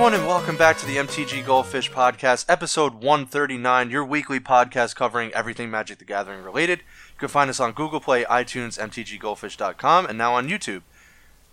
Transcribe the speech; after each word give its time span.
everyone, 0.00 0.18
and 0.18 0.26
welcome 0.26 0.56
back 0.56 0.78
to 0.78 0.86
the 0.86 0.96
MTG 0.96 1.44
Goldfish 1.44 1.90
Podcast, 1.90 2.46
episode 2.48 2.94
139, 2.94 3.90
your 3.90 4.02
weekly 4.02 4.40
podcast 4.40 4.96
covering 4.96 5.30
everything 5.34 5.70
Magic 5.70 5.98
the 5.98 6.06
Gathering 6.06 6.42
related. 6.42 6.78
You 6.78 7.18
can 7.18 7.28
find 7.28 7.50
us 7.50 7.60
on 7.60 7.72
Google 7.72 8.00
Play, 8.00 8.24
iTunes, 8.24 8.80
MTGGoldfish.com, 8.80 10.06
and 10.06 10.16
now 10.16 10.32
on 10.32 10.48
YouTube. 10.48 10.80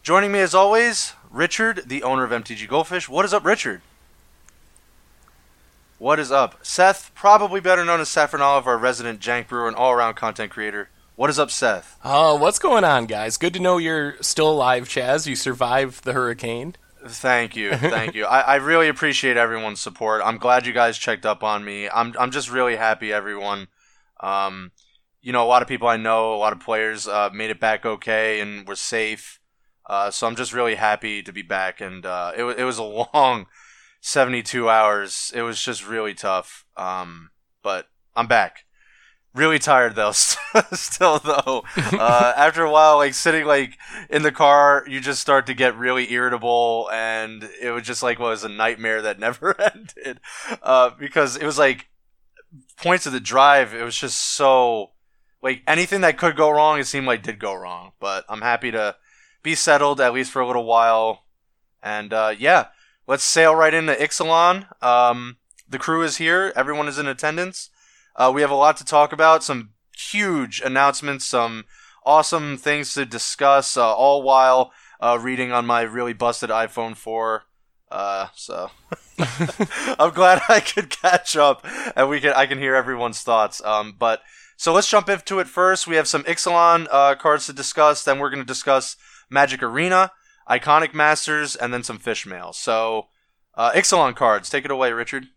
Joining 0.02 0.32
me 0.32 0.40
as 0.40 0.56
always, 0.56 1.12
Richard, 1.30 1.84
the 1.88 2.04
owner 2.04 2.24
of 2.24 2.32
MTG 2.32 2.70
Goldfish. 2.70 3.10
What 3.10 3.26
is 3.26 3.34
up, 3.34 3.44
Richard? 3.44 3.82
What 5.98 6.18
is 6.18 6.32
up? 6.32 6.66
Seth, 6.66 7.12
probably 7.14 7.60
better 7.60 7.84
known 7.84 8.00
as 8.00 8.08
Saffron 8.08 8.42
our 8.42 8.78
resident 8.78 9.20
jank 9.20 9.50
brewer 9.50 9.68
and 9.68 9.76
all 9.76 9.92
around 9.92 10.14
content 10.14 10.54
creator. 10.54 10.88
What 11.18 11.30
is 11.30 11.38
up, 11.38 11.52
Seth? 11.52 11.98
Oh, 12.06 12.36
what's 12.36 12.60
going 12.60 12.86
on, 12.86 13.08
guys? 13.08 13.36
Good 13.36 13.56
to 13.56 13.60
know 13.60 13.78
you're 13.78 14.16
still 14.22 14.50
alive, 14.50 14.88
Chaz. 14.88 15.28
You 15.28 15.36
survived 15.36 16.06
the 16.06 16.14
hurricane. 16.14 16.78
Thank 17.10 17.56
you, 17.56 17.72
thank 17.76 18.16
you. 18.16 18.26
I, 18.26 18.42
I 18.42 18.56
really 18.56 18.88
appreciate 18.88 19.38
everyone's 19.38 19.82
support. 19.82 20.22
I'm 20.24 20.38
glad 20.38 20.66
you 20.66 20.74
guys 20.74 20.98
checked 20.98 21.26
up 21.26 21.44
on 21.44 21.64
me. 21.64 21.90
I'm 21.90 22.14
I'm 22.20 22.32
just 22.32 22.52
really 22.52 22.76
happy 22.76 23.12
everyone. 23.12 23.68
Um, 24.20 24.72
you 25.22 25.32
know, 25.32 25.44
a 25.44 25.48
lot 25.48 25.62
of 25.62 25.68
people 25.68 25.88
I 25.88 25.98
know, 25.98 26.34
a 26.34 26.38
lot 26.38 26.54
of 26.54 26.60
players 26.60 27.08
uh, 27.08 27.30
made 27.34 27.50
it 27.50 27.60
back 27.60 27.86
okay 27.86 28.40
and 28.40 28.68
were 28.68 28.76
safe. 28.76 29.40
Uh, 29.86 30.12
so 30.12 30.28
I'm 30.28 30.36
just 30.36 30.54
really 30.54 30.76
happy 30.76 31.24
to 31.24 31.32
be 31.32 31.42
back. 31.42 31.82
And 31.82 32.06
uh, 32.06 32.32
it 32.36 32.44
it 32.44 32.64
was 32.64 32.78
a 32.78 32.84
long 33.14 33.48
72 34.02 34.70
hours. 34.70 35.32
It 35.36 35.42
was 35.42 35.62
just 35.62 35.88
really 35.88 36.14
tough. 36.14 36.66
Um, 36.76 37.32
but 37.64 37.88
I'm 38.16 38.28
back. 38.28 38.66
Really 39.38 39.60
tired 39.60 39.94
though. 39.94 40.14
Still 40.74 41.20
though, 41.20 41.64
uh, 41.76 42.34
after 42.36 42.64
a 42.64 42.72
while, 42.72 42.98
like 42.98 43.14
sitting 43.14 43.46
like 43.46 43.78
in 44.10 44.24
the 44.24 44.32
car, 44.32 44.84
you 44.88 45.00
just 45.00 45.22
start 45.22 45.46
to 45.46 45.54
get 45.54 45.78
really 45.78 46.12
irritable, 46.12 46.90
and 46.92 47.48
it 47.62 47.70
was 47.70 47.84
just 47.84 48.02
like 48.02 48.18
was 48.18 48.44
a 48.44 48.50
nightmare 48.50 49.04
that 49.04 49.20
never 49.28 49.56
ended. 49.62 50.20
Uh, 50.64 50.90
because 50.98 51.36
it 51.36 51.46
was 51.46 51.60
like 51.60 51.88
points 52.78 53.06
of 53.06 53.14
the 53.14 53.20
drive. 53.20 53.76
It 53.76 53.84
was 53.84 53.96
just 53.96 54.18
so 54.18 54.94
like 55.44 55.62
anything 55.68 56.02
that 56.02 56.18
could 56.18 56.36
go 56.36 56.50
wrong. 56.50 56.80
It 56.80 56.88
seemed 56.88 57.06
like 57.06 57.22
did 57.22 57.38
go 57.38 57.54
wrong. 57.54 57.92
But 58.00 58.26
I'm 58.28 58.42
happy 58.42 58.72
to 58.72 58.96
be 59.44 59.54
settled 59.54 60.02
at 60.02 60.14
least 60.14 60.32
for 60.32 60.42
a 60.42 60.48
little 60.48 60.66
while. 60.66 61.26
And 61.84 62.12
uh, 62.12 62.34
yeah, 62.36 62.70
let's 63.06 63.24
sail 63.24 63.54
right 63.54 63.74
into 63.74 63.94
Ixalan. 63.94 64.66
Um, 64.84 65.38
the 65.70 65.78
crew 65.78 66.02
is 66.02 66.18
here. 66.18 66.52
Everyone 66.56 66.88
is 66.88 66.98
in 66.98 67.06
attendance. 67.06 67.70
Uh, 68.18 68.32
we 68.34 68.42
have 68.42 68.52
a 68.52 68.56
lot 68.56 68.78
to 68.78 68.86
talk 68.86 69.14
about. 69.14 69.44
Some 69.44 69.72
huge 69.96 70.62
announcements. 70.62 71.26
Some 71.26 71.66
awesome 72.06 72.58
things 72.58 72.94
to 72.96 73.06
discuss. 73.06 73.78
Uh, 73.78 73.94
all 73.94 74.24
while 74.24 74.72
uh, 75.00 75.18
reading 75.22 75.52
on 75.52 75.66
my 75.66 75.82
really 75.82 76.14
busted 76.14 76.50
iPhone 76.50 76.96
4. 76.96 77.44
Uh, 77.90 78.28
so 78.36 78.70
I'm 80.00 80.12
glad 80.14 80.42
I 80.50 80.60
could 80.60 80.90
catch 80.90 81.38
up 81.38 81.66
and 81.96 82.10
we 82.10 82.20
can 82.20 82.34
I 82.34 82.46
can 82.46 82.58
hear 82.58 82.76
everyone's 82.76 83.22
thoughts. 83.22 83.64
Um, 83.64 83.96
but 83.98 84.22
so 84.58 84.74
let's 84.74 84.90
jump 84.90 85.08
into 85.08 85.40
it 85.40 85.48
first. 85.48 85.88
We 85.88 85.96
have 85.96 86.08
some 86.08 86.24
Ixalan 86.24 86.88
uh, 86.92 87.16
cards 87.16 87.46
to 87.46 87.54
discuss. 87.54 88.04
Then 88.04 88.20
we're 88.20 88.32
going 88.32 88.42
to 88.42 88.46
discuss 88.46 88.98
Magic 89.30 89.62
Arena, 89.62 90.12
Iconic 90.50 90.94
Masters, 90.94 91.56
and 91.56 91.72
then 91.72 91.84
some 91.84 92.00
fish 92.00 92.26
mail. 92.26 92.54
So, 92.54 93.08
uh, 93.54 93.72
Ixalan 93.74 94.16
cards, 94.16 94.50
take 94.50 94.66
it 94.66 94.72
away, 94.72 94.92
Richard. 94.92 95.28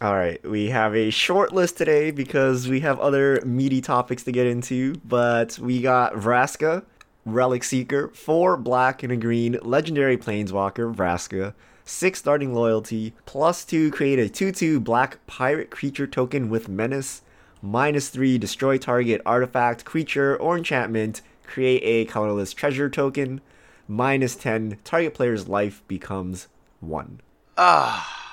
All 0.00 0.14
right, 0.14 0.40
we 0.48 0.68
have 0.68 0.94
a 0.94 1.10
short 1.10 1.52
list 1.52 1.76
today 1.76 2.12
because 2.12 2.68
we 2.68 2.78
have 2.80 3.00
other 3.00 3.42
meaty 3.44 3.80
topics 3.80 4.22
to 4.24 4.32
get 4.32 4.46
into, 4.46 4.94
but 5.04 5.58
we 5.58 5.82
got 5.82 6.12
Vraska, 6.12 6.84
Relic 7.24 7.64
Seeker, 7.64 8.06
4 8.14 8.56
black 8.58 9.02
and 9.02 9.12
a 9.12 9.16
green, 9.16 9.58
Legendary 9.60 10.16
Planeswalker, 10.16 10.94
Vraska, 10.94 11.52
6 11.84 12.16
starting 12.16 12.54
loyalty, 12.54 13.12
plus 13.26 13.64
2 13.64 13.90
create 13.90 14.20
a 14.20 14.28
2 14.28 14.52
2 14.52 14.78
black 14.78 15.18
pirate 15.26 15.72
creature 15.72 16.06
token 16.06 16.48
with 16.48 16.68
menace, 16.68 17.22
minus 17.60 18.08
3 18.08 18.38
destroy 18.38 18.78
target 18.78 19.20
artifact, 19.26 19.84
creature, 19.84 20.36
or 20.36 20.56
enchantment, 20.56 21.22
create 21.44 21.82
a 21.82 22.08
colorless 22.08 22.52
treasure 22.52 22.88
token, 22.88 23.40
minus 23.88 24.36
10 24.36 24.78
target 24.84 25.12
player's 25.12 25.48
life 25.48 25.82
becomes 25.88 26.46
1. 26.78 27.20
Ah. 27.56 28.27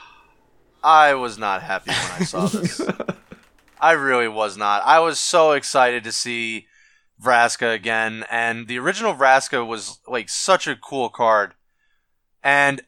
I 0.86 1.16
was 1.16 1.40
not 1.40 1.64
happy 1.64 1.90
when 1.90 2.22
I 2.22 2.24
saw 2.26 2.46
this. 2.46 2.80
I 3.82 3.94
really 3.94 4.28
was 4.28 4.56
not. 4.56 4.84
I 4.86 5.00
was 5.00 5.18
so 5.18 5.54
excited 5.54 6.04
to 6.04 6.12
see 6.12 6.68
Vraska 7.22 7.74
again, 7.74 8.24
and 8.30 8.68
the 8.68 8.78
original 8.78 9.16
Vraska 9.16 9.66
was 9.66 10.00
like 10.08 10.30
such 10.30 10.68
a 10.68 10.76
cool 10.76 11.10
card. 11.10 11.56
And 12.44 12.84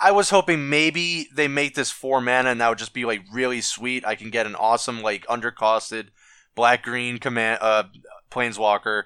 I 0.00 0.12
was 0.12 0.30
hoping 0.30 0.70
maybe 0.70 1.28
they 1.34 1.46
make 1.46 1.74
this 1.74 1.90
four 1.90 2.22
mana 2.22 2.50
and 2.50 2.60
that 2.62 2.70
would 2.70 2.78
just 2.78 2.94
be 2.94 3.04
like 3.04 3.22
really 3.30 3.60
sweet. 3.60 4.06
I 4.06 4.14
can 4.14 4.30
get 4.30 4.46
an 4.46 4.54
awesome 4.54 5.02
like 5.02 5.26
undercosted 5.26 6.08
black 6.54 6.82
green 6.82 7.18
command 7.18 7.58
uh 7.60 7.84
planeswalker. 8.30 9.04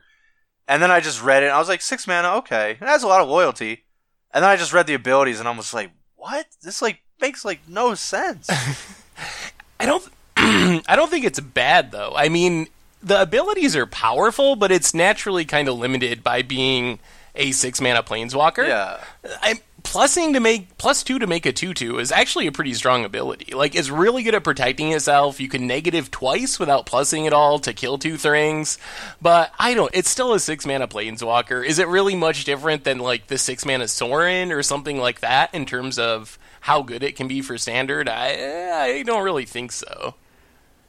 And 0.68 0.80
then 0.80 0.92
I 0.92 1.00
just 1.00 1.22
read 1.22 1.42
it 1.42 1.46
and 1.46 1.54
I 1.54 1.58
was 1.58 1.68
like, 1.68 1.82
six 1.82 2.06
mana, 2.06 2.36
okay. 2.36 2.72
It 2.72 2.78
has 2.86 3.02
a 3.02 3.08
lot 3.08 3.20
of 3.20 3.28
loyalty. 3.28 3.84
And 4.32 4.44
then 4.44 4.50
I 4.50 4.56
just 4.56 4.72
read 4.72 4.86
the 4.86 4.94
abilities 4.94 5.40
and 5.40 5.48
I 5.48 5.56
was 5.56 5.74
like, 5.74 5.90
what? 6.14 6.46
This 6.62 6.80
like 6.80 7.02
makes 7.20 7.44
like 7.44 7.60
no 7.68 7.94
sense. 7.94 8.48
I 9.80 9.86
don't 9.86 10.04
I 10.36 10.96
don't 10.96 11.10
think 11.10 11.24
it's 11.24 11.40
bad 11.40 11.92
though. 11.92 12.12
I 12.14 12.28
mean, 12.28 12.68
the 13.02 13.20
abilities 13.20 13.76
are 13.76 13.86
powerful, 13.86 14.56
but 14.56 14.72
it's 14.72 14.94
naturally 14.94 15.44
kind 15.44 15.68
of 15.68 15.78
limited 15.78 16.22
by 16.22 16.42
being 16.42 16.98
a 17.34 17.52
six 17.52 17.80
mana 17.80 18.02
planeswalker. 18.02 18.66
Yeah. 18.66 19.02
I'm 19.42 19.58
plusing 19.82 20.32
to 20.32 20.40
make 20.40 20.76
plus 20.78 21.04
two 21.04 21.18
to 21.20 21.26
make 21.28 21.46
a 21.46 21.52
two 21.52 21.72
two 21.72 22.00
is 22.00 22.10
actually 22.10 22.48
a 22.48 22.52
pretty 22.52 22.74
strong 22.74 23.04
ability. 23.04 23.54
Like 23.54 23.76
it's 23.76 23.88
really 23.88 24.24
good 24.24 24.34
at 24.34 24.42
protecting 24.42 24.92
itself. 24.92 25.40
You 25.40 25.48
can 25.48 25.66
negative 25.66 26.10
twice 26.10 26.58
without 26.58 26.86
plusing 26.86 27.26
at 27.26 27.32
all 27.32 27.60
to 27.60 27.72
kill 27.72 27.96
two 27.96 28.16
things. 28.16 28.78
But 29.22 29.52
I 29.58 29.74
don't 29.74 29.90
it's 29.94 30.10
still 30.10 30.34
a 30.34 30.40
six 30.40 30.66
mana 30.66 30.88
planeswalker. 30.88 31.64
Is 31.64 31.78
it 31.78 31.88
really 31.88 32.16
much 32.16 32.44
different 32.44 32.84
than 32.84 32.98
like 32.98 33.28
the 33.28 33.38
six 33.38 33.64
mana 33.64 33.86
Sorin 33.86 34.50
or 34.50 34.62
something 34.62 34.98
like 34.98 35.20
that 35.20 35.54
in 35.54 35.66
terms 35.66 35.98
of 35.98 36.38
how 36.66 36.82
good 36.82 37.04
it 37.04 37.14
can 37.14 37.28
be 37.28 37.40
for 37.42 37.56
standard? 37.56 38.08
I 38.08 38.98
I 38.98 39.02
don't 39.04 39.22
really 39.22 39.44
think 39.44 39.70
so. 39.70 40.16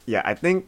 Yeah, 0.07 0.23
I 0.25 0.33
think 0.33 0.67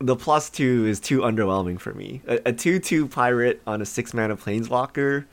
the 0.00 0.16
plus 0.16 0.50
two 0.50 0.84
is 0.84 0.98
too 0.98 1.20
underwhelming 1.20 1.78
for 1.78 1.94
me. 1.94 2.22
A, 2.26 2.40
a 2.46 2.52
two 2.52 2.80
two 2.80 3.06
pirate 3.06 3.62
on 3.68 3.80
a 3.80 3.86
six 3.86 4.12
mana 4.12 4.36
planeswalker 4.36 5.26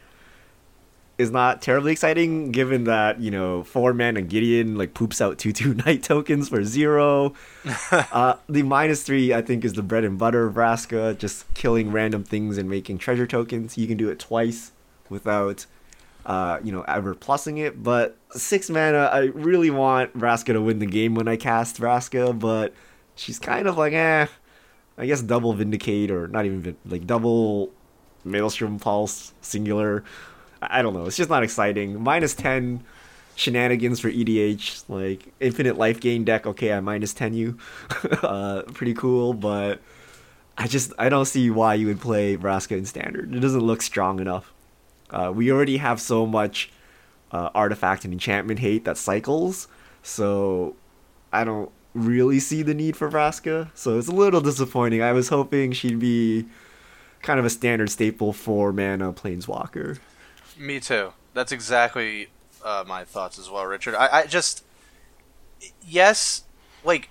is 1.18 1.32
not 1.32 1.64
terribly 1.64 1.92
exciting, 1.92 2.52
given 2.52 2.84
that 2.84 3.20
you 3.20 3.32
know 3.32 3.64
four 3.64 3.96
mana 3.96 4.22
Gideon 4.22 4.78
like 4.78 4.94
poops 4.94 5.20
out 5.20 5.40
two 5.40 5.52
two 5.52 5.74
night 5.86 6.04
tokens 6.04 6.50
for 6.50 6.64
zero. 6.64 7.34
uh, 7.92 8.36
the 8.48 8.62
minus 8.62 9.02
three 9.02 9.34
I 9.34 9.42
think 9.42 9.66
is 9.66 9.74
the 9.74 9.82
bread 9.82 10.04
and 10.04 10.20
butter 10.20 10.46
of 10.46 10.54
Vraska, 10.54 11.18
just 11.18 11.52
killing 11.56 11.92
random 11.92 12.24
things 12.24 12.60
and 12.60 12.70
making 12.70 13.00
treasure 13.00 13.26
tokens. 13.26 13.76
You 13.76 13.88
can 13.88 13.98
do 13.98 14.08
it 14.08 14.20
twice 14.20 14.72
without. 15.10 15.66
Uh, 16.26 16.60
you 16.64 16.72
know, 16.72 16.82
ever 16.88 17.14
plussing 17.14 17.60
it, 17.60 17.84
but 17.84 18.18
six 18.32 18.68
mana, 18.68 19.10
I 19.14 19.26
really 19.26 19.70
want 19.70 20.18
Vraska 20.18 20.54
to 20.54 20.62
win 20.62 20.80
the 20.80 20.88
game 20.88 21.14
when 21.14 21.28
I 21.28 21.36
cast 21.36 21.80
Vraska, 21.80 22.38
but 22.38 22.74
she's 23.14 23.38
kind 23.38 23.68
of 23.68 23.78
like, 23.78 23.94
eh, 23.94 24.26
I 24.98 25.06
guess 25.06 25.22
double 25.22 25.54
Vindicate 25.54 26.10
or 26.10 26.28
not 26.28 26.46
even 26.46 26.76
like 26.86 27.06
double 27.06 27.72
Maelstrom 28.24 28.80
Pulse 28.80 29.34
singular. 29.42 30.04
I 30.62 30.82
don't 30.82 30.96
know. 30.96 31.06
It's 31.06 31.18
just 31.18 31.30
not 31.30 31.44
exciting. 31.44 32.02
Minus 32.02 32.34
ten 32.34 32.84
shenanigans 33.36 34.00
for 34.00 34.10
EDH, 34.10 34.86
like 34.90 35.32
infinite 35.40 35.78
life 35.78 36.00
gain 36.00 36.24
deck. 36.24 36.48
Okay, 36.48 36.74
I 36.74 36.80
minus 36.80 37.14
ten 37.14 37.34
you. 37.34 37.58
uh, 38.24 38.64
pretty 38.74 38.96
cool, 38.96 39.34
but 39.34 39.80
I 40.58 40.68
just 40.68 40.92
I 40.98 41.10
don't 41.10 41.26
see 41.26 41.52
why 41.52 41.76
you 41.76 41.86
would 41.88 42.02
play 42.02 42.36
Vraska 42.38 42.78
in 42.78 42.86
standard. 42.86 43.36
It 43.36 43.42
doesn't 43.42 43.62
look 43.62 43.82
strong 43.82 44.20
enough. 44.20 44.55
Uh, 45.10 45.32
we 45.34 45.52
already 45.52 45.78
have 45.78 46.02
so 46.02 46.26
much 46.26 46.72
uh, 47.32 47.50
artifact 47.54 48.06
and 48.06 48.14
enchantment 48.14 48.60
hate 48.60 48.86
that 48.86 48.98
cycles, 48.98 49.68
so 50.04 50.76
I 51.32 51.44
don't 51.44 51.72
really 51.94 52.40
see 52.40 52.62
the 52.62 52.74
need 52.74 52.96
for 52.98 53.10
Vraska. 53.10 53.70
So 53.74 53.98
it's 53.98 54.08
a 54.08 54.12
little 54.14 54.42
disappointing. 54.42 55.02
I 55.02 55.14
was 55.14 55.30
hoping 55.30 55.72
she'd 55.72 56.00
be 56.00 56.46
kind 57.22 57.40
of 57.40 57.46
a 57.46 57.50
standard 57.50 57.90
staple 57.90 58.34
for 58.34 58.72
mana 58.72 59.14
planeswalker. 59.14 60.00
Me 60.58 60.80
too. 60.80 61.14
That's 61.34 61.52
exactly 61.52 62.30
uh, 62.64 62.84
my 62.88 63.04
thoughts 63.04 63.40
as 63.40 63.50
well, 63.50 63.66
Richard. 63.66 63.96
I, 63.96 64.10
I 64.12 64.26
just 64.26 64.64
yes, 65.86 66.44
like 66.84 67.10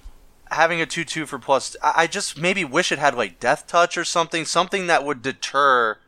having 0.50 0.80
a 0.80 0.86
two 0.86 1.04
two 1.04 1.26
for 1.26 1.38
plus. 1.38 1.76
I, 1.82 1.92
I 1.96 2.06
just 2.06 2.38
maybe 2.38 2.64
wish 2.64 2.92
it 2.92 2.98
had 2.98 3.14
like 3.14 3.40
death 3.40 3.66
touch 3.66 3.96
or 3.98 4.04
something, 4.04 4.44
something 4.44 4.86
that 4.86 5.04
would 5.04 5.22
deter 5.22 5.98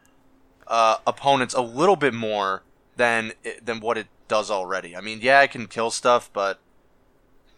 uh, 0.69 0.97
opponents 1.07 1.55
a 1.55 1.61
little 1.61 1.97
bit 1.97 2.15
more 2.15 2.63
than 2.97 3.33
than 3.63 3.81
what 3.81 3.99
it 3.99 4.07
does 4.29 4.51
already. 4.51 4.97
I 4.97 5.01
mean, 5.01 5.21
yeah, 5.23 5.43
it 5.43 5.51
can 5.51 5.67
kill 5.67 5.91
stuff, 5.91 6.31
but 6.33 6.59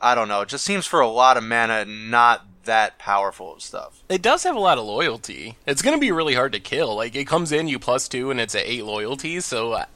I 0.00 0.14
don't 0.14 0.28
know. 0.28 0.42
It 0.42 0.48
just 0.48 0.64
seems 0.64 0.86
for 0.86 1.00
a 1.00 1.08
lot 1.08 1.36
of 1.36 1.44
mana 1.44 1.84
not 1.84 2.46
that 2.64 2.98
powerful 2.98 3.54
of 3.54 3.62
stuff. 3.62 4.02
It 4.08 4.20
does 4.20 4.44
have 4.44 4.54
a 4.54 4.60
lot 4.60 4.78
of 4.78 4.84
loyalty. 4.84 5.56
It's 5.66 5.80
going 5.82 5.96
to 5.96 6.00
be 6.00 6.12
really 6.12 6.34
hard 6.34 6.52
to 6.52 6.60
kill. 6.60 6.94
Like 6.94 7.16
it 7.16 7.26
comes 7.26 7.50
in 7.50 7.66
you 7.66 7.78
plus 7.78 8.08
two, 8.08 8.30
and 8.30 8.38
it's 8.40 8.54
at 8.54 8.66
eight 8.66 8.84
loyalty. 8.84 9.40
So 9.40 9.72
uh, 9.72 9.86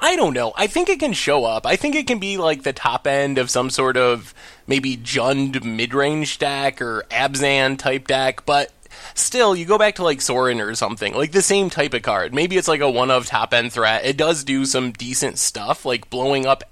I 0.00 0.16
don't 0.16 0.32
know. 0.32 0.52
I 0.56 0.68
think 0.68 0.88
it 0.88 1.00
can 1.00 1.12
show 1.12 1.44
up. 1.44 1.66
I 1.66 1.76
think 1.76 1.94
it 1.94 2.06
can 2.06 2.18
be 2.18 2.36
like 2.36 2.62
the 2.62 2.72
top 2.72 3.06
end 3.06 3.38
of 3.38 3.50
some 3.50 3.70
sort 3.70 3.96
of 3.96 4.34
maybe 4.66 4.96
Jund 4.96 5.64
mid 5.64 5.94
range 5.94 6.38
deck 6.38 6.80
or 6.80 7.04
Abzan 7.10 7.76
type 7.76 8.06
deck, 8.06 8.46
but 8.46 8.72
still, 9.14 9.54
you 9.56 9.64
go 9.64 9.78
back 9.78 9.96
to 9.96 10.04
like 10.04 10.20
Sorin 10.20 10.60
or 10.60 10.74
something, 10.74 11.14
like 11.14 11.32
the 11.32 11.42
same 11.42 11.70
type 11.70 11.94
of 11.94 12.02
card. 12.02 12.34
Maybe 12.34 12.56
it's 12.56 12.68
like 12.68 12.80
a 12.80 12.90
one 12.90 13.10
of 13.10 13.26
top 13.26 13.52
end 13.54 13.72
threat. 13.72 14.04
It 14.04 14.16
does 14.16 14.44
do 14.44 14.64
some 14.64 14.92
decent 14.92 15.38
stuff, 15.38 15.84
like 15.84 16.10
blowing 16.10 16.46
up 16.46 16.64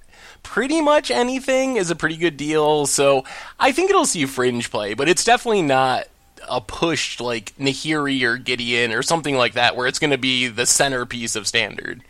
pretty 0.43 0.81
much 0.81 1.11
anything 1.11 1.77
is 1.77 1.91
a 1.91 1.97
pretty 1.97 2.17
good 2.17 2.37
deal. 2.37 2.87
So 2.87 3.25
I 3.59 3.73
think 3.73 3.91
it'll 3.91 4.07
see 4.07 4.27
fringe 4.27 4.71
play, 4.71 4.95
but 4.95 5.09
it's 5.09 5.25
definitely 5.25 5.63
not 5.63 6.05
a 6.49 6.61
push 6.61 7.19
like 7.19 7.57
Nahiri 7.59 8.23
or 8.23 8.37
Gideon 8.37 8.93
or 8.93 9.03
something 9.03 9.37
like 9.37 9.55
that, 9.55 9.75
where 9.75 9.89
it's 9.89 9.99
going 9.99 10.11
to 10.11 10.19
be 10.19 10.47
the 10.47 10.67
centerpiece 10.67 11.35
of 11.35 11.49
standard. 11.49 12.03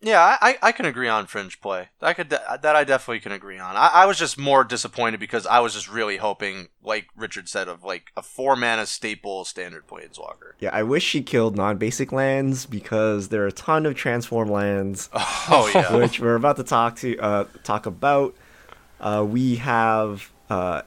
Yeah, 0.00 0.36
I, 0.40 0.56
I 0.62 0.70
can 0.70 0.86
agree 0.86 1.08
on 1.08 1.26
fringe 1.26 1.60
play. 1.60 1.88
I 2.00 2.12
could 2.12 2.30
that 2.30 2.64
I 2.64 2.84
definitely 2.84 3.18
can 3.18 3.32
agree 3.32 3.58
on. 3.58 3.76
I, 3.76 3.88
I 3.88 4.06
was 4.06 4.16
just 4.16 4.38
more 4.38 4.62
disappointed 4.62 5.18
because 5.18 5.44
I 5.44 5.58
was 5.58 5.74
just 5.74 5.90
really 5.90 6.18
hoping, 6.18 6.68
like 6.84 7.08
Richard 7.16 7.48
said, 7.48 7.66
of 7.66 7.82
like 7.82 8.12
a 8.16 8.22
four 8.22 8.54
mana 8.54 8.86
staple 8.86 9.44
standard 9.44 9.88
planeswalker. 9.88 10.52
Yeah, 10.60 10.70
I 10.72 10.84
wish 10.84 11.02
she 11.02 11.20
killed 11.22 11.56
non-basic 11.56 12.12
lands 12.12 12.64
because 12.64 13.28
there 13.28 13.42
are 13.42 13.48
a 13.48 13.52
ton 13.52 13.86
of 13.86 13.96
transform 13.96 14.48
lands, 14.48 15.10
Oh 15.14 15.70
yeah, 15.74 15.96
which 15.96 16.20
we're 16.20 16.36
about 16.36 16.56
to 16.58 16.64
talk 16.64 16.96
to 16.98 17.18
uh, 17.18 17.44
talk 17.64 17.86
about. 17.86 18.36
Uh, 19.00 19.24
we 19.28 19.56
have 19.56 20.30
uh, 20.48 20.82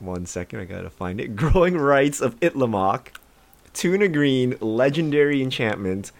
one 0.00 0.26
second, 0.26 0.60
I 0.60 0.64
gotta 0.64 0.90
find 0.90 1.20
it. 1.20 1.28
Growing 1.36 1.76
Rites 1.76 2.20
of 2.20 2.38
Itlimoc, 2.40 3.08
Tuna 3.72 4.08
Green, 4.08 4.56
Legendary 4.60 5.42
Enchantment. 5.42 6.10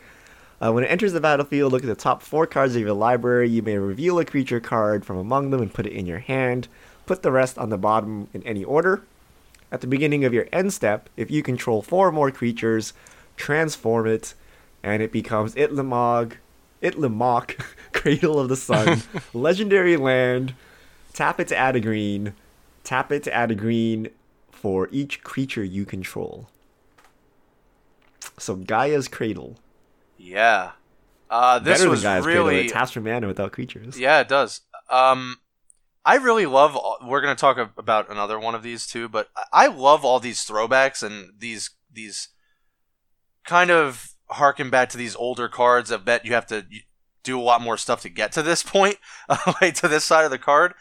Uh, 0.63 0.73
when 0.73 0.85
it 0.85 0.89
enters 0.89 1.15
the 1.15 1.21
battlefield, 1.21 1.73
look 1.73 1.83
at 1.83 1.89
the 1.89 1.95
top 1.95 2.23
four 2.23 2.47
cards 2.47 2.77
of 2.77 2.83
your 2.83 2.93
library. 2.93 3.49
You 3.49 3.63
may 3.63 3.79
reveal 3.79 4.19
a 4.19 4.25
creature 4.25 4.61
card 4.61 5.07
from 5.07 5.17
among 5.17 5.51
them 5.51 5.63
and 5.63 5.73
put 5.73 5.87
it 5.87 5.93
in 5.93 6.05
your 6.07 6.19
hand. 6.19 6.69
Put 7.07 7.23
the 7.23 7.33
rest 7.33 7.57
on 7.57 7.71
the 7.71 7.79
bottom 7.79 8.29
in 8.35 8.43
any 8.43 8.63
order. 8.63 9.03
At 9.73 9.81
the 9.81 9.87
beginning 9.87 10.25
of 10.25 10.35
your 10.35 10.49
end 10.53 10.73
step, 10.73 11.09
if 11.17 11.31
you 11.31 11.43
control 11.43 11.81
four 11.81 12.09
or 12.09 12.13
more 12.13 12.31
creatures, 12.31 12.93
transform 13.37 14.07
it, 14.07 14.35
and 14.83 15.03
it 15.03 15.13
becomes 15.13 15.55
Itlamog, 15.55 16.35
Itlimoc, 16.83 17.63
Cradle 17.93 18.39
of 18.39 18.49
the 18.49 18.57
Sun, 18.57 19.03
Legendary 19.33 19.97
Land. 19.97 20.55
Tap 21.15 21.41
it 21.41 21.49
to 21.49 21.57
add 21.57 21.77
a 21.77 21.81
green. 21.81 22.35
Tap 22.85 23.11
it 23.13 23.23
to 23.25 23.33
add 23.33 23.51
a 23.51 23.55
green 23.55 24.11
for 24.51 24.89
each 24.93 25.23
creature 25.23 25.65
you 25.65 25.87
control. 25.87 26.49
So 28.39 28.57
Gaia's 28.57 29.09
Cradle. 29.09 29.57
Yeah. 30.21 30.73
Uh, 31.31 31.59
this 31.61 31.79
Better 31.79 31.91
was 31.91 32.03
Cradle. 32.03 32.27
really 32.27 32.67
It 32.67 32.73
taps 32.73 32.91
for 32.93 33.01
mana 33.01 33.27
without 33.29 33.53
creatures. 33.53 33.99
Yeah, 33.99 34.21
it 34.21 34.29
does. 34.29 34.63
Um, 34.91 35.37
I 36.05 36.17
really 36.17 36.47
love. 36.47 36.75
all- 36.77 36.99
We're 37.03 37.21
gonna 37.21 37.37
talk 37.37 37.57
about 37.79 38.11
another 38.11 38.39
one 38.39 38.55
of 38.55 38.63
these 38.63 38.87
too, 38.87 39.09
but 39.09 39.29
I 39.37 39.65
I 39.65 39.67
love 39.69 40.05
all 40.05 40.19
these 40.19 40.45
throwbacks 40.45 41.03
and 41.03 41.31
these 41.39 41.71
these 41.93 42.29
kind 43.45 43.71
of 43.71 44.11
harken 44.31 44.71
back 44.71 44.89
to 44.91 44.97
these 44.97 45.15
older 45.17 45.49
cards. 45.49 45.93
I 45.93 45.97
bet 45.99 46.25
you 46.25 46.35
have 46.35 46.47
to 46.49 46.65
do 47.23 47.39
a 47.39 47.43
lot 47.43 47.61
more 47.61 47.77
stuff 47.77 48.01
to 48.03 48.09
get 48.09 48.33
to 48.33 48.43
this 48.43 48.63
point, 48.75 48.97
like 49.61 49.75
to 49.77 49.89
this 49.89 50.05
side 50.05 50.25
of 50.25 50.31
the 50.31 50.39
card. 50.39 50.75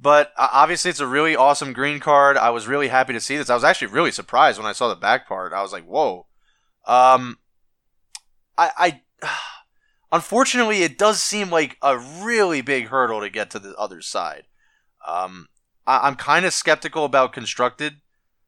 But 0.00 0.32
uh, 0.36 0.48
obviously, 0.50 0.90
it's 0.90 0.98
a 1.00 1.06
really 1.06 1.36
awesome 1.36 1.72
green 1.72 2.00
card. 2.00 2.36
I 2.36 2.50
was 2.50 2.66
really 2.66 2.88
happy 2.88 3.12
to 3.12 3.20
see 3.20 3.36
this. 3.36 3.48
I 3.50 3.54
was 3.54 3.62
actually 3.64 3.88
really 3.92 4.10
surprised 4.10 4.58
when 4.58 4.66
I 4.66 4.72
saw 4.72 4.88
the 4.88 4.96
back 4.96 5.28
part. 5.28 5.52
I 5.52 5.62
was 5.62 5.72
like, 5.72 5.84
"Whoa!" 5.84 6.26
Um, 6.86 7.38
I, 8.56 9.00
I 9.22 9.28
unfortunately, 10.12 10.82
it 10.82 10.98
does 10.98 11.22
seem 11.22 11.50
like 11.50 11.76
a 11.82 11.98
really 11.98 12.60
big 12.60 12.88
hurdle 12.88 13.20
to 13.20 13.30
get 13.30 13.50
to 13.50 13.58
the 13.58 13.74
other 13.76 14.00
side. 14.00 14.44
Um, 15.06 15.48
I, 15.86 16.06
I'm 16.08 16.16
kind 16.16 16.44
of 16.44 16.52
skeptical 16.52 17.04
about 17.04 17.32
constructed 17.32 17.96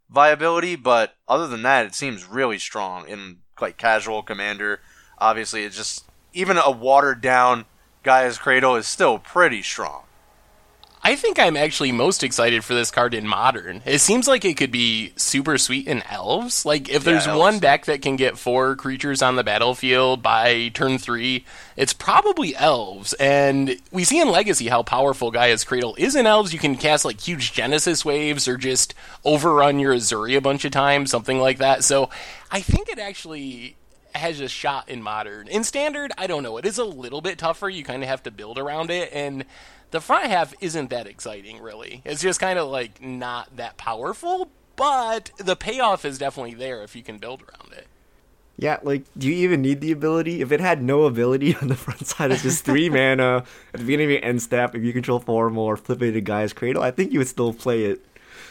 viability, 0.09 0.77
but 0.77 1.15
other 1.29 1.47
than 1.47 1.63
that, 1.63 1.87
it 1.87 1.95
seems 1.95 2.27
really 2.27 2.59
strong 2.59 3.09
in 3.09 3.39
like 3.61 3.77
casual 3.77 4.23
commander. 4.23 4.81
Obviously, 5.19 5.65
it's 5.65 5.77
just 5.77 6.05
even 6.33 6.59
a 6.59 6.71
watered 6.71 7.21
down 7.21 7.65
Gaia's 8.03 8.39
Cradle 8.39 8.77
is 8.77 8.87
still 8.87 9.19
pretty 9.19 9.63
strong. 9.63 10.05
I 11.03 11.15
think 11.15 11.39
I'm 11.39 11.57
actually 11.57 11.93
most 11.93 12.25
excited 12.25 12.65
for 12.65 12.75
this 12.75 12.91
card 12.91 13.15
in 13.15 13.29
modern. 13.29 13.81
It 13.85 14.01
seems 14.01 14.27
like 14.27 14.45
it 14.45 14.57
could 14.57 14.73
be 14.73 15.13
super 15.17 15.57
sweet 15.57 15.87
in 15.87 16.03
elves. 16.11 16.67
Like 16.67 16.89
if 16.89 17.05
there's 17.05 17.29
elves. 17.29 17.39
one 17.39 17.59
deck 17.61 17.85
that 17.85 18.03
can 18.03 18.17
get 18.17 18.39
four 18.39 18.75
creatures 18.75 19.23
on 19.23 19.37
the 19.37 19.45
battlefield 19.45 20.23
by 20.23 20.69
turn 20.75 20.99
three, 20.99 21.45
it's 21.77 21.93
probably 21.93 22.57
elves. 22.57 23.13
And 23.15 23.77
we 23.93 24.03
see 24.03 24.21
in 24.21 24.31
Legacy 24.31 24.67
how 24.67 24.83
powerful 24.83 25.31
Gaia's 25.31 25.63
Cradle 25.63 25.95
is 25.97 26.17
in 26.17 26.27
elves. 26.27 26.53
You 26.53 26.59
can 26.59 26.75
cast 26.75 27.05
like 27.05 27.21
huge 27.21 27.53
Genesis 27.53 28.05
waves 28.05 28.49
or 28.49 28.57
just 28.57 28.93
overrun 29.25 29.79
your 29.79 29.95
Ezuri 29.95 30.37
a 30.37 30.41
bunch 30.41 30.65
of 30.65 30.73
times, 30.73 31.11
something 31.11 31.39
like 31.39 31.59
that. 31.59 31.85
So 31.85 32.11
I 32.51 32.61
think 32.61 32.89
it 32.89 32.99
actually 32.99 33.77
has 34.19 34.41
a 34.41 34.49
shot 34.49 34.89
in 34.89 35.03
modern. 35.03 35.49
In 35.49 35.65
standard, 35.65 36.13
I 36.17 36.27
don't 36.27 36.43
know. 36.43 36.57
It 36.57 36.67
is 36.67 36.79
a 36.79 36.85
little 36.85 37.21
bit 37.21 37.39
tougher. 37.39 37.69
You 37.69 37.85
kind 37.85 38.03
of 38.03 38.09
have 38.09 38.23
to 38.25 38.31
build 38.31 38.59
around 38.59 38.91
it, 38.91 39.11
and 39.13 39.45
the 39.91 40.01
front 40.01 40.27
half 40.27 40.55
isn't 40.61 40.91
that 40.91 41.07
exciting, 41.07 41.61
really. 41.61 42.03
It's 42.05 42.23
just 42.23 42.41
kind 42.41 42.59
of 42.59 42.69
like 42.69 43.03
not 43.03 43.57
that 43.57 43.77
powerful, 43.77 44.51
but 44.77 45.31
the 45.39 45.57
payoff 45.57 46.05
is 46.05 46.19
definitely 46.19 46.55
there 46.55 46.83
if 46.83 46.95
you 46.95 47.03
can 47.03 47.19
build 47.19 47.43
around 47.43 47.73
it. 47.73 47.87
Yeah, 48.59 48.79
like, 48.83 49.05
do 49.19 49.29
you 49.29 49.35
even 49.35 49.61
need 49.61 49.83
the 49.83 49.93
ability? 49.93 50.41
If 50.41 50.51
it 50.51 50.61
had 50.61 50.83
no 50.83 51.05
ability 51.05 51.55
on 51.63 51.69
the 51.69 51.77
front 51.77 52.07
side, 52.07 52.31
it's 52.31 52.43
just 52.43 52.65
three 52.65 52.89
mana 52.91 53.45
at 53.75 53.81
the 53.81 53.85
beginning 53.85 54.07
of 54.07 54.11
your 54.13 54.25
end 54.25 54.43
step. 54.43 54.75
If 54.75 54.83
you 54.83 54.93
control 54.93 55.21
four 55.21 55.47
or 55.47 55.51
more, 55.51 55.77
flip 55.77 56.03
it 56.03 56.13
to 56.13 56.21
Gaia's 56.21 56.53
Cradle. 56.53 56.83
I 56.83 56.91
think 56.91 57.13
you 57.13 57.19
would 57.19 57.29
still 57.29 57.53
play 57.53 57.85
it. 57.85 58.05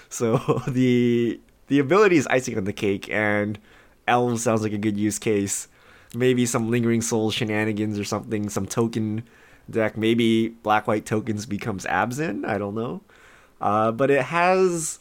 So 0.10 0.62
the 0.68 1.40
the 1.68 1.80
ability 1.80 2.18
is 2.18 2.28
icing 2.28 2.58
on 2.58 2.66
the 2.66 2.74
cake, 2.74 3.10
and 3.10 3.58
Elves 4.07 4.44
sounds 4.44 4.62
like 4.62 4.74
a 4.74 4.78
good 4.78 4.98
use 4.98 5.19
case. 5.19 5.68
Maybe 6.13 6.46
some 6.46 6.69
Lingering 6.69 7.02
Soul 7.02 7.31
shenanigans 7.31 8.00
or 8.00 8.04
something, 8.04 8.50
some 8.50 8.66
token 8.66 9.24
deck. 9.69 9.98
Maybe 9.98 10.50
Black 10.50 10.88
White 10.88 11.06
Tokens 11.06 11.46
becomes 11.46 11.86
Abzan. 11.86 12.46
I 12.46 12.57
don't 12.57 12.75
know. 12.75 13.02
Uh, 13.60 13.92
but 13.92 14.12
it 14.12 14.24
has 14.24 15.00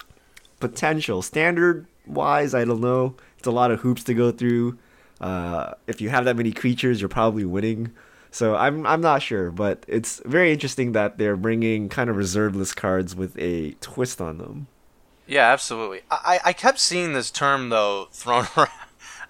potential. 0.61 1.23
Standard 1.23 1.87
wise, 2.07 2.55
I 2.55 2.65
don't 2.65 2.81
know. 2.81 3.17
It's 3.39 3.47
a 3.47 3.53
lot 3.53 3.71
of 3.71 3.81
hoops 3.81 4.05
to 4.05 4.15
go 4.15 4.31
through. 4.31 4.79
Uh, 5.21 5.75
if 5.87 6.01
you 6.01 6.09
have 6.09 6.25
that 6.25 6.37
many 6.37 6.53
creatures, 6.53 7.01
you're 7.01 7.09
probably 7.09 7.45
winning. 7.45 7.93
So 8.31 8.57
I'm 8.57 8.85
I'm 8.85 9.01
not 9.01 9.23
sure, 9.23 9.53
but 9.53 9.85
it's 9.87 10.21
very 10.25 10.53
interesting 10.53 10.91
that 10.93 11.19
they're 11.19 11.37
bringing 11.37 11.89
kind 11.89 12.11
of 12.11 12.17
reserve 12.17 12.57
list 12.57 12.77
cards 12.77 13.15
with 13.15 13.39
a 13.39 13.73
twist 13.81 14.21
on 14.21 14.39
them. 14.39 14.67
Yeah, 15.27 15.53
absolutely. 15.53 16.01
I, 16.11 16.41
I 16.45 16.53
kept 16.53 16.81
seeing 16.81 17.13
this 17.13 17.31
term 17.31 17.69
though 17.69 18.09
thrown 18.11 18.47
around. 18.57 18.71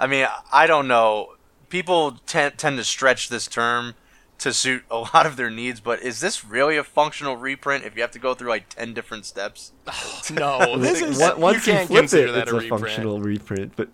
I 0.01 0.07
mean, 0.07 0.27
I 0.53 0.67
don't 0.67 0.89
know. 0.89 1.35
People 1.69 2.13
tend 2.27 2.59
tend 2.59 2.79
to 2.79 2.85
stretch 2.85 3.29
this 3.29 3.47
term 3.47 3.95
to 4.39 4.53
suit 4.53 4.83
a 4.91 4.99
lot 4.99 5.27
of 5.27 5.37
their 5.37 5.51
needs, 5.51 5.81
but 5.81 6.03
is 6.03 6.21
this 6.21 6.45
really 6.45 6.77
a 6.77 6.85
functional 6.85 7.37
reprint 7.37 7.85
if 7.85 7.95
you 7.95 8.03
have 8.03 8.11
to 8.11 8.19
go 8.19 8.35
through 8.35 8.49
like 8.51 8.69
ten 8.69 8.95
different 8.95 9.25
steps? 9.27 9.73
No, 10.33 10.79
this 10.79 11.03
is 11.03 11.19
Once- 11.19 11.37
Once 11.39 11.67
you 11.67 11.73
you, 11.73 11.79
can't 11.79 11.89
flip 11.89 11.99
consider 12.01 12.29
it, 12.29 12.33
that 12.33 12.43
it's 12.43 12.53
a 12.53 12.57
a, 12.57 12.61
reprint. 12.61 12.81
functional 12.81 13.21
reprint. 13.21 13.73
But 13.77 13.89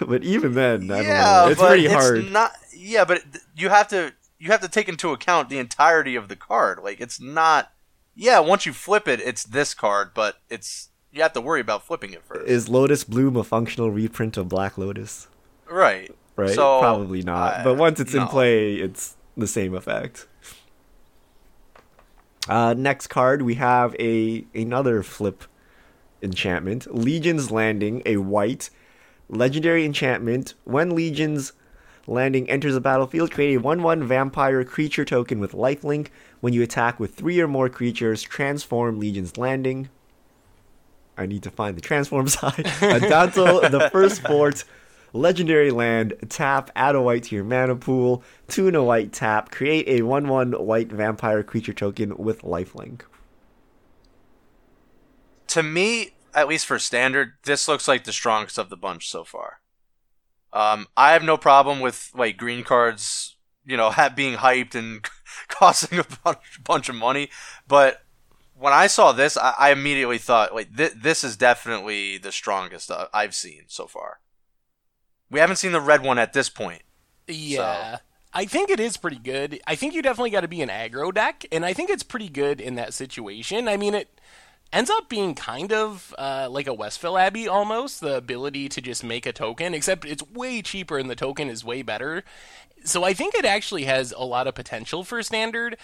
but 0.08 0.22
even 0.24 0.54
then, 0.54 0.90
I 0.90 0.96
don't 0.96 1.06
yeah, 1.06 1.22
know. 1.44 1.48
It's 1.50 1.60
pretty 1.60 1.86
it's 1.86 1.94
hard. 1.94 2.30
not. 2.32 2.52
Yeah, 2.74 3.04
but 3.04 3.22
you 3.56 3.68
have 3.70 3.88
to 3.88 4.12
you 4.38 4.50
have 4.50 4.60
to 4.60 4.68
take 4.68 4.88
into 4.88 5.10
account 5.12 5.48
the 5.50 5.58
entirety 5.58 6.16
of 6.16 6.28
the 6.28 6.36
card. 6.36 6.80
Like 6.82 7.00
it's 7.00 7.20
not. 7.20 7.72
Yeah, 8.14 8.40
once 8.40 8.66
you 8.66 8.72
flip 8.72 9.08
it, 9.08 9.20
it's 9.20 9.44
this 9.44 9.72
card, 9.72 10.10
but 10.14 10.36
it's 10.50 10.88
you 11.12 11.22
have 11.22 11.32
to 11.32 11.40
worry 11.40 11.60
about 11.60 11.86
flipping 11.86 12.12
it 12.12 12.22
first. 12.24 12.48
Is 12.48 12.68
Lotus 12.68 13.04
Bloom 13.04 13.36
a 13.36 13.44
functional 13.44 13.90
reprint 13.90 14.36
of 14.36 14.48
Black 14.48 14.76
Lotus? 14.78 15.26
Right. 15.70 16.10
Right? 16.36 16.50
So, 16.54 16.80
Probably 16.80 17.22
not. 17.22 17.54
I- 17.60 17.64
but 17.64 17.74
once 17.74 18.00
it's 18.00 18.14
in 18.14 18.26
play, 18.26 18.74
it's 18.76 19.16
the 19.36 19.46
same 19.46 19.74
effect. 19.74 20.26
Uh, 22.48 22.74
next 22.76 23.08
card, 23.08 23.42
we 23.42 23.54
have 23.56 23.94
a 24.00 24.44
another 24.54 25.02
flip 25.02 25.44
enchantment. 26.22 26.92
Legion's 26.94 27.50
Landing, 27.50 28.02
a 28.06 28.16
white 28.16 28.70
legendary 29.28 29.84
enchantment. 29.84 30.54
When 30.64 30.94
Legion's 30.94 31.52
Landing 32.06 32.48
enters 32.50 32.74
the 32.74 32.80
battlefield, 32.80 33.30
create 33.30 33.54
a 33.56 33.60
1 33.60 33.82
1 33.82 34.02
vampire 34.04 34.64
creature 34.64 35.04
token 35.04 35.38
with 35.38 35.52
lifelink. 35.52 36.08
When 36.40 36.52
you 36.54 36.62
attack 36.62 36.98
with 36.98 37.14
three 37.14 37.38
or 37.40 37.46
more 37.46 37.68
creatures, 37.68 38.22
transform 38.22 38.98
Legion's 38.98 39.36
Landing. 39.36 39.90
I 41.18 41.26
need 41.26 41.42
to 41.42 41.50
find 41.50 41.76
the 41.76 41.82
transform 41.82 42.26
side. 42.38 42.54
Adanto, 42.80 43.70
the 43.70 43.90
first 43.90 44.22
fort, 44.22 44.64
legendary 45.12 45.70
land, 45.70 46.14
tap, 46.28 46.70
add 46.74 46.94
a 46.94 47.02
white 47.02 47.24
to 47.24 47.34
your 47.34 47.44
mana 47.44 47.76
pool, 47.76 48.22
two 48.48 48.68
a 48.68 48.82
white 48.82 49.12
tap, 49.12 49.50
create 49.50 49.88
a 49.88 50.02
1 50.02 50.28
1 50.28 50.52
white 50.52 50.90
vampire 50.90 51.42
creature 51.42 51.72
token 51.72 52.16
with 52.16 52.42
lifelink. 52.42 53.02
to 55.50 55.64
me, 55.64 56.12
at 56.32 56.48
least 56.48 56.64
for 56.64 56.78
standard, 56.78 57.32
this 57.42 57.66
looks 57.66 57.88
like 57.88 58.04
the 58.04 58.12
strongest 58.12 58.56
of 58.56 58.70
the 58.70 58.76
bunch 58.76 59.08
so 59.08 59.24
far. 59.24 59.60
Um, 60.52 60.86
I 60.96 61.12
have 61.12 61.24
no 61.24 61.36
problem 61.36 61.80
with 61.80 62.10
like 62.14 62.36
green 62.36 62.62
cards, 62.64 63.36
you 63.66 63.76
know, 63.76 63.92
being 64.14 64.36
hyped 64.38 64.74
and 64.74 65.04
costing 65.48 65.98
a 65.98 66.06
bunch, 66.24 66.62
bunch 66.64 66.88
of 66.88 66.94
money, 66.94 67.30
but 67.66 68.02
when 68.54 68.72
I 68.72 68.86
saw 68.88 69.12
this, 69.12 69.36
I, 69.36 69.54
I 69.58 69.72
immediately 69.72 70.18
thought, 70.18 70.54
like, 70.54 70.76
th- 70.76 70.92
this 70.94 71.24
is 71.24 71.36
definitely 71.36 72.18
the 72.18 72.30
strongest 72.30 72.90
uh, 72.90 73.06
I've 73.12 73.34
seen 73.34 73.62
so 73.68 73.86
far. 73.86 74.20
We 75.30 75.40
haven't 75.40 75.56
seen 75.56 75.72
the 75.72 75.80
red 75.80 76.02
one 76.02 76.18
at 76.18 76.32
this 76.32 76.48
point. 76.48 76.82
Yeah. 77.26 77.96
So. 77.96 78.02
I 78.32 78.44
think 78.44 78.70
it 78.70 78.78
is 78.78 78.96
pretty 78.96 79.18
good. 79.18 79.60
I 79.66 79.74
think 79.74 79.94
you 79.94 80.02
definitely 80.02 80.30
got 80.30 80.42
to 80.42 80.48
be 80.48 80.62
an 80.62 80.68
aggro 80.68 81.12
deck, 81.12 81.44
and 81.50 81.64
I 81.64 81.72
think 81.72 81.90
it's 81.90 82.04
pretty 82.04 82.28
good 82.28 82.60
in 82.60 82.76
that 82.76 82.94
situation. 82.94 83.66
I 83.66 83.76
mean, 83.76 83.94
it 83.94 84.20
ends 84.72 84.88
up 84.88 85.08
being 85.08 85.34
kind 85.34 85.72
of 85.72 86.14
uh, 86.16 86.46
like 86.48 86.68
a 86.68 86.76
Westvale 86.76 87.20
Abbey 87.20 87.48
almost, 87.48 88.00
the 88.00 88.16
ability 88.16 88.68
to 88.68 88.80
just 88.80 89.02
make 89.02 89.26
a 89.26 89.32
token, 89.32 89.74
except 89.74 90.04
it's 90.04 90.22
way 90.30 90.62
cheaper 90.62 90.96
and 90.96 91.10
the 91.10 91.16
token 91.16 91.48
is 91.48 91.64
way 91.64 91.82
better. 91.82 92.22
So 92.84 93.02
I 93.02 93.14
think 93.14 93.34
it 93.34 93.44
actually 93.44 93.84
has 93.84 94.14
a 94.16 94.24
lot 94.24 94.46
of 94.46 94.54
potential 94.54 95.02
for 95.02 95.22
standard 95.22 95.76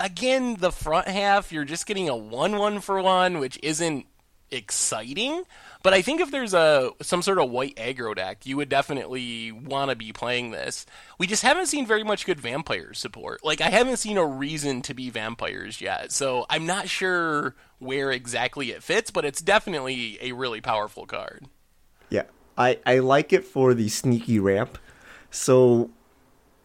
again, 0.00 0.56
the 0.56 0.72
front 0.72 1.08
half, 1.08 1.52
you're 1.52 1.64
just 1.64 1.86
getting 1.86 2.08
a 2.08 2.16
1 2.16 2.56
1 2.56 2.80
for 2.80 3.02
1, 3.02 3.38
which 3.38 3.58
isn't 3.62 4.06
exciting. 4.50 5.44
But 5.82 5.94
I 5.94 6.02
think 6.02 6.20
if 6.20 6.30
there's 6.30 6.54
a 6.54 6.90
some 7.00 7.22
sort 7.22 7.38
of 7.38 7.50
white 7.50 7.76
aggro 7.76 8.14
deck, 8.14 8.44
you 8.44 8.56
would 8.56 8.68
definitely 8.68 9.52
want 9.52 9.90
to 9.90 9.96
be 9.96 10.12
playing 10.12 10.50
this. 10.50 10.86
We 11.18 11.26
just 11.26 11.42
haven't 11.42 11.66
seen 11.66 11.86
very 11.86 12.02
much 12.02 12.26
good 12.26 12.40
vampire 12.40 12.94
support. 12.94 13.44
Like 13.44 13.60
I 13.60 13.70
haven't 13.70 13.98
seen 13.98 14.18
a 14.18 14.26
reason 14.26 14.82
to 14.82 14.94
be 14.94 15.10
vampires 15.10 15.80
yet. 15.80 16.10
So 16.12 16.46
I'm 16.50 16.66
not 16.66 16.88
sure 16.88 17.54
where 17.78 18.10
exactly 18.10 18.72
it 18.72 18.82
fits, 18.82 19.10
but 19.10 19.24
it's 19.24 19.40
definitely 19.40 20.18
a 20.20 20.32
really 20.32 20.60
powerful 20.60 21.06
card. 21.06 21.46
Yeah. 22.10 22.24
I 22.56 22.78
I 22.84 22.98
like 22.98 23.32
it 23.32 23.44
for 23.44 23.72
the 23.72 23.88
sneaky 23.88 24.40
ramp. 24.40 24.78
So 25.30 25.90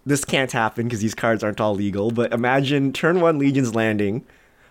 this 0.06 0.26
can't 0.26 0.52
happen 0.52 0.86
because 0.86 1.02
these 1.02 1.16
cards 1.16 1.44
aren't 1.44 1.62
all 1.62 1.76
legal. 1.76 2.12
But 2.12 2.34
imagine 2.34 2.92
turn 2.92 3.22
one 3.22 3.38
Legion's 3.38 3.76
Landing, 3.76 4.26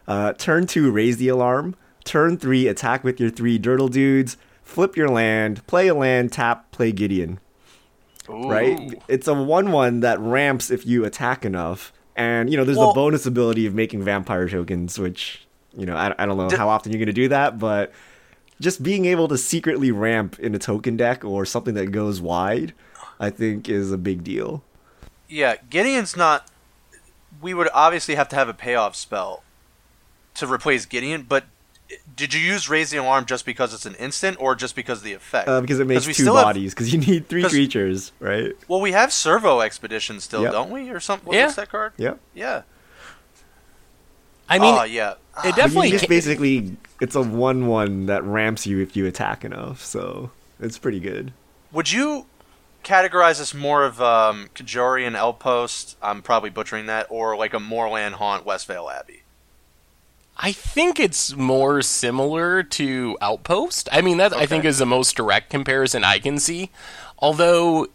uh, 0.09 0.33
turn 0.35 0.67
two 0.67 0.91
raise 0.91 1.17
the 1.17 1.29
alarm, 1.29 1.77
turn 2.05 2.37
three 2.39 2.69
attack 2.69 3.05
with 3.05 3.21
your 3.21 3.31
three 3.31 3.59
Dirtle 3.59 3.91
dudes, 3.91 4.37
flip 4.63 4.97
your 4.97 5.09
land, 5.09 5.67
play 5.67 5.89
a 5.89 5.95
land, 5.95 6.33
tap, 6.33 6.71
play 6.71 6.93
Gideon. 6.93 7.41
Ooh. 8.29 8.49
Right? 8.49 9.03
It's 9.09 9.27
a 9.27 9.35
one-one 9.35 10.01
that 10.01 10.21
ramps 10.21 10.71
if 10.71 10.87
you 10.87 11.05
attack 11.05 11.45
enough, 11.45 11.93
and 12.15 12.51
you 12.51 12.57
know 12.57 12.65
there's 12.65 12.79
well, 12.79 12.89
the 12.89 12.95
bonus 12.95 13.27
ability 13.27 13.67
of 13.67 13.75
making 13.75 14.03
vampire 14.05 14.49
tokens, 14.49 14.99
which 14.99 15.47
you 15.77 15.87
know 15.87 15.97
I, 15.97 16.15
I 16.19 16.27
don't 16.27 16.37
know 16.37 16.49
d- 16.49 16.57
how 16.57 16.69
often 16.69 16.93
you're 16.93 17.01
gonna 17.01 17.13
do 17.13 17.29
that, 17.29 17.59
but 17.59 17.93
just 18.61 18.83
being 18.83 19.07
able 19.07 19.27
to 19.29 19.37
secretly 19.37 19.91
ramp 19.91 20.39
in 20.39 20.55
a 20.55 20.59
token 20.59 20.97
deck 20.97 21.25
or 21.25 21.45
something 21.45 21.75
that 21.75 21.87
goes 21.87 22.21
wide, 22.21 22.75
I 23.19 23.31
think 23.31 23.69
is 23.69 23.91
a 23.91 23.99
big 23.99 24.23
deal 24.23 24.63
yeah, 25.33 25.57
Gideon's 25.71 26.15
not. 26.15 26.47
We 27.41 27.55
would 27.55 27.69
obviously 27.73 28.15
have 28.15 28.29
to 28.29 28.37
have 28.37 28.49
a 28.49 28.55
payoff 28.55 28.95
spell 28.95 29.43
to 30.35 30.47
replace 30.47 30.85
Gideon, 30.85 31.23
but 31.23 31.45
did 32.15 32.35
you 32.35 32.41
use 32.41 32.69
raise 32.69 32.91
the 32.91 32.99
alarm 32.99 33.27
just 33.27 33.47
because 33.47 33.75
it's 33.75 33.87
an 33.87 33.95
instant, 33.97 34.37
or 34.41 34.55
just 34.55 34.75
because 34.77 34.99
of 34.99 35.05
the 35.05 35.13
effect? 35.13 35.49
Uh, 35.49 35.61
because 35.61 35.81
it 35.81 35.87
makes 35.87 36.07
two 36.07 36.27
bodies. 36.27 36.75
Because 36.75 36.93
you 36.93 37.01
need 37.01 37.29
three 37.29 37.45
creatures, 37.45 38.13
right? 38.21 38.53
Well, 38.69 38.81
we 38.81 38.93
have 38.93 39.13
Servo 39.13 39.61
Expedition 39.61 40.21
still, 40.21 40.43
yep. 40.43 40.53
don't 40.53 40.71
we, 40.71 40.91
or 40.91 41.01
something? 41.01 41.27
What 41.27 41.37
yeah. 41.37 41.51
that 41.51 41.69
card? 41.69 41.93
Yeah. 41.97 42.15
Yeah. 42.35 42.63
I 44.49 44.59
mean, 44.59 44.75
oh, 44.75 44.83
yeah. 44.83 45.15
It 45.45 45.57
definitely 45.57 45.91
just 45.91 46.09
basically 46.09 46.77
it's 47.01 47.15
a 47.15 47.23
one-one 47.23 48.07
that 48.07 48.23
ramps 48.25 48.67
you 48.67 48.81
if 48.81 48.97
you 48.97 49.07
attack 49.07 49.45
enough, 49.45 49.83
so 49.83 50.31
it's 50.61 50.79
pretty 50.79 51.01
good. 51.01 51.33
Would 51.73 51.91
you 51.91 52.27
categorize 52.83 53.39
this 53.39 53.55
more 53.55 53.85
of 53.85 54.01
um, 54.01 54.49
Kjeldoran 54.55 55.17
Outpost. 55.17 55.97
I'm 56.03 56.23
probably 56.23 56.51
butchering 56.51 56.87
that, 56.87 57.07
or 57.11 57.37
like 57.37 57.55
a 57.55 57.61
Moorland 57.61 58.17
Haunt 58.17 58.45
Westvale 58.45 58.93
Abbey. 58.93 59.22
I 60.37 60.53
think 60.53 60.99
it's 60.99 61.37
more 61.37 61.83
similar 61.83 62.63
to 62.63 63.17
Outpost. 63.21 63.89
I 63.93 64.01
mean, 64.01 64.17
that 64.19 64.33
okay. 64.33 64.43
I 64.43 64.47
think 64.47 64.65
is 64.65 64.79
the 64.79 64.87
most 64.87 65.15
direct 65.17 65.51
comparison 65.51 66.05
I 66.05 66.19
can 66.19 66.39
see. 66.39 66.71
Although 67.19 67.89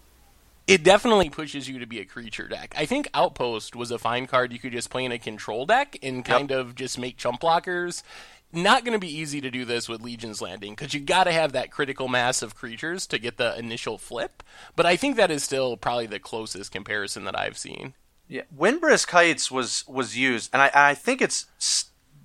it 0.67 0.83
definitely 0.83 1.29
pushes 1.29 1.67
you 1.67 1.79
to 1.79 1.85
be 1.85 1.99
a 1.99 2.05
creature 2.05 2.47
deck. 2.47 2.73
I 2.77 2.85
think 2.85 3.09
Outpost 3.13 3.75
was 3.75 3.89
a 3.89 3.97
fine 3.97 4.27
card 4.27 4.53
you 4.53 4.59
could 4.59 4.73
just 4.73 4.89
play 4.89 5.05
in 5.05 5.11
a 5.11 5.19
control 5.19 5.65
deck 5.65 5.97
and 6.03 6.23
kind 6.23 6.49
yep. 6.49 6.59
of 6.59 6.75
just 6.75 6.99
make 6.99 7.17
chump 7.17 7.41
blockers 7.41 8.03
not 8.51 8.85
going 8.85 8.93
to 8.93 9.05
be 9.05 9.13
easy 9.13 9.41
to 9.41 9.51
do 9.51 9.65
this 9.65 9.89
with 9.89 10.01
Legion's 10.01 10.41
Landing 10.41 10.73
because 10.73 10.93
you 10.93 10.99
got 10.99 11.25
to 11.25 11.31
have 11.31 11.51
that 11.51 11.71
critical 11.71 12.07
mass 12.07 12.41
of 12.41 12.55
creatures 12.55 13.05
to 13.07 13.19
get 13.19 13.37
the 13.37 13.57
initial 13.57 13.97
flip. 13.97 14.43
But 14.75 14.85
I 14.85 14.95
think 14.95 15.15
that 15.15 15.31
is 15.31 15.43
still 15.43 15.77
probably 15.77 16.07
the 16.07 16.19
closest 16.19 16.71
comparison 16.71 17.25
that 17.25 17.37
I've 17.37 17.57
seen. 17.57 17.93
Yeah, 18.27 18.43
Windbrisk 18.55 19.09
Heights 19.11 19.49
was 19.49 19.85
was 19.87 20.17
used, 20.17 20.49
and 20.51 20.61
I 20.61 20.71
I 20.73 20.93
think 20.95 21.21
it's 21.21 21.45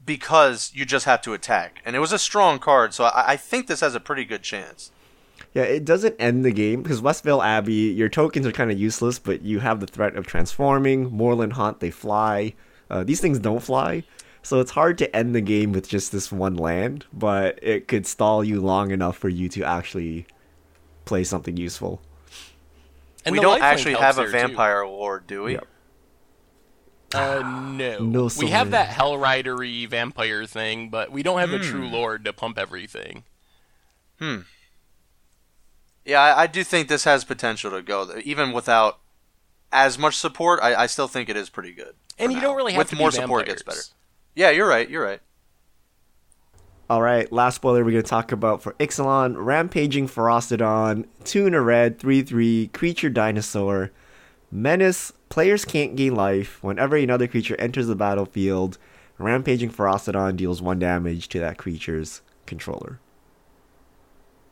because 0.04 0.70
you 0.74 0.84
just 0.84 1.04
have 1.04 1.22
to 1.22 1.32
attack, 1.32 1.80
and 1.84 1.94
it 1.96 2.00
was 2.00 2.12
a 2.12 2.18
strong 2.18 2.58
card, 2.58 2.94
so 2.94 3.04
I, 3.04 3.32
I 3.32 3.36
think 3.36 3.66
this 3.66 3.80
has 3.80 3.94
a 3.94 4.00
pretty 4.00 4.24
good 4.24 4.42
chance. 4.42 4.90
Yeah, 5.54 5.64
it 5.64 5.84
doesn't 5.84 6.16
end 6.18 6.44
the 6.44 6.50
game 6.50 6.82
because 6.82 7.02
Westvale 7.02 7.44
Abbey, 7.44 7.72
your 7.72 8.08
tokens 8.08 8.46
are 8.46 8.52
kind 8.52 8.70
of 8.70 8.78
useless, 8.78 9.18
but 9.18 9.42
you 9.42 9.60
have 9.60 9.80
the 9.80 9.86
threat 9.86 10.16
of 10.16 10.26
transforming. 10.26 11.10
Moorland 11.10 11.54
Haunt, 11.54 11.80
they 11.80 11.90
fly. 11.90 12.54
Uh, 12.88 13.04
these 13.04 13.20
things 13.20 13.38
don't 13.38 13.62
fly, 13.62 14.02
so 14.42 14.60
it's 14.60 14.72
hard 14.72 14.98
to 14.98 15.14
end 15.14 15.34
the 15.34 15.40
game 15.40 15.72
with 15.72 15.88
just 15.88 16.10
this 16.10 16.32
one 16.32 16.56
land, 16.56 17.06
but 17.12 17.58
it 17.62 17.86
could 17.86 18.06
stall 18.06 18.42
you 18.42 18.60
long 18.60 18.90
enough 18.90 19.16
for 19.16 19.28
you 19.28 19.48
to 19.50 19.62
actually 19.62 20.26
play 21.04 21.24
something 21.24 21.56
useful. 21.56 22.00
And 23.24 23.32
we 23.34 23.40
don't 23.40 23.62
actually 23.62 23.94
have 23.94 24.18
a 24.18 24.26
vampire 24.26 24.82
too. 24.82 24.88
lord, 24.88 25.26
do 25.26 25.44
we? 25.44 25.52
Yep. 25.52 25.66
Uh, 27.14 27.42
no. 27.72 27.98
no 27.98 28.30
we 28.38 28.50
have 28.50 28.70
that 28.70 28.90
Hellridery 28.90 29.88
vampire 29.88 30.46
thing, 30.46 30.88
but 30.88 31.12
we 31.12 31.22
don't 31.22 31.40
have 31.40 31.52
a 31.52 31.58
true 31.58 31.86
hmm. 31.86 31.92
lord 31.92 32.24
to 32.24 32.32
pump 32.32 32.58
everything. 32.58 33.24
Hmm. 34.18 34.40
Yeah, 36.04 36.20
I, 36.20 36.42
I, 36.42 36.46
do 36.46 36.64
think 36.64 36.88
this 36.88 37.04
has 37.04 37.24
potential 37.24 37.70
to 37.70 37.82
go, 37.82 38.18
even 38.24 38.52
without 38.52 38.98
as 39.70 39.98
much 39.98 40.16
support. 40.16 40.60
I, 40.62 40.74
I 40.74 40.86
still 40.86 41.08
think 41.08 41.28
it 41.28 41.36
is 41.36 41.48
pretty 41.48 41.72
good. 41.72 41.94
And 42.18 42.32
you 42.32 42.38
now. 42.38 42.48
don't 42.48 42.56
really 42.56 42.72
have 42.72 42.78
with 42.78 42.90
to 42.90 42.96
more 42.96 43.12
support, 43.12 43.46
gets 43.46 43.62
better. 43.62 43.80
Yeah, 44.34 44.50
you're 44.50 44.68
right. 44.68 44.88
You're 44.88 45.04
right. 45.04 45.20
All 46.90 47.00
right, 47.00 47.30
last 47.32 47.54
spoiler 47.54 47.84
we're 47.84 47.92
going 47.92 48.02
to 48.02 48.10
talk 48.10 48.32
about 48.32 48.62
for 48.62 48.74
Ixalan 48.74 49.34
Rampaging 49.38 50.08
Ferocidon, 50.08 51.06
2 51.24 51.46
in 51.46 51.54
a 51.54 51.60
red, 51.62 51.98
3 51.98 52.20
3, 52.22 52.66
creature 52.74 53.08
dinosaur. 53.08 53.92
Menace, 54.52 55.12
players 55.30 55.64
can't 55.64 55.96
gain 55.96 56.14
life. 56.14 56.62
Whenever 56.62 56.94
another 56.96 57.26
creature 57.26 57.58
enters 57.58 57.86
the 57.86 57.96
battlefield, 57.96 58.76
Rampaging 59.16 59.70
Ferocidon 59.70 60.36
deals 60.36 60.60
1 60.60 60.78
damage 60.78 61.28
to 61.28 61.40
that 61.40 61.56
creature's 61.56 62.20
controller. 62.44 63.00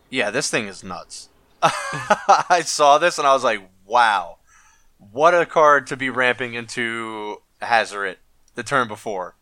Yeah, 0.08 0.30
this 0.30 0.50
thing 0.50 0.66
is 0.66 0.82
nuts. 0.82 1.28
I 1.62 2.62
saw 2.64 2.96
this 2.96 3.18
and 3.18 3.28
I 3.28 3.34
was 3.34 3.44
like, 3.44 3.60
wow. 3.84 4.38
What 4.98 5.34
a 5.34 5.44
card 5.44 5.86
to 5.88 5.96
be 5.96 6.08
ramping 6.08 6.54
into 6.54 7.42
Hazoret 7.60 8.16
the 8.54 8.62
turn 8.62 8.88
before. 8.88 9.36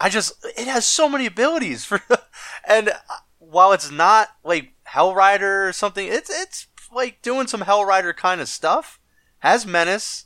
I 0.00 0.08
just 0.08 0.44
it 0.44 0.66
has 0.66 0.84
so 0.84 1.08
many 1.08 1.26
abilities 1.26 1.84
for, 1.84 2.02
and 2.68 2.90
uh, 2.90 2.94
while 3.38 3.72
it's 3.72 3.90
not 3.90 4.28
like 4.44 4.74
Hellrider 4.88 5.68
or 5.68 5.72
something, 5.72 6.06
it's 6.06 6.30
it's 6.30 6.66
like 6.92 7.22
doing 7.22 7.46
some 7.46 7.62
Hellrider 7.62 8.14
kind 8.14 8.40
of 8.40 8.48
stuff. 8.48 9.00
Has 9.46 9.64
menace, 9.64 10.24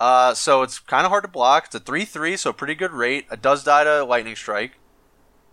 uh, 0.00 0.32
so 0.32 0.62
it's 0.62 0.78
kind 0.78 1.04
of 1.04 1.10
hard 1.10 1.24
to 1.24 1.28
block. 1.28 1.66
It's 1.66 1.74
a 1.74 1.80
three 1.80 2.06
three, 2.06 2.34
so 2.34 2.48
a 2.48 2.54
pretty 2.54 2.74
good 2.74 2.92
rate. 2.92 3.26
It 3.30 3.42
does 3.42 3.62
die 3.62 3.84
to 3.84 4.04
lightning 4.04 4.36
strike, 4.36 4.78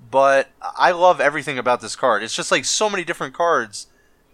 but 0.10 0.48
I 0.62 0.92
love 0.92 1.20
everything 1.20 1.58
about 1.58 1.82
this 1.82 1.98
card. 1.98 2.24
It's 2.24 2.34
just 2.34 2.52
like 2.52 2.64
so 2.64 2.90
many 2.90 3.04
different 3.04 3.34
cards. 3.34 3.88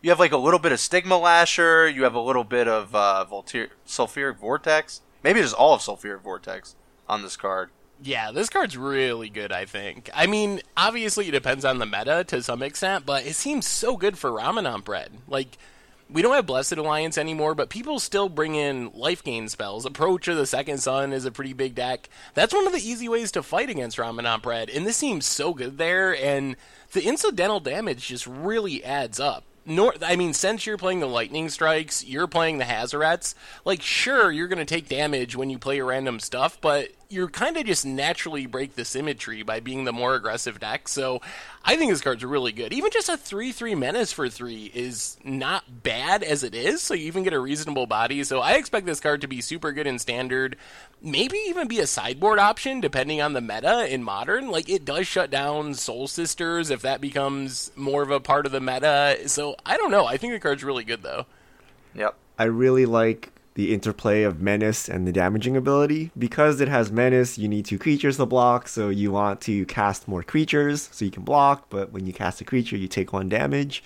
You 0.03 0.11
have 0.11 0.19
like 0.19 0.31
a 0.31 0.37
little 0.37 0.59
bit 0.59 0.71
of 0.71 0.79
Stigma 0.79 1.17
Lasher. 1.17 1.89
You 1.89 2.03
have 2.03 2.13
a 2.13 2.21
little 2.21 2.43
bit 2.43 2.67
of 2.67 2.93
uh, 2.93 3.25
Voltir- 3.27 3.71
Sulfuric 3.87 4.37
Vortex. 4.37 5.01
Maybe 5.23 5.41
just 5.41 5.55
all 5.55 5.73
of 5.73 5.81
Sulfuric 5.81 6.21
Vortex 6.21 6.75
on 7.09 7.23
this 7.23 7.35
card. 7.35 7.71
Yeah, 8.03 8.31
this 8.31 8.49
card's 8.49 8.77
really 8.77 9.29
good, 9.29 9.51
I 9.51 9.65
think. 9.65 10.11
I 10.13 10.27
mean, 10.27 10.61
obviously 10.77 11.27
it 11.27 11.31
depends 11.31 11.65
on 11.65 11.79
the 11.79 11.87
meta 11.87 12.23
to 12.27 12.43
some 12.43 12.61
extent, 12.61 13.07
but 13.07 13.25
it 13.25 13.33
seems 13.33 13.65
so 13.65 13.97
good 13.97 14.19
for 14.19 14.29
Ramunap 14.29 14.87
Red. 14.87 15.13
Like, 15.27 15.57
we 16.11 16.21
don't 16.21 16.33
have 16.33 16.45
Blessed 16.45 16.73
Alliance 16.73 17.17
anymore, 17.17 17.55
but 17.55 17.69
people 17.69 17.99
still 17.99 18.29
bring 18.29 18.55
in 18.55 18.91
life 18.93 19.23
gain 19.23 19.47
spells. 19.47 19.85
Approach 19.85 20.27
of 20.27 20.37
the 20.37 20.45
Second 20.45 20.79
Sun 20.79 21.13
is 21.13 21.25
a 21.25 21.31
pretty 21.31 21.53
big 21.53 21.75
deck. 21.75 22.09
That's 22.33 22.53
one 22.53 22.67
of 22.67 22.73
the 22.73 22.87
easy 22.87 23.07
ways 23.07 23.31
to 23.33 23.43
fight 23.43 23.69
against 23.69 23.97
Ramunap 23.97 24.45
Red, 24.45 24.69
and 24.69 24.85
this 24.85 24.97
seems 24.97 25.25
so 25.25 25.53
good 25.53 25.77
there, 25.77 26.15
and 26.15 26.55
the 26.93 27.03
incidental 27.03 27.59
damage 27.59 28.07
just 28.07 28.27
really 28.27 28.83
adds 28.83 29.19
up. 29.19 29.43
Nor, 29.65 29.93
I 30.01 30.15
mean, 30.15 30.33
since 30.33 30.65
you're 30.65 30.77
playing 30.77 31.01
the 31.01 31.07
lightning 31.07 31.47
strikes, 31.49 32.03
you're 32.03 32.27
playing 32.27 32.57
the 32.57 32.65
Hazorets. 32.65 33.35
Like, 33.63 33.81
sure, 33.81 34.31
you're 34.31 34.47
going 34.47 34.57
to 34.57 34.65
take 34.65 34.89
damage 34.89 35.35
when 35.35 35.51
you 35.51 35.59
play 35.59 35.75
your 35.75 35.85
random 35.85 36.19
stuff, 36.19 36.59
but 36.59 36.89
you're 37.11 37.29
kind 37.29 37.57
of 37.57 37.65
just 37.65 37.85
naturally 37.85 38.45
break 38.45 38.75
the 38.75 38.85
symmetry 38.85 39.43
by 39.43 39.59
being 39.59 39.83
the 39.83 39.93
more 39.93 40.15
aggressive 40.15 40.59
deck. 40.59 40.87
So 40.87 41.21
I 41.63 41.75
think 41.75 41.91
this 41.91 42.01
card's 42.01 42.23
really 42.23 42.51
good. 42.51 42.73
Even 42.73 42.91
just 42.91 43.09
a 43.09 43.17
3 43.17 43.51
3 43.51 43.75
menace 43.75 44.11
for 44.11 44.29
3 44.29 44.71
is 44.73 45.17
not 45.23 45.83
bad 45.83 46.23
as 46.23 46.43
it 46.43 46.55
is, 46.55 46.81
so 46.81 46.93
you 46.93 47.05
even 47.05 47.23
get 47.23 47.33
a 47.33 47.39
reasonable 47.39 47.85
body. 47.85 48.23
So 48.23 48.39
I 48.39 48.53
expect 48.53 48.85
this 48.85 48.99
card 48.99 49.21
to 49.21 49.27
be 49.27 49.41
super 49.41 49.71
good 49.71 49.87
in 49.87 49.99
standard, 49.99 50.55
maybe 51.01 51.37
even 51.47 51.67
be 51.67 51.79
a 51.79 51.87
sideboard 51.87 52.39
option 52.39 52.81
depending 52.81 53.21
on 53.21 53.33
the 53.33 53.41
meta 53.41 53.91
in 53.91 54.03
modern. 54.03 54.49
Like 54.49 54.69
it 54.69 54.85
does 54.85 55.07
shut 55.07 55.29
down 55.29 55.73
Soul 55.73 56.07
Sisters 56.07 56.69
if 56.69 56.81
that 56.81 57.01
becomes 57.01 57.71
more 57.75 58.01
of 58.01 58.11
a 58.11 58.19
part 58.19 58.45
of 58.45 58.51
the 58.51 58.61
meta. 58.61 59.17
So 59.27 59.55
I 59.65 59.77
don't 59.77 59.91
know. 59.91 60.05
I 60.05 60.17
think 60.17 60.33
the 60.33 60.39
card's 60.39 60.63
really 60.63 60.83
good 60.83 61.03
though. 61.03 61.25
Yep. 61.93 62.15
I 62.39 62.45
really 62.45 62.85
like 62.85 63.31
the 63.55 63.73
interplay 63.73 64.23
of 64.23 64.41
menace 64.41 64.87
and 64.87 65.07
the 65.07 65.11
damaging 65.11 65.57
ability. 65.57 66.11
Because 66.17 66.61
it 66.61 66.67
has 66.67 66.91
menace, 66.91 67.37
you 67.37 67.47
need 67.47 67.65
two 67.65 67.79
creatures 67.79 68.17
to 68.17 68.25
block, 68.25 68.67
so 68.67 68.89
you 68.89 69.11
want 69.11 69.41
to 69.41 69.65
cast 69.65 70.07
more 70.07 70.23
creatures 70.23 70.89
so 70.91 71.05
you 71.05 71.11
can 71.11 71.23
block, 71.23 71.67
but 71.69 71.91
when 71.91 72.05
you 72.05 72.13
cast 72.13 72.41
a 72.41 72.45
creature, 72.45 72.77
you 72.77 72.87
take 72.87 73.11
one 73.13 73.29
damage. 73.29 73.83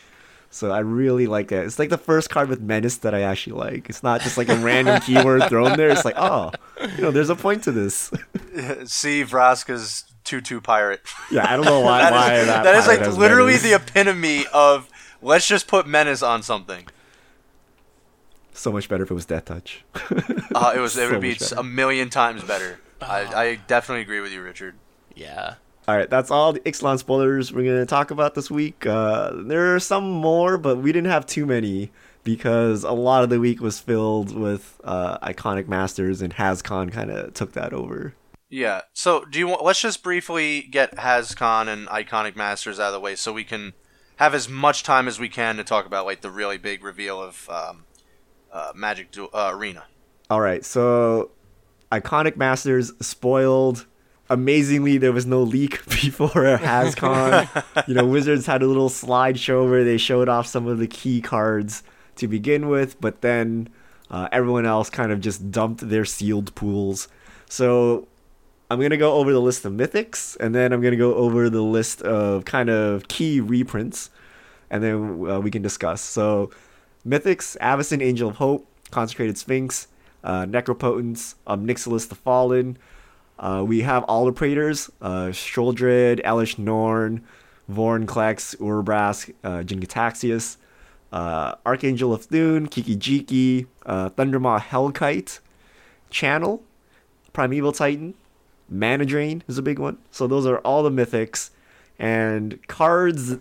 So 0.55 0.71
I 0.71 0.79
really 0.79 1.27
like 1.27 1.49
that. 1.49 1.65
It's 1.65 1.79
like 1.79 1.89
the 1.89 1.97
first 1.97 2.29
card 2.29 2.47
with 2.47 2.61
menace 2.61 2.97
that 2.99 3.13
I 3.13 3.23
actually 3.23 3.57
like. 3.57 3.89
It's 3.89 4.03
not 4.03 4.21
just 4.21 4.37
like 4.37 4.47
a 4.47 4.55
random 4.55 5.01
keyword 5.05 5.43
thrown 5.49 5.75
there. 5.75 5.89
It's 5.89 6.05
like, 6.05 6.15
oh, 6.17 6.51
you 6.95 7.01
know, 7.01 7.11
there's 7.11 7.29
a 7.29 7.35
point 7.35 7.63
to 7.63 7.73
this. 7.73 8.05
See 8.85 9.25
Vraska's 9.25 10.05
two-two 10.23 10.61
pirate. 10.61 11.01
Yeah, 11.29 11.51
I 11.51 11.57
don't 11.57 11.65
know 11.65 11.81
why. 11.81 11.99
that 12.03 12.11
why 12.13 12.35
is, 12.35 12.47
that, 12.47 12.63
that 12.63 12.75
is 12.75 12.87
like 12.87 13.01
literally 13.17 13.53
menace. 13.53 13.63
the 13.63 13.73
epitome 13.75 14.45
of 14.53 14.89
let's 15.21 15.45
just 15.45 15.67
put 15.67 15.87
menace 15.87 16.23
on 16.23 16.41
something. 16.41 16.87
So 18.55 18.71
much 18.71 18.89
better 18.89 19.03
if 19.03 19.11
it 19.11 19.13
was 19.13 19.25
Death 19.25 19.45
Touch. 19.45 19.83
Uh, 20.55 20.71
it 20.73 20.79
was 20.79 20.95
it 20.95 21.07
So 21.07 21.11
would 21.11 21.21
be 21.21 21.33
better. 21.33 21.55
a 21.57 21.63
million 21.63 22.09
times 22.09 22.41
better. 22.43 22.79
I, 23.01 23.25
I 23.25 23.55
definitely 23.67 24.03
agree 24.03 24.21
with 24.21 24.31
you, 24.31 24.41
Richard. 24.41 24.75
Yeah. 25.13 25.55
All 25.85 25.95
right, 25.97 26.09
that's 26.09 26.31
all 26.31 26.53
the 26.53 26.61
Ixalan 26.61 26.97
spoilers 26.97 27.51
we're 27.51 27.65
going 27.65 27.79
to 27.79 27.85
talk 27.85 28.09
about 28.09 28.35
this 28.35 28.49
week. 28.49 28.85
Uh, 28.85 29.31
there 29.35 29.75
are 29.75 29.79
some 29.81 30.09
more, 30.09 30.57
but 30.57 30.77
we 30.77 30.93
didn't 30.93 31.11
have 31.11 31.25
too 31.25 31.45
many 31.45 31.91
because 32.23 32.83
a 32.85 32.91
lot 32.93 33.23
of 33.23 33.29
the 33.29 33.39
week 33.39 33.59
was 33.59 33.79
filled 33.81 34.33
with 34.33 34.79
uh, 34.85 35.17
iconic 35.19 35.67
masters, 35.67 36.21
and 36.21 36.33
HasCon 36.35 36.89
kind 36.91 37.11
of 37.11 37.33
took 37.33 37.51
that 37.51 37.73
over. 37.73 38.13
Yeah. 38.49 38.81
So 38.93 39.25
do 39.25 39.37
you 39.37 39.47
want? 39.47 39.63
Let's 39.63 39.81
just 39.81 40.01
briefly 40.03 40.61
get 40.61 40.95
HasCon 40.95 41.67
and 41.67 41.87
Iconic 41.89 42.35
Masters 42.37 42.79
out 42.79 42.87
of 42.87 42.93
the 42.93 42.99
way, 43.01 43.15
so 43.15 43.33
we 43.33 43.43
can 43.43 43.73
have 44.15 44.33
as 44.33 44.47
much 44.47 44.83
time 44.83 45.07
as 45.09 45.19
we 45.19 45.27
can 45.27 45.57
to 45.57 45.63
talk 45.65 45.85
about 45.85 46.05
like 46.05 46.21
the 46.21 46.31
really 46.31 46.57
big 46.57 46.81
reveal 46.83 47.21
of 47.21 47.49
um, 47.49 47.83
uh, 48.55 48.71
Magic 48.73 49.11
du- 49.11 49.27
uh, 49.27 49.51
Arena. 49.53 49.83
All 50.29 50.41
right, 50.41 50.65
so 50.65 51.29
iconic 51.91 52.37
masters 52.37 52.91
spoiled. 53.01 53.85
Amazingly, 54.29 54.97
there 54.97 55.11
was 55.11 55.27
no 55.27 55.43
leak 55.43 55.85
before 55.89 56.29
HasCon. 56.57 57.87
you 57.87 57.93
know, 57.93 58.05
Wizards 58.05 58.47
had 58.47 58.63
a 58.63 58.67
little 58.67 58.89
slideshow 58.89 59.69
where 59.69 59.83
they 59.83 59.97
showed 59.97 60.27
off 60.29 60.47
some 60.47 60.65
of 60.67 60.79
the 60.79 60.87
key 60.87 61.21
cards 61.21 61.83
to 62.15 62.27
begin 62.27 62.69
with, 62.69 62.99
but 62.99 63.21
then 63.21 63.69
uh, 64.09 64.27
everyone 64.31 64.65
else 64.65 64.89
kind 64.89 65.11
of 65.11 65.19
just 65.21 65.51
dumped 65.51 65.87
their 65.89 66.05
sealed 66.05 66.55
pools. 66.55 67.07
So 67.49 68.07
I'm 68.71 68.81
gonna 68.81 68.97
go 68.97 69.13
over 69.13 69.31
the 69.31 69.41
list 69.41 69.65
of 69.65 69.73
mythics, 69.73 70.35
and 70.39 70.55
then 70.55 70.73
I'm 70.73 70.81
gonna 70.81 70.95
go 70.95 71.13
over 71.15 71.49
the 71.49 71.61
list 71.61 72.01
of 72.01 72.45
kind 72.45 72.69
of 72.69 73.07
key 73.07 73.39
reprints, 73.41 74.09
and 74.71 74.81
then 74.81 75.29
uh, 75.29 75.39
we 75.39 75.51
can 75.51 75.61
discuss. 75.61 76.01
So, 76.01 76.49
mythics: 77.07 77.57
Avacyn, 77.59 78.01
Angel 78.01 78.29
of 78.29 78.37
Hope, 78.37 78.67
Consecrated 78.91 79.37
Sphinx, 79.37 79.87
uh, 80.23 80.45
Necropotence, 80.45 81.35
Omnixilus 81.47 82.07
the 82.07 82.15
Fallen. 82.15 82.77
Uh, 83.37 83.63
we 83.67 83.81
have 83.81 84.03
all 84.05 84.25
the 84.25 84.31
Praetors: 84.31 84.89
uh, 85.01 85.27
Sheoldred, 85.27 86.23
Elesh 86.23 86.57
Norn, 86.57 87.23
Vorinclex, 87.69 88.55
Urabrask, 88.57 89.33
uh, 89.43 89.63
Jin-Gitaxias, 89.63 90.57
uh, 91.11 91.55
Archangel 91.65 92.13
of 92.13 92.25
Thune, 92.25 92.67
Kiki 92.67 92.95
Jiki, 92.95 93.67
uh, 93.85 94.09
Thundermaw 94.09 94.59
Hellkite, 94.61 95.39
Channel, 96.09 96.63
Primeval 97.33 97.71
Titan, 97.71 98.13
Mana 98.69 99.05
Drain 99.05 99.43
is 99.47 99.57
a 99.57 99.61
big 99.61 99.79
one. 99.79 99.97
So 100.11 100.27
those 100.27 100.45
are 100.45 100.59
all 100.59 100.83
the 100.83 100.89
mythics 100.89 101.51
and 101.99 102.65
cards 102.67 103.37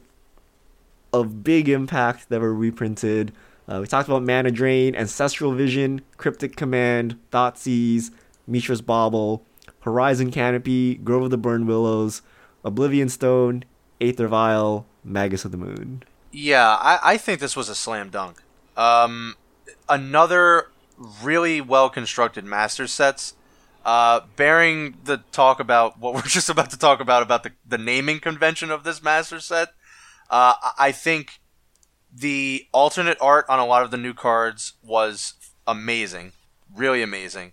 of 1.13 1.45
big 1.45 1.69
impact 1.69 2.29
that 2.29 2.41
were 2.41 2.55
reprinted. 2.55 3.33
Uh, 3.69 3.79
we 3.81 3.87
talked 3.87 4.09
about 4.09 4.23
Mana 4.23 4.51
Drain, 4.51 4.95
Ancestral 4.95 5.53
Vision, 5.53 6.03
Cryptic 6.17 6.55
Command, 6.57 7.19
Thoughtseize, 7.31 8.11
Mishra's 8.47 8.83
Bauble, 8.83 9.45
Horizon 9.81 10.31
Canopy, 10.31 10.97
Grove 10.97 11.25
of 11.25 11.31
the 11.31 11.39
Burnwillows, 11.39 12.21
Oblivion 12.63 13.09
Stone, 13.09 13.65
Aether 14.01 14.29
Vial, 14.29 14.87
Magus 15.03 15.45
of 15.45 15.51
the 15.51 15.57
Moon. 15.57 16.03
Yeah, 16.31 16.77
I, 16.81 16.99
I 17.03 17.17
think 17.17 17.41
this 17.41 17.57
was 17.57 17.69
a 17.69 17.75
slam 17.75 18.11
dunk. 18.11 18.43
Um, 18.77 19.37
another 19.89 20.71
really 21.23 21.61
well 21.61 21.89
constructed 21.89 22.45
master 22.45 22.87
sets. 22.87 23.35
Uh, 23.85 24.21
bearing 24.37 24.97
the 25.05 25.19
talk 25.31 25.61
about 25.61 25.99
what 25.99 26.15
we're 26.15 26.23
just 26.27 26.49
about 26.49 26.71
to 26.71 26.79
talk 26.79 27.01
about 27.01 27.23
about 27.23 27.43
the, 27.43 27.53
the 27.67 27.79
naming 27.79 28.19
convention 28.19 28.71
of 28.71 28.83
this 28.83 29.03
master 29.03 29.39
set, 29.41 29.69
uh, 30.31 30.55
I 30.79 30.91
think 30.91 31.41
the 32.15 32.67
alternate 32.73 33.19
art 33.21 33.45
on 33.49 33.59
a 33.59 33.67
lot 33.67 33.83
of 33.83 33.91
the 33.91 33.97
new 33.97 34.15
cards 34.15 34.75
was 34.83 35.35
amazing, 35.67 36.33
really 36.75 37.03
amazing. 37.03 37.53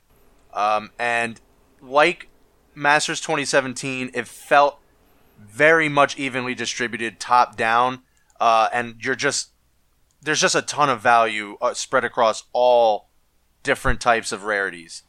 Um, 0.54 0.92
and 1.00 1.42
like 1.82 2.28
Masters 2.76 3.20
2017, 3.22 4.12
it 4.14 4.28
felt 4.28 4.80
very 5.40 5.90
much 5.90 6.18
evenly 6.18 6.54
distributed 6.54 7.20
top 7.20 7.58
down, 7.58 8.04
uh, 8.40 8.70
and 8.72 8.96
you're 9.00 9.16
just 9.16 9.50
there's 10.22 10.42
just 10.42 10.56
a 10.56 10.62
ton 10.62 10.90
of 10.90 11.02
value 11.02 11.58
uh, 11.62 11.74
spread 11.74 12.06
across 12.06 12.44
all 12.54 13.10
different 13.64 14.00
types 14.00 14.32
of 14.32 14.44
rarities. 14.44 15.04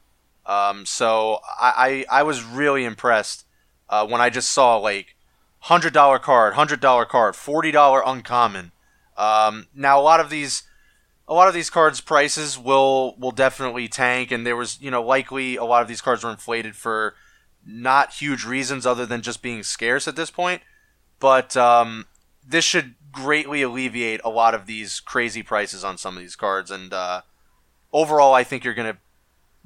Um, 0.47 0.87
so 0.87 1.41
I, 1.61 2.05
I 2.11 2.21
I 2.21 2.23
was 2.23 2.43
really 2.43 2.85
impressed 2.85 3.45
uh, 3.91 4.07
when 4.07 4.21
I 4.21 4.31
just 4.31 4.51
saw 4.51 4.77
like 4.77 5.17
hundred 5.61 5.93
dollar 5.93 6.19
card, 6.19 6.55
hundred 6.55 6.81
dollar 6.81 7.05
card, 7.05 7.37
forty 7.37 7.71
dollar 7.71 8.03
uncommon. 8.05 8.73
Um, 9.23 9.69
now 9.73 10.01
a 10.01 10.03
lot 10.03 10.19
of 10.19 10.31
these 10.31 10.65
a 11.29 11.35
lot 11.35 11.47
of 11.47 11.55
these 11.55 11.71
cards 11.71 12.01
prices 12.01 12.59
will 12.59 13.15
will 13.17 13.31
definitely 13.31 13.87
tank, 13.87 14.33
and 14.33 14.45
there 14.45 14.57
was 14.57 14.81
you 14.81 14.91
know 14.91 15.03
likely 15.03 15.57
a 15.57 15.65
lot 15.65 15.83
of 15.83 15.89
these 15.89 16.01
cards 16.01 16.25
were 16.25 16.31
inflated 16.31 16.75
for 16.75 17.15
not 17.65 18.15
huge 18.15 18.45
reasons 18.45 18.85
other 18.85 19.07
than 19.07 19.23
just 19.23 19.41
being 19.41 19.63
scarce 19.63 20.09
at 20.09 20.17
this 20.17 20.31
point. 20.31 20.63
But 21.21 21.57
um, 21.57 22.07
this 22.45 22.65
should 22.65 22.97
greatly 23.13 23.63
alleviate 23.63 24.21
a 24.25 24.29
lot 24.29 24.55
of 24.55 24.67
these 24.67 24.99
crazy 24.99 25.45
prices 25.45 25.85
on 25.85 25.99
some 25.99 26.17
of 26.17 26.23
these 26.23 26.35
cards, 26.35 26.73
and 26.73 26.93
uh, 26.93 27.23
overall, 27.93 28.35
I 28.35 28.43
think 28.43 28.65
you're 28.65 28.75
gonna 28.75 28.99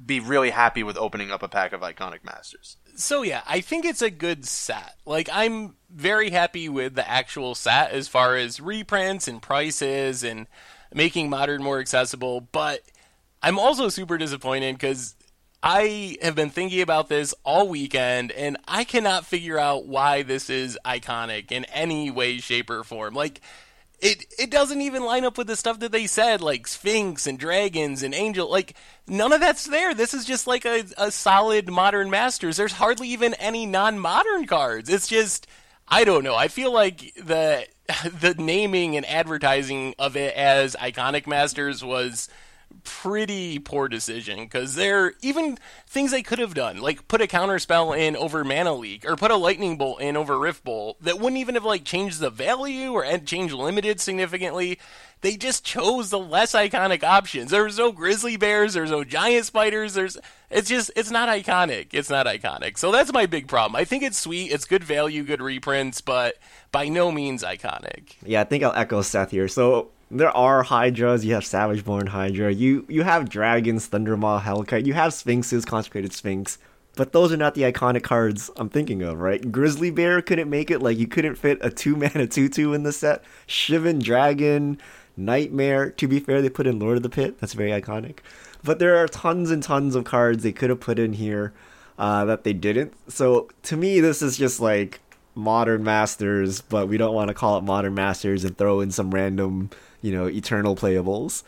be 0.05 0.19
really 0.19 0.51
happy 0.51 0.83
with 0.83 0.97
opening 0.97 1.31
up 1.31 1.41
a 1.41 1.47
pack 1.47 1.73
of 1.73 1.81
iconic 1.81 2.23
masters. 2.23 2.77
So 2.99 3.21
yeah, 3.21 3.43
I 3.45 3.61
think 3.61 3.85
it's 3.85 4.01
a 4.01 4.09
good 4.09 4.43
set. 4.45 4.95
Like 5.05 5.29
I'm 5.31 5.75
very 5.89 6.31
happy 6.31 6.67
with 6.67 6.95
the 6.95 7.07
actual 7.07 7.53
set 7.53 7.91
as 7.91 8.07
far 8.07 8.35
as 8.35 8.59
reprints 8.59 9.27
and 9.27 9.39
prices 9.39 10.23
and 10.23 10.47
making 10.91 11.29
modern 11.29 11.61
more 11.61 11.79
accessible, 11.79 12.41
but 12.41 12.81
I'm 13.43 13.59
also 13.59 13.89
super 13.89 14.17
disappointed 14.17 14.73
because 14.73 15.15
I 15.61 16.17
have 16.23 16.33
been 16.33 16.49
thinking 16.49 16.81
about 16.81 17.07
this 17.07 17.35
all 17.43 17.67
weekend 17.67 18.31
and 18.31 18.57
I 18.67 18.83
cannot 18.83 19.27
figure 19.27 19.59
out 19.59 19.85
why 19.85 20.23
this 20.23 20.49
is 20.49 20.77
iconic 20.83 21.51
in 21.51 21.65
any 21.65 22.09
way, 22.09 22.39
shape, 22.39 22.71
or 22.71 22.83
form. 22.83 23.13
Like 23.13 23.41
it 23.99 24.25
it 24.37 24.51
doesn't 24.51 24.81
even 24.81 25.03
line 25.03 25.25
up 25.25 25.37
with 25.37 25.47
the 25.47 25.55
stuff 25.55 25.79
that 25.79 25.91
they 25.91 26.05
said, 26.07 26.41
like 26.41 26.67
Sphinx 26.67 27.25
and 27.25 27.39
dragons 27.39 28.03
and 28.03 28.13
angel. 28.13 28.49
Like 28.49 28.75
none 29.07 29.33
of 29.33 29.39
that's 29.39 29.65
there. 29.65 29.93
This 29.93 30.13
is 30.13 30.25
just 30.25 30.45
like 30.45 30.65
a, 30.65 30.85
a 30.97 31.11
solid 31.11 31.69
modern 31.69 32.09
masters. 32.09 32.57
There's 32.57 32.73
hardly 32.73 33.09
even 33.09 33.33
any 33.35 33.65
non-modern 33.65 34.45
cards. 34.45 34.89
It's 34.89 35.07
just 35.07 35.47
I 35.87 36.03
don't 36.03 36.23
know. 36.23 36.35
I 36.35 36.47
feel 36.47 36.71
like 36.71 37.13
the 37.15 37.65
the 38.19 38.35
naming 38.37 38.95
and 38.95 39.05
advertising 39.05 39.95
of 39.97 40.15
it 40.15 40.35
as 40.35 40.75
iconic 40.75 41.25
masters 41.25 41.83
was 41.83 42.29
pretty 42.83 43.59
poor 43.59 43.87
decision 43.89 44.39
because 44.43 44.75
they're 44.75 45.13
even 45.21 45.57
things 45.85 46.11
they 46.11 46.23
could 46.23 46.39
have 46.39 46.53
done 46.53 46.79
like 46.79 47.05
put 47.07 47.21
a 47.21 47.27
counter 47.27 47.59
spell 47.59 47.91
in 47.91 48.15
over 48.15 48.45
mana 48.45 48.73
leak 48.73 49.05
or 49.05 49.17
put 49.17 49.29
a 49.29 49.35
lightning 49.35 49.77
bolt 49.77 50.01
in 50.01 50.15
over 50.15 50.39
rift 50.39 50.63
bolt 50.63 51.01
that 51.01 51.19
wouldn't 51.19 51.39
even 51.39 51.55
have 51.55 51.65
like 51.65 51.83
changed 51.83 52.19
the 52.19 52.29
value 52.29 52.91
or 52.91 53.03
had 53.03 53.27
changed 53.27 53.53
limited 53.53 53.99
significantly. 53.99 54.79
They 55.21 55.35
just 55.35 55.65
chose 55.65 56.11
the 56.11 56.19
less 56.19 56.53
iconic 56.53 57.03
options. 57.03 57.51
There's 57.51 57.77
no 57.77 57.91
grizzly 57.91 58.37
bears 58.37 58.73
there's 58.73 58.91
no 58.91 59.03
giant 59.03 59.45
spiders 59.45 59.93
there's 59.93 60.17
it's 60.49 60.69
just 60.69 60.89
it's 60.95 61.11
not 61.11 61.27
iconic 61.27 61.87
it's 61.91 62.09
not 62.09 62.25
iconic. 62.25 62.77
So 62.77 62.91
that's 62.91 63.11
my 63.11 63.25
big 63.25 63.47
problem. 63.47 63.75
I 63.75 63.83
think 63.83 64.01
it's 64.01 64.17
sweet 64.17 64.51
it's 64.51 64.65
good 64.65 64.83
value 64.83 65.23
good 65.23 65.41
reprints 65.41 65.99
but 65.99 66.35
by 66.71 66.87
no 66.87 67.11
means 67.11 67.43
iconic. 67.43 68.15
Yeah, 68.25 68.41
I 68.41 68.43
think 68.45 68.63
I'll 68.63 68.73
echo 68.73 69.01
Seth 69.01 69.31
here. 69.31 69.49
So 69.49 69.91
there 70.09 70.35
are 70.35 70.63
Hydras. 70.63 71.25
You 71.25 71.33
have 71.33 71.43
Savageborn 71.43 72.09
Hydra. 72.09 72.53
You 72.53 72.85
you 72.87 73.03
have 73.03 73.29
dragons, 73.29 73.89
Thundermaw, 73.89 74.41
Hellkite. 74.41 74.85
You 74.85 74.93
have 74.93 75.13
Sphinxes, 75.13 75.65
Consecrated 75.65 76.13
Sphinx. 76.13 76.57
But 76.95 77.11
those 77.11 77.31
are 77.31 77.37
not 77.37 77.53
the 77.53 77.61
iconic 77.61 78.01
cards 78.01 78.49
I'm 78.55 78.69
thinking 78.69 79.03
of, 79.03 79.19
right? 79.19 79.51
Grizzly 79.51 79.91
Bear 79.91 80.19
couldn't 80.21 80.49
make 80.49 80.71
it, 80.71 80.81
like 80.81 80.97
you 80.97 81.07
couldn't 81.07 81.35
fit 81.35 81.59
a 81.61 81.69
two 81.69 81.95
mana 81.97 82.27
two 82.27 82.49
two 82.49 82.73
in 82.73 82.83
the 82.83 82.91
set. 82.91 83.23
Shivan 83.47 84.01
Dragon, 84.01 84.79
Nightmare. 85.15 85.91
To 85.91 86.07
be 86.07 86.19
fair, 86.19 86.41
they 86.41 86.49
put 86.49 86.67
in 86.67 86.79
Lord 86.79 86.97
of 86.97 87.03
the 87.03 87.09
Pit. 87.09 87.39
That's 87.39 87.53
very 87.53 87.69
iconic. 87.69 88.19
But 88.63 88.79
there 88.79 88.97
are 88.97 89.07
tons 89.07 89.51
and 89.51 89.61
tons 89.61 89.95
of 89.95 90.05
cards 90.05 90.43
they 90.43 90.51
could 90.51 90.69
have 90.69 90.79
put 90.79 90.99
in 90.99 91.13
here 91.13 91.53
uh, 91.99 92.25
that 92.25 92.43
they 92.43 92.53
didn't. 92.53 92.93
So 93.07 93.49
to 93.63 93.77
me, 93.77 93.99
this 93.99 94.21
is 94.21 94.37
just 94.37 94.59
like 94.59 94.99
modern 95.35 95.83
masters, 95.83 96.61
but 96.61 96.87
we 96.87 96.97
don't 96.97 97.13
want 97.13 97.27
to 97.27 97.33
call 97.33 97.57
it 97.57 97.63
modern 97.63 97.93
masters 97.93 98.43
and 98.43 98.57
throw 98.57 98.81
in 98.81 98.91
some 98.91 99.13
random, 99.13 99.69
you 100.01 100.11
know, 100.11 100.27
eternal 100.27 100.75
playables. 100.75 101.43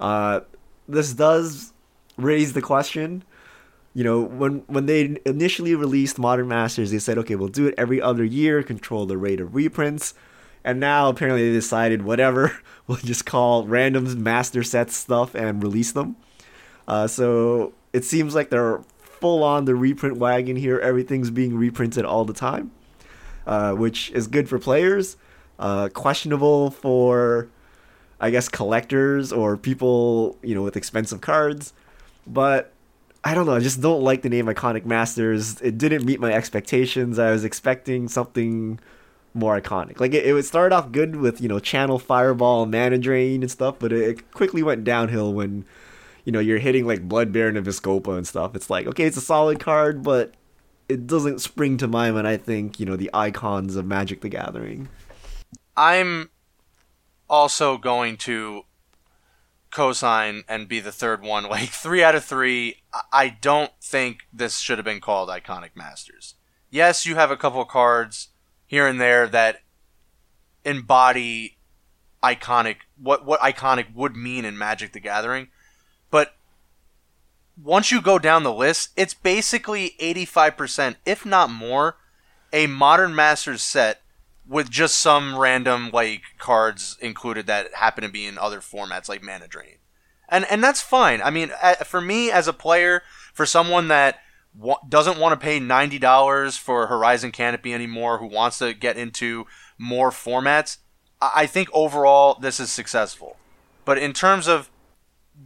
Uh, 0.00 0.40
this 0.88 1.12
does 1.12 1.72
raise 2.16 2.52
the 2.52 2.62
question. 2.62 3.24
You 3.94 4.04
know, 4.04 4.20
when 4.22 4.64
when 4.66 4.86
they 4.86 5.16
initially 5.24 5.74
released 5.74 6.18
Modern 6.18 6.48
Masters, 6.48 6.90
they 6.90 6.98
said, 6.98 7.16
okay, 7.18 7.36
we'll 7.36 7.48
do 7.48 7.66
it 7.66 7.74
every 7.78 8.00
other 8.00 8.24
year, 8.24 8.62
control 8.62 9.06
the 9.06 9.16
rate 9.16 9.40
of 9.40 9.54
reprints. 9.54 10.14
And 10.64 10.80
now 10.80 11.10
apparently 11.10 11.46
they 11.46 11.52
decided, 11.52 12.02
whatever, 12.02 12.58
we'll 12.86 12.98
just 12.98 13.26
call 13.26 13.66
random 13.66 14.22
master 14.22 14.62
sets 14.62 14.96
stuff 14.96 15.34
and 15.34 15.62
release 15.62 15.92
them. 15.92 16.16
Uh, 16.88 17.06
so 17.06 17.72
it 17.92 18.04
seems 18.04 18.34
like 18.34 18.50
they're 18.50 18.80
full 18.98 19.42
on 19.42 19.66
the 19.66 19.74
reprint 19.74 20.16
wagon 20.16 20.56
here. 20.56 20.78
Everything's 20.80 21.30
being 21.30 21.56
reprinted 21.56 22.04
all 22.04 22.24
the 22.24 22.32
time, 22.32 22.72
uh, 23.46 23.72
which 23.72 24.10
is 24.10 24.26
good 24.26 24.48
for 24.48 24.58
players. 24.58 25.16
Uh, 25.58 25.88
questionable 25.88 26.70
for, 26.70 27.48
I 28.20 28.30
guess, 28.30 28.48
collectors 28.48 29.32
or 29.32 29.56
people 29.56 30.36
you 30.42 30.54
know 30.54 30.62
with 30.62 30.76
expensive 30.76 31.20
cards. 31.20 31.72
But 32.26 32.72
I 33.22 33.34
don't 33.34 33.46
know. 33.46 33.54
I 33.54 33.60
just 33.60 33.80
don't 33.80 34.02
like 34.02 34.22
the 34.22 34.28
name 34.28 34.46
Iconic 34.46 34.84
Masters. 34.84 35.60
It 35.60 35.78
didn't 35.78 36.04
meet 36.04 36.20
my 36.20 36.32
expectations. 36.32 37.18
I 37.18 37.30
was 37.30 37.44
expecting 37.44 38.08
something 38.08 38.78
more 39.34 39.60
iconic. 39.60 39.98
Like 39.98 40.14
it, 40.14 40.24
it 40.24 40.32
would 40.32 40.44
start 40.44 40.72
off 40.72 40.92
good 40.92 41.16
with 41.16 41.40
you 41.40 41.48
know 41.48 41.58
Channel 41.58 41.98
Fireball, 41.98 42.66
Mana 42.66 42.98
Drain, 42.98 43.42
and 43.42 43.50
stuff, 43.50 43.76
but 43.78 43.92
it, 43.92 44.30
quickly 44.32 44.62
went 44.62 44.84
downhill 44.84 45.32
when 45.34 45.64
you 46.24 46.32
know 46.32 46.40
you're 46.40 46.58
hitting 46.58 46.86
like 46.86 47.08
Blood 47.08 47.32
Baron 47.32 47.56
and 47.56 47.66
Vizkopa 47.66 48.16
and 48.16 48.26
stuff. 48.26 48.54
It's 48.54 48.70
like 48.70 48.86
okay, 48.86 49.04
it's 49.04 49.16
a 49.16 49.22
solid 49.22 49.58
card, 49.58 50.02
but 50.02 50.34
it 50.88 51.06
doesn't 51.06 51.40
spring 51.40 51.76
to 51.78 51.88
mind 51.88 52.14
when 52.14 52.26
I 52.26 52.36
think 52.36 52.78
you 52.78 52.86
know 52.86 52.96
the 52.96 53.10
icons 53.12 53.76
of 53.76 53.84
Magic 53.84 54.20
the 54.20 54.28
Gathering. 54.28 54.88
I'm 55.76 56.30
also 57.28 57.78
going 57.78 58.16
to 58.18 58.64
cosign 59.70 60.44
and 60.48 60.68
be 60.68 60.80
the 60.80 60.92
third 60.92 61.22
one. 61.22 61.44
Like 61.48 61.70
three 61.70 62.02
out 62.02 62.14
of 62.14 62.24
three, 62.24 62.82
I 63.12 63.28
don't 63.28 63.72
think 63.80 64.26
this 64.32 64.58
should 64.58 64.78
have 64.78 64.84
been 64.84 65.00
called 65.00 65.28
Iconic 65.28 65.70
Masters. 65.74 66.34
Yes, 66.70 67.06
you 67.06 67.14
have 67.14 67.30
a 67.30 67.36
couple 67.36 67.64
cards 67.64 68.28
here 68.66 68.86
and 68.86 69.00
there 69.00 69.26
that 69.28 69.62
embody 70.64 71.58
iconic 72.22 72.76
what 72.96 73.26
what 73.26 73.40
iconic 73.40 73.94
would 73.94 74.16
mean 74.16 74.44
in 74.44 74.56
Magic 74.56 74.92
the 74.92 75.00
Gathering, 75.00 75.48
but 76.10 76.34
once 77.62 77.90
you 77.90 78.00
go 78.00 78.18
down 78.18 78.42
the 78.42 78.52
list, 78.52 78.90
it's 78.96 79.14
basically 79.14 79.94
85%, 80.00 80.96
if 81.06 81.24
not 81.24 81.50
more, 81.50 81.96
a 82.52 82.66
modern 82.66 83.14
Masters 83.14 83.62
set 83.62 84.00
with 84.46 84.70
just 84.70 84.98
some 84.98 85.38
random 85.38 85.90
like 85.92 86.22
cards 86.38 86.96
included 87.00 87.46
that 87.46 87.74
happen 87.74 88.02
to 88.04 88.10
be 88.10 88.26
in 88.26 88.38
other 88.38 88.60
formats 88.60 89.08
like 89.08 89.22
Mana 89.22 89.48
Drain. 89.48 89.76
And 90.28 90.44
and 90.50 90.62
that's 90.62 90.80
fine. 90.80 91.22
I 91.22 91.30
mean, 91.30 91.52
for 91.84 92.00
me 92.00 92.30
as 92.30 92.48
a 92.48 92.52
player, 92.52 93.02
for 93.32 93.46
someone 93.46 93.88
that 93.88 94.20
doesn't 94.88 95.18
want 95.18 95.38
to 95.38 95.44
pay 95.44 95.58
$90 95.58 96.58
for 96.58 96.86
Horizon 96.86 97.32
Canopy 97.32 97.74
anymore, 97.74 98.18
who 98.18 98.26
wants 98.26 98.58
to 98.58 98.72
get 98.72 98.96
into 98.96 99.46
more 99.78 100.10
formats, 100.10 100.78
I 101.20 101.46
think 101.46 101.68
overall 101.72 102.38
this 102.40 102.60
is 102.60 102.70
successful. 102.70 103.36
But 103.84 103.98
in 103.98 104.12
terms 104.12 104.46
of 104.46 104.70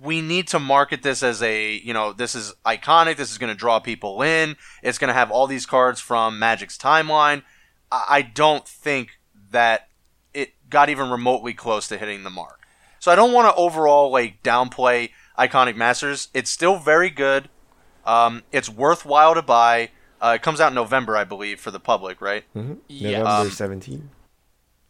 we 0.00 0.20
need 0.20 0.46
to 0.48 0.58
market 0.58 1.02
this 1.02 1.22
as 1.22 1.42
a, 1.42 1.76
you 1.76 1.94
know, 1.94 2.12
this 2.12 2.34
is 2.34 2.54
iconic, 2.66 3.16
this 3.16 3.30
is 3.30 3.38
going 3.38 3.52
to 3.52 3.58
draw 3.58 3.80
people 3.80 4.20
in, 4.22 4.56
it's 4.82 4.98
going 4.98 5.08
to 5.08 5.14
have 5.14 5.30
all 5.30 5.46
these 5.46 5.66
cards 5.66 6.00
from 6.00 6.38
Magic's 6.38 6.76
timeline. 6.76 7.42
I 7.90 8.22
don't 8.22 8.66
think 8.66 9.18
that 9.50 9.88
it 10.34 10.52
got 10.68 10.88
even 10.88 11.10
remotely 11.10 11.54
close 11.54 11.88
to 11.88 11.98
hitting 11.98 12.22
the 12.22 12.30
mark. 12.30 12.66
So 13.00 13.10
I 13.10 13.16
don't 13.16 13.32
want 13.32 13.48
to 13.48 13.54
overall 13.54 14.10
like 14.10 14.42
downplay 14.42 15.10
Iconic 15.38 15.76
Masters. 15.76 16.28
It's 16.34 16.50
still 16.50 16.78
very 16.78 17.10
good. 17.10 17.48
Um, 18.04 18.42
it's 18.52 18.68
worthwhile 18.68 19.34
to 19.34 19.42
buy. 19.42 19.90
Uh, 20.20 20.32
it 20.36 20.42
comes 20.42 20.60
out 20.60 20.68
in 20.68 20.74
November, 20.74 21.16
I 21.16 21.24
believe, 21.24 21.60
for 21.60 21.70
the 21.70 21.78
public, 21.80 22.20
right? 22.20 22.44
Mm-hmm. 22.56 22.74
Yeah. 22.88 23.18
November 23.18 23.42
um, 23.42 23.50
17. 23.50 24.10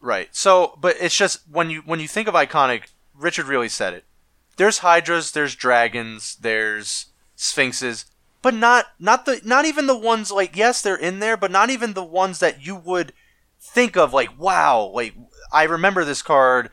Right. 0.00 0.28
So, 0.34 0.78
but 0.80 0.96
it's 1.00 1.16
just 1.16 1.40
when 1.50 1.70
you 1.70 1.82
when 1.84 2.00
you 2.00 2.08
think 2.08 2.28
of 2.28 2.34
iconic, 2.34 2.84
Richard 3.14 3.46
really 3.46 3.68
said 3.68 3.94
it. 3.94 4.04
There's 4.56 4.78
hydras, 4.78 5.32
there's 5.32 5.54
dragons, 5.54 6.36
there's 6.36 7.06
sphinxes, 7.36 8.06
but 8.42 8.54
not 8.54 8.86
not 8.98 9.26
the 9.26 9.40
not 9.44 9.64
even 9.64 9.86
the 9.86 9.96
ones 9.96 10.30
like 10.30 10.56
yes, 10.56 10.82
they're 10.82 10.96
in 10.96 11.18
there, 11.18 11.36
but 11.36 11.50
not 11.50 11.70
even 11.70 11.94
the 11.94 12.04
ones 12.04 12.38
that 12.40 12.64
you 12.64 12.76
would 12.76 13.12
think 13.60 13.96
of 13.96 14.12
like 14.12 14.38
wow, 14.38 14.90
like 14.94 15.14
I 15.52 15.64
remember 15.64 16.04
this 16.04 16.22
card 16.22 16.70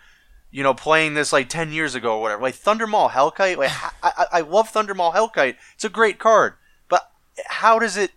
you 0.52 0.64
know, 0.64 0.74
playing 0.74 1.16
this 1.16 1.34
like 1.34 1.50
10 1.50 1.74
years 1.74 1.96
ago 1.96 2.16
or 2.16 2.22
whatever. 2.22 2.42
Like 2.42 2.56
Thunder 2.56 2.88
Thundermaw 2.88 3.12
Hellkite, 3.12 3.58
like 3.58 3.72
I, 4.02 4.28
I 4.32 4.40
love 4.40 4.72
Thundermaw 4.72 5.14
Hellkite. 5.14 5.58
It's 5.74 5.84
a 5.84 5.90
great 5.90 6.18
card. 6.18 6.54
But 6.88 7.12
how 7.48 7.78
does 7.78 7.98
it 7.98 8.12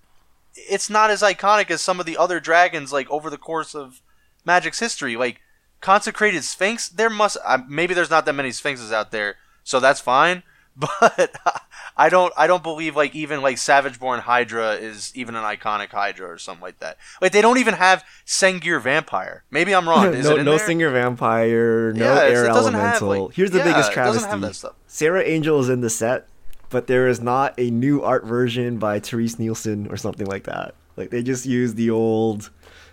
it's 0.55 0.89
not 0.89 1.11
as 1.11 1.21
iconic 1.21 1.69
as 1.69 1.81
some 1.81 1.99
of 1.99 2.07
the 2.07 2.17
other 2.17 2.39
dragons 2.39 2.93
like 2.93 3.11
over 3.11 3.29
the 3.29 3.39
course 3.39 3.75
of 3.75 4.03
Magic's 4.45 4.79
history. 4.79 5.17
Like 5.17 5.41
Consecrated 5.81 6.45
Sphinx, 6.45 6.89
there 6.89 7.11
must 7.11 7.37
uh, 7.45 7.59
maybe 7.69 7.95
there's 7.95 8.11
not 8.11 8.25
that 8.27 8.33
many 8.33 8.51
sphinxes 8.51 8.93
out 8.93 9.11
there, 9.13 9.37
so 9.63 9.79
that's 9.79 10.01
fine. 10.01 10.43
But 11.01 11.37
I 11.97 12.09
don't 12.09 12.33
I 12.37 12.47
don't 12.47 12.63
believe 12.63 12.95
like 12.95 13.15
even 13.15 13.43
like 13.43 13.57
Savageborn 13.57 14.21
Hydra 14.21 14.75
is 14.75 15.13
even 15.17 15.35
an 15.35 15.43
iconic 15.43 15.89
Hydra 15.89 16.29
or 16.29 16.39
something 16.39 16.63
like 16.63 16.79
that. 16.79 16.99
Like 17.21 17.33
they 17.33 17.41
don't 17.41 17.59
even 17.59 17.75
have 17.75 18.05
Sengir 18.25 18.81
Vampire. 18.81 19.43
Maybe 19.51 19.75
I'm 19.75 19.89
wrong. 19.89 20.15
Is 20.15 20.27
no, 20.29 20.37
no 20.37 20.57
there? 20.57 20.69
Sengir 20.69 20.93
Vampire, 20.93 21.93
no 21.93 22.05
yeah, 22.05 22.21
Air 22.21 22.47
Elemental. 22.47 23.13
Have, 23.13 23.23
like, 23.23 23.35
Here's 23.35 23.51
the 23.51 23.59
yeah, 23.59 23.65
biggest 23.65 23.93
travesty. 23.93 24.69
Serra 24.87 25.23
Angel 25.23 25.59
is 25.59 25.69
in 25.69 25.81
the 25.81 25.91
set, 25.91 26.29
but 26.71 26.87
there 26.87 27.09
is 27.09 27.21
not 27.21 27.55
a 27.59 27.71
new 27.71 28.03
art 28.03 28.25
version 28.25 28.79
by 28.79 29.01
Terese 29.01 29.39
Nielsen 29.39 29.89
or 29.89 29.97
something 29.97 30.27
like 30.27 30.45
that. 30.45 30.75
Like 30.97 31.11
they 31.11 31.23
just 31.23 31.47
use 31.47 31.75
the 31.75 31.91
old 31.91 32.51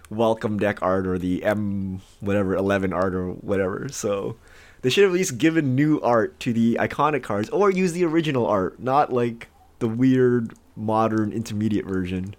welcome 0.09 0.57
deck 0.57 0.81
art 0.81 1.05
or 1.05 1.17
the 1.17 1.43
M 1.43 2.01
whatever 2.19 2.55
11 2.55 2.93
art 2.93 3.13
or 3.13 3.29
whatever. 3.31 3.87
So 3.89 4.37
they 4.85 4.91
should 4.91 5.03
have 5.03 5.13
at 5.13 5.15
least 5.15 5.39
given 5.39 5.73
new 5.73 5.99
art 6.01 6.39
to 6.41 6.53
the 6.53 6.75
iconic 6.79 7.23
cards 7.23 7.49
or 7.49 7.71
use 7.71 7.93
the 7.93 8.05
original 8.05 8.45
art, 8.45 8.79
not 8.79 9.11
like 9.11 9.47
the 9.79 9.87
weird 9.87 10.53
modern 10.75 11.31
intermediate 11.31 11.87
version. 11.87 12.35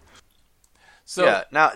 So 1.05 1.25
yeah, 1.25 1.43
now 1.51 1.73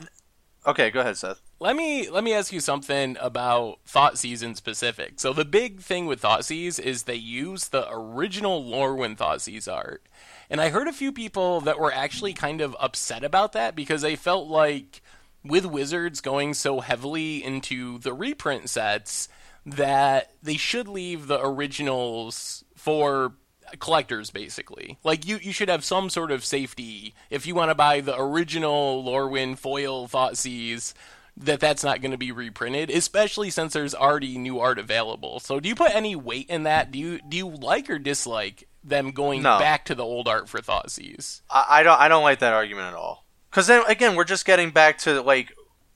okay, 0.64 0.92
go 0.92 1.00
ahead, 1.00 1.16
Seth. 1.16 1.40
Let 1.58 1.74
me 1.74 2.08
let 2.08 2.22
me 2.22 2.32
ask 2.32 2.52
you 2.52 2.60
something 2.60 3.16
about 3.20 3.80
Thought 3.84 4.24
in 4.24 4.54
specific. 4.54 5.18
So 5.18 5.32
the 5.32 5.44
big 5.44 5.80
thing 5.80 6.06
with 6.06 6.20
Thought 6.20 6.42
Thoughtseize 6.42 6.78
is 6.78 7.02
they 7.02 7.16
use 7.16 7.66
the 7.66 7.88
original 7.90 8.62
Lorwyn 8.62 9.16
Thought 9.16 9.38
Thoughtseize 9.38 9.66
art. 9.66 10.04
And 10.48 10.60
I 10.60 10.68
heard 10.68 10.86
a 10.86 10.92
few 10.92 11.10
people 11.10 11.60
that 11.62 11.80
were 11.80 11.92
actually 11.92 12.32
kind 12.32 12.60
of 12.60 12.76
upset 12.78 13.24
about 13.24 13.54
that 13.54 13.74
because 13.74 14.02
they 14.02 14.14
felt 14.14 14.46
like 14.46 15.02
with 15.44 15.66
Wizards 15.66 16.20
going 16.20 16.54
so 16.54 16.78
heavily 16.78 17.42
into 17.42 17.98
the 17.98 18.12
reprint 18.12 18.70
sets, 18.70 19.28
that 19.66 20.32
they 20.42 20.56
should 20.56 20.88
leave 20.88 21.26
the 21.26 21.40
originals 21.44 22.64
for 22.74 23.34
collectors 23.78 24.30
basically. 24.30 24.98
Like 25.04 25.26
you 25.26 25.38
you 25.40 25.52
should 25.52 25.68
have 25.68 25.84
some 25.84 26.10
sort 26.10 26.30
of 26.30 26.44
safety. 26.44 27.14
If 27.28 27.46
you 27.46 27.54
want 27.54 27.70
to 27.70 27.74
buy 27.74 28.00
the 28.00 28.18
original 28.20 29.04
lorwyn 29.04 29.56
foil 29.56 30.08
thoughtseize 30.08 30.92
that 31.36 31.60
that's 31.60 31.84
not 31.84 32.00
going 32.02 32.10
to 32.10 32.18
be 32.18 32.32
reprinted 32.32 32.90
especially 32.90 33.50
since 33.50 33.72
there's 33.72 33.94
already 33.94 34.36
new 34.36 34.58
art 34.58 34.78
available. 34.78 35.40
So 35.40 35.60
do 35.60 35.68
you 35.68 35.74
put 35.74 35.94
any 35.94 36.16
weight 36.16 36.50
in 36.50 36.64
that? 36.64 36.90
Do 36.90 36.98
you 36.98 37.20
do 37.26 37.36
you 37.36 37.48
like 37.48 37.88
or 37.88 37.98
dislike 37.98 38.66
them 38.82 39.12
going 39.12 39.42
no. 39.42 39.58
back 39.58 39.84
to 39.86 39.94
the 39.94 40.04
old 40.04 40.26
art 40.26 40.48
for 40.48 40.60
thoughtseize? 40.60 41.42
I, 41.50 41.66
I 41.68 41.82
don't 41.82 42.00
i 42.00 42.08
don't 42.08 42.22
like 42.22 42.40
that 42.40 42.54
argument 42.54 42.88
at 42.88 42.94
all. 42.94 43.24
Because 43.50 43.66
then 43.66 43.84
again 43.86 44.16
we're 44.16 44.24
just 44.24 44.46
getting 44.46 44.70
back 44.70 44.98
to 44.98 45.22
like 45.22 45.52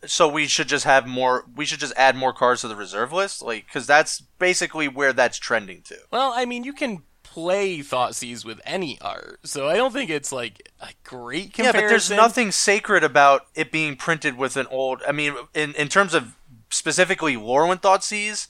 so 0.07 0.29
we 0.29 0.47
should 0.47 0.69
just 0.69 0.85
have 0.85 1.07
more 1.07 1.45
we 1.55 1.65
should 1.65 1.81
just 1.81 1.95
add 1.97 2.17
more 2.17 2.33
cards 2.33 2.61
to 2.63 2.69
the 2.69 2.77
reserve 2.77 3.13
list? 3.13 3.43
Like 3.43 3.67
because 3.67 3.87
that's 3.87 4.21
basically 4.39 4.89
where 4.89 5.13
that's 5.13 5.39
trending 5.39 5.83
to. 5.83 5.97
Well 6.11 6.33
i 6.35 6.45
mean 6.45 6.65
you 6.65 6.73
can 6.73 7.03
play 7.23 7.79
thoughtseize 7.81 8.45
with 8.45 8.61
any 8.65 8.97
art 9.01 9.41
so 9.43 9.69
i 9.69 9.75
don't 9.75 9.93
think 9.93 10.09
it's 10.09 10.31
like 10.31 10.71
a 10.81 10.91
great 11.03 11.53
comparison. 11.53 11.65
yeah 11.65 11.73
but 11.73 11.89
there's 11.89 12.11
nothing 12.11 12.53
sacred 12.53 13.03
about 13.03 13.47
it 13.57 13.73
being 13.73 13.97
printed 13.97 14.37
with 14.37 14.57
an 14.57 14.69
old 14.71 15.03
i 15.09 15.11
mean 15.11 15.35
in, 15.53 15.75
in 15.75 15.89
terms 15.89 16.15
of 16.15 16.37
specifically 16.71 17.35
lorwyn 17.35 17.81
thoughtseize 17.81 18.47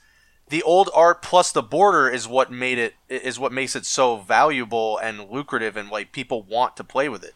the 0.49 0.63
old 0.63 0.91
art 0.95 1.23
plus 1.23 1.53
the 1.53 1.63
border 1.63 2.09
is 2.09 2.29
what 2.29 2.51
made 2.51 2.79
it 2.79 2.95
is 3.09 3.39
what 3.39 3.53
makes 3.53 3.75
it 3.75 3.87
so 3.87 4.19
valuable 4.19 4.99
and 4.99 5.31
lucrative 5.31 5.77
and 5.77 5.89
like 5.89 6.13
people 6.13 6.43
want 6.43 6.77
to 6.77 6.85
play 6.85 7.09
with 7.09 7.25
it. 7.25 7.35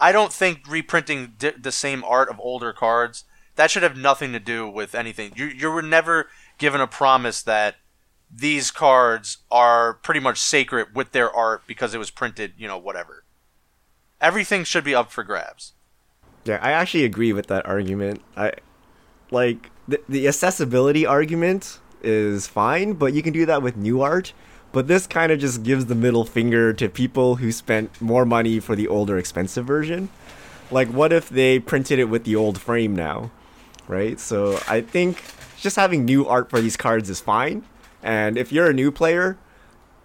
I 0.00 0.12
don't 0.12 0.32
think 0.32 0.60
reprinting 0.68 1.34
di- 1.38 1.50
the 1.60 1.72
same 1.72 2.04
art 2.04 2.28
of 2.28 2.38
older 2.40 2.72
cards 2.72 3.24
that 3.56 3.70
should 3.70 3.82
have 3.82 3.96
nothing 3.96 4.32
to 4.32 4.40
do 4.40 4.68
with 4.68 4.94
anything. 4.94 5.32
You 5.36 5.46
you 5.46 5.70
were 5.70 5.82
never 5.82 6.28
given 6.58 6.80
a 6.80 6.86
promise 6.86 7.42
that 7.42 7.76
these 8.30 8.70
cards 8.70 9.38
are 9.50 9.94
pretty 9.94 10.20
much 10.20 10.40
sacred 10.40 10.94
with 10.94 11.12
their 11.12 11.30
art 11.30 11.62
because 11.66 11.94
it 11.94 11.98
was 11.98 12.10
printed, 12.10 12.54
you 12.56 12.66
know, 12.66 12.78
whatever. 12.78 13.24
Everything 14.20 14.64
should 14.64 14.84
be 14.84 14.94
up 14.94 15.12
for 15.12 15.22
grabs. 15.22 15.72
Yeah, 16.44 16.58
I 16.60 16.72
actually 16.72 17.04
agree 17.04 17.32
with 17.32 17.46
that 17.46 17.64
argument. 17.66 18.22
I 18.36 18.52
like 19.30 19.70
the, 19.86 20.00
the 20.08 20.26
accessibility 20.28 21.06
argument 21.06 21.78
is 22.02 22.46
fine, 22.46 22.94
but 22.94 23.14
you 23.14 23.22
can 23.22 23.32
do 23.32 23.46
that 23.46 23.62
with 23.62 23.76
new 23.76 24.02
art. 24.02 24.32
But 24.72 24.88
this 24.88 25.06
kind 25.06 25.30
of 25.30 25.38
just 25.38 25.62
gives 25.62 25.86
the 25.86 25.94
middle 25.94 26.24
finger 26.24 26.72
to 26.72 26.88
people 26.88 27.36
who 27.36 27.52
spent 27.52 28.00
more 28.00 28.26
money 28.26 28.58
for 28.58 28.74
the 28.74 28.88
older 28.88 29.16
expensive 29.16 29.64
version. 29.64 30.08
Like 30.70 30.88
what 30.88 31.12
if 31.12 31.28
they 31.28 31.60
printed 31.60 32.00
it 32.00 32.06
with 32.06 32.24
the 32.24 32.34
old 32.34 32.60
frame 32.60 32.96
now? 32.96 33.30
Right? 33.88 34.18
So 34.18 34.58
I 34.68 34.80
think 34.80 35.22
just 35.58 35.76
having 35.76 36.04
new 36.04 36.26
art 36.26 36.50
for 36.50 36.60
these 36.60 36.76
cards 36.76 37.10
is 37.10 37.20
fine. 37.20 37.64
And 38.02 38.36
if 38.36 38.52
you're 38.52 38.68
a 38.68 38.74
new 38.74 38.90
player, 38.90 39.38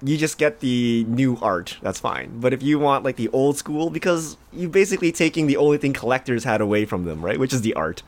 you 0.02 0.18
just 0.18 0.38
get 0.38 0.62
the 0.62 1.04
new 1.08 1.38
art. 1.42 1.78
That's 1.82 2.00
fine. 2.00 2.40
But 2.40 2.54
if 2.54 2.64
you 2.64 2.80
want 2.80 3.04
like 3.04 3.18
the 3.18 3.28
old 3.30 3.58
school, 3.58 3.90
because 3.90 4.38
you're 4.54 4.70
basically 4.70 5.12
taking 5.12 5.48
the 5.48 5.58
only 5.58 5.78
thing 5.78 5.94
collectors 5.94 6.44
had 6.44 6.62
away 6.62 6.86
from 6.86 7.04
them, 7.04 7.24
right? 7.24 7.38
Which 7.38 7.54
is 7.54 7.62
the 7.62 7.74
art. 7.74 8.04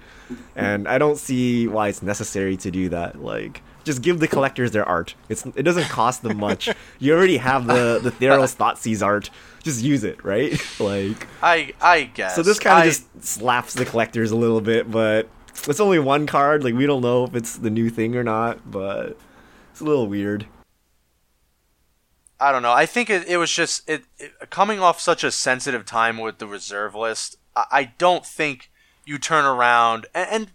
And 0.56 0.88
I 0.88 0.98
don't 0.98 1.18
see 1.18 1.68
why 1.68 1.90
it's 1.90 2.02
necessary 2.02 2.56
to 2.58 2.72
do 2.72 2.88
that. 2.90 3.22
Like, 3.22 3.62
just 3.84 4.02
give 4.02 4.20
the 4.20 4.28
collectors 4.28 4.72
their 4.72 4.88
art. 4.88 5.16
It's 5.28 5.46
it 5.56 5.64
doesn't 5.64 5.90
cost 5.90 6.22
them 6.22 6.38
much. 6.38 6.70
you 7.00 7.14
already 7.14 7.38
have 7.38 7.68
the 7.68 8.00
the 8.02 8.12
Theros 8.20 8.56
Thoughtseize 8.56 9.06
art. 9.06 9.30
Just 9.62 9.84
use 9.84 10.04
it, 10.06 10.24
right? 10.24 10.54
like 10.80 11.28
I 11.42 11.74
I 11.82 12.04
guess. 12.04 12.36
So 12.36 12.44
this 12.44 12.60
kind 12.60 12.80
of 12.80 12.94
just 12.94 13.24
slaps 13.24 13.74
the 13.74 13.86
collectors 13.86 14.32
a 14.32 14.38
little 14.38 14.62
bit, 14.62 14.90
but 14.90 15.28
it's 15.68 15.80
only 15.80 16.00
one 16.00 16.28
card. 16.28 16.64
Like 16.64 16.74
we 16.74 16.86
don't 16.86 17.02
know 17.02 17.24
if 17.26 17.36
it's 17.36 17.58
the 17.58 17.70
new 17.70 17.90
thing 17.90 18.16
or 18.16 18.24
not, 18.24 18.70
but 18.70 19.18
it's 19.72 19.82
a 19.82 19.86
little 19.86 20.08
weird. 20.08 20.46
I 22.40 22.52
don't 22.52 22.64
know. 22.64 22.74
I 22.74 22.88
think 22.88 23.10
it, 23.10 23.28
it 23.28 23.38
was 23.38 23.52
just 23.52 23.88
it, 23.88 24.04
it 24.18 24.34
coming 24.50 24.80
off 24.80 25.00
such 25.00 25.24
a 25.24 25.32
sensitive 25.32 25.86
time 25.86 26.18
with 26.18 26.40
the 26.40 26.48
reserve 26.48 26.96
list. 26.96 27.36
I, 27.56 27.66
I 27.72 27.84
don't 27.98 28.26
think 28.26 28.72
you 29.06 29.18
turn 29.20 29.46
around 29.46 30.08
and, 30.16 30.30
and 30.30 30.52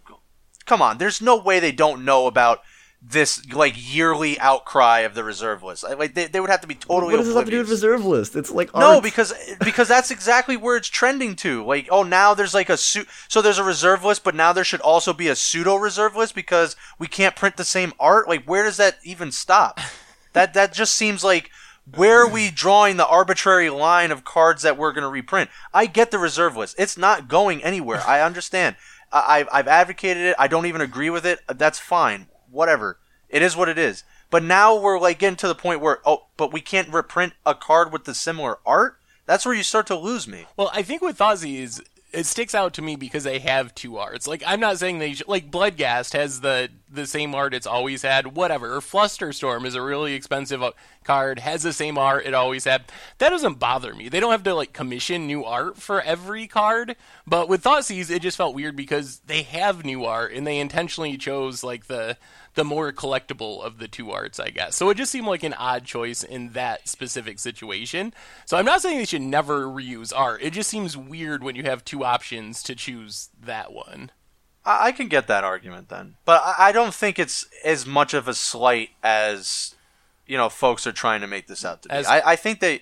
come 0.65 0.81
on. 0.81 0.97
There's 0.97 1.21
no 1.21 1.37
way 1.37 1.59
they 1.59 1.71
don't 1.71 2.03
know 2.03 2.27
about 2.27 2.61
this 3.01 3.51
like 3.53 3.75
yearly 3.77 4.39
outcry 4.39 4.99
of 4.99 5.13
the 5.13 5.23
reserve 5.23 5.61
list. 5.63 5.83
Like 5.83 6.13
they, 6.13 6.25
they 6.25 6.39
would 6.39 6.49
have 6.49 6.61
to 6.61 6.67
be 6.67 6.75
totally. 6.75 7.13
what 7.13 7.17
does 7.17 7.27
this 7.27 7.35
have 7.35 7.45
to 7.45 7.51
do 7.51 7.59
with 7.59 7.69
reserve 7.69 8.03
list? 8.05 8.35
It's 8.35 8.51
like 8.51 8.73
No, 8.75 8.95
art. 8.95 9.03
because 9.03 9.33
because 9.59 9.87
that's 9.87 10.11
exactly 10.11 10.57
where 10.57 10.75
it's 10.75 10.87
trending 10.87 11.35
to. 11.37 11.63
Like, 11.63 11.87
oh, 11.91 12.03
now 12.03 12.33
there's 12.33 12.53
like 12.53 12.69
a 12.69 12.77
su- 12.77 13.05
so 13.27 13.41
there's 13.41 13.59
a 13.59 13.63
reserve 13.63 14.03
list, 14.03 14.23
but 14.23 14.35
now 14.35 14.51
there 14.51 14.63
should 14.63 14.81
also 14.81 15.13
be 15.13 15.27
a 15.27 15.35
pseudo 15.35 15.75
reserve 15.75 16.15
list 16.15 16.33
because 16.35 16.75
we 16.97 17.07
can't 17.07 17.35
print 17.35 17.55
the 17.57 17.63
same 17.63 17.93
art. 17.99 18.27
Like, 18.27 18.45
where 18.45 18.63
does 18.63 18.77
that 18.77 18.97
even 19.03 19.31
stop? 19.31 19.79
that 20.33 20.53
that 20.55 20.73
just 20.73 20.95
seems 20.95 21.23
like 21.23 21.51
where 21.95 22.23
are 22.23 22.29
we 22.29 22.49
drawing 22.51 22.97
the 22.97 23.07
arbitrary 23.07 23.69
line 23.69 24.11
of 24.11 24.25
cards 24.25 24.63
that 24.63 24.77
we're 24.77 24.91
going 24.91 25.03
to 25.03 25.09
reprint? 25.09 25.49
I 25.73 25.85
get 25.85 26.09
the 26.11 26.19
reserve 26.19 26.57
list; 26.57 26.75
it's 26.79 26.97
not 26.97 27.27
going 27.27 27.63
anywhere. 27.63 28.01
I 28.05 28.21
understand. 28.21 28.75
I, 29.11 29.23
I've 29.39 29.49
I've 29.53 29.67
advocated 29.67 30.23
it. 30.23 30.35
I 30.39 30.47
don't 30.47 30.65
even 30.65 30.81
agree 30.81 31.11
with 31.11 31.25
it. 31.25 31.39
That's 31.47 31.79
fine. 31.79 32.27
Whatever. 32.51 32.99
It 33.29 33.41
is 33.41 33.55
what 33.55 33.69
it 33.69 33.77
is. 33.77 34.03
But 34.29 34.43
now 34.43 34.75
we're 34.77 34.99
like 34.99 35.19
getting 35.19 35.37
to 35.37 35.47
the 35.47 35.55
point 35.55 35.81
where 35.81 35.99
oh, 36.05 36.25
but 36.35 36.51
we 36.51 36.61
can't 36.61 36.89
reprint 36.89 37.33
a 37.45 37.55
card 37.55 37.91
with 37.91 38.05
the 38.05 38.13
similar 38.13 38.59
art. 38.65 38.97
That's 39.25 39.45
where 39.45 39.55
you 39.55 39.63
start 39.63 39.87
to 39.87 39.95
lose 39.95 40.27
me. 40.27 40.45
Well, 40.55 40.71
I 40.73 40.81
think 40.81 41.01
with 41.01 41.17
Thoughtseize, 41.17 41.81
it 42.13 42.25
sticks 42.25 42.55
out 42.55 42.73
to 42.73 42.81
me 42.81 42.95
because 42.95 43.23
they 43.23 43.39
have 43.39 43.75
two 43.75 43.97
arts. 43.97 44.27
Like 44.27 44.43
I'm 44.45 44.59
not 44.59 44.79
saying 44.79 44.99
they 44.99 45.13
sh- 45.13 45.23
like 45.27 45.51
Bloodghast 45.51 46.13
has 46.13 46.41
the 46.41 46.69
the 46.89 47.05
same 47.05 47.35
art 47.35 47.53
it's 47.53 47.67
always 47.67 48.01
had. 48.01 48.35
Whatever. 48.35 48.75
Or 48.75 48.79
Flusterstorm 48.79 49.65
is 49.65 49.75
a 49.75 49.81
really 49.81 50.13
expensive 50.13 50.63
card 51.03 51.39
has 51.39 51.63
the 51.63 51.73
same 51.73 51.97
art 51.97 52.25
it 52.25 52.33
always 52.33 52.65
had. 52.65 52.83
That 53.17 53.29
doesn't 53.29 53.59
bother 53.59 53.93
me. 53.95 54.09
They 54.09 54.19
don't 54.19 54.31
have 54.31 54.43
to 54.43 54.53
like 54.53 54.73
commission 54.73 55.27
new 55.27 55.43
art 55.43 55.77
for 55.77 56.01
every 56.01 56.47
card. 56.47 56.95
But 57.25 57.49
with 57.49 57.63
Thoughtseize, 57.63 58.09
it 58.09 58.21
just 58.21 58.37
felt 58.37 58.55
weird 58.55 58.75
because 58.75 59.19
they 59.25 59.41
have 59.43 59.85
new 59.85 60.05
art 60.05 60.33
and 60.33 60.45
they 60.45 60.59
intentionally 60.59 61.17
chose 61.17 61.63
like 61.63 61.87
the 61.87 62.17
the 62.57 62.65
more 62.65 62.91
collectible 62.91 63.61
of 63.61 63.77
the 63.77 63.87
two 63.87 64.09
arts, 64.09 64.39
I 64.39 64.49
guess. 64.49 64.75
So 64.75 64.89
it 64.89 64.97
just 64.97 65.11
seemed 65.11 65.27
like 65.27 65.43
an 65.43 65.53
odd 65.53 65.85
choice 65.85 66.23
in 66.23 66.53
that 66.53 66.87
specific 66.87 67.37
situation. 67.37 68.15
So 68.47 68.57
I'm 68.57 68.65
not 68.65 68.81
saying 68.81 68.97
they 68.97 69.05
should 69.05 69.21
never 69.21 69.67
reuse 69.67 70.11
art. 70.13 70.41
It 70.41 70.53
just 70.53 70.67
seems 70.67 70.97
weird 70.97 71.43
when 71.43 71.55
you 71.55 71.63
have 71.63 71.85
two 71.85 72.03
options 72.03 72.63
to 72.63 72.73
choose 72.73 73.29
that 73.39 73.71
one. 73.71 74.09
I, 74.65 74.87
I 74.87 74.91
can 74.91 75.07
get 75.07 75.27
that 75.27 75.43
argument 75.43 75.89
then, 75.89 76.15
but 76.25 76.41
I, 76.43 76.69
I 76.69 76.71
don't 76.71 76.95
think 76.95 77.19
it's 77.19 77.45
as 77.63 77.85
much 77.85 78.15
of 78.15 78.27
a 78.27 78.33
slight 78.33 78.89
as 79.03 79.75
you 80.25 80.35
know 80.35 80.49
folks 80.49 80.87
are 80.87 80.91
trying 80.91 81.21
to 81.21 81.27
make 81.27 81.45
this 81.45 81.63
out 81.63 81.83
to 81.83 81.89
be. 81.89 81.93
As- 81.93 82.07
I, 82.07 82.31
I 82.31 82.35
think 82.35 82.59
they, 82.59 82.81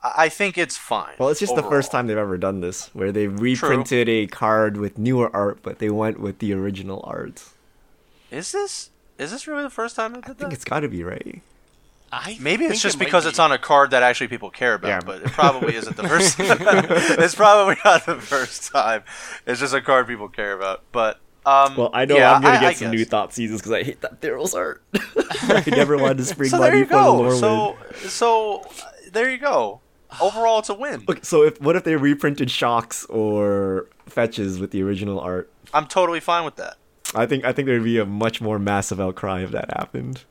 I 0.00 0.12
I 0.16 0.28
think 0.28 0.56
it's 0.56 0.76
fine. 0.76 1.16
Well, 1.18 1.28
it's 1.28 1.40
just 1.40 1.56
the 1.56 1.62
first 1.64 1.90
time 1.90 2.06
they've 2.06 2.16
ever 2.16 2.38
done 2.38 2.60
this, 2.60 2.94
where 2.94 3.10
they 3.10 3.26
reprinted 3.26 4.08
a 4.08 4.28
card 4.28 4.76
with 4.76 4.96
newer 4.96 5.34
art, 5.34 5.58
but 5.64 5.80
they 5.80 5.90
went 5.90 6.20
with 6.20 6.38
the 6.38 6.52
original 6.52 7.02
art. 7.04 7.42
Is 8.30 8.52
this 8.52 8.90
is 9.18 9.30
this 9.30 9.46
really 9.46 9.62
the 9.62 9.70
first 9.70 9.96
time 9.96 10.12
they 10.14 10.20
did 10.20 10.24
I 10.24 10.26
think 10.34 10.38
that? 10.38 10.52
it's 10.52 10.64
got 10.64 10.80
to 10.80 10.88
be 10.88 11.02
right. 11.04 11.42
I 12.10 12.38
Maybe 12.40 12.64
it's 12.64 12.80
just 12.80 12.96
it 12.96 12.98
because 13.00 13.24
be. 13.24 13.30
it's 13.30 13.38
on 13.38 13.52
a 13.52 13.58
card 13.58 13.90
that 13.90 14.02
actually 14.02 14.28
people 14.28 14.48
care 14.50 14.72
about, 14.74 14.88
Yeah. 14.88 15.00
but 15.04 15.20
it 15.22 15.28
probably 15.32 15.74
isn't 15.76 15.94
the 15.96 16.08
first. 16.08 16.36
it's 16.40 17.34
probably 17.34 17.76
not 17.84 18.06
the 18.06 18.14
first 18.16 18.72
time. 18.72 19.02
It's 19.46 19.60
just 19.60 19.74
a 19.74 19.82
card 19.82 20.06
people 20.06 20.28
care 20.28 20.54
about. 20.54 20.84
But 20.90 21.20
um, 21.44 21.76
Well, 21.76 21.90
I 21.92 22.06
know 22.06 22.16
yeah, 22.16 22.32
I'm 22.32 22.40
gonna 22.42 22.56
I- 22.56 22.60
get 22.60 22.68
I 22.68 22.72
some 22.72 22.90
guess. 22.92 22.98
new 22.98 23.04
Thoughtseizes 23.06 23.56
because 23.58 23.72
I 23.72 23.82
hate 23.82 24.00
that 24.00 24.20
Theros 24.22 24.54
art. 24.54 24.82
I 24.94 25.62
never 25.68 25.98
wanted 25.98 26.16
to 26.18 26.24
spring 26.24 26.48
So 26.48 26.56
money 26.58 26.70
there 26.70 26.78
you 26.78 26.84
for 26.86 26.94
the 26.94 27.02
go. 27.02 27.16
lore 27.16 27.32
So 27.34 27.76
win. 27.90 28.08
so 28.08 28.60
uh, 28.62 28.90
there 29.12 29.30
you 29.30 29.38
go. 29.38 29.80
Overall, 30.22 30.60
it's 30.60 30.70
a 30.70 30.74
win. 30.74 31.04
Okay, 31.06 31.20
so 31.22 31.42
if 31.42 31.60
what 31.60 31.76
if 31.76 31.84
they 31.84 31.94
reprinted 31.94 32.50
shocks 32.50 33.04
or 33.06 33.86
fetches 34.06 34.58
with 34.58 34.70
the 34.70 34.82
original 34.82 35.20
art? 35.20 35.52
I'm 35.74 35.86
totally 35.86 36.20
fine 36.20 36.46
with 36.46 36.56
that. 36.56 36.76
I 37.14 37.26
think 37.26 37.44
I 37.44 37.52
think 37.52 37.66
there'd 37.66 37.84
be 37.84 37.98
a 37.98 38.06
much 38.06 38.40
more 38.40 38.58
massive 38.58 39.00
outcry 39.00 39.42
if 39.42 39.50
that 39.52 39.72
happened. 39.76 40.24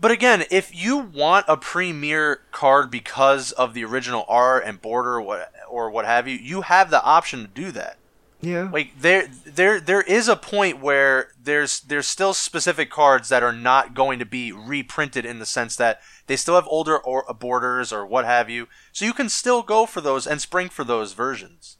But 0.00 0.10
again, 0.10 0.44
if 0.50 0.74
you 0.74 0.98
want 0.98 1.46
a 1.48 1.56
premier 1.56 2.40
card 2.50 2.90
because 2.90 3.52
of 3.52 3.72
the 3.72 3.84
original 3.84 4.24
art 4.28 4.64
and 4.66 4.82
border 4.82 5.14
or 5.14 5.22
what 5.22 5.52
or 5.70 5.90
what 5.90 6.04
have 6.04 6.26
you, 6.26 6.36
you 6.36 6.62
have 6.62 6.90
the 6.90 7.02
option 7.02 7.42
to 7.42 7.46
do 7.46 7.70
that. 7.70 7.98
Yeah. 8.42 8.68
Like 8.72 9.00
there 9.00 9.28
there 9.44 9.80
there 9.80 10.02
is 10.02 10.26
a 10.26 10.34
point 10.34 10.80
where 10.80 11.30
there's 11.40 11.80
there's 11.80 12.08
still 12.08 12.34
specific 12.34 12.90
cards 12.90 13.28
that 13.28 13.44
are 13.44 13.52
not 13.52 13.94
going 13.94 14.18
to 14.18 14.26
be 14.26 14.50
reprinted 14.50 15.24
in 15.24 15.38
the 15.38 15.46
sense 15.46 15.76
that 15.76 16.00
they 16.26 16.34
still 16.34 16.56
have 16.56 16.66
older 16.66 16.98
or 16.98 17.28
uh, 17.30 17.32
borders 17.32 17.92
or 17.92 18.04
what 18.04 18.24
have 18.24 18.50
you. 18.50 18.66
So 18.90 19.04
you 19.04 19.12
can 19.12 19.28
still 19.28 19.62
go 19.62 19.86
for 19.86 20.00
those 20.00 20.26
and 20.26 20.40
spring 20.40 20.68
for 20.68 20.82
those 20.82 21.12
versions. 21.12 21.78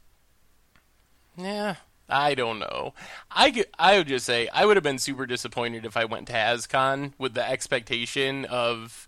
Yeah, 1.35 1.75
I 2.09 2.35
don't 2.35 2.59
know. 2.59 2.93
I 3.31 3.65
I 3.79 3.97
would 3.97 4.07
just 4.07 4.25
say 4.25 4.47
I 4.49 4.65
would 4.65 4.77
have 4.77 4.83
been 4.83 4.99
super 4.99 5.25
disappointed 5.25 5.85
if 5.85 5.97
I 5.97 6.05
went 6.05 6.27
to 6.27 6.33
HasCon 6.33 7.13
with 7.17 7.33
the 7.33 7.47
expectation 7.47 8.45
of 8.45 9.07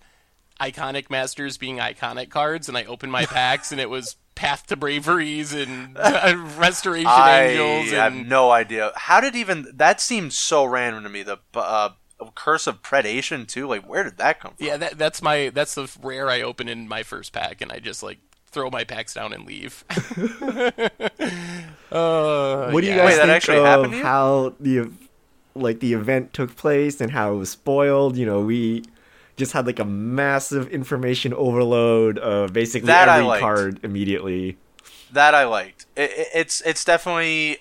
iconic 0.59 1.09
masters 1.09 1.57
being 1.57 1.77
iconic 1.77 2.29
cards, 2.29 2.69
and 2.69 2.77
I 2.77 2.85
opened 2.85 3.11
my 3.11 3.25
packs 3.25 3.71
and 3.71 3.81
it 3.81 3.89
was 3.89 4.15
Path 4.35 4.67
to 4.67 4.75
Braveries 4.75 5.53
and 5.53 5.95
Restoration 6.57 7.07
Angels. 7.07 7.17
I 7.17 7.41
Angels 7.41 7.91
have 7.93 8.13
and 8.13 8.29
no 8.29 8.51
idea. 8.51 8.91
How 8.95 9.21
did 9.21 9.35
even 9.35 9.67
that 9.73 10.01
seems 10.01 10.37
so 10.37 10.65
random 10.65 11.03
to 11.03 11.09
me? 11.09 11.23
The 11.23 11.37
uh, 11.53 11.89
curse 12.33 12.67
of 12.67 12.81
predation 12.81 13.47
too. 13.47 13.67
Like 13.67 13.87
where 13.87 14.03
did 14.03 14.17
that 14.17 14.39
come 14.39 14.53
from? 14.55 14.65
yeah, 14.65 14.77
that, 14.77 14.97
that's 14.97 15.21
my 15.21 15.51
that's 15.53 15.75
the 15.75 15.89
rare 16.01 16.29
I 16.29 16.41
open 16.41 16.67
in 16.67 16.87
my 16.87 17.03
first 17.03 17.33
pack, 17.33 17.61
and 17.61 17.71
I 17.71 17.79
just 17.79 18.03
like 18.03 18.19
throw 18.55 18.71
my 18.71 18.85
packs 18.85 19.13
down 19.13 19.33
and 19.33 19.45
leave. 19.45 19.83
uh, 21.91 22.69
what 22.71 22.81
do 22.81 22.87
you 22.87 22.93
yeah. 22.93 22.97
guys 22.97 23.05
Wait, 23.05 23.15
that 23.17 23.25
think 23.25 23.29
actually 23.29 23.57
of 23.57 23.65
happened 23.65 23.93
how 23.95 24.55
the 24.59 24.89
like 25.53 25.81
the 25.81 25.93
event 25.93 26.33
took 26.33 26.55
place 26.55 27.01
and 27.01 27.11
how 27.11 27.33
it 27.33 27.37
was 27.37 27.49
spoiled? 27.49 28.17
You 28.17 28.25
know, 28.25 28.41
we 28.41 28.83
just 29.35 29.51
had 29.51 29.67
like 29.67 29.79
a 29.79 29.85
massive 29.85 30.69
information 30.69 31.33
overload 31.33 32.17
of 32.17 32.53
basically 32.53 32.87
That 32.87 33.09
every 33.09 33.39
card 33.39 33.81
immediately. 33.83 34.57
That 35.11 35.35
I 35.35 35.43
liked. 35.43 35.85
It, 35.97 36.11
it, 36.11 36.27
it's 36.33 36.61
it's 36.61 36.85
definitely 36.85 37.57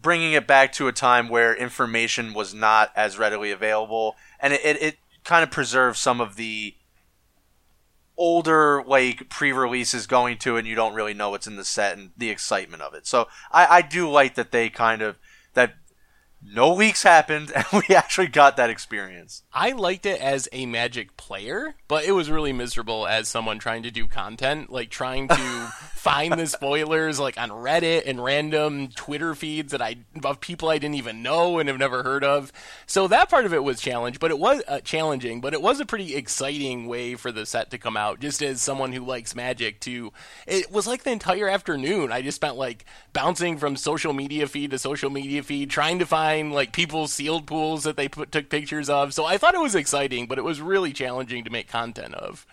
bringing 0.00 0.32
it 0.32 0.46
back 0.46 0.72
to 0.74 0.86
a 0.86 0.92
time 0.92 1.28
where 1.28 1.52
information 1.52 2.34
was 2.34 2.54
not 2.54 2.92
as 2.94 3.18
readily 3.18 3.50
available, 3.50 4.14
and 4.38 4.52
it, 4.52 4.64
it, 4.64 4.82
it 4.82 4.96
kind 5.24 5.42
of 5.42 5.50
preserves 5.50 5.98
some 5.98 6.20
of 6.20 6.36
the 6.36 6.76
older 8.16 8.82
like 8.86 9.28
pre-releases 9.28 10.06
going 10.06 10.38
to 10.38 10.56
and 10.56 10.66
you 10.66 10.74
don't 10.74 10.94
really 10.94 11.14
know 11.14 11.30
what's 11.30 11.46
in 11.46 11.56
the 11.56 11.64
set 11.64 11.96
and 11.96 12.10
the 12.16 12.30
excitement 12.30 12.82
of 12.82 12.94
it. 12.94 13.06
So 13.06 13.28
i 13.50 13.78
i 13.78 13.82
do 13.82 14.10
like 14.10 14.34
that 14.34 14.52
they 14.52 14.68
kind 14.70 15.02
of 15.02 15.16
that 15.54 15.74
no 16.52 16.72
leaks 16.72 17.02
happened, 17.02 17.52
and 17.54 17.64
we 17.72 17.94
actually 17.94 18.26
got 18.26 18.56
that 18.56 18.70
experience. 18.70 19.42
I 19.52 19.72
liked 19.72 20.06
it 20.06 20.20
as 20.20 20.48
a 20.52 20.66
Magic 20.66 21.16
player, 21.16 21.74
but 21.88 22.04
it 22.04 22.12
was 22.12 22.30
really 22.30 22.52
miserable 22.52 23.06
as 23.06 23.28
someone 23.28 23.58
trying 23.58 23.82
to 23.84 23.90
do 23.90 24.06
content, 24.06 24.70
like 24.70 24.90
trying 24.90 25.28
to 25.28 25.34
find 25.94 26.34
the 26.34 26.46
spoilers 26.46 27.18
like 27.18 27.38
on 27.38 27.50
Reddit 27.50 28.02
and 28.06 28.22
random 28.22 28.88
Twitter 28.88 29.34
feeds 29.34 29.72
that 29.72 29.80
I 29.80 29.96
of 30.22 30.40
people 30.40 30.68
I 30.68 30.78
didn't 30.78 30.96
even 30.96 31.22
know 31.22 31.58
and 31.58 31.68
have 31.68 31.78
never 31.78 32.02
heard 32.02 32.24
of. 32.24 32.52
So 32.86 33.08
that 33.08 33.30
part 33.30 33.46
of 33.46 33.54
it 33.54 33.64
was 33.64 33.80
challenge, 33.80 34.20
but 34.20 34.30
it 34.30 34.38
was 34.38 34.62
uh, 34.68 34.80
challenging, 34.80 35.40
but 35.40 35.54
it 35.54 35.62
was 35.62 35.80
a 35.80 35.86
pretty 35.86 36.14
exciting 36.14 36.86
way 36.86 37.14
for 37.14 37.32
the 37.32 37.46
set 37.46 37.70
to 37.70 37.78
come 37.78 37.96
out. 37.96 38.20
Just 38.20 38.42
as 38.42 38.60
someone 38.60 38.92
who 38.92 39.04
likes 39.04 39.34
Magic, 39.34 39.80
to 39.80 40.12
it 40.46 40.70
was 40.70 40.86
like 40.86 41.04
the 41.04 41.12
entire 41.12 41.48
afternoon. 41.48 42.12
I 42.12 42.22
just 42.22 42.36
spent 42.36 42.56
like 42.56 42.84
bouncing 43.12 43.56
from 43.56 43.76
social 43.76 44.12
media 44.12 44.46
feed 44.46 44.72
to 44.72 44.78
social 44.78 45.10
media 45.10 45.42
feed, 45.42 45.70
trying 45.70 45.98
to 46.00 46.06
find 46.06 46.33
like 46.42 46.72
people's 46.72 47.12
sealed 47.12 47.46
pools 47.46 47.84
that 47.84 47.96
they 47.96 48.08
put, 48.08 48.32
took 48.32 48.48
pictures 48.48 48.90
of. 48.90 49.14
So 49.14 49.24
I 49.24 49.38
thought 49.38 49.54
it 49.54 49.60
was 49.60 49.74
exciting, 49.74 50.26
but 50.26 50.38
it 50.38 50.44
was 50.44 50.60
really 50.60 50.92
challenging 50.92 51.44
to 51.44 51.50
make 51.50 51.68
content 51.68 52.14
of. 52.14 52.46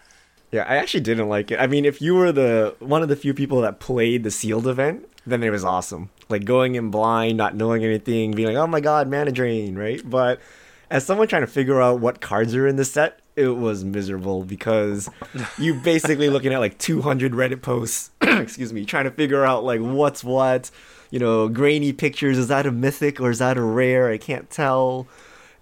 Yeah, 0.51 0.65
I 0.67 0.75
actually 0.75 1.01
didn't 1.01 1.29
like 1.29 1.51
it. 1.51 1.59
I 1.59 1.67
mean, 1.67 1.85
if 1.85 2.01
you 2.01 2.15
were 2.15 2.31
the 2.31 2.75
one 2.79 3.01
of 3.01 3.09
the 3.09 3.15
few 3.15 3.33
people 3.33 3.61
that 3.61 3.79
played 3.79 4.23
the 4.23 4.31
sealed 4.31 4.67
event, 4.67 5.07
then 5.25 5.43
it 5.43 5.49
was 5.49 5.63
awesome. 5.63 6.09
Like 6.29 6.43
going 6.45 6.75
in 6.75 6.91
blind, 6.91 7.37
not 7.37 7.55
knowing 7.55 7.85
anything, 7.85 8.31
being 8.31 8.47
like, 8.49 8.57
"Oh 8.57 8.67
my 8.67 8.81
god, 8.81 9.09
mana 9.09 9.31
drain," 9.31 9.77
right? 9.77 10.01
But 10.07 10.41
as 10.89 11.05
someone 11.05 11.27
trying 11.27 11.43
to 11.43 11.47
figure 11.47 11.81
out 11.81 12.01
what 12.01 12.19
cards 12.19 12.53
are 12.53 12.67
in 12.67 12.75
the 12.75 12.83
set, 12.83 13.21
it 13.37 13.47
was 13.47 13.85
miserable 13.85 14.43
because 14.43 15.09
you 15.57 15.73
basically 15.83 16.29
looking 16.29 16.53
at 16.53 16.59
like 16.59 16.77
200 16.77 17.31
Reddit 17.31 17.61
posts, 17.61 18.11
excuse 18.21 18.73
me, 18.73 18.83
trying 18.83 19.05
to 19.05 19.11
figure 19.11 19.45
out 19.45 19.63
like 19.63 19.79
what's 19.79 20.23
what. 20.23 20.69
You 21.11 21.19
know, 21.19 21.47
grainy 21.47 21.93
pictures. 21.93 22.37
Is 22.37 22.47
that 22.47 22.65
a 22.65 22.71
mythic 22.71 23.21
or 23.21 23.29
is 23.29 23.39
that 23.39 23.57
a 23.57 23.61
rare? 23.61 24.09
I 24.09 24.17
can't 24.17 24.49
tell. 24.49 25.07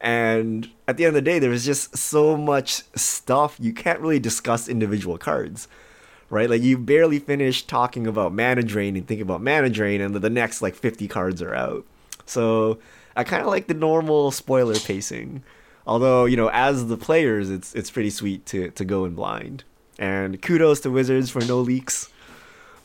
And 0.02 0.70
at 0.88 0.98
the 0.98 1.06
end 1.06 1.10
of 1.10 1.24
the 1.24 1.30
day, 1.30 1.40
there 1.40 1.50
was 1.50 1.66
just 1.66 1.98
so 1.98 2.38
much 2.38 2.84
stuff 2.96 3.58
you 3.60 3.74
can't 3.74 4.00
really 4.00 4.20
discuss 4.20 4.70
individual 4.70 5.18
cards, 5.18 5.68
right? 6.30 6.50
Like 6.50 6.62
you 6.62 6.78
barely 6.78 7.20
finish 7.20 7.64
talking 7.64 8.08
about 8.08 8.34
mana 8.34 8.64
drain 8.64 8.96
and 8.96 9.06
think 9.06 9.22
about 9.22 9.42
mana 9.42 9.70
drain, 9.70 10.00
and 10.00 10.16
the 10.16 10.30
next 10.30 10.62
like 10.62 10.76
50 10.76 11.08
cards 11.10 11.42
are 11.42 11.54
out. 11.54 11.86
So 12.26 12.80
I 13.16 13.24
kind 13.26 13.42
of 13.42 13.50
like 13.50 13.68
the 13.68 13.74
normal 13.74 14.32
spoiler 14.32 14.76
pacing. 14.76 15.44
Although 15.86 16.26
you 16.26 16.38
know, 16.38 16.50
as 16.50 16.88
the 16.88 16.98
players, 16.98 17.50
it's 17.50 17.74
it's 17.74 17.92
pretty 17.92 18.12
sweet 18.12 18.46
to 18.48 18.70
to 18.72 18.86
go 18.86 19.04
in 19.04 19.16
blind. 19.16 19.64
And 19.98 20.42
kudos 20.42 20.80
to 20.82 20.92
Wizards 20.92 21.30
for 21.30 21.42
no 21.42 21.60
leaks. 21.60 22.10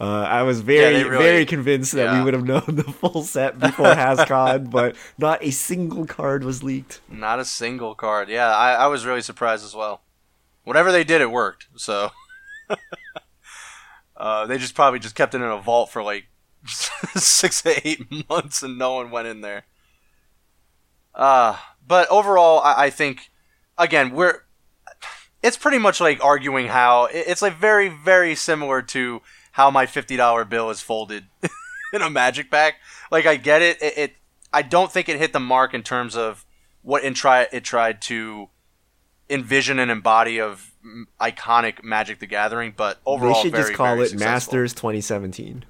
Uh, 0.01 0.05
I 0.23 0.43
was 0.43 0.61
very, 0.61 0.97
Yeah, 0.99 1.03
really- 1.05 1.25
very 1.25 1.47
convinced 1.47 1.93
that 1.93 2.13
we 2.19 2.23
would 2.25 2.35
have 2.35 2.45
known 2.45 2.65
the 2.67 2.83
full 2.85 3.23
set 3.23 3.59
before 3.61 3.87
HasCon, 3.95 4.71
but 4.71 4.97
not 5.19 5.43
a 5.43 5.51
single 5.51 6.05
card 6.07 6.43
was 6.45 6.63
leaked. 6.63 7.01
Not 7.09 7.39
a 7.39 7.45
single 7.45 7.95
card. 7.95 8.29
Yeah, 8.29 8.55
I, 8.55 8.73
I 8.75 8.87
was 8.89 9.07
really 9.07 9.23
surprised 9.23 9.65
as 9.65 9.75
well. 9.75 10.03
Whatever 10.65 10.91
they 10.91 11.05
did, 11.05 11.21
it 11.21 11.31
worked. 11.31 11.69
So 11.77 12.11
uh, 14.17 14.47
they 14.47 14.59
just 14.59 14.75
probably 14.75 14.99
just 14.99 15.15
kept 15.15 15.35
it 15.35 15.39
in 15.39 15.43
a 15.45 15.59
vault 15.61 15.91
for 15.91 16.03
like 16.03 16.27
six 16.67 17.63
to 17.63 17.87
eight 17.87 18.29
months, 18.29 18.63
and 18.63 18.79
no 18.79 18.95
one 18.95 19.11
went 19.11 19.29
in 19.29 19.41
there. 19.41 19.65
Uh, 21.15 21.57
but 21.87 22.09
overall, 22.11 22.61
I, 22.61 22.87
I 22.87 22.91
think 22.91 23.31
again 23.79 24.13
we're 24.13 24.41
it's 25.43 25.57
pretty 25.57 25.79
much 25.79 26.01
like 26.01 26.25
arguing 26.25 26.69
how 26.69 27.05
it- 27.07 27.25
it's 27.29 27.43
like 27.43 27.57
very 27.57 27.89
very 27.89 28.35
similar 28.35 28.83
to 28.83 29.21
how 29.55 29.71
my 29.71 29.87
fifty 29.87 30.17
dollar 30.17 30.45
bill 30.45 30.71
is 30.71 30.81
folded 30.81 31.27
in 31.93 32.03
a 32.03 32.11
magic 32.11 32.51
pack. 32.51 32.77
Like 33.11 33.25
I 33.27 33.37
get 33.37 33.63
it. 33.63 33.81
it, 33.83 33.99
it 33.99 34.13
I 34.53 34.63
don't 34.63 34.91
think 34.93 35.09
it 35.09 35.19
hit 35.19 35.33
the 35.33 35.41
mark 35.41 35.75
in 35.75 35.83
terms 35.83 36.17
of 36.17 36.45
what 36.83 37.03
it 37.05 37.15
tried 37.15 37.49
it 37.53 37.65
tried 37.65 38.01
to 38.03 38.49
envision 39.31 39.79
and 39.79 39.91
embody 39.91 40.41
of 40.41 40.73
iconic 41.21 41.83
Magic 41.83 42.19
the 42.19 42.27
Gathering, 42.27 42.75
but 42.77 42.99
overall 43.07 43.35
they 43.35 43.43
should 43.43 43.53
very, 43.53 43.65
just 43.65 43.75
call 43.75 44.01
it 44.01 44.09
successful. 44.09 44.33
Masters 44.33 44.75
2017. 44.75 45.65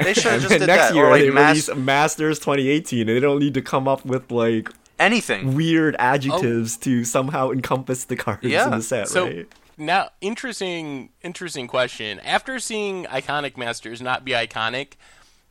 They 0.00 0.14
should 0.14 0.24
have 0.24 0.40
just 0.40 0.48
then 0.50 0.60
did 0.60 0.66
next 0.66 0.88
that. 0.88 0.94
year 0.94 1.06
or 1.06 1.10
like 1.10 1.22
they 1.22 1.30
mas- 1.30 1.68
release 1.68 1.84
Masters 1.86 2.38
2018, 2.38 3.00
and 3.00 3.08
they 3.16 3.20
don't 3.20 3.38
need 3.38 3.54
to 3.54 3.62
come 3.62 3.86
up 3.86 4.04
with 4.04 4.32
like 4.32 4.70
anything. 4.98 5.54
weird 5.54 5.94
oh. 5.94 6.02
adjectives 6.02 6.76
to 6.78 7.04
somehow 7.04 7.50
encompass 7.50 8.04
the 8.04 8.16
cards 8.16 8.42
Yeah. 8.42 8.64
in 8.64 8.70
the 8.72 8.82
set, 8.82 9.08
So 9.08 9.26
right? 9.26 9.46
Now, 9.80 10.10
interesting, 10.20 11.10
interesting 11.22 11.66
question. 11.66 12.20
After 12.20 12.58
seeing 12.60 13.04
iconic 13.06 13.56
masters 13.56 14.00
not 14.00 14.24
be 14.24 14.32
iconic, 14.32 14.92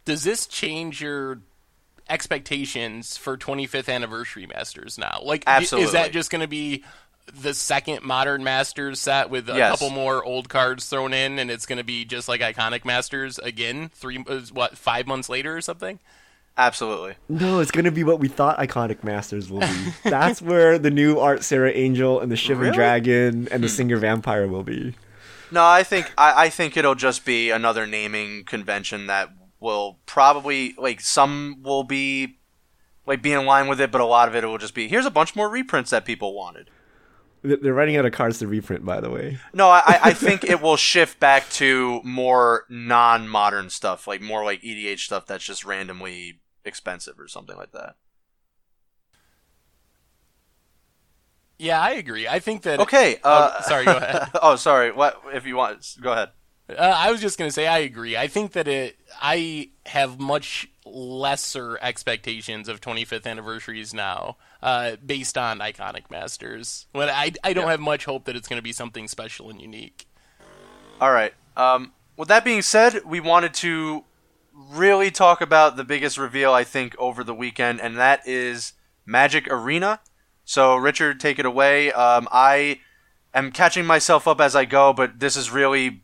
does 0.05 0.23
this 0.23 0.47
change 0.47 1.01
your 1.01 1.39
expectations 2.09 3.17
for 3.17 3.37
25th 3.37 3.89
anniversary 3.93 4.47
masters 4.47 4.97
now? 4.97 5.19
Like, 5.23 5.43
i- 5.47 5.61
is 5.61 5.91
that 5.93 6.11
just 6.11 6.31
going 6.31 6.41
to 6.41 6.47
be 6.47 6.83
the 7.31 7.53
second 7.53 8.03
modern 8.03 8.43
masters 8.43 8.99
set 8.99 9.29
with 9.29 9.49
a 9.49 9.55
Yes. 9.55 9.71
couple 9.71 9.91
more 9.91 10.23
old 10.23 10.49
cards 10.49 10.85
thrown 10.87 11.13
in, 11.13 11.37
and 11.37 11.51
it's 11.51 11.65
going 11.67 11.77
to 11.77 11.83
be 11.83 12.03
just 12.05 12.27
like 12.27 12.41
iconic 12.41 12.85
masters 12.85 13.37
again? 13.37 13.89
Three, 13.93 14.23
uh, 14.27 14.39
what, 14.51 14.77
five 14.77 15.05
months 15.05 15.29
later 15.29 15.55
or 15.55 15.61
something? 15.61 15.99
Absolutely. 16.59 17.15
No, 17.29 17.61
it's 17.61 17.71
gonna 17.71 17.89
be 17.89 18.03
what 18.03 18.19
we 18.19 18.27
thought 18.27 18.57
Iconic 18.59 19.01
Masters 19.03 19.49
will 19.49 19.61
be. 19.61 19.93
That's 20.03 20.41
where 20.41 20.77
the 20.77 20.91
new 20.91 21.17
Art 21.17 21.43
Serra 21.43 21.71
Angel 21.71 22.19
and 22.19 22.29
the 22.29 22.35
Shivan 22.35 22.59
Really? 22.59 22.71
Dragon 22.75 23.47
and 23.49 23.63
the 23.63 23.69
Hmm. 23.69 23.81
Sengir 23.91 23.97
Vampire 23.99 24.45
will 24.45 24.63
be. 24.63 24.93
No, 25.51 25.65
I 25.65 25.83
think 25.83 26.11
I, 26.17 26.45
I 26.45 26.49
think 26.49 26.75
it'll 26.75 26.95
just 26.95 27.23
be 27.25 27.49
another 27.49 27.87
naming 27.87 28.43
convention 28.43 29.07
that 29.07 29.29
will 29.61 29.99
probably 30.05 30.75
like 30.77 30.99
some 31.01 31.61
will 31.63 31.83
be 31.85 32.39
like 33.07 33.21
be 33.21 33.31
in 33.31 33.45
line 33.45 33.67
with 33.69 33.79
it, 33.79 33.89
but 33.89 34.01
a 34.01 34.05
lot 34.05 34.27
of 34.27 34.35
it 34.35 34.43
will 34.45 34.57
just 34.57 34.75
be 34.75 34.89
here's 34.89 35.05
a 35.05 35.11
bunch 35.11 35.35
more 35.37 35.49
reprints 35.49 35.91
that 35.91 36.03
people 36.03 36.33
wanted. 36.35 36.69
They're 37.41 37.73
running 37.73 37.95
out 37.95 38.05
of 38.05 38.11
cards 38.11 38.39
to 38.39 38.47
reprint, 38.47 38.83
by 38.85 38.99
the 38.99 39.09
way. 39.09 39.39
No, 39.53 39.69
I, 39.69 39.79
I- 39.85 39.99
I 40.09 40.13
think 40.13 40.43
it 40.49 40.61
will 40.61 40.75
shift 40.75 41.21
back 41.21 41.49
to 41.51 42.01
more 42.03 42.65
non-modern 42.67 43.69
stuff, 43.69 44.07
like 44.07 44.19
more 44.21 44.43
like 44.43 44.61
EDH 44.61 44.99
stuff 44.99 45.25
that's 45.25 45.45
just 45.45 45.63
randomly 45.63 46.41
expensive 46.65 47.19
or 47.19 47.27
something 47.27 47.57
like 47.57 47.71
that. 47.71 47.95
Yeah, 51.57 51.81
I 51.81 51.91
agree. 51.91 52.27
I 52.27 52.39
think 52.39 52.61
that. 52.63 52.79
Okay. 52.79 53.17
Uh, 53.23 53.51
Oh, 53.57 53.61
sorry, 53.63 53.85
go 53.85 53.97
ahead. 53.97 54.29
oh, 54.41 54.55
sorry. 54.55 54.91
What 54.91 55.21
if 55.33 55.45
you 55.45 55.57
want? 55.57 55.95
Go 56.01 56.13
ahead. 56.13 56.29
Uh, 56.69 56.75
I 56.95 57.11
was 57.11 57.19
just 57.19 57.37
going 57.37 57.49
to 57.49 57.53
say 57.53 57.67
I 57.67 57.79
agree. 57.79 58.15
I 58.15 58.27
think 58.27 58.53
that 58.53 58.67
it. 58.67 58.95
I 59.21 59.71
have 59.87 60.19
much 60.19 60.67
lesser 60.85 61.77
expectations 61.81 62.69
of 62.69 62.79
25th 62.79 63.25
anniversaries 63.25 63.93
now, 63.93 64.37
uh, 64.61 64.95
based 65.05 65.37
on 65.37 65.59
iconic 65.59 66.09
masters. 66.09 66.85
When 66.93 67.09
I 67.09 67.33
I 67.43 67.53
don't 67.53 67.65
Yeah. 67.65 67.71
have 67.71 67.79
much 67.81 68.05
hope 68.05 68.25
that 68.25 68.35
it's 68.37 68.47
going 68.47 68.57
to 68.59 68.63
be 68.63 68.71
something 68.73 69.07
special 69.09 69.49
and 69.49 69.59
unique. 69.59 70.05
All 71.01 71.11
right. 71.11 71.33
Um, 71.57 71.91
with 72.15 72.27
that 72.29 72.45
being 72.45 72.61
said, 72.61 73.01
we 73.05 73.19
wanted 73.19 73.53
to 73.55 74.05
really 74.69 75.11
talk 75.11 75.41
about 75.41 75.77
the 75.77 75.83
biggest 75.83 76.17
reveal 76.17 76.51
I 76.53 76.63
think 76.63 76.95
over 76.99 77.23
the 77.23 77.33
weekend, 77.33 77.79
and 77.81 77.97
that 77.97 78.27
is 78.27 78.73
Magic 79.05 79.47
Arena. 79.51 80.01
So, 80.45 80.75
Richard, 80.75 81.19
take 81.19 81.39
it 81.39 81.45
away. 81.45 81.91
Um, 81.91 82.27
I 82.31 82.79
am 83.33 83.51
catching 83.51 83.85
myself 83.85 84.27
up 84.27 84.41
as 84.41 84.55
I 84.55 84.65
go, 84.65 84.91
but 84.93 85.19
this 85.19 85.35
is 85.37 85.51
really 85.51 86.01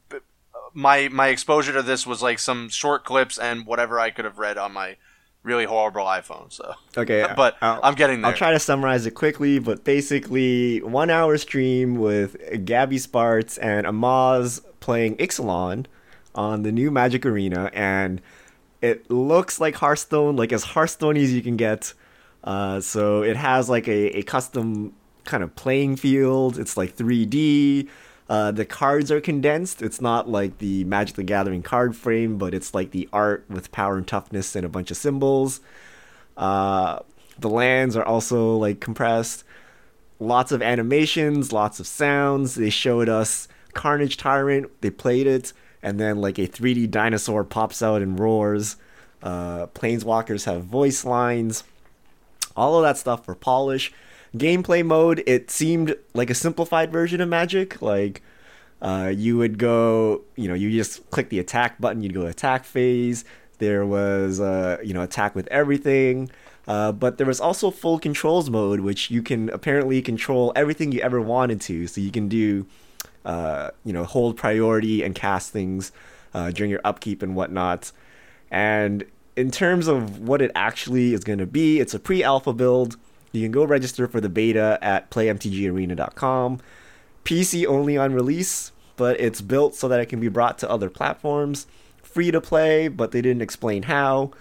my 0.74 1.08
my 1.10 1.28
exposure 1.30 1.74
to 1.74 1.82
this 1.82 2.06
was 2.06 2.22
like 2.22 2.38
some 2.40 2.70
short 2.70 3.04
clips 3.06 3.38
and 3.40 3.66
whatever 3.66 4.00
I 4.00 4.10
could 4.12 4.26
have 4.26 4.38
read 4.38 4.58
on 4.58 4.74
my 4.74 4.98
really 5.42 5.66
horrible 5.66 6.06
iPhone. 6.06 6.52
So, 6.52 6.74
Okay, 6.98 7.26
but 7.36 7.56
I'll- 7.62 7.80
I'm 7.84 7.96
getting 7.96 8.22
there. 8.22 8.32
I'll 8.32 8.38
try 8.38 8.52
to 8.52 8.60
summarize 8.60 9.06
it 9.06 9.12
quickly, 9.12 9.60
but 9.60 9.84
basically, 9.84 10.82
one 10.82 11.10
hour 11.10 11.38
stream 11.38 11.96
with 11.96 12.36
Gaby 12.66 12.98
Spartz 13.00 13.58
and 13.58 13.86
Amaz 13.86 14.64
playing 14.80 15.18
Ixalan 15.18 15.86
on 16.34 16.64
the 16.64 16.72
new 16.72 16.92
Magic 16.92 17.26
Arena, 17.26 17.70
and 17.74 18.22
it 18.86 19.10
looks 19.10 19.60
like 19.60 19.76
Hearthstone, 19.76 20.36
like 20.36 20.54
as 20.54 20.64
Hearthstone 20.64 21.18
as 21.18 21.34
you 21.34 21.42
can 21.42 21.58
get. 21.58 21.94
Uh, 22.44 22.80
so 22.80 23.24
it 23.24 23.36
has 23.36 23.70
like 23.70 23.88
a, 23.88 24.18
a 24.20 24.24
custom 24.24 24.94
kind 25.24 25.44
of 25.44 25.56
playing 25.56 25.96
field. 25.96 26.60
It's 26.60 26.78
like 26.78 26.96
3D. 26.96 27.90
Uh, 28.28 28.52
the 28.52 28.66
cards 28.66 29.12
are 29.12 29.22
condensed. 29.22 29.82
It's 29.82 30.02
not 30.02 30.30
like 30.30 30.58
the 30.60 30.84
Magic 30.84 31.16
the 31.16 31.24
Gathering 31.24 31.64
card 31.64 31.96
frame, 31.96 32.38
but 32.38 32.54
it's 32.54 32.74
like 32.74 32.92
the 32.92 33.10
art 33.14 33.46
with 33.50 33.72
power 33.72 33.98
and 33.98 34.08
toughness 34.08 34.56
and 34.56 34.66
a 34.66 34.70
bunch 34.70 34.92
of 34.92 34.98
symbols. 34.98 35.60
Uh, 36.38 37.00
the 37.38 37.50
lands 37.50 37.96
are 37.96 38.06
also 38.06 38.56
like 38.56 38.80
compressed. 38.80 39.44
Lots 40.20 40.52
of 40.52 40.62
animations, 40.62 41.52
lots 41.52 41.80
of 41.80 41.88
sounds. 41.88 42.56
They 42.56 42.70
showed 42.70 43.10
us 43.10 43.48
Carnage 43.74 44.18
Tyrant. 44.18 44.72
They 44.82 44.90
played 44.90 45.28
it, 45.28 45.54
and 45.86 46.00
then 46.00 46.20
like 46.20 46.40
a 46.40 46.48
3D 46.48 46.90
dinosaur 46.90 47.44
pops 47.44 47.84
out 47.84 48.02
and 48.02 48.20
roars. 48.20 48.76
Uh, 49.22 49.68
Planeswalkers 49.68 50.46
have 50.46 50.64
voice 50.64 51.06
lines. 51.06 51.64
All 52.58 52.78
of 52.78 52.84
that 52.84 52.98
stuff 52.98 53.24
for 53.24 53.36
polish. 53.36 53.94
Gameplay 54.36 54.84
mode, 54.84 55.22
it 55.28 55.52
seemed 55.52 55.96
like 56.16 56.32
a 56.32 56.34
simplified 56.34 56.92
version 56.92 57.22
of 57.22 57.30
Magic. 57.30 57.84
Like 57.84 58.24
uh, 58.82 59.14
you 59.16 59.38
would 59.38 59.60
go, 59.60 60.22
you 60.36 60.48
know, 60.48 60.56
you 60.56 60.72
just 60.72 61.08
click 61.12 61.30
the 61.30 61.38
attack 61.38 61.80
button, 61.80 62.02
you'd 62.02 62.16
go 62.16 62.26
attack 62.26 62.66
phase. 62.66 63.24
There 63.60 63.86
was, 63.86 64.40
uh, 64.42 64.80
you 64.84 64.94
know, 64.94 65.04
attack 65.04 65.36
with 65.36 65.48
everything. 65.48 66.32
Uh, 66.68 66.92
but 66.92 67.20
there 67.20 67.28
was 67.28 67.40
also 67.40 67.70
full 67.70 68.00
controls 68.00 68.50
mode, 68.50 68.80
which 68.80 69.12
you 69.12 69.22
can 69.22 69.50
apparently 69.50 70.02
control 70.02 70.52
everything 70.56 70.92
you 70.92 71.02
ever 71.02 71.22
wanted 71.22 71.62
to. 71.62 71.86
So 71.86 72.02
you 72.02 72.10
can 72.10 72.28
do, 72.28 72.66
uh, 73.26 73.72
you 73.84 73.92
know, 73.92 74.06
hold 74.06 74.38
priority 74.38 75.04
and 75.04 75.16
cast 75.16 75.52
things 75.52 75.92
uh, 76.34 76.52
during 76.52 76.72
your 76.72 76.82
upkeep 76.84 77.22
and 77.24 77.36
whatnot. 77.36 77.92
And 78.52 79.06
in 79.36 79.52
terms 79.52 79.88
of 79.88 80.20
what 80.20 80.42
it 80.42 80.52
actually 80.56 81.14
is 81.14 81.24
going 81.24 81.40
to 81.40 81.48
be, 81.48 81.80
it's 81.80 81.94
a 81.94 82.00
pre-alpha 82.00 82.54
build. 82.54 82.98
You 83.32 83.42
can 83.42 83.52
go 83.52 83.66
register 83.66 84.08
for 84.08 84.22
the 84.22 84.30
beta 84.30 84.80
at 84.82 85.10
playmtgarena.com. 85.10 86.60
PC 87.26 87.66
only 87.66 87.98
on 87.98 88.14
release, 88.14 88.72
but 88.96 89.20
it's 89.20 89.42
built 89.42 89.76
so 89.76 89.88
that 89.88 90.00
it 90.00 90.06
can 90.06 90.20
be 90.20 90.30
brought 90.30 90.58
to 90.60 90.70
other 90.70 90.90
platforms. 90.90 91.68
Free 92.04 92.32
to 92.32 92.40
play, 92.40 92.88
but 92.88 93.12
they 93.12 93.22
didn't 93.22 93.42
explain 93.42 93.84
how. 93.84 94.32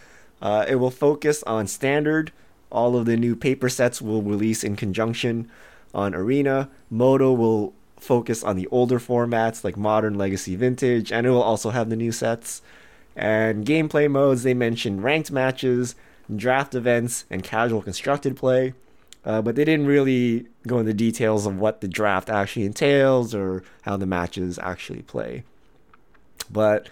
Uh, 0.40 0.64
it 0.68 0.76
will 0.76 0.90
focus 0.90 1.42
on 1.44 1.66
standard. 1.66 2.30
All 2.70 2.96
of 2.96 3.06
the 3.06 3.16
new 3.16 3.34
paper 3.34 3.68
sets 3.68 4.02
will 4.02 4.22
release 4.22 4.62
in 4.62 4.76
conjunction 4.76 5.50
on 5.94 6.14
Arena. 6.14 6.68
Moto 6.90 7.32
will 7.32 7.72
focus 8.04 8.44
on 8.44 8.56
the 8.56 8.66
older 8.68 8.98
formats 8.98 9.64
like 9.64 9.76
Modern, 9.76 10.14
Legacy, 10.14 10.56
Vintage, 10.56 11.10
and 11.10 11.26
it 11.26 11.30
will 11.30 11.42
also 11.42 11.70
have 11.70 11.90
the 11.90 11.96
new 11.96 12.12
sets. 12.12 12.62
And 13.16 13.64
gameplay 13.64 14.10
modes, 14.10 14.42
they 14.42 14.54
mentioned 14.54 15.02
ranked 15.04 15.30
matches, 15.30 15.94
draft 16.34 16.74
events, 16.74 17.24
and 17.30 17.42
casual 17.42 17.82
constructed 17.82 18.36
play. 18.36 18.74
Uh, 19.24 19.40
but 19.40 19.56
they 19.56 19.64
didn't 19.64 19.86
really 19.86 20.46
go 20.66 20.78
into 20.78 20.92
details 20.92 21.46
of 21.46 21.58
what 21.58 21.80
the 21.80 21.88
draft 21.88 22.28
actually 22.28 22.66
entails 22.66 23.34
or 23.34 23.62
how 23.82 23.96
the 23.96 24.06
matches 24.06 24.58
actually 24.58 25.02
play. 25.02 25.44
But 26.50 26.88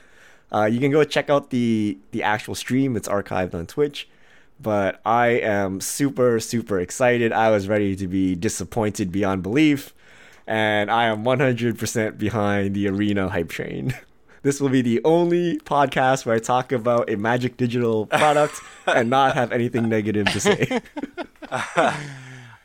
uh, 0.51 0.65
you 0.65 0.81
can 0.81 0.91
go 0.91 1.05
check 1.05 1.29
out 1.29 1.51
the 1.51 1.99
the 2.11 2.23
actual 2.23 2.55
stream. 2.55 2.97
It's 2.97 3.09
archived 3.09 3.55
on 3.55 3.67
Twitch. 3.67 4.09
But 4.61 5.01
I 5.05 5.29
am 5.29 5.81
super 5.81 6.41
super 6.41 6.81
excited. 6.81 7.33
I 7.33 7.51
was 7.51 7.69
ready 7.69 7.97
to 7.97 8.07
be 8.07 8.35
disappointed 8.35 9.13
beyond 9.13 9.43
belief, 9.43 9.93
and 10.47 10.90
I 10.90 11.07
am 11.07 11.24
100% 11.24 12.18
behind 12.18 12.74
the 12.74 12.88
arena 12.88 13.28
hype 13.28 13.51
train. 13.51 13.95
This 14.43 14.61
will 14.61 14.70
be 14.70 14.82
the 14.82 15.01
only 15.05 15.59
podcast 15.59 16.26
where 16.26 16.34
I 16.34 16.40
talk 16.40 16.72
about 16.72 17.09
a 17.09 17.16
Magic 17.16 17.57
Digital 17.57 18.07
product 18.07 18.61
and 18.88 19.09
not 19.09 19.36
have 19.36 19.53
anything 19.53 19.88
negative 19.88 20.26
to 20.32 20.40
say. 20.40 20.80
I, 21.53 21.95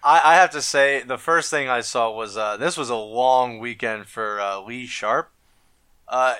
I 0.04 0.36
have 0.38 0.50
to 0.52 0.62
say, 0.64 1.04
the 1.04 1.20
first 1.20 1.52
thing 1.52 1.70
I 1.70 1.82
saw 1.82 2.12
was 2.12 2.36
uh, 2.36 2.58
this 2.58 2.78
was 2.78 2.90
a 2.90 2.96
long 2.96 3.60
weekend 3.60 4.08
for 4.08 4.42
uh, 4.42 4.60
Lee 4.62 4.88
Sharpe. 4.88 5.32
Uh, 6.08 6.34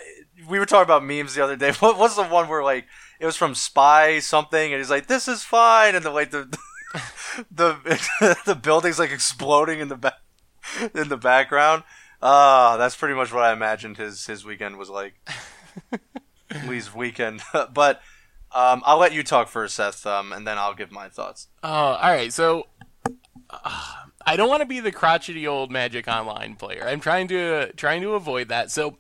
we 0.50 0.58
were 0.58 0.66
talking 0.66 0.86
about 0.86 1.06
memes 1.06 1.36
the 1.36 1.44
other 1.44 1.56
day. 1.56 1.72
What 1.74 2.00
was 2.00 2.16
the 2.16 2.24
one 2.24 2.48
where 2.48 2.64
like 2.64 2.86
it 3.20 3.28
was 3.28 3.36
from 3.36 3.54
Spy 3.54 4.18
something, 4.18 4.74
and 4.74 4.80
he's 4.80 4.90
like, 4.90 5.06
"This 5.06 5.28
is 5.28 5.44
fine," 5.44 5.94
and 5.94 6.04
the 6.04 6.10
like 6.10 6.32
the 6.32 6.58
the 7.52 8.40
the 8.46 8.56
building's 8.56 8.98
like 8.98 9.12
exploding 9.12 9.82
in 9.82 9.90
the 9.90 9.98
back 9.98 10.16
in 10.94 11.10
the 11.10 11.18
background. 11.18 11.84
Ah, 12.22 12.74
uh, 12.74 12.78
that's 12.78 12.96
pretty 12.96 13.14
much 13.14 13.32
what 13.32 13.44
I 13.44 13.54
imagined 13.54 13.98
his 13.98 14.26
his 14.26 14.44
weekend 14.44 14.78
was 14.78 14.90
like. 14.90 15.14
Lee's 16.68 16.94
weekend, 16.94 17.42
but 17.74 18.02
um, 18.52 18.82
I'll 18.86 18.98
let 18.98 19.14
you 19.14 19.24
talk 19.24 19.50
first, 19.50 19.76
Seth, 19.76 20.06
um, 20.06 20.32
and 20.32 20.48
then 20.48 20.58
I'll 20.58 20.74
give 20.74 20.92
my 20.92 21.10
thoughts. 21.10 21.48
Oh, 21.64 21.70
all 21.70 22.12
right. 22.12 22.32
So 22.32 22.68
uh, 23.50 23.94
I 24.26 24.36
don't 24.36 24.50
want 24.50 24.62
to 24.62 24.68
be 24.68 24.80
the 24.80 24.92
crotchety 24.92 25.46
old 25.46 25.72
Magic 25.72 26.08
Online 26.08 26.56
player. 26.56 26.86
I'm 26.88 27.00
trying 27.00 27.28
to 27.30 27.72
trying 27.74 28.02
to 28.02 28.14
avoid 28.14 28.50
that. 28.50 28.72
So 28.72 28.98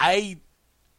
I 0.00 0.38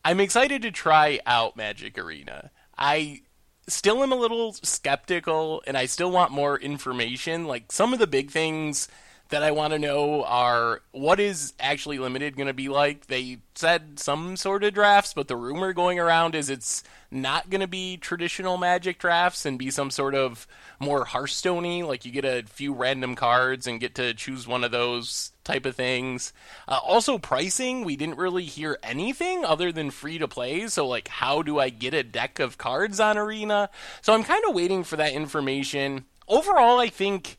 I'm 0.03 0.19
excited 0.19 0.61
to 0.61 0.71
try 0.71 1.19
out 1.25 1.57
Magic 1.57 1.97
Arena. 1.97 2.51
I 2.77 3.21
still 3.67 4.03
am 4.03 4.11
a 4.11 4.15
little 4.15 4.53
skeptical, 4.53 5.63
and 5.65 5.77
I 5.77 5.88
still 5.88 6.11
want 6.11 6.31
more 6.31 6.59
information. 6.59 7.45
Like 7.45 7.71
some 7.71 7.93
of 7.93 7.99
the 7.99 8.07
big 8.07 8.29
things 8.29 8.88
that 9.30 9.43
I 9.43 9.51
want 9.51 9.73
to 9.73 9.80
know 9.80 10.23
are 10.23 10.82
what 10.91 11.19
is 11.19 11.53
actually 11.59 11.97
limited 11.97 12.36
going 12.36 12.47
to 12.47 12.53
be 12.53 12.69
like. 12.69 13.07
They 13.07 13.39
said 13.55 13.99
some 13.99 14.38
sort 14.38 14.63
of 14.63 14.73
drafts, 14.73 15.13
but 15.13 15.28
the 15.28 15.36
rumor 15.36 15.73
going 15.73 15.99
around 15.99 16.36
is 16.36 16.49
it's 16.49 16.84
not 17.09 17.49
going 17.49 17.61
to 17.61 17.67
be 17.67 17.97
traditional 17.97 18.57
Magic 18.57 18.99
drafts 18.99 19.45
and 19.45 19.57
be 19.57 19.71
some 19.71 19.89
sort 19.89 20.13
of 20.13 20.45
more 20.80 21.05
Hearthstoney, 21.05 21.84
like 21.84 22.05
you 22.05 22.11
get 22.11 22.26
a 22.26 22.43
few 22.43 22.73
random 22.73 23.15
cards 23.15 23.65
and 23.65 23.80
get 23.80 23.95
to 23.95 24.13
choose 24.13 24.47
one 24.47 24.63
of 24.63 24.71
those 24.71 25.32
type 25.43 25.65
of 25.65 25.76
things. 25.76 26.34
Uh, 26.67 26.80
also, 26.84 27.17
pricing, 27.17 27.84
we 27.84 27.95
didn't 27.95 28.17
really 28.17 28.43
hear 28.43 28.78
anything 28.84 29.43
other 29.45 29.71
than 29.71 29.89
free 29.89 30.17
to 30.17 30.28
play. 30.28 30.67
So, 30.67 30.88
like, 30.88 31.07
how 31.07 31.41
do 31.41 31.59
I 31.59 31.69
get 31.69 31.93
a 31.93 32.03
deck 32.03 32.39
of 32.39 32.57
cards 32.57 32.99
on 32.99 33.17
Arena? 33.17 33.69
So, 34.01 34.13
I'm 34.13 34.23
kind 34.23 34.43
of 34.47 34.53
waiting 34.53 34.84
for 34.84 34.97
that 34.97 35.13
information. 35.13 36.05
Overall, 36.28 36.80
I 36.80 36.89
think 36.89 37.38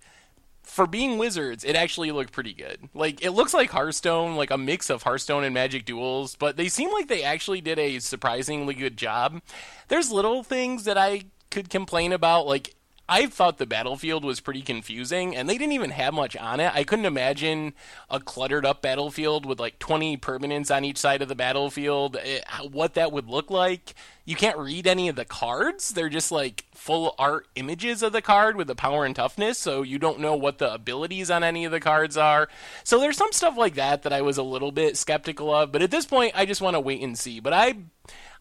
for 0.67 0.87
being 0.87 1.17
wizards, 1.17 1.65
it 1.65 1.77
actually 1.77 2.11
looked 2.11 2.33
pretty 2.33 2.53
good. 2.53 2.91
Like 2.93 3.25
it 3.25 3.31
looks 3.31 3.55
like 3.55 3.71
Hearthstone, 3.71 4.37
like 4.37 4.51
a 4.51 4.59
mix 4.59 4.91
of 4.91 5.05
Hearthstone 5.05 5.45
and 5.45 5.55
Magic 5.55 5.87
Duels, 5.87 6.35
but 6.35 6.57
they 6.57 6.69
seem 6.69 6.93
like 6.93 7.09
they 7.09 7.23
actually 7.23 7.61
did 7.61 7.79
a 7.79 8.01
surprisingly 8.01 8.75
good 8.75 8.97
job. 8.97 9.41
There's 9.89 10.11
little 10.11 10.43
things 10.43 10.85
that 10.85 10.99
I 10.99 11.27
could 11.51 11.71
complain 11.71 12.13
about, 12.13 12.47
like 12.47 12.75
I 13.09 13.27
thought 13.27 13.59
the 13.59 13.67
battlefield 13.67 14.25
was 14.25 14.41
pretty 14.41 14.63
confusing, 14.63 15.37
and 15.37 15.49
they 15.49 15.57
didn't 15.57 15.75
even 15.75 15.91
have 15.91 16.13
much 16.13 16.37
on 16.37 16.59
it. 16.59 16.75
I 16.75 16.83
couldn't 16.83 17.05
imagine 17.05 17.73
a 18.11 18.19
cluttered 18.19 18.67
up 18.67 18.83
battlefield 18.83 19.47
with 19.47 19.61
like 19.61 19.79
20 19.79 20.17
permanents 20.17 20.75
on 20.75 20.85
each 20.85 20.99
side 20.99 21.23
of 21.23 21.29
the 21.29 21.37
battlefield, 21.37 22.17
it, 22.17 22.45
eh, 22.45 22.63
what 22.71 22.95
that 22.95 23.13
would 23.13 23.29
look 23.29 23.49
like. 23.49 23.95
You 24.25 24.35
can't 24.35 24.59
read 24.59 24.89
any 24.89 25.09
of 25.09 25.15
the 25.15 25.25
cards. 25.25 25.91
They're 25.91 26.09
just 26.09 26.33
like 26.33 26.65
full 26.75 27.15
art 27.17 27.47
images 27.55 28.03
of 28.03 28.13
the 28.13 28.23
card 28.23 28.57
with 28.57 28.67
the 28.67 28.75
power 28.75 29.05
and 29.05 29.15
toughness, 29.15 29.57
so 29.57 29.83
you 29.83 30.01
don't 30.01 30.19
know 30.19 30.35
what 30.35 30.59
the 30.59 30.75
abilities 30.75 31.31
on 31.31 31.45
any 31.45 31.65
of 31.65 31.71
the 31.71 31.79
cards 31.79 32.17
are. 32.17 32.49
So 32.83 32.99
there's 32.99 33.17
some 33.17 33.33
stuff 33.33 33.57
like 33.57 33.75
that 33.75 34.03
that 34.03 34.13
I 34.13 34.23
was 34.23 34.37
a 34.37 34.43
little 34.43 34.73
bit 34.73 34.97
skeptical 34.97 35.55
of, 35.55 35.71
but 35.71 35.83
at 35.83 35.93
this 35.93 36.07
point, 36.07 36.33
I 36.35 36.45
just 36.45 36.61
want 36.61 36.75
to 36.75 36.81
wait 36.81 37.03
and 37.03 37.17
see. 37.17 37.39
But 37.39 37.53
I 37.53 37.75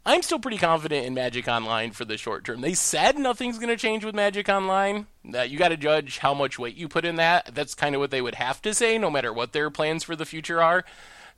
I'm 0.05 0.21
still 0.21 0.39
pretty 0.39 0.57
confident 0.57 1.05
in 1.05 1.15
Magic 1.15 1.47
Online 1.47 1.91
for 1.91 2.05
the 2.05 2.17
short 2.17 2.45
term. 2.45 2.61
They 2.61 2.75
said 2.75 3.17
nothing's 3.17 3.57
going 3.57 3.69
to 3.69 3.77
change 3.77 4.05
with 4.05 4.13
Magic 4.13 4.47
Online. 4.47 5.07
You 5.23 5.57
got 5.57 5.69
to 5.69 5.77
judge 5.77 6.19
how 6.19 6.35
much 6.35 6.59
weight 6.59 6.75
you 6.75 6.87
put 6.87 7.05
in 7.05 7.15
that. 7.15 7.55
That's 7.55 7.73
kind 7.73 7.95
of 7.95 8.01
what 8.01 8.11
they 8.11 8.21
would 8.21 8.35
have 8.35 8.61
to 8.61 8.73
say, 8.73 8.99
no 8.99 9.09
matter 9.09 9.33
what 9.33 9.51
their 9.51 9.71
plans 9.71 10.03
for 10.03 10.15
the 10.15 10.25
future 10.25 10.61
are. 10.61 10.85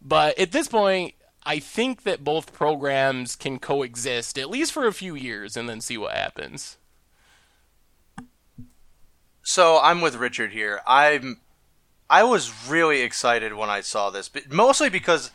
But 0.02 0.38
at 0.38 0.52
this 0.52 0.68
point, 0.68 1.14
I 1.46 1.60
think 1.60 2.04
that 2.04 2.26
both 2.26 2.52
programs 2.52 3.38
can 3.38 3.58
coexist 3.58 4.38
at 4.38 4.50
least 4.50 4.74
for 4.74 4.86
a 4.86 4.92
few 4.92 5.16
years, 5.16 5.56
and 5.56 5.70
then 5.70 5.80
see 5.80 5.98
what 5.98 6.14
happens. 6.14 6.78
So 9.44 9.80
I'm 9.82 10.02
with 10.02 10.16
Richard 10.18 10.52
here. 10.52 10.82
I'm 10.86 11.40
I 12.10 12.24
was 12.24 12.68
really 12.68 13.02
excited 13.02 13.54
when 13.54 13.70
I 13.70 13.80
saw 13.80 14.10
this, 14.10 14.28
but 14.28 14.52
mostly 14.52 14.90
because 14.90 15.32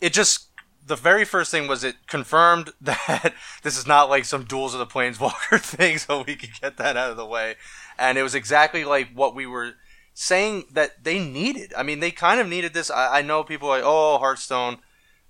it 0.00 0.14
just 0.14 0.48
the 0.86 0.96
very 0.96 1.24
first 1.24 1.50
thing 1.50 1.66
was 1.66 1.82
it 1.84 2.06
confirmed 2.06 2.70
that 2.80 3.34
this 3.62 3.78
is 3.78 3.86
not 3.86 4.10
like 4.10 4.24
some 4.24 4.44
Duels 4.44 4.74
of 4.74 4.80
the 4.80 4.86
Planeswalker 4.86 5.60
thing, 5.60 5.98
so 5.98 6.24
we 6.26 6.36
could 6.36 6.60
get 6.60 6.76
that 6.76 6.96
out 6.96 7.10
of 7.10 7.16
the 7.16 7.26
way. 7.26 7.56
And 7.98 8.18
it 8.18 8.22
was 8.22 8.34
exactly 8.34 8.84
like 8.84 9.10
what 9.14 9.34
we 9.34 9.46
were 9.46 9.74
saying 10.12 10.64
that 10.72 11.04
they 11.04 11.18
needed. 11.18 11.72
I 11.76 11.82
mean, 11.82 12.00
they 12.00 12.10
kind 12.10 12.40
of 12.40 12.48
needed 12.48 12.74
this. 12.74 12.90
I, 12.90 13.18
I 13.18 13.22
know 13.22 13.42
people 13.42 13.68
like, 13.68 13.82
oh, 13.84 14.18
Hearthstone, 14.18 14.78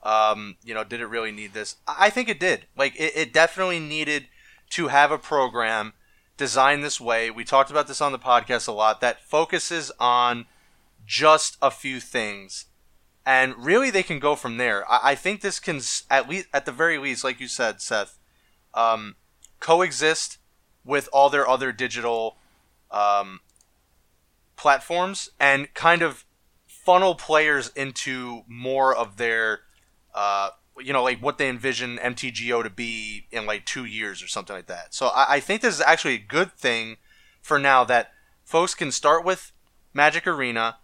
um, 0.03 0.57
you 0.63 0.75
know, 0.75 0.85
did 0.85 1.01
it 1.01 1.07
really 1.07 1.33
need 1.33 1.55
this? 1.55 1.77
I 1.87 2.11
think 2.11 2.29
it 2.29 2.41
did. 2.41 2.67
Like, 2.77 2.95
it, 2.97 3.17
it 3.17 3.33
definitely 3.33 3.81
needed 3.81 4.27
to 4.71 4.89
have 4.89 5.11
a 5.11 5.19
program 5.19 5.95
designed 6.37 6.85
this 6.85 7.01
way. 7.01 7.31
We 7.31 7.45
talked 7.45 7.71
about 7.71 7.87
this 7.87 8.01
on 8.01 8.13
the 8.13 8.19
podcast 8.19 8.69
a 8.69 8.73
lot 8.73 9.01
that 9.01 9.23
focuses 9.23 9.93
on 9.99 10.47
just 11.07 11.57
a 11.63 11.71
few 11.71 12.01
things 12.01 12.67
and 13.27 13.55
really 13.57 13.91
they 13.91 14.03
can 14.03 14.19
go 14.19 14.37
from 14.37 14.57
there. 14.57 14.91
I, 14.91 15.01
I 15.11 15.15
think 15.15 15.41
this 15.41 15.59
can 15.59 15.81
at 16.11 16.29
least, 16.29 16.49
at 16.53 16.67
the 16.67 16.73
very 16.73 16.99
least, 16.99 17.25
like 17.25 17.41
you 17.41 17.49
said, 17.49 17.81
Seth, 17.81 18.19
um, 18.75 19.17
coexist 19.61 20.39
with 20.85 21.09
all 21.13 21.31
their 21.31 21.49
other 21.49 21.73
digital 21.73 22.37
um, 22.91 23.41
platforms 24.57 25.31
and 25.41 25.73
kind 25.75 26.03
of 26.03 26.25
funnel 26.67 27.15
players 27.15 27.71
into 27.75 28.43
more 28.47 28.95
of 28.95 29.17
their, 29.17 29.61
uh, 30.15 30.51
you 30.79 30.93
know, 30.93 31.03
like 31.03 31.21
what 31.21 31.39
they 31.39 31.49
envision 31.49 31.99
MTGO 31.99 32.63
to 32.63 32.71
be 32.71 33.27
in 33.31 33.47
like 33.47 33.65
two 33.65 33.85
years 33.87 34.23
or 34.23 34.29
something 34.29 34.55
like 34.55 34.67
that. 34.67 34.93
So 34.93 35.07
I, 35.07 35.37
I 35.37 35.41
think 35.41 35.63
this 35.63 35.75
is 35.75 35.81
actually 35.81 36.15
a 36.15 36.19
good 36.19 36.53
thing 36.53 36.97
for 37.41 37.59
now 37.59 37.85
that 37.85 38.13
folks 38.45 38.75
can 38.75 38.93
start 38.93 39.25
with 39.25 39.53
Magic 39.95 40.27
Arena 40.27 40.77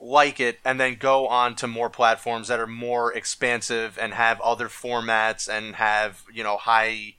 like 0.00 0.38
it 0.38 0.58
and 0.64 0.78
then 0.78 0.96
go 0.98 1.26
on 1.26 1.54
to 1.56 1.66
more 1.66 1.90
platforms 1.90 2.48
that 2.48 2.60
are 2.60 2.66
more 2.66 3.12
expansive 3.12 3.98
and 4.00 4.14
have 4.14 4.40
other 4.40 4.68
formats 4.68 5.48
and 5.48 5.76
have 5.76 6.22
you 6.32 6.42
know 6.42 6.56
high 6.56 7.14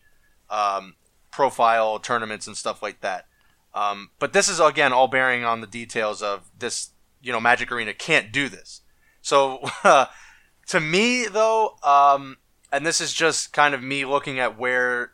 um, 0.50 0.96
profile 1.32 2.00
tournaments 2.00 2.48
and 2.48 2.56
stuff 2.56 2.82
like 2.82 3.02
that. 3.02 3.28
Um, 3.74 4.12
but 4.18 4.34
this 4.34 4.50
is 4.50 4.60
again 4.60 4.94
all 4.94 5.08
bearing 5.08 5.44
on 5.44 5.62
the 5.62 5.68
details 5.68 6.22
of 6.22 6.50
this 6.58 6.92
you 7.22 7.32
know 7.32 7.40
magic 7.42 7.72
arena 7.72 7.94
can't 7.94 8.32
do 8.32 8.50
this. 8.50 8.82
So 9.22 9.60
uh, 9.84 10.06
to 10.68 10.80
me 10.80 11.26
though 11.26 11.76
um, 11.84 12.38
and 12.72 12.86
this 12.86 13.02
is 13.02 13.14
just 13.14 13.54
kind 13.54 13.74
of 13.74 13.82
me 13.82 14.06
looking 14.06 14.38
at 14.40 14.60
where 14.60 15.14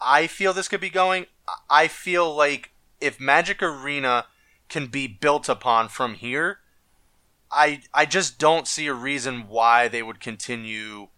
i 0.00 0.26
feel 0.26 0.52
this 0.52 0.68
could 0.68 0.80
be 0.80 0.90
going 0.90 1.26
I 1.68 1.88
feel 1.88 2.34
like 2.34 2.72
if 3.00 3.20
Magic 3.20 3.62
Arena 3.62 4.26
can 4.68 4.86
be 4.86 5.06
built 5.06 5.48
upon 5.48 5.88
from 5.88 6.14
here, 6.14 6.58
I 7.56 7.80
I 7.94 8.04
just 8.04 8.38
don't 8.38 8.68
see 8.68 8.86
a 8.86 8.94
reason 8.94 9.48
why 9.48 9.88
they 9.88 10.02
would 10.02 10.20
continue 10.20 11.08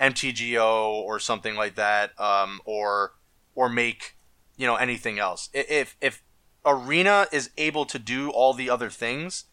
MTGO 0.00 0.86
or 0.86 1.18
something 1.20 1.54
like 1.54 1.76
that, 1.76 2.18
um, 2.20 2.60
or 2.64 3.12
or 3.54 3.68
make 3.68 4.16
you 4.56 4.66
know 4.66 4.76
anything 4.76 5.18
else. 5.18 5.48
If 5.54 5.96
if 6.00 6.22
Arena 6.66 7.26
is 7.32 7.50
able 7.56 7.84
to 7.86 7.98
do 7.98 8.30
all 8.30 8.52
the 8.52 8.68
other 8.68 8.90
things, 8.90 9.44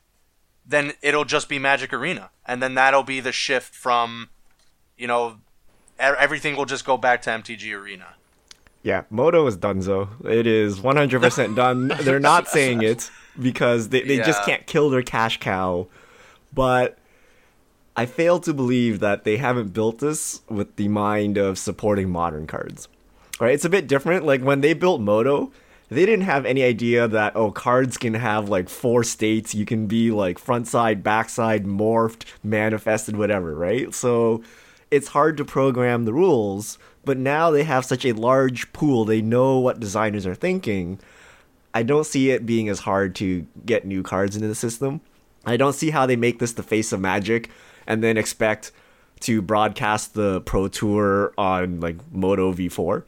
then 0.66 0.94
it'll 1.02 1.26
just 1.26 1.48
be 1.48 1.60
Magic 1.60 1.94
Arena, 1.94 2.32
and 2.46 2.62
then 2.62 2.74
that'll 2.74 3.04
be 3.04 3.20
the 3.20 3.32
shift 3.32 3.76
from, 3.76 4.30
you 4.98 5.08
know, 5.08 5.38
everything 6.00 6.56
will 6.56 6.66
just 6.66 6.86
go 6.86 6.98
back 6.98 7.22
to 7.24 7.30
MTG 7.30 7.74
Arena. 7.74 8.16
Yeah, 8.84 9.04
Moto 9.12 9.46
is 9.46 9.58
donezo. 9.58 10.26
It 10.26 10.48
is 10.48 10.80
100% 10.80 11.56
done. 11.56 11.92
They're 12.02 12.20
not 12.20 12.48
saying 12.48 12.82
it 12.82 13.12
because 13.40 13.90
they, 13.90 14.02
they 14.02 14.18
yeah. 14.18 14.26
just 14.26 14.44
can't 14.44 14.66
kill 14.66 14.90
their 14.90 15.04
cash 15.04 15.40
cow. 15.40 15.88
But 16.54 16.98
I 17.96 18.06
fail 18.06 18.40
to 18.42 18.54
believe 18.54 19.00
that 19.00 19.24
they 19.24 19.38
haven't 19.38 19.74
built 19.74 20.00
this 20.00 20.42
with 20.50 20.76
the 20.76 20.88
mind 20.88 21.38
of 21.38 21.58
supporting 21.58 22.10
modern 22.10 22.48
cards. 22.48 22.88
Right? 23.40 23.54
It's 23.54 23.66
a 23.66 23.70
bit 23.70 23.88
different. 23.88 24.26
Like 24.26 24.42
when 24.42 24.62
they 24.62 24.74
built 24.74 25.02
Moto, 25.02 25.52
they 25.92 26.06
didn't 26.06 26.26
have 26.26 26.46
any 26.46 26.64
idea 26.64 27.08
that 27.10 27.36
oh 27.36 27.52
cards 27.52 27.98
can 27.98 28.14
have 28.14 28.50
like 28.50 28.70
four 28.70 29.04
states 29.04 29.54
you 29.54 29.66
can 29.66 29.86
be 29.88 30.10
like 30.10 30.40
front 30.40 30.68
side 30.68 31.04
back 31.04 31.30
side 31.30 31.66
morphed 31.66 32.24
manifested 32.42 33.18
whatever 33.18 33.54
right 33.54 33.94
so 33.94 34.42
it's 34.90 35.10
hard 35.10 35.38
to 35.38 35.46
program 35.46 36.06
the 36.06 36.14
rules 36.14 36.80
but 37.04 37.18
now 37.18 37.52
they 37.52 37.64
have 37.64 37.86
such 37.86 38.06
a 38.06 38.14
large 38.14 38.72
pool 38.74 39.04
they 39.06 39.22
know 39.22 39.60
what 39.60 39.80
designers 39.80 40.26
are 40.26 40.36
thinking 40.36 40.98
i 41.74 41.84
don't 41.84 42.06
see 42.06 42.32
it 42.32 42.46
being 42.46 42.70
as 42.70 42.80
hard 42.80 43.14
to 43.14 43.46
get 43.66 43.86
new 43.86 44.02
cards 44.02 44.36
into 44.36 44.48
the 44.48 44.56
system 44.56 45.02
i 45.46 45.58
don't 45.58 45.74
see 45.74 45.90
how 45.90 46.06
they 46.06 46.16
make 46.16 46.40
this 46.40 46.54
the 46.54 46.64
face 46.64 46.92
of 46.92 47.00
magic 47.00 47.50
and 47.88 48.04
then 48.04 48.18
expect 48.18 48.72
to 49.20 49.42
broadcast 49.42 50.14
the 50.14 50.42
pro 50.42 50.68
tour 50.68 51.34
on 51.38 51.80
like 51.80 51.98
moto 52.12 52.54
v4 52.54 53.04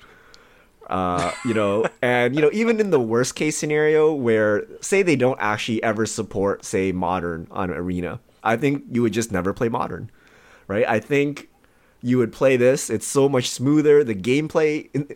uh, 0.87 1.31
you 1.45 1.53
know, 1.53 1.85
and 2.01 2.35
you 2.35 2.41
know, 2.41 2.49
even 2.53 2.79
in 2.79 2.89
the 2.89 2.99
worst 2.99 3.35
case 3.35 3.57
scenario 3.57 4.13
where 4.13 4.65
say 4.81 5.01
they 5.01 5.15
don't 5.15 5.39
actually 5.39 5.81
ever 5.83 6.05
support 6.05 6.65
say 6.65 6.91
modern 6.91 7.47
on 7.51 7.71
arena, 7.71 8.19
I 8.43 8.57
think 8.57 8.83
you 8.91 9.01
would 9.01 9.13
just 9.13 9.31
never 9.31 9.53
play 9.53 9.69
modern. 9.69 10.11
Right? 10.67 10.87
I 10.87 10.99
think 10.99 11.49
you 12.01 12.17
would 12.17 12.31
play 12.31 12.57
this. 12.57 12.89
It's 12.89 13.07
so 13.07 13.27
much 13.27 13.49
smoother. 13.49 14.03
The 14.03 14.15
gameplay 14.15 14.89
in, 14.93 15.15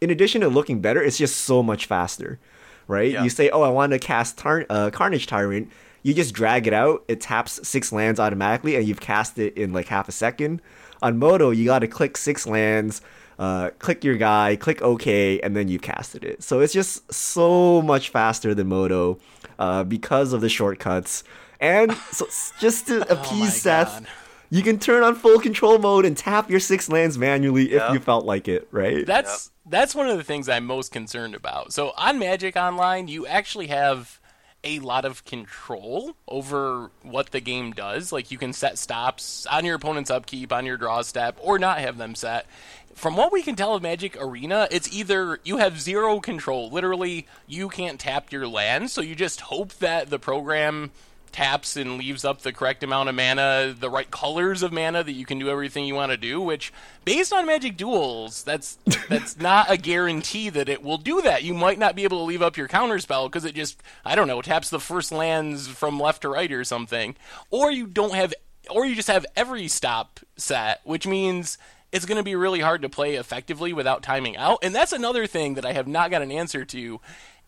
in 0.00 0.10
addition 0.10 0.40
to 0.40 0.48
looking 0.48 0.80
better, 0.80 1.02
it's 1.02 1.18
just 1.18 1.38
so 1.38 1.62
much 1.62 1.86
faster. 1.86 2.38
Right? 2.86 3.12
Yeah. 3.12 3.22
You 3.22 3.30
say, 3.30 3.50
"Oh, 3.50 3.62
I 3.62 3.68
want 3.68 3.92
to 3.92 3.98
cast 3.98 4.38
tar- 4.38 4.66
uh, 4.68 4.90
Carnage 4.90 5.26
Tyrant." 5.26 5.70
You 6.02 6.14
just 6.14 6.34
drag 6.34 6.66
it 6.66 6.72
out. 6.72 7.04
It 7.08 7.20
taps 7.20 7.66
six 7.66 7.92
lands 7.92 8.18
automatically, 8.18 8.76
and 8.76 8.86
you've 8.86 9.00
cast 9.00 9.38
it 9.38 9.56
in 9.56 9.72
like 9.72 9.88
half 9.88 10.08
a 10.08 10.12
second. 10.12 10.62
On 11.02 11.18
Moto, 11.18 11.50
you 11.50 11.64
got 11.64 11.80
to 11.80 11.88
click 11.88 12.16
six 12.16 12.46
lands 12.46 13.00
uh, 13.40 13.70
click 13.78 14.04
your 14.04 14.16
guy, 14.16 14.54
click 14.54 14.82
OK, 14.82 15.40
and 15.40 15.56
then 15.56 15.66
you 15.66 15.78
casted 15.78 16.24
it. 16.24 16.42
So 16.42 16.60
it's 16.60 16.74
just 16.74 17.10
so 17.12 17.80
much 17.80 18.10
faster 18.10 18.54
than 18.54 18.68
Moto 18.68 19.18
uh, 19.58 19.82
because 19.82 20.34
of 20.34 20.42
the 20.42 20.50
shortcuts. 20.50 21.24
And 21.58 21.92
so 22.12 22.26
just 22.60 22.86
to 22.88 23.00
oh 23.08 23.14
appease 23.14 23.48
oh 23.48 23.58
Seth, 23.58 24.00
God. 24.00 24.06
you 24.50 24.62
can 24.62 24.78
turn 24.78 25.02
on 25.02 25.14
full 25.14 25.40
control 25.40 25.78
mode 25.78 26.04
and 26.04 26.14
tap 26.14 26.50
your 26.50 26.60
six 26.60 26.90
lands 26.90 27.16
manually 27.16 27.72
yep. 27.72 27.88
if 27.88 27.94
you 27.94 28.00
felt 28.00 28.26
like 28.26 28.46
it, 28.46 28.68
right? 28.70 29.06
That's 29.06 29.46
yep. 29.46 29.70
that's 29.72 29.94
one 29.94 30.10
of 30.10 30.18
the 30.18 30.24
things 30.24 30.46
I'm 30.46 30.66
most 30.66 30.92
concerned 30.92 31.34
about. 31.34 31.72
So 31.72 31.94
on 31.96 32.18
Magic 32.18 32.56
Online, 32.56 33.08
you 33.08 33.26
actually 33.26 33.68
have 33.68 34.19
a 34.62 34.78
lot 34.80 35.04
of 35.04 35.24
control 35.24 36.14
over 36.28 36.90
what 37.02 37.30
the 37.30 37.40
game 37.40 37.72
does. 37.72 38.12
Like 38.12 38.30
you 38.30 38.38
can 38.38 38.52
set 38.52 38.78
stops 38.78 39.46
on 39.46 39.64
your 39.64 39.76
opponent's 39.76 40.10
upkeep, 40.10 40.52
on 40.52 40.66
your 40.66 40.76
draw 40.76 41.02
step, 41.02 41.38
or 41.40 41.58
not 41.58 41.78
have 41.78 41.98
them 41.98 42.14
set 42.14 42.46
from 42.94 43.16
what 43.16 43.32
we 43.32 43.42
can 43.42 43.56
tell 43.56 43.74
of 43.74 43.82
Magic 43.82 44.16
Arena, 44.20 44.68
it's 44.70 44.92
either 44.92 45.40
you 45.42 45.56
have 45.56 45.80
zero 45.80 46.20
control. 46.20 46.70
Literally, 46.70 47.26
you 47.46 47.70
can't 47.70 47.98
tap 47.98 48.30
your 48.30 48.46
land, 48.46 48.90
so 48.90 49.00
you 49.00 49.14
just 49.14 49.40
hope 49.40 49.72
that 49.78 50.10
the 50.10 50.18
program 50.18 50.90
taps 51.32 51.76
and 51.76 51.98
leaves 51.98 52.24
up 52.24 52.42
the 52.42 52.52
correct 52.52 52.82
amount 52.82 53.08
of 53.08 53.14
mana, 53.14 53.74
the 53.78 53.90
right 53.90 54.10
colors 54.10 54.62
of 54.62 54.72
mana 54.72 55.02
that 55.02 55.12
you 55.12 55.24
can 55.24 55.38
do 55.38 55.48
everything 55.48 55.84
you 55.84 55.94
want 55.94 56.10
to 56.12 56.16
do, 56.16 56.40
which 56.40 56.72
based 57.04 57.32
on 57.32 57.46
Magic 57.46 57.76
Duels, 57.76 58.42
that's 58.42 58.78
that's 59.08 59.38
not 59.38 59.70
a 59.70 59.76
guarantee 59.76 60.48
that 60.50 60.68
it 60.68 60.82
will 60.82 60.98
do 60.98 61.20
that. 61.22 61.42
You 61.42 61.54
might 61.54 61.78
not 61.78 61.96
be 61.96 62.04
able 62.04 62.18
to 62.18 62.24
leave 62.24 62.42
up 62.42 62.56
your 62.56 62.68
counter 62.68 62.98
spell 62.98 63.28
because 63.28 63.44
it 63.44 63.54
just 63.54 63.82
I 64.04 64.14
don't 64.14 64.28
know, 64.28 64.42
taps 64.42 64.70
the 64.70 64.80
first 64.80 65.12
lands 65.12 65.68
from 65.68 66.00
left 66.00 66.22
to 66.22 66.28
right 66.28 66.50
or 66.50 66.64
something. 66.64 67.16
Or 67.50 67.70
you 67.70 67.86
don't 67.86 68.14
have 68.14 68.34
or 68.70 68.86
you 68.86 68.94
just 68.94 69.08
have 69.08 69.26
every 69.36 69.68
stop 69.68 70.20
set, 70.36 70.80
which 70.84 71.06
means 71.06 71.58
it's 71.92 72.06
going 72.06 72.18
to 72.18 72.22
be 72.22 72.36
really 72.36 72.60
hard 72.60 72.82
to 72.82 72.88
play 72.88 73.16
effectively 73.16 73.72
without 73.72 74.02
timing 74.02 74.36
out. 74.36 74.60
And 74.62 74.74
that's 74.74 74.92
another 74.92 75.26
thing 75.26 75.54
that 75.54 75.66
I 75.66 75.72
have 75.72 75.88
not 75.88 76.10
got 76.10 76.22
an 76.22 76.30
answer 76.30 76.64
to. 76.66 77.00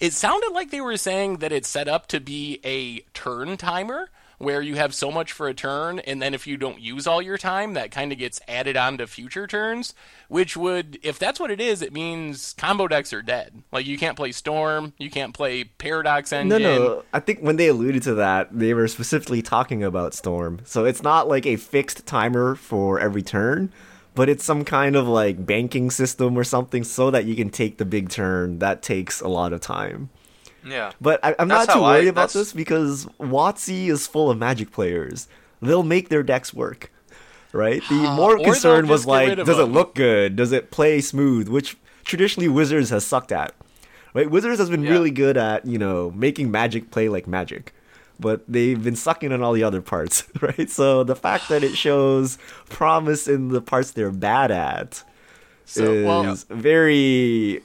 It 0.03 0.13
sounded 0.13 0.51
like 0.51 0.73
they 0.73 0.81
were 0.81 0.97
saying 0.97 1.37
that 1.37 1.53
it's 1.53 1.69
set 1.69 1.87
up 1.87 2.09
to 2.09 2.19
be 2.19 2.59
a 2.65 3.03
turn 3.15 3.57
timer 3.57 4.11
where 4.39 4.61
you 4.61 4.75
have 4.75 4.93
so 4.93 5.13
much 5.13 5.31
for 5.31 5.47
a 5.47 5.55
turn, 5.55 6.01
and 6.01 6.21
then 6.21 6.35
if 6.35 6.45
you 6.45 6.57
don't 6.57 6.81
use 6.81 7.07
all 7.07 7.23
your 7.23 7.39
time, 7.39 7.75
that 7.75 7.93
kind 7.93 8.11
of 8.11 8.19
gets 8.19 8.41
added 8.49 8.77
on 8.77 8.99
to 8.99 9.07
future 9.07 9.47
turns. 9.47 9.95
Which 10.27 10.57
would, 10.57 10.99
if 11.05 11.21
that's 11.21 11.39
what 11.39 11.53
it 11.53 11.61
is, 11.61 11.83
it 11.83 11.93
means 11.93 12.53
combo 12.59 12.89
decks 12.89 13.13
are 13.13 13.23
dead. 13.23 13.63
Like 13.71 13.87
you 13.87 13.97
can't 13.97 14.17
play 14.17 14.33
Storm, 14.33 14.93
you 14.99 15.09
can't 15.09 15.35
play 15.35 15.63
Paradox 15.63 16.33
Engine. 16.33 16.61
No, 16.61 16.79
no. 16.79 17.05
I 17.13 17.21
think 17.21 17.39
when 17.39 17.55
they 17.55 17.69
alluded 17.69 18.03
to 18.03 18.15
that, 18.15 18.49
they 18.51 18.75
were 18.75 18.89
specifically 18.89 19.41
talking 19.41 19.85
about 19.85 20.15
Storm. 20.15 20.63
So 20.65 20.85
it's 20.85 21.05
not 21.05 21.29
like 21.29 21.47
a 21.47 21.55
fixed 21.55 22.07
timer 22.07 22.57
for 22.57 22.99
every 22.99 23.23
turn 23.23 23.73
but 24.15 24.29
it's 24.29 24.45
some 24.45 24.65
kind 24.65 24.97
of 24.97 25.09
like 25.09 25.45
banking 25.47 25.91
system 25.91 26.37
or 26.37 26.45
something 26.45 26.85
so 26.85 27.11
that 27.11 27.25
you 27.25 27.35
can 27.35 27.51
take 27.51 27.79
the 27.79 27.85
big 27.85 28.09
turn. 28.09 28.59
That 28.59 28.83
takes 28.83 29.21
a 29.21 29.29
lot 29.29 29.53
of 29.53 29.61
time. 29.61 30.11
Yeah. 30.65 30.93
But 31.01 31.25
I, 31.25 31.35
am 31.39 31.49
not 31.49 31.71
too 31.71 31.83
worried 31.83 32.07
I, 32.07 32.11
about 32.11 32.33
this 32.33 32.53
because 32.53 33.07
WotC 33.19 33.89
is 33.89 34.07
full 34.07 34.31
of 34.31 34.39
magic 34.39 34.71
players. 34.71 35.29
They'll 35.61 35.83
make 35.83 36.09
their 36.09 36.23
decks 36.23 36.53
work. 36.53 36.91
Right? 37.53 37.83
The 37.89 37.95
more 38.17 38.39
concern 38.39 38.89
was 38.89 39.07
like, 39.07 39.37
does 39.37 39.59
it 39.59 39.65
look 39.65 39.95
good? 39.95 40.37
Does 40.37 40.53
it 40.53 40.71
play 40.71 41.01
smooth? 41.01 41.49
Which 41.49 41.77
traditionally 42.05 42.49
Wizards 42.49 42.91
has 42.91 43.05
sucked 43.05 43.33
at. 43.33 43.55
Right? 44.15 44.31
Wizards 44.31 44.59
has 44.59 44.69
been 44.69 44.85
yeah. 44.85 44.91
really 44.91 45.11
good 45.11 45.37
at, 45.37 45.67
you 45.67 45.79
know, 45.79 46.11
making 46.11 46.51
magic 46.51 46.91
play 46.91 47.09
like 47.09 47.27
magic 47.27 47.73
but 48.23 48.43
they've 48.49 48.83
been 48.83 48.97
sucking 48.97 49.33
on 49.33 49.43
all 49.43 49.53
the 49.53 49.65
other 49.65 49.83
parts, 49.83 50.25
right? 50.41 50.71
So 50.71 51.05
the 51.05 51.17
fact 51.17 51.51
that 51.51 51.63
it 51.63 51.77
shows 51.77 52.39
promise 52.71 53.29
in 53.29 53.49
the 53.49 53.61
parts 53.61 53.91
they're 53.91 54.11
bad 54.11 54.51
at 54.51 55.05
so, 55.67 55.93
is 55.93 56.07
well, 56.07 56.37
very, 56.49 57.63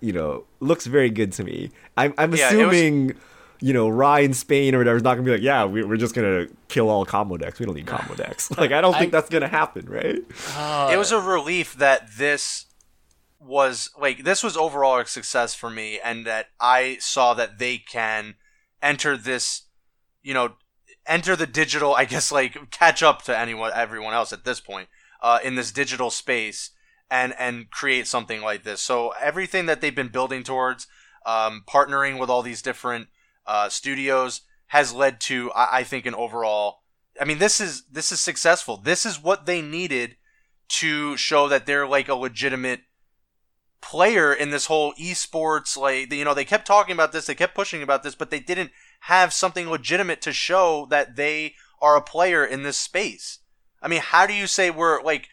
you 0.00 0.12
know, 0.12 0.44
looks 0.58 0.86
very 0.86 1.10
good 1.10 1.32
to 1.34 1.44
me. 1.44 1.70
I'm, 1.96 2.12
I'm 2.18 2.34
yeah, 2.34 2.48
assuming, 2.48 3.08
was... 3.08 3.16
you 3.60 3.72
know, 3.72 3.88
Ryan 3.88 4.34
Spain 4.34 4.74
or 4.74 4.78
whatever 4.78 4.96
is 4.96 5.04
not 5.04 5.14
gonna 5.14 5.26
be 5.26 5.32
like, 5.32 5.42
yeah, 5.42 5.64
we, 5.64 5.82
are 5.82 5.96
just 5.96 6.14
gonna 6.14 6.48
kill 6.68 6.88
all 6.88 7.04
combo 7.04 7.36
decks. 7.36 7.60
We 7.60 7.66
don't 7.66 7.76
need 7.76 7.86
combo 7.86 8.14
decks. 8.14 8.50
Like, 8.58 8.72
I 8.72 8.80
don't 8.80 8.94
think 8.94 9.14
I... 9.14 9.20
that's 9.20 9.30
gonna 9.30 9.48
happen, 9.48 9.86
right? 9.88 10.18
Uh, 10.56 10.90
it 10.92 10.96
was 10.96 11.12
a 11.12 11.20
relief 11.20 11.74
that 11.74 12.16
this 12.16 12.66
was 13.38 13.90
like 14.00 14.24
this 14.24 14.42
was 14.42 14.56
overall 14.56 14.98
a 14.98 15.06
success 15.06 15.54
for 15.54 15.70
me, 15.70 16.00
and 16.02 16.26
that 16.26 16.46
I 16.58 16.96
saw 17.00 17.34
that 17.34 17.58
they 17.58 17.78
can 17.78 18.34
enter 18.82 19.16
this, 19.16 19.62
you 20.26 20.34
know, 20.34 20.54
enter 21.06 21.36
the 21.36 21.46
digital. 21.46 21.94
I 21.94 22.04
guess 22.04 22.32
like 22.32 22.70
catch 22.72 23.02
up 23.02 23.22
to 23.22 23.38
anyone, 23.38 23.70
everyone 23.72 24.12
else 24.12 24.32
at 24.32 24.44
this 24.44 24.60
point 24.60 24.88
uh, 25.22 25.38
in 25.42 25.54
this 25.54 25.70
digital 25.70 26.10
space 26.10 26.70
and 27.08 27.32
and 27.38 27.70
create 27.70 28.08
something 28.08 28.42
like 28.42 28.64
this. 28.64 28.80
So 28.80 29.14
everything 29.20 29.66
that 29.66 29.80
they've 29.80 29.94
been 29.94 30.08
building 30.08 30.42
towards, 30.42 30.88
um, 31.24 31.62
partnering 31.68 32.18
with 32.18 32.28
all 32.28 32.42
these 32.42 32.60
different 32.60 33.06
uh, 33.46 33.68
studios, 33.68 34.40
has 34.68 34.92
led 34.92 35.20
to 35.22 35.52
I, 35.52 35.78
I 35.78 35.82
think 35.84 36.06
an 36.06 36.14
overall. 36.14 36.82
I 37.20 37.24
mean, 37.24 37.38
this 37.38 37.60
is 37.60 37.84
this 37.84 38.10
is 38.10 38.18
successful. 38.18 38.76
This 38.76 39.06
is 39.06 39.22
what 39.22 39.46
they 39.46 39.62
needed 39.62 40.16
to 40.68 41.16
show 41.16 41.48
that 41.48 41.66
they're 41.66 41.86
like 41.86 42.08
a 42.08 42.16
legitimate 42.16 42.80
player 43.80 44.32
in 44.32 44.50
this 44.50 44.66
whole 44.66 44.92
esports 44.94 45.76
like 45.76 46.12
you 46.12 46.24
know 46.24 46.34
they 46.34 46.44
kept 46.44 46.66
talking 46.66 46.92
about 46.92 47.12
this 47.12 47.26
they 47.26 47.36
kept 47.36 47.54
pushing 47.54 47.82
about 47.82 48.02
this 48.02 48.16
but 48.16 48.30
they 48.30 48.40
didn't 48.40 48.72
have 49.06 49.32
something 49.32 49.70
legitimate 49.70 50.20
to 50.20 50.32
show 50.32 50.84
that 50.90 51.14
they 51.14 51.54
are 51.80 51.96
a 51.96 52.02
player 52.02 52.44
in 52.44 52.64
this 52.64 52.76
space. 52.76 53.38
I 53.80 53.86
mean 53.86 54.00
how 54.00 54.26
do 54.26 54.34
you 54.34 54.48
say 54.48 54.68
we're 54.68 55.00
like 55.00 55.28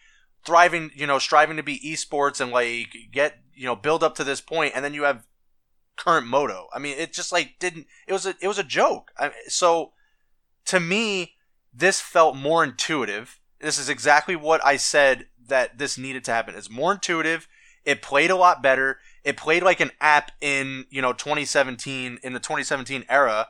thriving 0.45 0.91
you 0.93 1.07
know 1.07 1.17
striving 1.17 1.57
to 1.57 1.63
be 1.63 1.79
esports 1.79 2.39
and 2.39 2.51
like 2.51 2.93
get 3.11 3.39
you 3.55 3.65
know 3.65 3.75
build 3.75 4.03
up 4.03 4.13
to 4.15 4.23
this 4.23 4.41
point 4.41 4.73
and 4.75 4.85
then 4.85 4.93
you 4.93 5.03
have 5.03 5.25
current 5.95 6.27
moto? 6.27 6.67
I 6.71 6.77
mean 6.77 6.99
it 6.99 7.13
just 7.13 7.31
like 7.31 7.55
didn't 7.57 7.87
it 8.07 8.13
was 8.13 8.27
a 8.27 8.35
it 8.39 8.47
was 8.47 8.59
a 8.59 8.63
joke. 8.63 9.11
I 9.17 9.31
so 9.47 9.93
to 10.65 10.79
me 10.79 11.33
this 11.73 11.99
felt 11.99 12.35
more 12.35 12.63
intuitive. 12.63 13.39
This 13.59 13.79
is 13.79 13.89
exactly 13.89 14.35
what 14.35 14.63
i 14.63 14.75
said 14.75 15.25
that 15.47 15.79
this 15.79 15.97
needed 15.97 16.23
to 16.25 16.31
happen. 16.31 16.53
It's 16.53 16.69
more 16.69 16.91
intuitive. 16.91 17.47
It 17.85 18.03
played 18.03 18.29
a 18.29 18.35
lot 18.35 18.61
better. 18.61 18.99
It 19.23 19.35
played 19.35 19.63
like 19.63 19.79
an 19.79 19.91
app 19.99 20.31
in 20.41 20.85
you 20.91 21.01
know 21.01 21.13
2017 21.13 22.19
in 22.21 22.33
the 22.33 22.39
2017 22.39 23.05
era, 23.09 23.47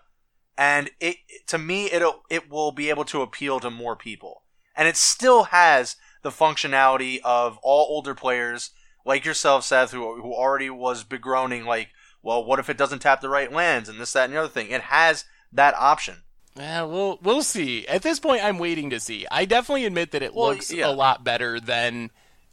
and 0.57 0.89
it 0.99 1.17
to 1.47 1.57
me 1.57 1.85
it 1.87 2.03
it 2.29 2.49
will 2.49 2.71
be 2.71 2.89
able 2.89 3.05
to 3.05 3.21
appeal 3.21 3.59
to 3.59 3.69
more 3.69 3.95
people. 3.95 4.43
And 4.75 4.87
it 4.87 4.97
still 4.97 5.43
has 5.45 5.95
the 6.23 6.29
functionality 6.31 7.19
of 7.23 7.57
all 7.61 7.85
older 7.89 8.15
players 8.15 8.71
like 9.05 9.25
yourself, 9.25 9.63
Seth, 9.65 9.91
who 9.91 10.21
who 10.21 10.33
already 10.33 10.69
was 10.69 11.03
begroaning 11.03 11.65
like, 11.65 11.89
well, 12.21 12.43
what 12.43 12.59
if 12.59 12.69
it 12.69 12.77
doesn't 12.77 12.99
tap 12.99 13.21
the 13.21 13.29
right 13.29 13.51
lands 13.51 13.89
and 13.89 13.99
this, 13.99 14.13
that, 14.13 14.25
and 14.25 14.33
the 14.33 14.39
other 14.39 14.47
thing? 14.49 14.69
It 14.71 14.81
has 14.83 15.25
that 15.51 15.75
option. 15.75 16.23
Yeah, 16.55 16.83
we'll 16.83 17.19
we'll 17.21 17.43
see. 17.43 17.85
At 17.87 18.01
this 18.03 18.19
point, 18.19 18.43
I'm 18.43 18.59
waiting 18.59 18.89
to 18.91 18.99
see. 18.99 19.25
I 19.31 19.45
definitely 19.45 19.85
admit 19.85 20.11
that 20.11 20.21
it 20.23 20.33
Well, 20.33 20.49
looks 20.51 20.71
yeah. 20.71 20.87
a 20.87 20.91
lot 20.93 21.23
better 21.23 21.59
than 21.59 22.11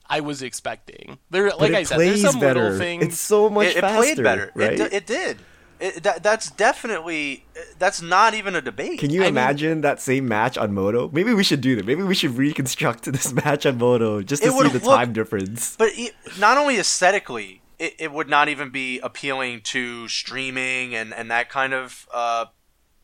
I 0.08 0.20
was 0.20 0.42
expecting. 0.42 1.18
There, 1.30 1.50
like 1.50 1.70
it 1.70 1.76
I 1.76 1.82
said, 1.84 2.00
there's 2.00 2.20
plays 2.20 2.32
some 2.32 2.40
better. 2.40 2.62
little 2.64 2.78
things. 2.78 3.04
It's 3.04 3.20
so 3.20 3.48
much 3.48 3.68
it, 3.68 3.76
it 3.76 3.80
faster. 3.82 3.96
played 3.98 4.22
better. 4.22 4.52
right? 4.54 4.72
It, 4.72 4.90
d- 4.90 4.96
it 4.96 5.06
did. 5.06 5.38
It, 5.80 6.02
that, 6.02 6.22
that's 6.22 6.50
definitely 6.50 7.46
that's 7.78 8.02
not 8.02 8.34
even 8.34 8.54
a 8.54 8.60
debate. 8.60 9.00
Can 9.00 9.10
you 9.10 9.22
I 9.22 9.24
mean- 9.24 9.30
imagine 9.30 9.80
that 9.80 9.98
same 9.98 10.28
match 10.28 10.58
on 10.58 10.74
Moto? 10.74 11.08
Maybe 11.10 11.32
we 11.32 11.42
should 11.42 11.62
do 11.62 11.74
that. 11.76 11.86
Maybe 11.86 12.02
we 12.02 12.14
should 12.14 12.36
reconstruct 12.36 13.04
this 13.12 13.32
match 13.32 13.64
on 13.64 13.78
Moto 13.78 14.20
just 14.20 14.42
to 14.42 14.52
see 14.52 14.68
the 14.68 14.80
time 14.80 15.14
difference. 15.14 15.76
But 15.76 15.90
it, 15.94 16.14
not 16.38 16.58
only 16.58 16.78
aesthetically, 16.78 17.62
it, 17.78 17.94
it 17.98 18.12
would 18.12 18.28
not 18.28 18.48
even 18.48 18.68
be 18.68 19.00
appealing 19.00 19.62
to 19.62 20.06
streaming 20.08 20.94
and, 20.94 21.14
and 21.14 21.30
that 21.30 21.48
kind 21.48 21.72
of 21.72 22.06
uh, 22.12 22.46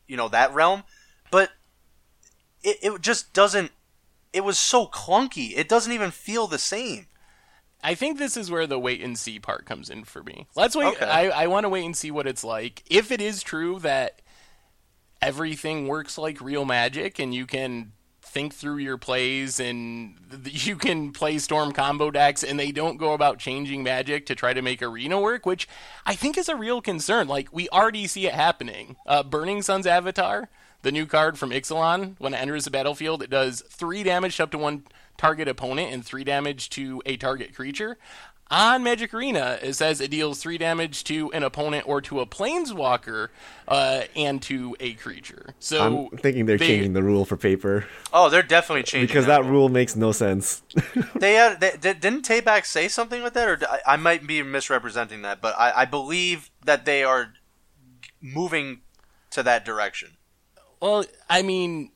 you 0.07 0.15
know 0.15 0.29
that 0.29 0.53
realm, 0.53 0.83
but 1.31 1.49
it, 2.63 2.77
it 2.81 3.01
just 3.01 3.33
doesn't. 3.33 3.71
It 4.33 4.43
was 4.43 4.59
so 4.59 4.85
clunky. 4.85 5.57
It 5.57 5.67
doesn't 5.67 5.91
even 5.91 6.11
feel 6.11 6.45
the 6.45 6.59
same. 6.59 7.07
I 7.87 7.95
think 7.95 8.19
this 8.19 8.35
is 8.35 8.51
where 8.51 8.67
the 8.67 8.77
wait 8.77 9.01
and 9.01 9.17
see 9.17 9.39
part 9.39 9.65
comes 9.65 9.89
in 9.89 10.03
for 10.03 10.21
me. 10.21 10.45
Let's 10.57 10.75
wait. 10.75 10.97
Okay. 10.97 11.05
I, 11.05 11.43
I 11.43 11.47
want 11.47 11.63
to 11.63 11.69
wait 11.69 11.85
and 11.85 11.95
see 11.95 12.11
what 12.11 12.27
it's 12.27 12.43
like. 12.43 12.83
If 12.89 13.13
it 13.13 13.21
is 13.21 13.41
true 13.41 13.79
that 13.79 14.21
everything 15.21 15.87
works 15.87 16.17
like 16.17 16.41
real 16.41 16.65
magic 16.65 17.17
and 17.17 17.33
you 17.33 17.45
can 17.45 17.93
think 18.21 18.53
through 18.53 18.79
your 18.79 18.97
plays 18.97 19.61
and 19.61 20.15
you 20.43 20.75
can 20.75 21.13
play 21.13 21.37
storm 21.37 21.71
combo 21.71 22.11
decks 22.11 22.43
and 22.43 22.59
they 22.59 22.73
don't 22.73 22.97
go 22.97 23.13
about 23.13 23.39
changing 23.39 23.83
magic 23.83 24.25
to 24.25 24.35
try 24.35 24.51
to 24.51 24.61
make 24.61 24.81
arena 24.81 25.19
work 25.19 25.45
which 25.45 25.65
i 26.05 26.13
think 26.13 26.37
is 26.37 26.49
a 26.49 26.55
real 26.55 26.81
concern 26.81 27.25
like 27.27 27.47
we 27.53 27.69
already 27.69 28.05
see 28.05 28.27
it 28.27 28.33
happening 28.33 28.97
uh, 29.07 29.23
burning 29.23 29.61
sun's 29.61 29.87
avatar 29.87 30.49
the 30.87 30.91
new 30.93 31.05
card 31.05 31.37
from 31.37 31.49
ixalan 31.49 32.15
when 32.17 32.33
it 32.33 32.37
enters 32.37 32.63
the 32.63 32.71
battlefield 32.71 33.21
it 33.21 33.29
does 33.29 33.61
three 33.67 34.03
damage 34.03 34.37
to 34.37 34.43
up 34.43 34.51
to 34.51 34.57
one 34.57 34.83
target 35.17 35.45
opponent 35.45 35.91
and 35.91 36.05
three 36.05 36.23
damage 36.23 36.69
to 36.69 37.01
a 37.05 37.17
target 37.17 37.53
creature 37.53 37.97
on 38.49 38.81
Magic 38.81 39.13
Arena, 39.13 39.59
it 39.61 39.73
says 39.73 39.99
it 39.99 40.09
deals 40.09 40.39
three 40.39 40.57
damage 40.57 41.03
to 41.03 41.29
an 41.33 41.43
opponent 41.43 41.85
or 41.85 41.99
to 41.99 42.21
a 42.21 42.25
planeswalker 42.25 43.27
uh, 43.67 44.03
and 44.15 44.41
to 44.43 44.73
a 44.79 44.93
creature. 44.93 45.53
So 45.59 46.09
I'm 46.11 46.17
thinking 46.17 46.45
they're 46.45 46.57
they- 46.57 46.67
changing 46.67 46.93
the 46.93 47.03
rule 47.03 47.25
for 47.25 47.35
paper 47.35 47.85
Oh, 48.13 48.29
they're 48.29 48.43
definitely 48.43 48.83
changing 48.83 49.07
because 49.07 49.25
that 49.25 49.43
rule 49.43 49.67
makes 49.67 49.97
no 49.97 50.13
sense. 50.13 50.63
They 51.15 51.33
had 51.33 51.59
they, 51.59 51.71
did- 51.77 51.99
didn't 51.99 52.25
Tabak 52.25 52.65
say 52.65 52.87
something 52.87 53.21
like 53.21 53.33
that, 53.33 53.49
or 53.49 53.59
I, 53.69 53.79
I 53.93 53.95
might 53.97 54.25
be 54.25 54.41
misrepresenting 54.43 55.23
that, 55.23 55.41
but 55.41 55.53
I, 55.59 55.81
I 55.81 55.85
believe 55.85 56.49
that 56.63 56.85
they 56.85 57.03
are 57.03 57.33
moving 58.21 58.79
to 59.31 59.43
that 59.43 59.65
direction. 59.65 60.16
Well, 60.81 61.05
I 61.29 61.41
mean, 61.41 61.91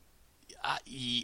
I, 0.63 0.77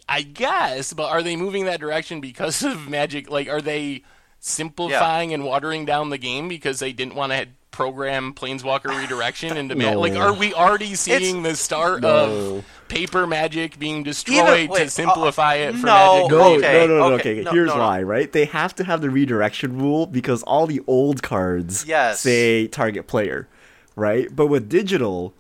I 0.07 0.21
guess, 0.21 0.93
but 0.93 1.09
are 1.09 1.21
they 1.23 1.35
moving 1.35 1.65
that 1.65 1.79
direction 1.79 2.21
because 2.21 2.63
of 2.63 2.87
Magic? 2.89 3.29
Like, 3.29 3.47
are 3.49 3.61
they 3.61 4.03
simplifying 4.39 5.33
and 5.33 5.43
watering 5.43 5.85
down 5.85 6.09
the 6.09 6.17
game 6.17 6.47
because 6.47 6.79
they 6.79 6.93
didn't 6.93 7.15
want 7.15 7.31
to 7.33 7.47
program 7.71 8.33
Planeswalker 8.33 8.85
redirection 9.01 9.57
into 9.57 9.75
Magic? 9.75 9.93
No. 9.93 9.99
Like, 9.99 10.15
are 10.15 10.33
we 10.33 10.53
already 10.53 10.95
seeing 10.95 11.43
the 11.43 11.55
start 11.55 12.01
No. 12.01 12.09
of 12.57 12.65
paper 12.87 13.27
Magic 13.27 13.77
being 13.77 14.03
destroyed 14.03 14.69
wait, 14.69 14.83
to 14.85 14.89
simplify 14.89 15.55
uh, 15.55 15.69
it 15.69 15.75
for 15.75 15.85
no. 15.87 15.93
Magic? 15.93 16.31
No, 16.31 16.55
Okay, 16.55 16.61
no, 16.73 16.87
no, 16.87 16.97
no, 17.09 17.15
okay, 17.15 17.31
okay. 17.33 17.41
no, 17.43 17.51
Here's 17.51 17.67
no, 17.67 17.75
no. 17.75 17.81
why, 17.81 18.01
right? 18.03 18.31
They 18.31 18.45
have 18.45 18.73
to 18.75 18.83
have 18.83 19.01
the 19.01 19.09
redirection 19.09 19.77
rule 19.77 20.05
because 20.07 20.41
all 20.43 20.65
the 20.67 20.81
old 20.87 21.21
cards 21.21 21.85
Yes. 21.85 22.21
say 22.21 22.67
target 22.67 23.07
player, 23.07 23.47
right? 23.95 24.33
But 24.35 24.47
with 24.47 24.69
digital, 24.69 25.33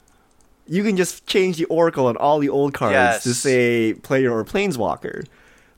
you 0.67 0.83
can 0.83 0.97
just 0.97 1.25
change 1.25 1.57
the 1.57 1.65
oracle 1.65 2.07
on 2.07 2.17
all 2.17 2.39
the 2.39 2.49
old 2.49 2.73
cards 2.73 3.23
to 3.23 3.33
say 3.33 3.93
player 3.93 4.31
or 4.31 4.43
planeswalker. 4.43 5.25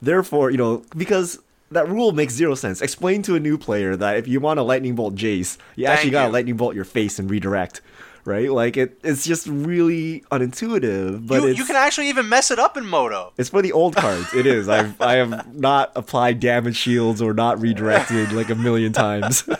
Therefore, 0.02 0.50
you 0.50 0.58
know, 0.58 0.84
because 0.96 1.40
that 1.72 1.88
rule 1.88 2.12
makes 2.12 2.34
zero 2.34 2.56
sense. 2.56 2.82
Explain 2.82 3.22
to 3.24 3.36
a 3.36 3.40
new 3.40 3.58
player 3.58 3.96
that 3.96 4.18
if 4.18 4.28
you 4.28 4.40
want 4.40 4.60
a 4.60 4.64
lightning 4.64 4.96
bolt 4.96 5.16
Jace, 5.16 5.58
you 5.76 5.86
Thank 5.86 5.98
actually 5.98 6.12
gotta 6.12 6.32
lightning 6.32 6.58
bolt 6.58 6.76
your 6.76 6.86
face 6.86 7.20
and 7.20 7.30
redirect. 7.30 7.82
Right? 8.26 8.52
Like 8.52 8.78
it 8.78 9.00
it's 9.04 9.26
just 9.26 9.48
really 9.48 10.22
unintuitive, 10.32 11.26
but 11.26 11.42
you, 11.42 11.48
it's 11.50 11.60
you 11.60 11.66
can 11.66 11.76
actually 11.76 12.10
even 12.10 12.30
mess 12.30 12.52
it 12.52 12.60
up 12.60 12.78
in 12.78 12.86
Moto. 12.86 13.34
it's 13.38 13.50
for 13.50 13.62
the 13.62 13.72
old 13.72 13.96
cards. 13.96 14.34
It 14.34 14.46
is. 14.46 14.68
I've 14.70 15.00
I 15.02 15.16
have 15.16 15.56
not 15.56 15.92
applied 15.96 16.40
damage 16.40 16.76
shields 16.76 17.22
or 17.22 17.34
not 17.34 17.60
redirected 17.60 18.32
like 18.34 18.50
a 18.50 18.56
million 18.56 18.94
times. 18.94 19.48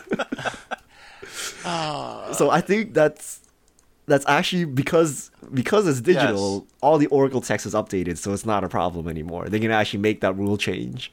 Ah. 1.64 2.32
so 2.32 2.50
I 2.50 2.60
think 2.62 2.94
that's 2.94 3.40
that's 4.10 4.26
actually 4.28 4.64
because 4.64 5.30
because 5.54 5.86
it's 5.86 6.00
digital, 6.00 6.66
all 6.80 6.98
the 6.98 7.06
Oracle 7.06 7.40
text 7.40 7.64
is 7.64 7.74
updated, 7.74 8.18
so 8.18 8.32
it's 8.32 8.44
not 8.44 8.64
a 8.64 8.68
problem 8.68 9.08
anymore. 9.08 9.48
They 9.48 9.60
can 9.60 9.70
actually 9.70 10.00
make 10.00 10.20
that 10.20 10.36
rule 10.36 10.56
change. 10.58 11.12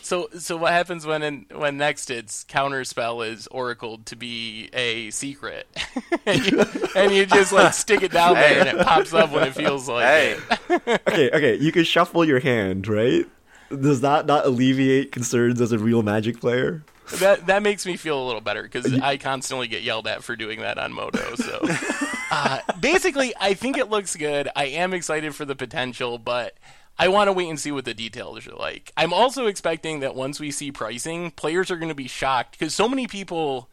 So, 0.00 0.28
so 0.38 0.56
what 0.56 0.70
happens 0.70 1.04
when 1.04 1.24
in, 1.24 1.46
when 1.52 1.78
next 1.78 2.10
its 2.10 2.44
counterspell 2.44 3.28
is 3.28 3.48
oracled 3.48 4.06
to 4.06 4.16
be 4.16 4.70
a 4.72 5.10
secret, 5.10 5.66
and, 6.26 6.46
you, 6.46 6.64
and 6.94 7.12
you 7.12 7.26
just 7.26 7.52
like 7.52 7.74
stick 7.74 8.02
it 8.02 8.12
down 8.12 8.34
there 8.34 8.60
and 8.60 8.78
it 8.78 8.86
pops 8.86 9.12
up 9.12 9.32
when 9.32 9.48
it 9.48 9.54
feels 9.54 9.88
like 9.88 10.04
Hey, 10.04 10.38
it. 10.70 11.02
Okay, 11.08 11.30
okay, 11.30 11.56
you 11.56 11.72
can 11.72 11.82
shuffle 11.82 12.24
your 12.24 12.38
hand, 12.38 12.86
right? 12.86 13.26
Does 13.68 14.02
that 14.02 14.26
not 14.26 14.46
alleviate 14.46 15.10
concerns 15.10 15.60
as 15.60 15.72
a 15.72 15.78
real 15.78 16.04
Magic 16.04 16.38
player? 16.38 16.84
That 17.18 17.46
that 17.46 17.62
makes 17.62 17.86
me 17.86 17.96
feel 17.96 18.22
a 18.22 18.24
little 18.26 18.40
better 18.40 18.62
because 18.62 18.92
I 19.00 19.16
constantly 19.16 19.68
get 19.68 19.82
yelled 19.82 20.06
at 20.06 20.24
for 20.24 20.36
doing 20.36 20.60
that 20.60 20.78
on 20.78 20.92
Moto. 20.92 21.36
So, 21.36 21.60
uh, 22.30 22.60
basically, 22.80 23.32
I 23.40 23.54
think 23.54 23.76
it 23.76 23.88
looks 23.88 24.16
good. 24.16 24.48
I 24.56 24.66
am 24.66 24.92
excited 24.92 25.34
for 25.34 25.44
the 25.44 25.56
potential, 25.56 26.18
but. 26.18 26.56
I 26.98 27.08
want 27.08 27.28
to 27.28 27.34
wait 27.34 27.50
and 27.50 27.60
see 27.60 27.72
what 27.72 27.84
the 27.84 27.92
details 27.92 28.46
are 28.46 28.54
like. 28.54 28.90
I'm 28.96 29.12
also 29.12 29.48
expecting 29.48 30.00
that 30.00 30.14
once 30.14 30.40
we 30.40 30.50
see 30.50 30.72
pricing, 30.72 31.30
players 31.30 31.70
are 31.70 31.76
going 31.76 31.90
to 31.90 31.94
be 31.94 32.08
shocked 32.08 32.52
because 32.52 32.74
so 32.74 32.88
many 32.88 33.06
people 33.06 33.68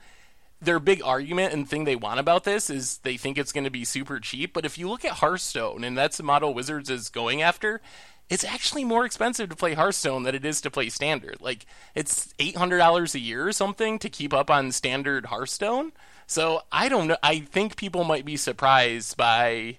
their 0.63 0.79
big 0.79 1.01
argument 1.03 1.53
and 1.53 1.67
thing 1.67 1.83
they 1.83 1.95
want 1.95 2.19
about 2.19 2.43
this 2.43 2.69
is 2.69 2.97
they 2.99 3.17
think 3.17 3.37
it's 3.37 3.51
going 3.51 3.63
to 3.63 3.69
be 3.69 3.85
super 3.85 4.19
cheap. 4.19 4.53
But 4.53 4.65
if 4.65 4.77
you 4.77 4.89
look 4.89 5.05
at 5.05 5.13
Hearthstone, 5.13 5.83
and 5.83 5.97
that's 5.97 6.17
the 6.17 6.23
model 6.23 6.53
Wizards 6.53 6.89
is 6.89 7.09
going 7.09 7.41
after, 7.41 7.81
it's 8.29 8.43
actually 8.43 8.83
more 8.83 9.05
expensive 9.05 9.49
to 9.49 9.55
play 9.55 9.73
Hearthstone 9.73 10.23
than 10.23 10.33
it 10.35 10.45
is 10.45 10.61
to 10.61 10.71
play 10.71 10.89
Standard. 10.89 11.37
Like 11.41 11.65
it's 11.95 12.33
eight 12.39 12.55
hundred 12.57 12.77
dollars 12.79 13.13
a 13.15 13.19
year 13.19 13.47
or 13.47 13.51
something 13.51 13.99
to 13.99 14.09
keep 14.09 14.33
up 14.33 14.49
on 14.49 14.71
Standard 14.71 15.27
Hearthstone. 15.27 15.91
So 16.25 16.61
I 16.71 16.89
don't 16.89 17.07
know. 17.07 17.17
I 17.21 17.39
think 17.39 17.75
people 17.75 18.03
might 18.03 18.25
be 18.25 18.37
surprised 18.37 19.17
by 19.17 19.77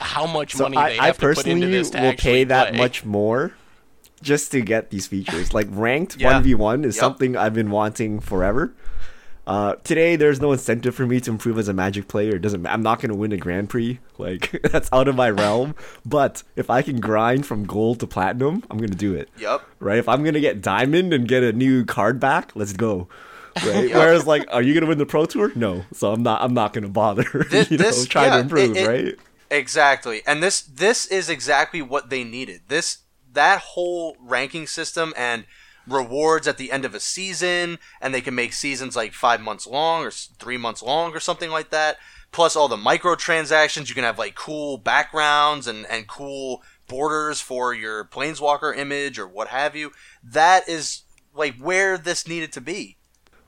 how 0.00 0.26
much 0.26 0.54
So 0.54 0.64
money 0.64 0.76
I, 0.76 0.88
they 0.90 0.98
I 0.98 1.06
have 1.06 1.16
to 1.18 1.20
put 1.20 1.46
into 1.46 1.66
personally 1.66 1.70
this 1.72 1.90
to 1.90 1.98
will 1.98 2.06
actually 2.08 2.30
pay 2.32 2.44
that 2.44 2.68
play. 2.68 2.78
much 2.78 3.04
more 3.04 3.52
just 4.22 4.52
to 4.52 4.60
get 4.60 4.90
these 4.90 5.06
features. 5.06 5.54
Like 5.54 5.66
ranked 5.70 6.22
one 6.22 6.42
v 6.42 6.54
one 6.54 6.84
is 6.84 6.96
Yep. 6.96 7.00
something 7.00 7.36
I've 7.36 7.54
been 7.54 7.70
wanting 7.70 8.20
forever. 8.20 8.74
Uh, 9.46 9.76
today 9.84 10.16
there's 10.16 10.40
no 10.40 10.50
incentive 10.52 10.94
for 10.94 11.06
me 11.06 11.20
to 11.20 11.30
improve 11.30 11.56
as 11.58 11.68
a 11.68 11.72
Magic 11.72 12.08
player. 12.08 12.34
It 12.36 12.42
doesn't. 12.42 12.66
I'm 12.66 12.82
not 12.82 13.00
gonna 13.00 13.14
win 13.14 13.30
a 13.32 13.36
Grand 13.36 13.68
Prix. 13.70 14.00
Like 14.18 14.60
that's 14.70 14.88
out 14.92 15.06
of 15.08 15.14
my 15.14 15.30
realm. 15.30 15.74
But 16.04 16.42
if 16.56 16.68
I 16.68 16.82
can 16.82 16.98
grind 17.00 17.46
from 17.46 17.64
gold 17.64 18.00
to 18.00 18.06
platinum, 18.06 18.64
I'm 18.70 18.78
gonna 18.78 18.94
do 18.94 19.14
it. 19.14 19.28
yep. 19.38 19.62
Right? 19.78 19.98
If 19.98 20.08
I'm 20.08 20.24
gonna 20.24 20.40
get 20.40 20.62
diamond 20.62 21.12
and 21.12 21.28
get 21.28 21.42
a 21.44 21.52
new 21.52 21.84
card 21.84 22.18
back, 22.18 22.52
let's 22.56 22.72
go. 22.72 23.08
Right? 23.64 23.90
Whereas 23.94 24.26
like, 24.26 24.46
are 24.52 24.62
you 24.62 24.74
gonna 24.74 24.86
win 24.86 24.98
the 24.98 25.06
Pro 25.06 25.26
Tour? 25.26 25.52
No. 25.54 25.84
So 25.92 26.12
I'm 26.12 26.22
not. 26.24 26.42
I'm 26.42 26.52
not 26.54 26.72
gonna 26.72 26.88
bother. 26.88 27.24
This- 27.50 27.70
you 27.70 27.78
know, 27.78 27.84
this- 27.84 28.06
trying 28.06 28.30
yeah, 28.30 28.36
to 28.38 28.42
improve. 28.42 28.76
it- 28.76 28.82
it- 28.82 28.88
right? 28.88 29.14
Exactly. 29.48 30.22
And 30.26 30.42
this 30.42 30.60
this 30.60 31.06
is 31.06 31.28
exactly 31.30 31.80
what 31.82 32.10
they 32.10 32.24
needed. 32.24 32.62
This 32.66 32.98
that 33.32 33.60
whole 33.60 34.16
ranking 34.18 34.66
system 34.66 35.14
and 35.16 35.44
rewards 35.86 36.48
at 36.48 36.58
the 36.58 36.72
end 36.72 36.84
of 36.84 36.94
a 36.94 37.00
season 37.00 37.78
and 38.00 38.12
they 38.12 38.20
can 38.20 38.34
make 38.34 38.52
seasons 38.52 38.96
like 38.96 39.12
5 39.12 39.40
months 39.40 39.66
long 39.66 40.04
or 40.04 40.10
3 40.10 40.56
months 40.56 40.82
long 40.82 41.12
or 41.12 41.20
something 41.20 41.50
like 41.50 41.70
that. 41.70 41.96
Plus 42.32 42.56
all 42.56 42.68
the 42.68 42.76
microtransactions, 42.76 43.88
you 43.88 43.94
can 43.94 44.04
have 44.04 44.18
like 44.18 44.34
cool 44.34 44.78
backgrounds 44.78 45.66
and 45.66 45.86
and 45.86 46.08
cool 46.08 46.62
borders 46.88 47.40
for 47.40 47.74
your 47.74 48.04
planeswalker 48.04 48.76
image 48.76 49.18
or 49.18 49.26
what 49.26 49.48
have 49.48 49.74
you. 49.76 49.92
That 50.22 50.68
is 50.68 51.02
like 51.34 51.56
where 51.58 51.96
this 51.98 52.26
needed 52.26 52.52
to 52.52 52.60
be. 52.60 52.96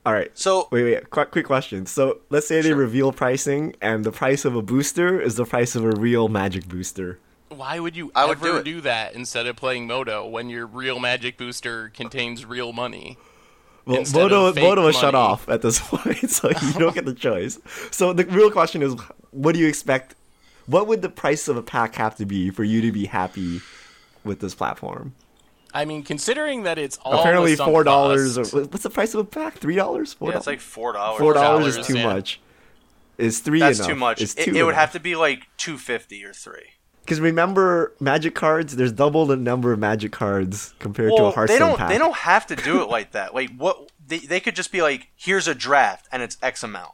All 0.07 0.12
right. 0.12 0.30
So 0.39 0.68
Wait, 0.70 0.84
wait. 0.84 1.11
Quick, 1.11 1.30
quick 1.30 1.47
question. 1.47 1.86
So 1.86 2.20
let's 2.30 2.49
say 2.49 2.61
they 2.62 2.72
reveal 2.72 3.12
pricing, 3.12 3.74
and 3.82 4.05
the 4.05 4.12
price 4.12 4.45
of 4.45 4.57
a 4.57 4.62
booster 4.62 5.20
is 5.20 5.36
the 5.36 5.45
price 5.45 5.74
of 5.74 5.84
a 5.84 5.91
real 5.91 6.28
Magic 6.28 6.66
booster. 6.66 7.18
Why 7.49 7.78
would 7.78 7.96
you 7.96 8.12
I 8.14 8.26
would 8.26 8.38
ever 8.38 8.62
do 8.62 8.78
it. 8.78 8.82
that 8.82 9.14
instead 9.14 9.46
of 9.46 9.57
playing 9.57 9.86
Moto 9.86 10.26
when 10.26 10.51
your 10.51 10.66
real 10.66 10.99
Magic 10.99 11.36
booster 11.38 11.88
contains 11.90 12.44
real 12.44 12.72
money? 12.72 13.18
Well, 13.86 13.99
instead 14.01 14.20
Moto 14.20 14.46
of 14.46 14.55
fake 14.55 14.64
Moto 14.64 14.86
is 14.88 14.96
shut 14.96 15.14
off 15.14 15.49
at 15.49 15.62
this 15.62 15.80
point, 15.82 16.30
so 16.30 16.51
you 16.51 16.72
don't 16.74 16.94
get 16.94 17.07
the 17.07 17.14
choice. 17.14 17.59
So 17.90 18.12
the 18.12 18.26
real 18.26 18.51
question 18.51 18.82
is, 18.82 18.94
what 19.30 19.55
do 19.55 19.61
you 19.61 19.66
expect? 19.66 20.14
What 20.66 20.86
would 20.86 21.01
the 21.01 21.09
price 21.09 21.49
of 21.49 21.57
a 21.57 21.62
pack 21.62 21.94
have 21.94 22.16
to 22.16 22.26
be 22.26 22.51
for 22.51 22.64
you 22.64 22.82
to 22.82 22.92
be 22.92 23.07
happy 23.07 23.62
with 24.24 24.40
this 24.40 24.55
platform? 24.55 25.14
I 25.72 25.84
mean, 25.84 26.03
considering 26.03 26.64
that 26.64 26.78
it's 26.78 26.99
all 26.99 27.20
Apparently, 27.20 27.55
the 27.55 27.64
four 27.64 27.84
dollars. 27.84 28.36
What's 28.53 28.82
the 28.82 28.90
price 28.90 29.14
of 29.14 29.20
a 29.20 29.24
pack? 29.24 29.55
Three 29.55 29.76
dollars? 29.76 30.14
Four 30.14 30.30
Yeah, 30.30 30.36
it's 30.36 30.46
like 30.46 30.61
four 30.61 30.92
dollars. 30.92 31.20
four 31.20 31.34
dollars 31.34 31.76
is 31.76 31.86
too 31.86 31.99
yeah. 31.99 32.05
much. 32.07 32.40
Is 33.16 33.40
three 33.40 33.61
That's 33.61 33.78
enough? 33.78 33.88
too 33.88 33.96
much. 33.96 34.20
Is 34.22 34.34
It, 34.34 34.44
two 34.44 34.55
it 34.55 34.62
would 34.62 34.74
have 34.74 34.92
to 34.92 35.01
be 35.01 35.16
like 35.16 35.46
two 35.57 35.76
fifty 35.78 36.24
or 36.24 36.32
three. 36.32 36.74
Because 37.09 37.20
remember, 37.20 37.94
magic 38.00 38.34
cards. 38.34 38.76
There's 38.76 38.92
double 38.92 39.24
the 39.24 39.34
number 39.34 39.72
of 39.72 39.78
magic 39.78 40.12
cards 40.12 40.74
compared 40.78 41.09
to 41.12 41.16
a 41.16 41.22
Well, 41.22 41.32
Hearthstone 41.32 41.59
they 41.59 41.66
don't. 41.66 41.78
pack. 41.78 41.88
They 41.88 41.96
don't 41.96 42.16
have 42.16 42.46
to 42.48 42.56
do 42.56 42.82
it 42.82 42.90
like 42.90 43.12
that. 43.12 43.34
Like 43.34 43.56
what? 43.56 43.90
They, 44.06 44.18
they 44.18 44.40
could 44.40 44.54
just 44.54 44.70
be 44.70 44.82
like, 44.82 45.09
here's 45.16 45.48
a 45.48 45.54
draft 45.54 46.06
and 46.12 46.22
it's 46.22 46.36
X 46.42 46.62
amount. 46.62 46.92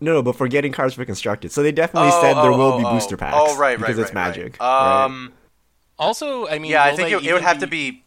No, 0.00 0.14
no, 0.14 0.22
but 0.22 0.36
for 0.36 0.48
getting 0.48 0.72
cards 0.72 0.94
for 0.94 1.04
constructed. 1.04 1.52
So 1.52 1.62
they 1.62 1.70
definitely 1.70 2.08
Oh, 2.14 2.20
said 2.22 2.32
there 2.34 2.50
oh, 2.50 2.56
will 2.56 2.72
oh, 2.72 2.78
be 2.78 2.84
oh. 2.86 2.92
booster 2.92 3.18
packs. 3.18 3.36
Oh, 3.38 3.58
right, 3.58 3.72
right, 3.72 3.78
because 3.78 3.98
it's 3.98 4.14
right, 4.14 4.24
right. 4.26 4.36
magic. 4.36 4.56
right? 4.58 5.04
Um, 5.04 5.34
Also, 5.98 6.46
I 6.48 6.58
mean, 6.58 6.70
yeah, 6.70 6.82
I 6.84 6.96
think 6.96 7.08
it, 7.08 7.12
it 7.12 7.14
would 7.16 7.24
even 7.24 7.42
have 7.42 7.58
to 7.58 7.66
be 7.66 8.04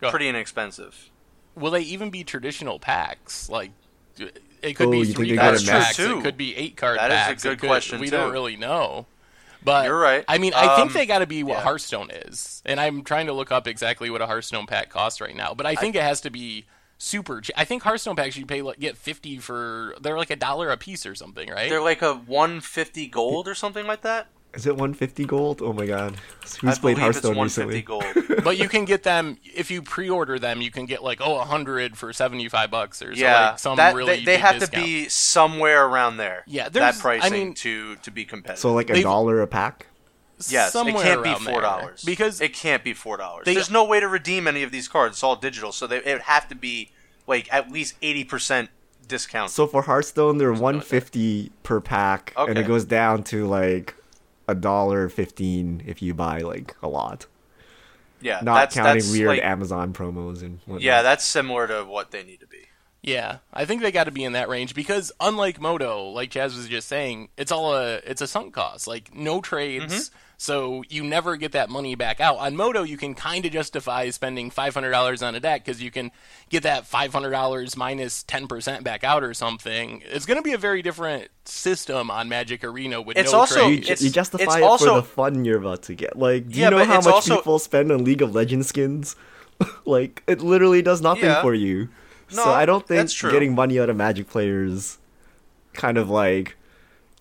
pretty 0.00 0.26
inexpensive. 0.28 1.10
Will 1.54 1.70
they 1.70 1.82
even 1.82 2.08
be 2.08 2.24
traditional 2.24 2.78
packs? 2.78 3.50
Like, 3.50 3.72
it 4.62 4.74
could 4.74 4.88
Oh, 4.88 4.90
be 4.90 5.04
three 5.04 5.36
card 5.36 5.60
packs. 5.66 5.98
mix- 5.98 5.98
It 5.98 6.22
could 6.22 6.36
be 6.38 6.56
eight 6.56 6.76
card 6.78 6.98
packs. 6.98 7.10
That 7.10 7.36
is 7.36 7.44
a 7.44 7.48
good 7.48 7.52
it 7.52 7.60
could, 7.60 7.66
question, 7.68 8.00
We 8.00 8.06
too. 8.06 8.16
don't 8.16 8.32
really 8.32 8.56
know. 8.56 9.06
But 9.64 9.86
You're 9.86 9.98
right. 9.98 10.24
I 10.28 10.38
mean, 10.38 10.54
I 10.54 10.76
think 10.76 10.88
Um, 10.88 10.92
they 10.94 11.06
got 11.06 11.20
to 11.20 11.26
be 11.26 11.42
what 11.42 11.58
yeah. 11.58 11.62
Hearthstone 11.62 12.10
is, 12.10 12.62
and 12.64 12.80
I'm 12.80 13.02
trying 13.04 13.26
to 13.26 13.32
look 13.32 13.52
up 13.52 13.66
exactly 13.66 14.10
what 14.10 14.20
a 14.20 14.26
Hearthstone 14.26 14.66
pack 14.66 14.88
costs 14.90 15.20
right 15.20 15.36
now. 15.36 15.54
But 15.54 15.66
I 15.66 15.74
think 15.74 15.94
it 15.94 16.02
has 16.02 16.20
to 16.22 16.30
be 16.30 16.66
super. 16.98 17.40
Cheap. 17.40 17.54
I 17.58 17.64
think 17.64 17.82
Hearthstone 17.82 18.16
packs 18.16 18.36
you 18.36 18.46
pay 18.46 18.62
like, 18.62 18.80
get 18.80 18.96
fifty 18.96 19.38
for 19.38 19.94
they're 20.00 20.18
like 20.18 20.30
a 20.30 20.36
dollar 20.36 20.70
a 20.70 20.76
piece 20.76 21.06
or 21.06 21.14
something, 21.14 21.48
right? 21.48 21.70
They're 21.70 21.82
like 21.82 22.02
a 22.02 22.14
150 22.14 23.06
gold 23.08 23.46
or 23.48 23.54
something 23.54 23.86
like 23.86 24.02
that. 24.02 24.28
Is 24.54 24.66
it 24.66 24.72
150 24.72 25.24
gold? 25.24 25.62
Oh 25.62 25.72
my 25.72 25.86
god. 25.86 26.14
I 26.14 26.48
Who's 26.60 26.78
played 26.78 26.98
Hearthstone 26.98 27.36
it's 27.38 27.56
150 27.56 27.64
recently? 27.64 27.82
gold. 27.82 28.44
but 28.44 28.58
you 28.58 28.68
can 28.68 28.84
get 28.84 29.02
them 29.02 29.38
if 29.42 29.70
you 29.70 29.80
pre-order 29.80 30.38
them. 30.38 30.60
You 30.60 30.70
can 30.70 30.84
get 30.86 31.02
like 31.02 31.20
oh 31.22 31.38
a 31.40 31.44
hundred 31.44 31.96
for 31.96 32.12
seventy 32.12 32.48
five 32.48 32.70
bucks 32.70 33.00
or 33.02 33.14
so, 33.14 33.20
yeah, 33.20 33.50
like 33.50 33.58
some 33.58 33.76
that, 33.76 33.94
really 33.94 34.16
they, 34.16 34.18
they 34.20 34.24
big 34.36 34.40
have 34.40 34.58
discount. 34.60 34.84
to 34.84 34.90
be 34.90 35.08
somewhere 35.08 35.86
around 35.86 36.18
there. 36.18 36.44
Yeah, 36.46 36.64
that 36.64 36.72
there's- 36.72 36.98
I 36.98 37.00
pricing 37.00 37.32
mean- 37.32 37.54
to 37.54 37.96
to 37.96 38.10
be 38.10 38.24
competitive. 38.24 38.60
So 38.60 38.74
like 38.74 38.90
a 38.90 39.00
dollar 39.02 39.40
a 39.40 39.46
pack? 39.46 39.86
yes, 40.48 40.74
it 40.74 40.84
can't 40.96 41.22
be 41.22 41.34
four 41.34 41.60
dollars 41.60 42.02
because 42.04 42.40
it 42.40 42.52
can't 42.52 42.84
be 42.84 42.92
four 42.92 43.16
dollars. 43.16 43.44
There's 43.46 43.70
no 43.70 43.84
way 43.84 44.00
to 44.00 44.08
redeem 44.08 44.46
any 44.46 44.62
of 44.62 44.70
these 44.70 44.88
cards. 44.88 45.16
It's 45.16 45.22
all 45.22 45.36
digital, 45.36 45.72
so 45.72 45.86
they, 45.86 45.98
it 45.98 46.06
would 46.12 46.22
have 46.22 46.48
to 46.48 46.54
be 46.54 46.90
like 47.26 47.52
at 47.52 47.70
least 47.70 47.94
80 48.02 48.24
percent 48.24 48.70
discount. 49.06 49.50
So 49.50 49.66
for 49.66 49.82
Hearthstone, 49.82 50.38
they're 50.38 50.52
150 50.52 51.52
per 51.62 51.80
pack, 51.80 52.32
and 52.36 52.58
it 52.58 52.66
goes 52.66 52.84
down 52.84 53.22
to 53.24 53.46
like 53.46 53.94
a 54.48 54.54
dollar 54.54 55.08
fifteen 55.08 55.82
if 55.86 56.02
you 56.02 56.14
buy 56.14 56.38
like 56.40 56.74
a 56.82 56.88
lot. 56.88 57.26
yeah, 58.20 58.40
Not 58.42 58.54
that's, 58.56 58.74
counting 58.74 58.94
that's 58.94 59.10
weird 59.12 59.28
like- 59.28 59.42
Amazon 59.42 59.92
promos 59.92 60.42
and 60.42 60.58
whatnot. 60.66 60.82
Yeah, 60.82 61.02
that's 61.02 61.24
similar 61.24 61.66
to 61.68 61.84
what 61.84 62.10
they 62.10 62.22
need 62.22 62.40
to 62.40 62.46
be. 62.46 62.58
Yeah, 63.02 63.38
I 63.52 63.64
think 63.64 63.82
they 63.82 63.90
got 63.90 64.04
to 64.04 64.12
be 64.12 64.22
in 64.22 64.34
that 64.34 64.48
range 64.48 64.76
because 64.76 65.10
unlike 65.18 65.60
Moto, 65.60 66.04
like 66.10 66.30
Chaz 66.30 66.56
was 66.56 66.68
just 66.68 66.86
saying, 66.86 67.30
it's 67.36 67.50
all 67.50 67.74
a 67.74 67.94
it's 67.96 68.20
a 68.20 68.28
sunk 68.28 68.54
cost. 68.54 68.86
Like 68.86 69.12
no 69.14 69.40
trades, 69.40 69.92
Mm-hmm. 70.10 70.31
So 70.42 70.82
you 70.88 71.04
never 71.04 71.36
get 71.36 71.52
that 71.52 71.70
money 71.70 71.94
back 71.94 72.20
out. 72.20 72.38
On 72.38 72.56
Moto, 72.56 72.82
you 72.82 72.96
can 72.96 73.14
kind 73.14 73.46
of 73.46 73.52
justify 73.52 74.10
spending 74.10 74.50
five 74.50 74.74
hundred 74.74 74.90
dollars 74.90 75.22
on 75.22 75.36
a 75.36 75.40
deck 75.40 75.64
because 75.64 75.80
you 75.80 75.92
can 75.92 76.10
get 76.50 76.64
that 76.64 76.84
five 76.84 77.12
hundred 77.12 77.30
dollars 77.30 77.76
minus 77.76 77.92
minus 77.92 78.22
ten 78.24 78.48
percent 78.48 78.82
back 78.82 79.04
out 79.04 79.22
or 79.22 79.34
something. 79.34 80.02
It's 80.06 80.26
going 80.26 80.38
to 80.38 80.42
be 80.42 80.52
a 80.52 80.58
very 80.58 80.82
different 80.82 81.28
system 81.44 82.10
on 82.10 82.28
Magic 82.28 82.64
Arena 82.64 83.00
with 83.00 83.16
It's 83.16 83.30
no 83.30 83.38
also- 83.40 83.68
You, 83.68 83.76
trades. 83.76 83.86
ju- 83.86 83.92
It's- 83.92 84.02
you 84.02 84.10
justify 84.10 84.42
it's 84.44 84.56
it 84.56 84.62
also- 84.64 84.86
for 84.94 85.00
the 85.00 85.02
fun 85.06 85.44
you're 85.44 85.58
about 85.58 85.82
to 85.84 85.94
get. 85.94 86.18
Like, 86.18 86.48
do 86.48 86.58
Yeah, 86.58 86.64
you 86.66 86.70
know 86.72 86.84
how 86.84 86.96
much 86.96 87.06
also- 87.06 87.36
people 87.36 87.58
spend 87.60 87.92
on 87.92 88.02
League 88.02 88.22
of 88.22 88.34
Legends 88.34 88.66
skins? 88.68 89.14
like, 89.84 90.22
it 90.26 90.40
literally 90.40 90.82
does 90.82 91.00
nothing 91.00 91.24
Yeah. 91.24 91.40
for 91.42 91.54
you. 91.54 91.88
No, 92.34 92.44
so 92.44 92.50
I 92.50 92.64
don't 92.66 92.86
think 92.88 93.10
getting 93.20 93.54
money 93.54 93.78
out 93.78 93.90
of 93.90 93.96
Magic 93.96 94.28
players 94.28 94.98
kind 95.74 95.98
of 95.98 96.08
like 96.10 96.56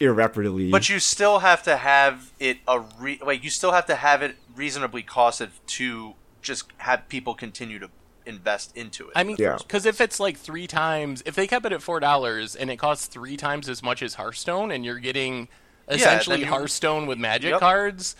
irreparably. 0.01 0.69
But 0.71 0.89
you 0.89 0.99
still 0.99 1.39
have 1.39 1.63
to 1.63 1.77
have 1.77 2.31
it 2.39 2.57
a 2.67 2.79
re- 2.99 3.19
like 3.23 3.43
you 3.43 3.49
still 3.49 3.71
have 3.71 3.85
to 3.87 3.95
have 3.95 4.21
it 4.21 4.35
reasonably 4.55 5.03
costed 5.03 5.49
to 5.67 6.13
just 6.41 6.65
have 6.77 7.07
people 7.07 7.33
continue 7.35 7.79
to 7.79 7.89
invest 8.25 8.75
into 8.75 9.07
it. 9.07 9.13
I 9.15 9.23
mean, 9.23 9.35
Yeah. 9.39 9.57
because 9.57 9.85
if 9.85 10.01
it's 10.01 10.19
like 10.19 10.37
three 10.37 10.67
times, 10.67 11.23
if 11.25 11.35
they 11.35 11.47
kept 11.47 11.65
it 11.65 11.71
at 11.71 11.81
four 11.81 11.99
dollars 11.99 12.55
and 12.55 12.69
it 12.69 12.77
costs 12.77 13.05
three 13.07 13.37
times 13.37 13.69
as 13.69 13.81
much 13.83 14.01
as 14.01 14.15
Hearthstone, 14.15 14.71
and 14.71 14.83
you're 14.85 14.99
getting 14.99 15.47
essentially 15.87 16.37
then 16.37 16.45
you- 16.45 16.51
Hearthstone 16.51 17.05
with 17.07 17.17
Magic 17.17 17.51
Yep. 17.51 17.59
cards, 17.59 18.15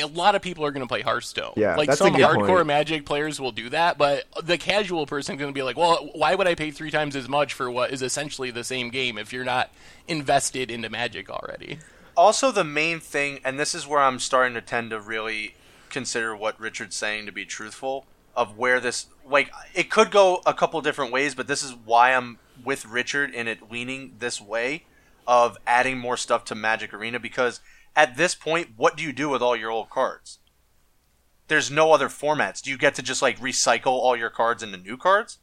a 0.00 0.06
lot 0.06 0.34
of 0.34 0.42
people 0.42 0.64
are 0.64 0.70
going 0.70 0.84
to 0.84 0.88
play 0.88 1.02
Hearthstone. 1.02 1.52
Yeah, 1.56 1.76
like 1.76 1.88
that's 1.88 2.00
a 2.00 2.04
some 2.04 2.14
good 2.14 2.22
hardcore 2.22 2.46
point. 2.46 2.66
Magic 2.66 3.06
players 3.06 3.40
will 3.40 3.52
do 3.52 3.68
that, 3.70 3.98
but 3.98 4.24
the 4.42 4.58
casual 4.58 5.06
person 5.06 5.36
going 5.36 5.50
to 5.50 5.54
be 5.54 5.62
like, 5.62 5.76
"Well, 5.76 6.10
why 6.14 6.34
would 6.34 6.46
I 6.46 6.54
pay 6.54 6.70
three 6.70 6.90
times 6.90 7.16
as 7.16 7.28
much 7.28 7.54
for 7.54 7.70
what 7.70 7.92
is 7.92 8.02
essentially 8.02 8.50
the 8.50 8.64
same 8.64 8.90
game 8.90 9.18
if 9.18 9.32
you're 9.32 9.44
not 9.44 9.70
invested 10.08 10.70
into 10.70 10.88
Magic 10.88 11.30
already?" 11.30 11.78
also 12.16 12.50
the 12.50 12.64
main 12.64 12.98
thing, 12.98 13.40
and 13.44 13.60
this 13.60 13.74
is 13.74 13.86
where 13.86 14.00
I'm 14.00 14.18
starting 14.18 14.54
to 14.54 14.60
tend 14.60 14.90
to 14.90 15.00
really 15.00 15.54
consider 15.90 16.34
what 16.34 16.58
Richard's 16.58 16.96
saying 16.96 17.26
to 17.26 17.32
be 17.32 17.44
truthful 17.44 18.06
of 18.34 18.58
where 18.58 18.80
this 18.80 19.06
like 19.28 19.50
it 19.74 19.90
could 19.90 20.10
go 20.10 20.42
a 20.46 20.54
couple 20.54 20.80
different 20.80 21.12
ways, 21.12 21.34
but 21.34 21.46
this 21.46 21.62
is 21.62 21.74
why 21.84 22.12
I'm 22.12 22.38
with 22.64 22.86
Richard 22.86 23.34
in 23.34 23.48
it 23.48 23.70
leaning 23.70 24.14
this 24.18 24.40
way 24.40 24.84
of 25.26 25.56
adding 25.66 25.98
more 25.98 26.16
stuff 26.16 26.44
to 26.46 26.54
Magic 26.54 26.94
Arena 26.94 27.18
because 27.18 27.60
at 27.96 28.16
this 28.16 28.34
point, 28.34 28.68
what 28.76 28.96
do 28.96 29.02
you 29.02 29.12
do 29.12 29.28
with 29.28 29.42
all 29.42 29.56
your 29.56 29.70
old 29.70 29.90
cards? 29.90 30.38
There's 31.48 31.70
no 31.70 31.92
other 31.92 32.08
formats. 32.08 32.60
Do 32.62 32.70
you 32.70 32.76
get 32.78 32.94
to 32.96 33.02
just 33.02 33.22
like 33.22 33.38
recycle 33.40 33.86
all 33.92 34.16
your 34.16 34.30
cards 34.30 34.62
into 34.62 34.76
new 34.76 34.96
cards? 34.96 35.38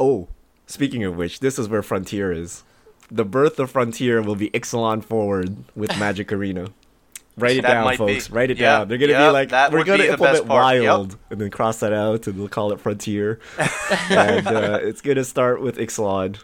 oh, 0.00 0.28
speaking 0.66 1.04
of 1.04 1.14
which, 1.16 1.38
this 1.40 1.58
is 1.58 1.68
where 1.68 1.82
Frontier 1.82 2.32
is. 2.32 2.64
The 3.10 3.24
birth 3.24 3.60
of 3.60 3.70
Frontier 3.70 4.20
will 4.22 4.34
be 4.34 4.50
Ixalan 4.50 5.04
forward 5.04 5.56
with 5.76 5.96
Magic 5.98 6.32
Arena. 6.32 6.68
Write 7.36 7.56
it 7.58 7.62
That 7.62 7.74
down, 7.74 7.84
might 7.84 7.98
be. 7.98 8.14
folks. 8.14 8.30
Write 8.30 8.50
it 8.50 8.58
Yeah, 8.58 8.78
down. 8.78 8.88
They're 8.88 8.98
gonna 8.98 9.12
yeah, 9.12 9.26
be 9.28 9.32
like, 9.32 9.48
that 9.50 9.72
we're 9.72 9.84
gonna 9.84 10.04
implement 10.04 10.46
part. 10.48 10.76
Yep. 10.76 10.84
Wild, 10.88 11.18
and 11.30 11.40
then 11.40 11.50
cross 11.50 11.80
that 11.80 11.92
out, 11.92 12.26
and 12.26 12.38
we'll 12.38 12.48
call 12.48 12.72
it 12.72 12.80
Frontier. 12.80 13.40
and 14.10 14.46
uh, 14.46 14.78
it's 14.82 15.00
gonna 15.00 15.24
start 15.24 15.60
with 15.60 15.76
Ixalan. 15.76 16.40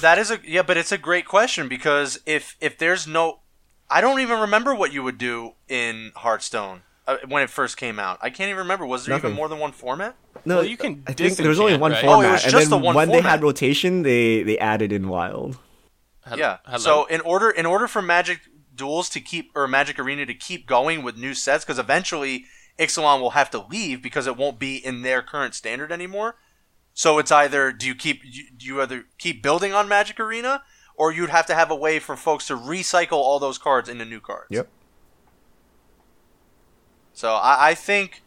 That 0.00 0.18
is 0.18 0.30
a 0.30 0.38
yeah, 0.46 0.62
but 0.62 0.76
it's 0.76 0.92
a 0.92 0.98
great 0.98 1.26
question 1.26 1.66
because 1.68 2.20
if 2.26 2.56
if 2.60 2.76
there's 2.78 3.06
no, 3.06 3.40
I 3.90 4.00
don't 4.00 4.20
even 4.20 4.40
remember 4.40 4.74
what 4.74 4.92
you 4.92 5.02
would 5.02 5.18
do 5.18 5.52
in 5.68 6.12
Hearthstone 6.16 6.82
uh, 7.06 7.18
when 7.28 7.42
it 7.42 7.50
first 7.50 7.76
came 7.76 7.98
out. 7.98 8.18
I 8.22 8.30
can't 8.30 8.48
even 8.48 8.58
remember. 8.58 8.86
Was 8.86 9.04
there 9.06 9.14
Nothing. 9.14 9.30
even 9.30 9.36
more 9.36 9.48
than 9.48 9.58
one 9.58 9.72
format? 9.72 10.16
No, 10.44 10.56
Well, 10.56 10.64
you 10.64 10.76
can 10.76 11.02
I 11.06 11.12
think 11.12 11.36
there 11.36 11.48
was 11.48 11.60
only 11.60 11.76
one 11.76 11.92
right? 11.92 12.04
format, 12.04 12.24
Oh, 12.26 12.28
it 12.28 12.32
was 12.32 12.42
and 12.44 12.52
just 12.52 12.70
then 12.70 12.80
the 12.80 12.84
one 12.84 12.94
when 12.96 13.08
they 13.10 13.20
had 13.20 13.42
rotation, 13.42 14.02
they 14.02 14.42
they 14.42 14.58
added 14.58 14.92
in 14.92 15.08
Wild. 15.08 15.58
Hel- 16.26 16.38
yeah. 16.38 16.58
hello? 16.64 16.78
So 16.78 17.04
in 17.06 17.20
order 17.20 17.50
in 17.50 17.66
order 17.66 17.86
for 17.86 18.02
Magic 18.02 18.40
Duels 18.74 19.08
to 19.10 19.20
keep 19.20 19.50
or 19.54 19.68
Magic 19.68 19.98
Arena 19.98 20.26
to 20.26 20.34
keep 20.34 20.66
going 20.66 21.02
with 21.02 21.16
new 21.16 21.34
sets, 21.34 21.64
because 21.64 21.78
eventually 21.78 22.46
Ixalan 22.78 23.20
will 23.20 23.30
have 23.30 23.50
to 23.50 23.58
leave 23.60 24.02
because 24.02 24.26
it 24.26 24.36
won't 24.36 24.58
be 24.58 24.76
in 24.76 25.02
their 25.02 25.22
current 25.22 25.54
standard 25.54 25.92
anymore. 25.92 26.36
So 26.94 27.18
it's 27.18 27.30
either 27.30 27.70
do 27.72 27.86
you 27.86 27.94
keep 27.94 28.22
do 28.22 28.66
you 28.66 28.80
either 28.82 29.04
keep 29.18 29.42
building 29.42 29.72
on 29.72 29.88
Magic 29.88 30.18
Arena, 30.18 30.62
or 30.96 31.12
you'd 31.12 31.30
have 31.30 31.46
to 31.46 31.54
have 31.54 31.70
a 31.70 31.74
way 31.76 31.98
for 31.98 32.16
folks 32.16 32.46
to 32.48 32.56
recycle 32.56 33.12
all 33.18 33.38
those 33.38 33.58
cards 33.58 33.88
into 33.88 34.04
new 34.04 34.20
cards. 34.20 34.46
Yep. 34.50 34.68
So 37.12 37.34
I, 37.34 37.70
I 37.70 37.74
think, 37.74 38.22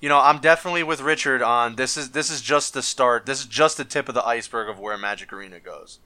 you 0.00 0.08
know, 0.08 0.18
I'm 0.18 0.38
definitely 0.40 0.82
with 0.82 1.00
Richard 1.00 1.42
on 1.42 1.76
this 1.76 1.96
is 1.96 2.10
this 2.10 2.30
is 2.30 2.40
just 2.40 2.74
the 2.74 2.82
start. 2.82 3.26
This 3.26 3.40
is 3.40 3.46
just 3.46 3.76
the 3.76 3.84
tip 3.84 4.08
of 4.08 4.14
the 4.14 4.24
iceberg 4.24 4.68
of 4.68 4.78
where 4.78 4.96
Magic 4.98 5.32
Arena 5.32 5.60
goes. 5.60 6.00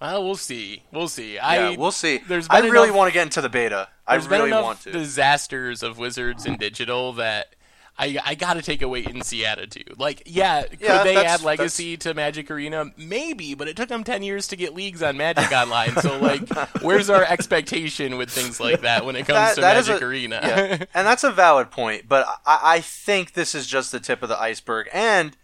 Well, 0.00 0.24
we'll 0.24 0.34
see. 0.36 0.82
We'll 0.92 1.08
see. 1.08 1.34
Yeah, 1.34 1.46
I 1.46 1.76
we'll 1.76 1.92
see. 1.92 2.18
there's 2.18 2.46
I 2.50 2.60
been 2.60 2.70
really 2.70 2.88
enough- 2.88 2.96
want 2.96 3.08
to 3.08 3.14
get 3.14 3.22
into 3.22 3.40
the 3.40 3.48
beta. 3.48 3.88
I 4.06 4.16
really 4.16 4.50
been 4.50 4.62
want 4.62 4.80
to. 4.82 4.92
disasters 4.92 5.82
of 5.82 5.98
Wizards 5.98 6.44
and 6.46 6.58
digital 6.58 7.12
that 7.14 7.53
I 7.96 8.18
I 8.24 8.34
got 8.34 8.54
to 8.54 8.62
take 8.62 8.82
a 8.82 8.88
wait 8.88 9.08
and 9.08 9.24
see 9.24 9.44
attitude. 9.46 9.94
Like, 9.98 10.22
yeah, 10.26 10.64
could 10.64 10.80
Yeah, 10.80 11.04
they 11.04 11.16
add 11.24 11.42
Legacy 11.42 11.96
to 11.98 12.12
Magic 12.12 12.50
Arena? 12.50 12.86
Maybe, 12.96 13.54
but 13.54 13.68
it 13.68 13.76
took 13.76 13.88
them 13.88 14.02
ten 14.02 14.22
years 14.24 14.48
to 14.48 14.56
get 14.56 14.74
leagues 14.74 15.00
on 15.02 15.16
Magic 15.16 15.52
Online. 15.52 15.94
So, 16.00 16.18
like, 16.18 16.48
where's 16.82 17.08
our 17.08 17.22
expectation 17.22 18.16
with 18.16 18.30
things 18.30 18.58
like 18.58 18.80
that 18.80 19.04
when 19.04 19.14
it 19.14 19.26
comes 19.26 19.36
That- 19.36 19.54
to 19.54 19.60
that 19.60 19.74
Magic 19.76 20.02
a- 20.02 20.04
Arena? 20.04 20.40
yeah. 20.42 20.84
and 20.94 21.06
that's 21.06 21.22
a 21.22 21.30
valid 21.30 21.70
point, 21.70 22.08
but 22.08 22.26
I, 22.44 22.60
I 22.64 22.80
think 22.80 23.34
this 23.34 23.54
is 23.54 23.66
just 23.68 23.92
the 23.92 24.00
tip 24.00 24.24
of 24.24 24.28
the 24.28 24.40
iceberg, 24.40 24.88
and 24.92 25.36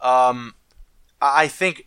um, 0.00 0.54
I 1.20 1.48
think 1.48 1.86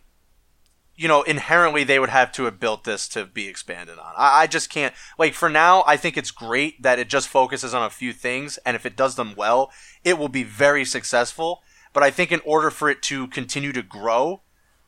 you 0.96 1.08
know 1.08 1.22
inherently 1.22 1.84
they 1.84 1.98
would 1.98 2.08
have 2.10 2.32
to 2.32 2.44
have 2.44 2.60
built 2.60 2.84
this 2.84 3.08
to 3.08 3.24
be 3.26 3.48
expanded 3.48 3.98
on. 3.98 4.12
I, 4.16 4.42
I 4.42 4.46
just 4.46 4.70
can't 4.70 4.94
like 5.18 5.34
for 5.34 5.48
now. 5.48 5.82
I 5.86 5.96
think 5.96 6.16
it's 6.16 6.30
great 6.30 6.82
that 6.82 6.98
it 6.98 7.08
just 7.08 7.28
focuses 7.28 7.74
on 7.74 7.82
a 7.82 7.90
few 7.90 8.12
things, 8.12 8.58
and 8.64 8.74
if 8.76 8.86
it 8.86 8.96
does 8.96 9.16
them 9.16 9.34
well, 9.36 9.70
it 10.04 10.18
will 10.18 10.28
be 10.28 10.42
very 10.42 10.84
successful. 10.84 11.62
But 11.92 12.02
I 12.02 12.10
think 12.10 12.32
in 12.32 12.40
order 12.44 12.70
for 12.70 12.90
it 12.90 13.02
to 13.02 13.28
continue 13.28 13.72
to 13.72 13.82
grow, 13.82 14.42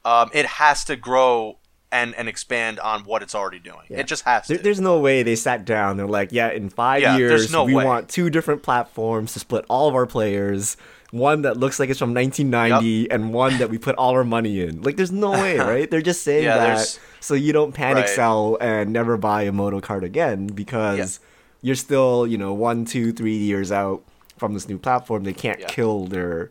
um, 0.05 0.31
it 0.33 0.47
has 0.47 0.85
to 0.87 0.97
grow 0.97 1.59
and, 1.93 2.15
and 2.17 2.29
expand 2.29 2.81
on 2.81 3.05
what 3.05 3.23
it's 3.23 3.35
already 3.35 3.61
doing. 3.61 3.87
Yeah. 3.89 4.01
It 4.01 4.09
just 4.09 4.25
has 4.25 4.49
to. 4.49 4.59
There's 4.59 4.81
no 4.81 4.99
way 4.99 5.23
they 5.23 5.37
sat 5.37 5.65
down. 5.65 5.97
They're 5.97 6.07
like, 6.09 6.33
yeah, 6.33 6.51
in 6.51 6.69
five 6.69 7.03
Yeah, 7.03 7.17
years, 7.17 7.53
no 7.53 7.65
we 7.65 7.75
way. 7.75 7.85
want 7.85 8.09
two 8.09 8.29
different 8.29 8.63
platforms 8.65 9.33
to 9.35 9.39
split 9.39 9.65
all 9.69 9.89
of 9.89 9.95
our 9.95 10.07
players. 10.07 10.77
One 11.17 11.43
that 11.43 11.57
looks 11.57 11.79
like 11.81 11.89
it's 11.91 11.99
from 11.99 12.15
1990, 12.15 13.11
and 13.11 13.33
one 13.33 13.59
that 13.59 13.71
we 13.71 13.79
put 13.79 13.95
all 13.97 14.13
our 14.13 14.25
money 14.25 14.61
in. 14.61 14.83
Like, 14.83 14.97
there's 14.97 15.13
no 15.13 15.31
way, 15.33 15.59
right? 15.73 15.91
They're 15.91 16.03
just 16.03 16.23
saying 16.23 16.45
Yeah, 16.45 16.57
that 16.59 16.67
there's- 16.67 16.99
so 17.21 17.35
you 17.35 17.53
don't 17.53 17.73
panic 17.73 18.05
Right. 18.05 18.09
sell 18.15 18.57
and 18.61 18.93
never 18.93 19.17
buy 19.17 19.43
a 19.43 19.53
Moto 19.53 19.81
card 19.81 20.05
again 20.05 20.47
because 20.49 21.19
you're 21.63 21.75
still, 21.75 22.27
you 22.27 22.39
know, 22.39 22.53
one, 22.53 22.85
two, 22.85 23.13
three 23.13 23.37
years 23.37 23.73
out 23.73 24.03
from 24.39 24.55
this 24.55 24.69
new 24.69 24.79
platform. 24.79 25.25
They 25.25 25.33
can't 25.33 25.59
Yeah. 25.61 25.67
kill 25.67 26.07
their, 26.07 26.51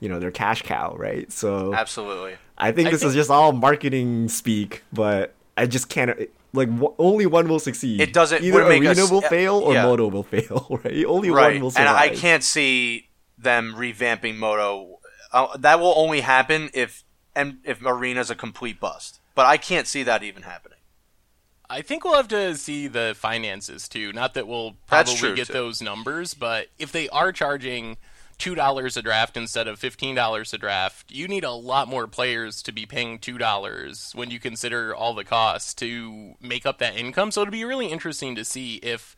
you 0.00 0.08
know, 0.08 0.18
their 0.18 0.30
cash 0.30 0.62
cow, 0.62 0.94
right? 0.98 1.30
So 1.32 1.72
Absolutely. 1.74 2.34
I 2.58 2.72
think 2.72 2.88
I 2.88 2.90
this 2.90 3.00
think- 3.00 3.10
is 3.10 3.14
just 3.14 3.30
all 3.30 3.52
marketing 3.52 4.28
speak, 4.28 4.82
but 4.92 5.34
I 5.56 5.66
just 5.66 5.88
can't. 5.88 6.10
Like 6.52 6.68
w- 6.68 6.94
only 6.98 7.26
one 7.26 7.48
will 7.48 7.60
succeed. 7.60 8.00
It 8.00 8.12
doesn't- 8.12 8.42
Either 8.42 8.62
Arena 8.66 8.90
us- 8.90 9.10
will 9.10 9.20
fail 9.22 9.54
or. 9.56 9.72
Moto 9.74 10.08
will 10.08 10.22
fail. 10.34 10.80
Right? 10.84 11.04
Only 11.06 11.30
right. 11.30 11.54
one 11.54 11.62
will 11.62 11.70
succeed. 11.70 11.86
and. 11.88 11.96
I 11.96 12.08
can't 12.10 12.42
see 12.42 13.06
them 13.42 13.74
revamping 13.76 14.36
Moto. 14.36 14.98
Uh, 15.32 15.56
that 15.56 15.80
will 15.80 15.94
only 15.96 16.20
happen 16.22 16.70
if 16.74 17.04
and 17.34 17.58
if 17.64 17.84
Arena's 17.84 18.30
a 18.30 18.34
complete 18.34 18.80
bust. 18.80 19.20
But 19.34 19.46
I 19.46 19.56
can't 19.56 19.86
see 19.86 20.02
that 20.02 20.22
even 20.22 20.42
happening. 20.42 20.78
I 21.68 21.82
think 21.82 22.04
we'll 22.04 22.16
have 22.16 22.28
to 22.28 22.56
see 22.56 22.88
the 22.88 23.14
finances 23.16 23.88
too. 23.88 24.12
Not 24.12 24.34
that 24.34 24.48
we'll 24.48 24.76
probably 24.88 25.34
get 25.34 25.46
too. 25.46 25.52
those 25.52 25.80
numbers, 25.80 26.34
but 26.34 26.66
if 26.78 26.90
they 26.90 27.08
are 27.10 27.30
charging 27.30 27.96
two 28.38 28.56
dollars 28.56 28.96
a 28.96 29.02
draft 29.02 29.36
instead 29.36 29.68
of 29.68 29.78
fifteen 29.78 30.16
dollars 30.16 30.52
a 30.52 30.58
draft, 30.58 31.12
you 31.12 31.28
need 31.28 31.44
a 31.44 31.52
lot 31.52 31.86
more 31.86 32.08
players 32.08 32.60
to 32.62 32.72
be 32.72 32.86
paying 32.86 33.20
two 33.20 33.38
dollars 33.38 34.10
when 34.16 34.32
you 34.32 34.40
consider 34.40 34.92
all 34.92 35.14
the 35.14 35.24
costs 35.24 35.72
to 35.74 36.34
make 36.40 36.66
up 36.66 36.78
that 36.78 36.96
income. 36.96 37.30
So 37.30 37.42
it'll 37.42 37.52
be 37.52 37.64
really 37.64 37.86
interesting 37.86 38.34
to 38.34 38.44
see 38.44 38.76
if 38.76 39.14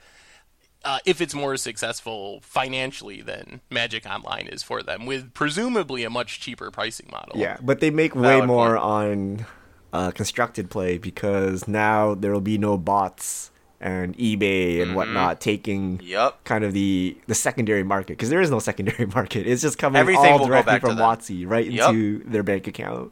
uh, 0.84 0.98
if 1.04 1.20
it's 1.20 1.34
more 1.34 1.56
successful 1.56 2.40
financially 2.42 3.20
than 3.22 3.60
Magic 3.70 4.06
Online 4.06 4.46
is 4.46 4.62
for 4.62 4.82
them, 4.82 5.06
with 5.06 5.32
presumably 5.34 6.04
a 6.04 6.10
much 6.10 6.40
cheaper 6.40 6.70
pricing 6.70 7.08
model. 7.10 7.38
Yeah, 7.38 7.56
but 7.62 7.80
they 7.80 7.90
make 7.90 8.14
way 8.14 8.22
Valid 8.22 8.46
more 8.46 8.76
point. 8.78 8.82
on 8.84 9.46
uh, 9.92 10.10
constructed 10.10 10.70
play 10.70 10.98
because 10.98 11.68
now 11.68 12.14
there 12.14 12.32
will 12.32 12.40
be 12.40 12.58
no 12.58 12.76
bots 12.78 13.50
and 13.80 14.16
eBay 14.16 14.38
Mm-hmm. 14.76 14.82
and 14.82 14.94
whatnot 14.94 15.40
taking 15.40 16.00
Yep. 16.02 16.44
kind 16.44 16.62
of 16.64 16.72
the 16.72 17.16
the 17.26 17.34
secondary 17.34 17.82
market 17.82 18.12
because 18.16 18.30
there 18.30 18.40
is 18.40 18.50
no 18.50 18.58
secondary 18.60 19.06
market. 19.14 19.46
It's 19.46 19.60
just 19.62 19.76
coming 19.78 19.98
Everything 20.00 20.32
all 20.34 20.46
directly 20.46 20.78
from. 20.80 20.96
WotC 20.96 21.44
right 21.48 21.68
Yep. 21.70 21.88
into 21.90 22.24
their 22.24 22.42
bank 22.44 22.66
account. 22.68 23.10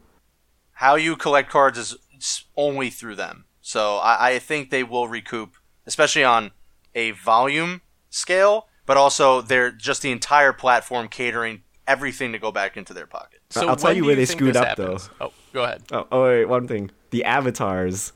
How 0.75 0.95
you 0.95 1.17
collect 1.17 1.51
cards 1.51 1.77
is 1.79 1.97
only 2.57 2.89
through 2.91 3.17
them. 3.17 3.45
So 3.61 3.97
I, 3.97 4.31
I 4.35 4.39
think 4.39 4.71
they 4.71 4.83
will 4.83 5.09
recoup, 5.09 5.55
especially 5.87 6.25
on 6.25 6.53
a 6.95 7.13
volume 7.13 7.83
scale, 8.09 8.67
but 8.87 8.97
also 8.97 9.41
they're 9.41 9.71
just 9.71 10.03
the 10.03 10.11
entire 10.11 10.53
platform 10.53 11.09
catering 11.09 11.63
everything 11.87 12.33
to 12.33 12.39
go 12.39 12.53
back 12.53 12.77
into 12.77 12.95
their 12.95 13.07
pocket. 13.07 13.41
So 13.51 13.69
I'll 13.69 13.77
tell 13.77 13.93
you 13.93 14.03
do 14.03 14.07
where 14.07 14.17
they 14.17 14.27
think 14.27 14.39
screwed 14.39 14.55
this 14.55 14.63
up, 14.63 14.77
though. 14.77 14.99
Oh, 15.21 15.33
go 15.53 15.65
ahead. 15.65 15.83
Oh, 15.91 16.07
oh 16.13 16.25
wait, 16.25 16.45
one 16.45 16.69
thing. 16.69 16.91
The 17.11 17.25
avatars 17.25 18.13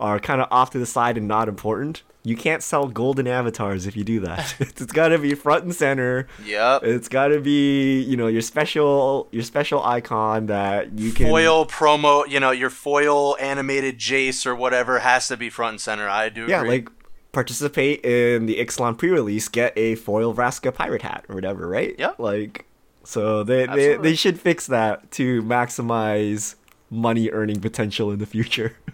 are 0.00 0.18
kind 0.18 0.40
of 0.40 0.48
off 0.50 0.70
to 0.70 0.78
the 0.78 0.86
side 0.86 1.18
and 1.18 1.28
not 1.28 1.48
important. 1.48 2.02
You 2.24 2.36
can't 2.36 2.62
sell 2.62 2.88
golden 2.88 3.26
avatars 3.26 3.86
if 3.86 3.96
you 3.96 4.04
do 4.04 4.20
that. 4.20 4.54
it's 4.60 4.84
got 4.84 5.08
to 5.08 5.18
be 5.18 5.34
front 5.34 5.64
and 5.64 5.74
center. 5.74 6.26
Yep. 6.44 6.84
It's 6.84 7.08
got 7.08 7.28
to 7.28 7.40
be, 7.40 8.00
you 8.02 8.16
know, 8.16 8.26
your 8.26 8.42
special 8.42 9.28
your 9.30 9.42
special 9.42 9.82
icon 9.82 10.46
that 10.46 10.98
you 10.98 11.12
can 11.12 11.26
foil 11.26 11.66
promo, 11.66 12.28
you 12.28 12.40
know, 12.40 12.50
your 12.50 12.70
foil 12.70 13.36
animated 13.38 13.98
Jace 13.98 14.46
or 14.46 14.54
whatever 14.54 15.00
has 15.00 15.28
to 15.28 15.36
be 15.36 15.50
front 15.50 15.72
and 15.72 15.80
center. 15.80 16.08
I 16.08 16.28
do. 16.28 16.46
Yeah, 16.46 16.58
agree. 16.58 16.70
like 16.70 16.90
participate 17.32 18.04
in 18.04 18.46
the 18.46 18.56
Ixalan 18.56 18.96
pre-release, 18.96 19.48
get 19.48 19.72
a 19.76 19.94
foil 19.96 20.34
Vraska 20.34 20.74
pirate 20.74 21.02
hat 21.02 21.24
or 21.28 21.34
whatever, 21.34 21.68
right? 21.68 21.94
Yeah. 21.98 22.12
Like 22.18 22.66
so 23.04 23.42
they 23.42 23.66
they, 23.66 23.96
they 23.96 24.14
should 24.14 24.40
fix 24.40 24.66
that 24.66 25.10
to 25.12 25.42
maximize 25.42 26.56
money 26.90 27.30
earning 27.30 27.60
potential 27.60 28.10
in 28.10 28.18
the 28.18 28.26
future. 28.26 28.76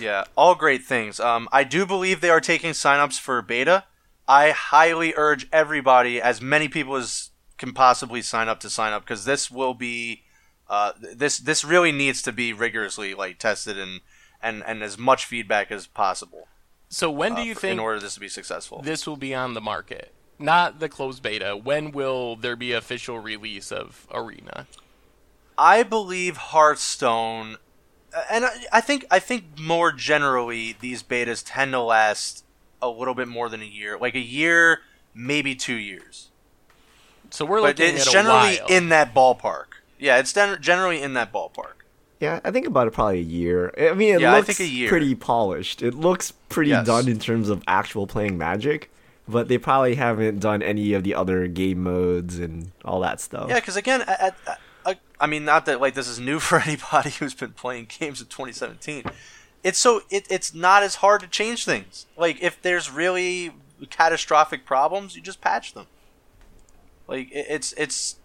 Yeah, 0.00 0.24
all 0.36 0.54
great 0.54 0.84
things. 0.84 1.18
Um, 1.18 1.48
I 1.50 1.64
do 1.64 1.84
believe 1.84 2.20
they 2.20 2.30
are 2.30 2.40
taking 2.40 2.70
signups 2.70 3.18
for 3.18 3.42
beta. 3.42 3.84
I 4.28 4.50
highly 4.50 5.12
urge 5.16 5.48
everybody, 5.52 6.22
as 6.22 6.40
many 6.40 6.68
people 6.68 6.94
as 6.94 7.30
can 7.58 7.72
possibly 7.72 8.22
sign 8.22 8.48
up 8.48 8.60
to 8.60 8.70
sign 8.70 8.92
up, 8.92 9.02
because 9.02 9.24
this 9.24 9.50
will 9.50 9.74
be, 9.74 10.22
uh, 10.68 10.92
this 11.14 11.38
this 11.38 11.64
really 11.64 11.92
needs 11.92 12.22
to 12.22 12.32
be 12.32 12.52
rigorously 12.52 13.12
like 13.14 13.38
tested 13.38 13.78
and 13.78 14.00
and 14.40 14.62
and 14.66 14.82
as 14.82 14.96
much 14.96 15.24
feedback 15.24 15.70
as 15.70 15.86
possible. 15.86 16.46
So 16.92 17.10
when 17.10 17.34
do 17.34 17.40
uh, 17.40 17.44
you 17.44 17.54
think 17.54 17.72
in 17.72 17.78
order 17.78 17.98
this 17.98 18.14
to 18.14 18.20
be 18.20 18.28
successful? 18.28 18.82
this 18.82 19.06
will 19.06 19.16
be 19.16 19.34
on 19.34 19.54
the 19.54 19.62
market? 19.62 20.12
Not 20.38 20.78
the 20.78 20.90
closed 20.90 21.22
beta. 21.22 21.56
When 21.56 21.90
will 21.90 22.36
there 22.36 22.54
be 22.54 22.72
official 22.72 23.18
release 23.18 23.72
of 23.72 24.06
Arena? 24.12 24.66
I 25.56 25.84
believe 25.84 26.36
Hearthstone, 26.36 27.56
uh, 28.14 28.22
and 28.30 28.44
I, 28.70 28.82
think 28.82 29.06
I 29.10 29.20
think 29.20 29.58
more 29.58 29.90
generally 29.90 30.76
these 30.80 31.02
betas 31.02 31.42
tend 31.46 31.72
to 31.72 31.80
last 31.80 32.44
a 32.82 32.90
little 32.90 33.14
bit 33.14 33.28
more 33.28 33.48
than 33.48 33.62
a 33.62 33.66
year, 33.66 33.96
like 33.96 34.14
a 34.14 34.20
year, 34.20 34.80
maybe 35.14 35.54
two 35.54 35.76
years. 35.76 36.28
So 37.30 37.46
we're 37.46 37.62
but 37.62 37.78
looking 37.78 37.94
it's 37.94 38.02
at 38.02 38.08
a 38.08 38.10
generally 38.10 38.58
in 38.68 38.90
that 38.90 39.14
ballpark. 39.14 39.80
Yeah, 39.98 40.18
it's 40.18 40.34
gen- 40.34 40.60
generally 40.60 41.00
in 41.00 41.14
that 41.14 41.32
ballpark. 41.32 41.81
Yeah, 42.22 42.38
I 42.44 42.50
think 42.52 42.66
about 42.68 42.86
it 42.86 42.92
probably 42.92 43.18
a 43.18 43.22
year. 43.22 43.74
I 43.76 43.94
mean, 43.94 44.14
it 44.14 44.20
Yeah, 44.20 44.32
I 44.32 44.36
looks 44.36 44.46
think 44.56 44.60
a 44.60 44.72
year. 44.72 44.88
pretty 44.88 45.14
polished. 45.16 45.82
It 45.82 45.94
looks 45.94 46.32
pretty 46.48 46.70
Yes. 46.70 46.86
done 46.86 47.08
in 47.08 47.18
terms 47.18 47.48
of 47.48 47.62
actual 47.66 48.06
playing 48.06 48.38
Magic, 48.38 48.90
but 49.26 49.48
they 49.48 49.58
probably 49.58 49.96
haven't 49.96 50.38
done 50.38 50.62
any 50.62 50.92
of 50.92 51.02
the 51.02 51.14
other 51.16 51.48
game 51.48 51.82
modes 51.82 52.38
and 52.38 52.70
all 52.84 53.00
that 53.00 53.20
stuff. 53.20 53.48
Yeah, 53.48 53.56
because 53.56 53.76
again, 53.76 54.02
at- 54.02 54.36
I 55.20 55.26
mean, 55.26 55.44
not 55.44 55.66
that 55.66 55.80
like 55.80 55.94
this 55.94 56.08
is 56.08 56.18
new 56.18 56.40
for 56.48 56.58
anybody 56.58 57.10
who's 57.10 57.34
been 57.34 57.52
playing 57.52 57.86
games 58.00 58.20
in 58.20 58.26
2017. 58.26 59.04
It's 59.62 59.78
so 59.78 60.02
it, 60.10 60.26
it's 60.28 60.52
not 60.52 60.82
as 60.82 60.96
hard 60.96 61.20
to 61.20 61.28
change 61.28 61.64
things. 61.64 62.06
Like 62.16 62.42
if 62.42 62.60
there's 62.60 62.90
really 62.90 63.52
catastrophic 63.90 64.64
problems, 64.66 65.14
you 65.14 65.22
just 65.22 65.40
patch 65.40 65.74
them. 65.74 65.86
Like 67.06 67.30
it, 67.30 67.46
it's 67.48 67.72
it's 67.74 68.16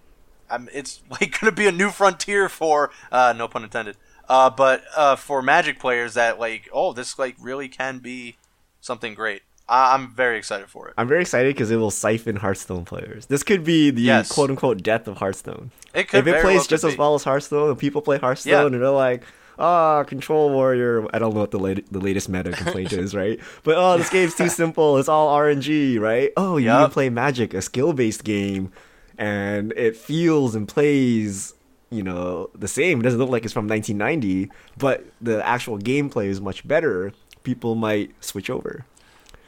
um, 0.49 0.69
it's 0.73 1.01
like 1.09 1.39
gonna 1.39 1.51
be 1.51 1.67
a 1.67 1.71
new 1.71 1.89
frontier 1.89 2.49
for 2.49 2.91
uh, 3.11 3.33
no 3.37 3.47
pun 3.47 3.63
intended. 3.63 3.97
Uh, 4.29 4.49
but 4.49 4.83
uh, 4.95 5.15
for 5.15 5.41
Magic 5.41 5.79
players 5.79 6.13
that 6.15 6.39
like, 6.39 6.67
oh, 6.73 6.91
this 6.93 7.17
like 7.17 7.35
really 7.39 7.69
can 7.69 7.99
be 7.99 8.35
something 8.81 9.13
great. 9.13 9.41
I- 9.69 9.93
I'm 9.93 10.13
very 10.13 10.37
excited 10.37 10.67
for 10.69 10.87
it. 10.89 10.93
I'm 10.97 11.07
very 11.07 11.21
excited 11.21 11.53
because 11.55 11.71
it 11.71 11.77
will 11.77 11.91
siphon 11.91 12.37
Hearthstone 12.37 12.83
players. 12.85 13.25
This 13.27 13.43
could 13.43 13.63
be 13.63 13.89
the 13.89 14.01
Yes. 14.01 14.31
quote 14.31 14.49
unquote 14.49 14.83
death 14.83 15.07
of 15.07 15.17
Hearthstone. 15.17 15.71
It 15.93 16.09
could 16.09 16.27
if 16.27 16.35
it 16.35 16.41
plays 16.41 16.57
well 16.59 16.65
just 16.67 16.83
as 16.83 16.93
be. 16.93 16.97
well 16.99 17.15
as 17.15 17.23
Hearthstone 17.23 17.69
and 17.69 17.79
people 17.79 18.01
play 18.01 18.17
Hearthstone 18.17 18.51
Yeah. 18.51 18.65
and 18.65 18.73
they're 18.75 18.89
like, 18.89 19.23
ah, 19.59 20.03
Control 20.03 20.49
Warrior. 20.51 21.07
I 21.13 21.19
don't 21.19 21.33
know 21.33 21.39
what 21.39 21.51
the 21.51 21.59
lat- 21.59 21.85
the 21.91 21.99
latest 21.99 22.27
meta 22.29 22.51
complaint 22.63 22.91
is, 22.93 23.15
right? 23.15 23.39
But 23.63 23.75
oh, 23.77 23.97
this 23.97 24.09
game's 24.09 24.35
too 24.35 24.49
simple. 24.63 24.97
It's 24.97 25.09
all 25.09 25.35
RNG, 25.37 25.99
right? 25.99 26.31
Oh, 26.37 26.57
you 26.57 26.65
Yup. 26.65 26.89
to 26.89 26.93
play 26.93 27.09
Magic, 27.09 27.53
a 27.53 27.61
skill 27.61 27.93
based 27.93 28.23
game, 28.25 28.71
and 29.17 29.71
it 29.73 29.95
feels 29.95 30.55
and 30.55 30.67
plays. 30.67 31.53
You 31.89 32.03
know, 32.03 32.49
the 32.53 32.67
same. 32.67 32.99
It 32.99 33.03
doesn't 33.03 33.17
look 33.17 33.29
like 33.29 33.45
it's 33.45 33.53
from 33.53 33.65
1990, 33.65 34.51
but 34.77 35.05
the 35.21 35.45
actual 35.47 35.79
gameplay 35.79 36.25
is 36.25 36.41
much 36.41 36.67
better. 36.67 37.13
People 37.43 37.75
might 37.75 38.11
switch 38.21 38.49
over. 38.49 38.85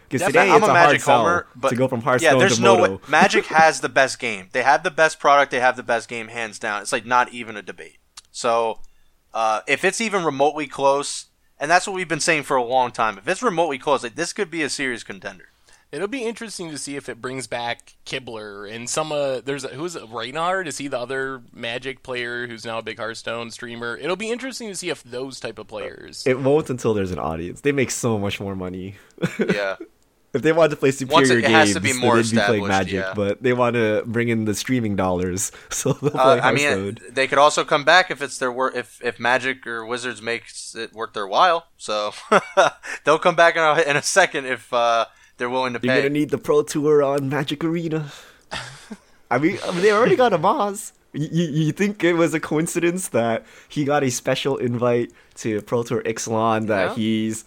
Because 0.09 0.25
today 0.25 0.49
I'm 0.49 0.57
it's 0.57 0.67
a 0.67 0.71
a 0.71 0.73
hard 0.73 0.87
Magic 0.87 1.01
homer, 1.03 1.47
but 1.55 1.69
to 1.69 1.75
go 1.75 1.87
from 1.87 2.01
Hearthstone 2.01 2.33
yeah, 2.33 2.39
there's 2.39 2.55
to 2.55 2.63
no 2.63 2.77
Moto. 2.77 2.93
way. 2.93 2.99
Magic 3.07 3.45
has 3.47 3.81
the 3.81 3.89
best 3.89 4.19
game. 4.19 4.49
They 4.53 4.63
have 4.63 4.83
the 4.83 4.89
best 4.89 5.19
product. 5.19 5.51
They 5.51 5.59
have 5.59 5.75
the 5.75 5.83
best 5.83 6.09
game, 6.09 6.29
hands 6.29 6.57
down. 6.57 6.81
It's 6.81 6.91
like 6.91 7.05
not 7.05 7.31
even 7.31 7.55
a 7.55 7.61
debate. 7.61 7.97
So, 8.31 8.79
uh, 9.33 9.61
if 9.67 9.85
it's 9.85 10.01
even 10.01 10.23
remotely 10.23 10.65
close, 10.65 11.25
and 11.59 11.69
that's 11.69 11.85
what 11.85 11.95
we've 11.95 12.07
been 12.07 12.19
saying 12.19 12.43
for 12.43 12.57
a 12.57 12.63
long 12.63 12.91
time, 12.91 13.19
if 13.19 13.27
it's 13.27 13.43
remotely 13.43 13.77
close, 13.77 14.01
like 14.01 14.15
this 14.15 14.33
could 14.33 14.49
be 14.49 14.63
a 14.63 14.69
serious 14.69 15.03
contender. 15.03 15.49
It'll 15.91 16.07
be 16.07 16.23
interesting 16.23 16.69
to 16.69 16.77
see 16.77 16.95
if 16.95 17.09
it 17.09 17.19
brings 17.19 17.47
back 17.47 17.95
Kibler 18.05 18.71
and 18.71 18.87
some. 18.87 19.11
Uh, 19.11 19.41
there's 19.41 19.63
a, 19.65 19.69
who's 19.69 19.95
it, 19.95 20.03
Reynad? 20.03 20.67
Is 20.67 20.77
he 20.77 20.87
the 20.87 20.99
other 20.99 21.41
Magic 21.51 22.03
player 22.03 22.45
who's 22.47 22.63
now 22.63 22.77
a 22.77 22.81
big 22.83 22.97
Hearthstone 22.99 23.49
streamer? 23.49 23.97
It'll 23.97 24.15
be 24.15 24.29
interesting 24.29 24.67
to 24.69 24.75
see 24.75 24.89
if 24.89 25.01
those 25.03 25.39
type 25.39 25.57
of 25.57 25.67
players. 25.67 26.23
It 26.27 26.39
won't 26.39 26.69
until 26.69 26.93
there's 26.93 27.11
an 27.11 27.17
audience. 27.19 27.61
They 27.61 27.71
make 27.71 27.89
so 27.89 28.19
much 28.19 28.39
more 28.39 28.55
money. 28.55 28.95
Yeah, 29.39 29.77
if 30.31 30.43
they 30.43 30.51
want 30.51 30.69
to 30.69 30.77
play 30.77 30.91
superior 30.91 31.39
it 31.39 31.41
games, 31.41 31.53
has 31.53 31.73
to 31.73 31.79
be 31.81 31.91
they'd 31.91 32.31
be 32.31 32.37
playing 32.37 32.67
Magic. 32.67 32.93
yeah. 32.93 33.13
But 33.15 33.41
they 33.41 33.53
want 33.53 33.73
to 33.73 34.03
bring 34.05 34.29
in 34.29 34.45
the 34.45 34.53
streaming 34.53 34.95
dollars, 34.95 35.51
so 35.71 35.93
they'll 35.93 36.11
play 36.11 36.19
uh, 36.21 36.35
I 36.35 36.39
Hearthstone. 36.39 36.83
mean, 36.85 36.97
they 37.09 37.27
could 37.27 37.39
also 37.39 37.63
come 37.65 37.83
back 37.83 38.11
if 38.11 38.21
it's 38.21 38.37
their 38.37 38.51
wor- 38.51 38.71
if 38.71 39.01
if 39.03 39.19
Magic 39.19 39.65
or 39.65 39.83
Wizards 39.87 40.21
makes 40.21 40.75
it 40.75 40.93
worth 40.93 41.13
their 41.13 41.25
while. 41.27 41.65
So 41.77 42.13
they'll 43.05 43.17
come 43.17 43.35
back 43.35 43.55
in 43.55 43.63
a, 43.63 43.81
in 43.89 43.97
a 43.97 44.03
second 44.03 44.45
if 44.45 44.71
uh, 44.71 45.05
they're 45.39 45.49
willing 45.49 45.73
to 45.73 45.79
pay. 45.79 45.87
You're 45.87 45.95
pay. 45.95 46.01
gonna 46.03 46.09
need 46.13 46.29
the 46.29 46.37
Pro 46.37 46.61
Tour 46.61 47.01
on 47.01 47.27
Magic 47.29 47.63
Arena. 47.63 48.11
I 49.31 49.37
mean, 49.39 49.57
I 49.65 49.71
mean, 49.71 49.81
they 49.81 49.91
already 49.91 50.15
got 50.15 50.31
Amaz. 50.31 50.91
You, 51.13 51.45
you 51.45 51.71
think 51.71 52.03
it 52.03 52.13
was 52.13 52.33
a 52.35 52.39
coincidence 52.39 53.07
that 53.09 53.43
he 53.67 53.83
got 53.83 54.03
a 54.03 54.11
special 54.11 54.57
invite 54.57 55.11
to 55.37 55.61
Pro 55.63 55.81
Tour 55.83 56.03
Ixalan 56.03 56.67
that 56.67 56.89
Yeah. 56.89 56.95
he's 56.95 57.45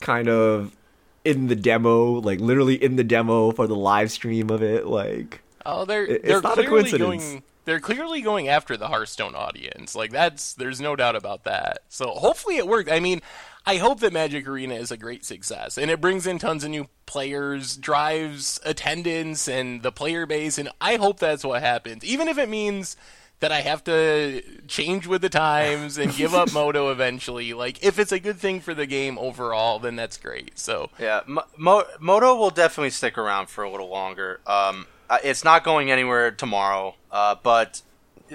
kind 0.00 0.28
of 0.28 0.76
in 1.24 1.48
the 1.48 1.56
demo, 1.56 2.12
like 2.20 2.40
literally 2.40 2.74
in 2.82 2.96
the 2.96 3.04
demo 3.04 3.50
for 3.52 3.66
the 3.66 3.74
live 3.76 4.10
stream 4.12 4.50
of 4.50 4.62
it, 4.62 4.86
like 4.86 5.40
Oh, 5.66 5.84
they're 5.84 6.04
It- 6.04 6.10
it's 6.10 6.28
they're 6.28 6.40
not 6.42 6.52
a 6.58 6.62
clearly 6.62 6.90
coincidence. 6.90 7.24
going. 7.24 7.42
They're 7.64 7.78
clearly 7.80 8.20
going 8.22 8.48
after 8.48 8.76
the 8.76 8.88
Hearthstone 8.88 9.36
audience. 9.36 9.94
Like 9.94 10.10
that's 10.10 10.54
there's 10.54 10.80
no 10.80 10.96
doubt 10.96 11.14
about 11.14 11.44
that. 11.44 11.82
So 11.88 12.10
hopefully 12.10 12.56
it 12.56 12.66
worked. 12.66 12.90
I 12.90 12.98
mean, 12.98 13.20
I 13.64 13.76
hope 13.76 14.00
that 14.00 14.12
Magic 14.12 14.46
Arena 14.48 14.74
is 14.74 14.90
a 14.90 14.96
great 14.96 15.24
success 15.24 15.78
and 15.78 15.90
it 15.90 16.00
brings 16.00 16.26
in 16.26 16.38
tons 16.38 16.64
of 16.64 16.70
new 16.70 16.88
players, 17.06 17.76
drives 17.76 18.58
attendance 18.64 19.48
and 19.48 19.82
the 19.82 19.92
player 19.92 20.26
base, 20.26 20.58
and 20.58 20.68
I 20.80 20.96
hope 20.96 21.18
that's 21.18 21.44
what 21.44 21.62
happens. 21.62 22.04
Even 22.04 22.28
if 22.28 22.38
it 22.38 22.48
means 22.48 22.96
that 23.40 23.50
I 23.50 23.60
have 23.62 23.82
to 23.84 24.40
change 24.68 25.08
with 25.08 25.20
the 25.20 25.28
times 25.28 25.98
and 25.98 26.14
give 26.14 26.32
up 26.32 26.52
Moto 26.54 26.92
eventually. 26.92 27.52
Like 27.52 27.82
if 27.84 27.98
it's 27.98 28.12
a 28.12 28.20
good 28.20 28.38
thing 28.38 28.60
for 28.60 28.72
the 28.72 28.86
game 28.86 29.18
overall, 29.18 29.80
then 29.80 29.96
that's 29.96 30.16
great. 30.16 30.58
So 30.58 30.90
Yeah, 30.98 31.22
Mo- 31.26 31.44
Mo- 31.56 31.86
Moto 31.98 32.36
will 32.36 32.50
definitely 32.50 32.90
stick 32.90 33.18
around 33.18 33.48
for 33.48 33.64
a 33.64 33.70
little 33.70 33.88
longer. 33.88 34.40
Um, 34.46 34.86
it's 35.24 35.42
not 35.42 35.64
going 35.64 35.90
anywhere 35.90 36.30
tomorrow, 36.30 36.94
uh, 37.10 37.34
but 37.42 37.82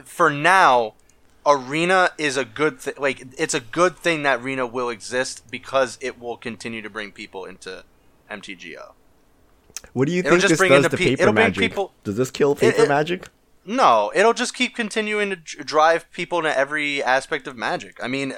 for 0.03 0.29
now, 0.29 0.95
Arena 1.47 2.11
is 2.17 2.35
a 2.37 2.43
good 2.45 2.79
thing. 2.79 2.95
Like 2.97 3.23
it's 3.37 3.53
a 3.53 3.59
good 3.61 3.95
thing 3.97 4.23
that 4.23 4.41
Arena 4.41 4.65
will 4.67 4.89
exist 4.89 5.49
because 5.49 5.97
it 6.01 6.19
will 6.19 6.35
continue 6.37 6.81
to 6.81 6.89
bring 6.89 7.11
people 7.11 7.45
into 7.45 7.83
MTGO. 8.29 8.91
what 9.93 10.07
do 10.07 10.11
you 10.11 10.19
It'll 10.19 10.31
think 10.31 10.41
just 10.41 10.49
this 10.51 10.57
bring 10.59 10.71
does 10.71 10.87
to 10.89 10.97
pe- 10.97 11.15
paper 11.15 11.31
magic? 11.31 11.61
people- 11.61 11.93
Does 12.03 12.17
this 12.17 12.29
kill 12.31 12.55
paper 12.55 12.83
it- 12.83 12.89
magic? 12.89 13.29
No, 13.69 14.11
it'll 14.15 14.33
just 14.33 14.53
keep 14.55 14.75
continuing 14.75 15.29
to 15.29 15.35
drive 15.35 16.09
people 16.11 16.37
into 16.39 16.57
every 16.57 17.03
aspect 17.03 17.47
of 17.47 17.57
Magic. 17.57 17.97
I 18.01 18.07
mean, 18.07 18.33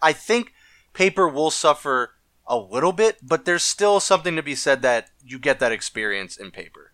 I 0.00 0.14
think 0.14 0.54
paper 0.94 1.28
will 1.28 1.50
suffer 1.50 2.14
a 2.46 2.56
little 2.56 2.92
bit, 2.92 3.18
but 3.22 3.44
there's 3.44 3.62
still 3.62 4.00
something 4.00 4.36
to 4.36 4.42
be 4.42 4.54
said 4.54 4.80
that 4.80 5.10
you 5.22 5.38
get 5.38 5.60
that 5.60 5.70
experience 5.70 6.34
in 6.38 6.50
paper. 6.50 6.89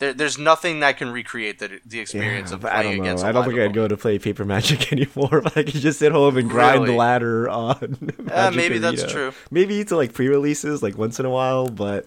There, 0.00 0.12
there's 0.12 0.38
nothing 0.38 0.80
that 0.80 0.96
can 0.98 1.10
recreate 1.12 1.60
the, 1.60 1.80
the 1.86 2.00
experience 2.00 2.50
Yeah, 2.50 2.56
of 2.56 2.60
playing 2.62 2.76
I 2.76 2.82
don't 2.82 3.00
against. 3.00 3.22
know. 3.22 3.28
a 3.28 3.30
I 3.30 3.32
don't 3.32 3.44
think 3.44 3.60
I'd 3.60 3.72
go 3.74 3.86
to 3.86 3.96
play 3.96 4.18
paper 4.18 4.44
magic 4.44 4.92
anymore. 4.92 5.40
But 5.42 5.56
I 5.56 5.62
could 5.62 5.74
just 5.74 6.00
sit 6.00 6.10
home 6.12 6.36
and 6.36 6.50
grind 6.50 6.86
the 6.86 6.92
ladder 6.92 7.48
on. 7.48 8.12
Uh, 8.34 8.50
magic 8.50 8.56
maybe 8.56 8.78
that's 8.78 9.04
true. 9.10 9.32
Maybe 9.50 9.84
to 9.84 9.96
like 9.96 10.12
pre-releases, 10.12 10.82
like 10.82 10.98
once 10.98 11.20
in 11.20 11.26
a 11.26 11.30
while. 11.30 11.68
But 11.68 12.06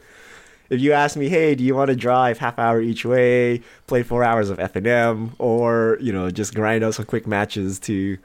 if 0.70 0.82
you 0.82 0.92
ask 0.92 1.16
me, 1.16 1.30
hey, 1.30 1.56
do 1.56 1.64
you 1.64 1.74
want 1.76 1.88
to 1.90 1.96
drive 1.96 2.40
half 2.40 2.60
hour 2.60 2.82
each 2.82 3.06
way, 3.06 3.62
play 3.88 4.04
four 4.04 4.24
hours 4.26 4.50
of 4.50 4.58
FNM, 4.58 5.32
or 5.40 5.98
you 6.02 6.12
know 6.12 6.30
just 6.30 6.54
grind 6.54 6.84
out 6.84 6.96
some 6.96 7.06
quick 7.06 7.26
matches 7.26 7.80
to 7.82 8.18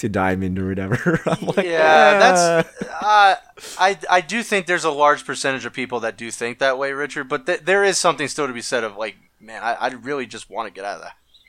to 0.00 0.08
diamond 0.08 0.58
or 0.58 0.68
whatever? 0.68 1.20
I'm 1.26 1.46
like, 1.46 1.66
yeah, 1.66 2.18
that's. 2.18 2.68
Uh, 3.02 3.34
I 3.78 3.98
I 4.10 4.20
do 4.20 4.42
think 4.42 4.66
there's 4.66 4.84
a 4.84 4.90
large 4.90 5.24
percentage 5.24 5.64
of 5.64 5.72
people 5.72 6.00
that 6.00 6.16
do 6.18 6.30
think 6.30 6.58
that 6.58 6.78
way, 6.78 6.92
Richard. 6.92 7.28
But 7.28 7.46
th- 7.46 7.60
there 7.60 7.84
is 7.84 7.96
something 7.98 8.28
still 8.28 8.46
to 8.46 8.52
be 8.52 8.60
said 8.62 8.84
of 8.84 8.96
like, 8.96 9.16
man, 9.40 9.62
I, 9.62 9.74
I 9.74 9.88
really 9.88 10.26
just 10.26 10.50
want 10.50 10.68
to 10.68 10.72
get 10.74 10.84
out 10.84 11.00
of 11.00 11.02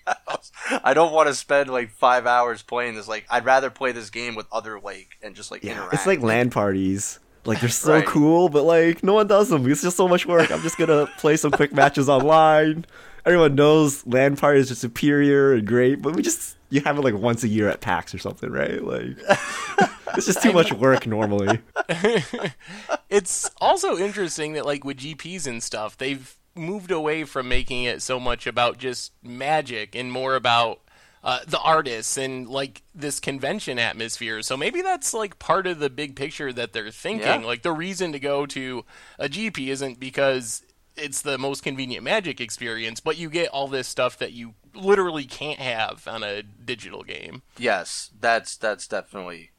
the 0.06 0.18
house. 0.32 0.52
I 0.84 0.94
don't 0.94 1.12
want 1.14 1.28
to 1.30 1.34
spend 1.36 1.70
like 1.70 1.92
five 1.92 2.26
hours 2.26 2.62
playing 2.62 2.96
this. 2.96 3.08
Like, 3.08 3.26
I'd 3.30 3.46
rather 3.46 3.70
play 3.70 3.92
this 3.92 4.10
game 4.10 4.36
with 4.36 4.46
other 4.52 4.80
like 4.80 5.10
and 5.22 5.36
just 5.36 5.52
like 5.52 5.64
Yeah, 5.64 5.74
interact. 5.74 5.94
it's 5.96 6.08
like 6.08 6.22
LAN 6.22 6.50
parties. 6.50 7.20
Like 7.44 7.60
they're 7.60 7.70
so 7.70 7.94
Right. 7.94 8.06
cool, 8.06 8.50
but 8.50 8.64
like 8.64 9.04
no 9.04 9.14
one 9.14 9.26
does 9.28 9.50
them. 9.50 9.70
It's 9.72 9.82
just 9.82 9.98
so 9.98 10.08
much 10.08 10.26
work. 10.28 10.52
I'm 10.52 10.62
just 10.62 10.78
gonna 10.78 11.08
play 11.18 11.38
some 11.38 11.52
quick 11.52 11.74
matches 11.74 12.08
online. 12.18 12.86
Everyone 13.26 13.56
knows 13.56 14.06
LAN 14.06 14.36
parties 14.36 14.72
are 14.72 14.76
superior 14.76 15.54
and 15.54 15.66
great, 15.66 16.02
but 16.02 16.16
we 16.16 16.22
just 16.22 16.56
you 16.72 16.82
have 16.82 16.98
it 16.98 17.02
like 17.02 17.14
once 17.14 17.44
a 17.44 17.48
year 17.48 17.70
at 17.70 17.82
PAX 17.82 18.16
or 18.16 18.18
something, 18.18 18.50
right? 18.50 18.84
Like 18.84 19.18
it's 20.16 20.26
just 20.26 20.42
too 20.42 20.54
much 20.54 20.74
work 20.74 21.06
normally. 21.06 21.60
it's 23.10 23.52
also 23.60 23.98
interesting 23.98 24.54
that 24.54 24.66
like 24.66 24.84
with 24.84 24.98
GPs 24.98 25.46
and 25.46 25.62
stuff, 25.62 25.98
they've 25.98 26.36
moved 26.56 26.90
away 26.90 27.26
from 27.26 27.48
making 27.48 27.84
it 27.84 28.02
so 28.02 28.20
much 28.20 28.48
about 28.48 28.78
just 28.78 29.12
magic 29.22 29.96
and 29.96 30.12
more 30.12 30.36
about 30.36 30.80
uh, 31.24 31.40
the 31.46 31.60
artists 31.60 32.18
and 32.18 32.48
like 32.48 32.82
this 32.96 33.20
convention 33.20 33.78
atmosphere. 33.78 34.42
So 34.42 34.58
maybe 34.58 34.82
that's 34.82 35.14
like 35.14 35.40
part 35.40 35.68
of 35.68 35.80
the 35.80 35.90
big 35.90 36.16
picture 36.16 36.52
that 36.54 36.74
they're 36.74 36.90
thinking. 36.90 37.42
Yeah. 37.42 37.48
Like 37.48 37.62
the 37.62 37.72
reason 37.72 38.14
to 38.14 38.20
go 38.20 38.46
to 38.48 38.86
a 39.20 39.30
GP 39.30 39.68
isn't 39.68 40.00
because 40.00 40.64
it's 40.96 41.22
the 41.22 41.38
most 41.38 41.64
convenient 41.64 42.04
magic 42.04 42.42
experience, 42.42 43.00
but 43.00 43.18
you 43.18 43.30
get 43.30 43.50
all 43.50 43.68
this 43.68 43.88
stuff 43.88 44.18
that 44.18 44.34
you 44.34 44.54
literally 44.74 45.26
can't 45.26 45.60
have 45.60 46.08
on 46.08 46.24
a 46.24 46.44
digital 46.44 47.04
game. 47.04 47.42
yes, 47.58 48.12
that's 48.20 48.56
that's 48.58 48.88
definitely 48.88 49.52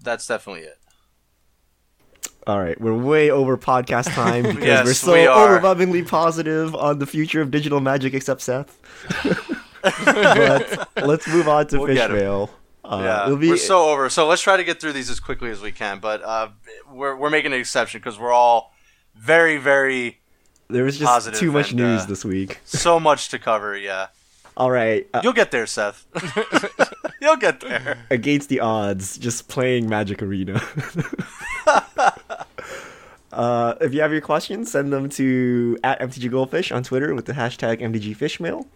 that's 0.00 0.26
definitely 0.26 0.62
it. 0.62 0.78
All 2.46 2.58
right, 2.58 2.80
we're 2.80 2.94
way 2.94 3.30
over 3.30 3.58
podcast 3.58 4.12
time 4.14 4.42
because 4.54 4.64
Yes, 4.64 4.86
we're 4.86 4.94
so 4.94 5.12
we 5.12 5.28
overwhelmingly 5.28 6.02
positive 6.02 6.74
on 6.74 6.98
the 6.98 7.06
future 7.06 7.42
of 7.42 7.50
digital 7.50 7.80
magic, 7.80 8.14
except 8.14 8.40
Seth. 8.40 8.78
but 9.82 10.88
let's 10.96 11.28
move 11.28 11.48
on 11.48 11.66
to 11.68 11.80
We'll. 11.80 11.88
Fishmail. 11.88 12.50
Uh, 12.84 13.00
yeah, 13.02 13.26
it'll 13.26 13.36
be 13.36 13.50
we're 13.50 13.56
so 13.58 13.90
over. 13.90 14.08
So 14.08 14.26
let's 14.26 14.40
try 14.40 14.56
to 14.56 14.64
get 14.64 14.80
through 14.80 14.94
these 14.94 15.10
as 15.10 15.20
quickly 15.20 15.50
as 15.50 15.60
we 15.60 15.72
can. 15.72 15.98
But 15.98 16.22
uh, 16.22 16.48
we're 16.90 17.14
we're 17.16 17.28
making 17.28 17.52
an 17.52 17.60
exception 17.60 18.00
because 18.00 18.18
we're 18.18 18.32
all 18.32 18.72
very 19.18 19.58
very 19.58 20.18
there 20.68 20.84
was 20.84 20.98
just 20.98 21.34
too 21.34 21.50
much 21.50 21.70
and, 21.70 21.80
news 21.80 22.02
uh, 22.02 22.06
this 22.06 22.24
week. 22.24 22.60
so 22.64 23.00
much 23.00 23.28
to 23.30 23.38
cover. 23.38 23.76
Yeah, 23.76 24.08
All 24.56 24.70
right, 24.70 25.06
uh, 25.14 25.20
you'll 25.22 25.32
get 25.32 25.50
there, 25.50 25.66
Seth. 25.66 26.06
you'll 27.20 27.36
get 27.36 27.60
there. 27.60 28.06
against 28.10 28.48
the 28.48 28.60
odds, 28.60 29.18
just 29.18 29.48
playing 29.48 29.88
Magic 29.88 30.22
Arena. 30.22 30.62
uh, 33.32 33.74
if 33.80 33.94
you 33.94 34.00
have 34.02 34.12
your 34.12 34.20
questions, 34.20 34.70
send 34.70 34.92
them 34.92 35.08
to 35.10 35.78
at 35.82 36.00
MTG 36.00 36.30
Goldfish 36.30 36.70
on 36.70 36.82
Twitter 36.82 37.14
with 37.14 37.24
the 37.24 37.32
hashtag 37.32 37.80
MTG 37.80 38.16
Fishmail. 38.16 38.66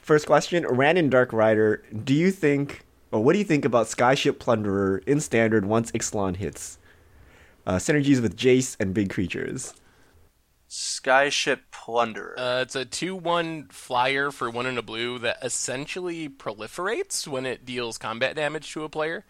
First 0.00 0.26
question: 0.26 0.66
Random 0.66 1.10
Dark 1.10 1.32
Rider, 1.32 1.82
do 2.04 2.14
you 2.14 2.30
think, 2.30 2.84
or 3.10 3.22
what 3.22 3.32
do 3.32 3.40
you 3.40 3.44
think 3.44 3.64
about 3.64 3.86
Skyship 3.86 4.38
Plunderer 4.38 4.98
in 4.98 5.20
Standard 5.20 5.64
once 5.64 5.90
Ixalan 5.92 6.36
hits? 6.36 6.78
Uh, 7.66 7.76
synergies 7.76 8.20
with 8.20 8.36
Jace 8.36 8.76
and 8.78 8.92
big 8.92 9.10
creatures. 9.10 9.74
Skyship 10.68 11.60
Plunderer. 11.72 12.34
Uh, 12.36 12.62
it's 12.62 12.74
a 12.74 12.84
2 12.84 13.14
1 13.14 13.68
flyer 13.70 14.30
for 14.30 14.50
1 14.50 14.66
in 14.66 14.76
a 14.78 14.82
blue 14.82 15.18
that 15.20 15.38
essentially 15.42 16.28
proliferates 16.28 17.28
when 17.28 17.46
it 17.46 17.64
deals 17.64 17.96
combat 17.98 18.34
damage 18.36 18.72
to 18.72 18.84
a 18.84 18.88
player. 18.88 19.24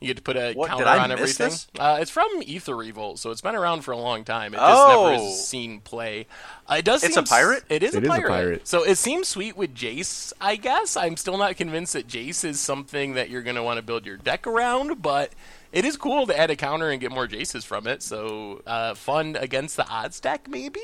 You 0.00 0.08
get 0.08 0.16
to 0.18 0.22
put 0.22 0.36
a 0.36 0.52
What, 0.52 0.68
counter 0.68 0.84
did 0.84 0.90
I 0.90 0.98
on 1.04 1.08
miss 1.10 1.20
everything. 1.20 1.46
this? 1.48 1.66
Uh, 1.78 1.98
it's 2.00 2.10
from 2.10 2.28
Aether 2.46 2.76
Revolt, 2.76 3.18
so 3.18 3.30
it's 3.30 3.40
been 3.40 3.54
around 3.54 3.82
for 3.82 3.92
a 3.92 3.96
long 3.96 4.24
time. 4.24 4.52
It 4.52 4.58
just 4.58 4.88
never 4.88 5.00
Oh. 5.00 5.08
has 5.14 5.48
seen 5.48 5.80
play. 5.80 6.26
Uh, 6.70 6.76
it 6.78 6.84
does. 6.84 7.02
It's 7.04 7.14
seem 7.14 7.24
a 7.24 7.26
pirate? 7.26 7.58
s- 7.58 7.64
It 7.70 7.82
is, 7.82 7.94
It 7.94 7.98
a, 7.98 8.06
is 8.06 8.08
a 8.08 8.12
pirate. 8.12 8.28
pirate. 8.28 8.68
So 8.68 8.82
it 8.84 8.96
seems 8.96 9.28
sweet 9.28 9.56
with 9.56 9.74
Jace. 9.74 10.32
I 10.40 10.56
guess 10.56 10.96
I'm 10.96 11.16
still 11.16 11.38
not 11.38 11.56
convinced 11.56 11.94
that 11.94 12.06
Jace 12.06 12.44
is 12.44 12.60
something 12.60 13.14
that 13.14 13.30
you're 13.30 13.42
going 13.42 13.56
to 13.56 13.62
want 13.62 13.78
to 13.78 13.82
build 13.82 14.04
your 14.04 14.16
deck 14.18 14.46
around, 14.46 15.00
but 15.00 15.32
it 15.74 15.84
is 15.84 15.98
cool 15.98 16.26
to 16.26 16.38
add 16.38 16.48
a 16.50 16.56
counter 16.56 16.88
and 16.90 17.00
get 17.00 17.12
more 17.12 17.26
Jaces 17.28 17.64
from 17.66 17.86
it. 17.86 18.02
So 18.02 18.62
uh, 18.66 18.94
fun 18.94 19.36
against 19.36 19.76
the 19.76 19.86
odds 19.88 20.20
deck, 20.20 20.48
maybe. 20.48 20.80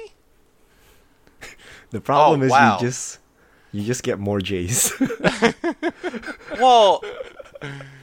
The 1.91 2.01
problem 2.01 2.43
Oh, 2.43 2.45
is 2.45 2.51
wow. 2.53 2.75
you 2.79 2.87
just 2.87 3.19
you 3.73 3.83
just 3.83 4.03
get 4.03 4.19
more 4.19 4.39
Jace. 4.41 4.93
well, 6.61 7.03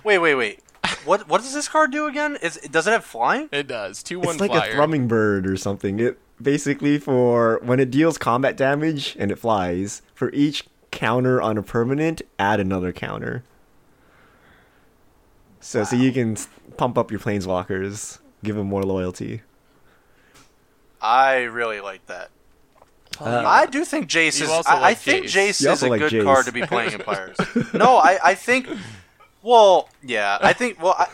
wait, 0.03 0.17
wait, 0.17 0.35
wait. 0.35 0.59
What 1.05 1.27
what 1.29 1.41
does 1.41 1.53
this 1.53 1.67
card 1.69 1.91
do 1.91 2.07
again? 2.07 2.38
Is 2.41 2.57
does 2.69 2.88
it 2.88 2.91
have 2.91 3.05
flying? 3.05 3.47
It 3.51 3.67
does 3.67 4.03
two 4.03 4.19
one 4.19 4.31
it's 4.35 4.39
like 4.41 4.51
flyer. 4.51 4.71
a 4.71 4.75
Thrummingbird 4.75 5.45
or 5.45 5.55
something. 5.55 5.99
It 5.99 6.19
basically 6.41 6.97
for 6.97 7.59
when 7.63 7.79
it 7.79 7.91
deals 7.91 8.17
combat 8.17 8.57
damage 8.57 9.15
and 9.19 9.31
it 9.31 9.38
flies, 9.39 10.01
for 10.13 10.31
each 10.33 10.65
counter 10.91 11.41
on 11.41 11.57
a 11.57 11.63
permanent, 11.63 12.21
add 12.39 12.59
another 12.59 12.91
counter. 12.91 13.43
So 15.68 15.84
so 15.84 15.97
you 15.97 16.13
can 16.13 16.38
pump 16.78 16.97
up 16.97 17.11
your 17.11 17.20
planeswalkers, 17.20 18.20
give 18.41 18.55
them 18.55 18.68
more 18.68 18.84
loyalty. 18.84 19.41
I 21.01 21.41
really 21.43 21.82
like 21.82 22.05
that. 22.05 22.30
Uh, 23.20 23.43
I 23.45 23.65
do 23.65 23.84
think 23.84 24.07
Jace 24.07 24.41
is. 24.41 24.49
also 24.49 24.70
I, 24.70 24.76
I 24.76 24.80
like 24.80 24.97
think 24.99 25.26
Jace. 25.26 25.61
Jace 25.61 25.74
is 25.74 25.84
a 25.84 25.89
like 25.89 25.99
good 25.99 26.13
Jace. 26.13 26.24
card 26.24 26.45
to 26.45 26.53
be 26.53 26.61
playing 26.61 26.93
in 26.97 26.99
Pirates. 26.99 27.41
no, 27.74 27.97
I, 27.97 28.18
I 28.24 28.34
think. 28.36 28.70
Well, 29.41 29.89
yeah, 30.01 30.38
I 30.39 30.53
think. 30.53 30.82
Well, 30.82 30.95
I, 30.97 31.09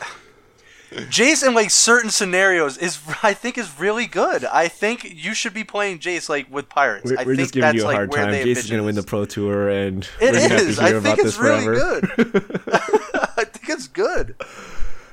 Jace 1.10 1.46
in 1.46 1.54
like 1.54 1.70
certain 1.70 2.10
scenarios 2.10 2.76
is 2.78 2.98
I 3.22 3.34
think 3.34 3.58
is 3.58 3.78
really 3.78 4.06
good. 4.06 4.44
I 4.44 4.68
think 4.68 5.04
you 5.14 5.34
should 5.34 5.54
be 5.54 5.64
playing 5.64 5.98
Jace 5.98 6.28
like 6.28 6.50
with 6.50 6.68
Pirates. 6.68 7.10
We're, 7.10 7.18
I 7.18 7.24
we're 7.24 7.36
think 7.36 7.40
just 7.40 7.54
giving 7.54 7.62
that's 7.66 7.76
you 7.76 7.84
a 7.84 7.86
like 7.86 7.94
hard 7.96 8.10
where 8.10 8.22
time. 8.22 8.32
they 8.32 8.44
Jace 8.44 8.56
is 8.58 8.70
gonna 8.70 8.82
win 8.84 8.94
the. 8.94 9.02
Pro 9.02 9.24
Tour, 9.24 9.68
and 9.68 10.08
It 10.20 10.32
we're 10.32 10.32
gonna 10.32 10.48
have 10.48 10.60
to 10.60 10.66
is. 10.66 10.78
I 10.78 10.88
hear 10.88 11.00
think 11.00 11.14
about 11.18 11.26
it's 11.26 11.36
this 11.36 11.38
really 11.38 11.64
forever. 11.64 12.00
good. 12.00 12.62
I 13.36 13.44
think 13.44 13.68
it's 13.68 13.88
good. 13.88 14.34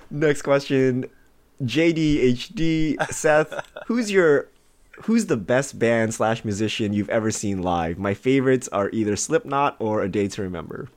Next 0.09 0.41
question, 0.41 1.05
JDHD 1.63 3.11
Seth, 3.11 3.53
who's 3.87 4.11
your 4.11 4.47
who's 5.03 5.25
the 5.27 5.37
best 5.37 5.79
band 5.79 6.13
slash 6.13 6.43
musician 6.45 6.93
you've 6.93 7.09
ever 7.09 7.31
seen 7.31 7.61
live? 7.61 7.97
My 7.97 8.13
favorites 8.13 8.67
are 8.69 8.89
either 8.91 9.15
Slipknot 9.15 9.75
or 9.79 10.01
A 10.03 10.09
Day 10.09 10.27
to 10.29 10.41
Remember. 10.41 10.89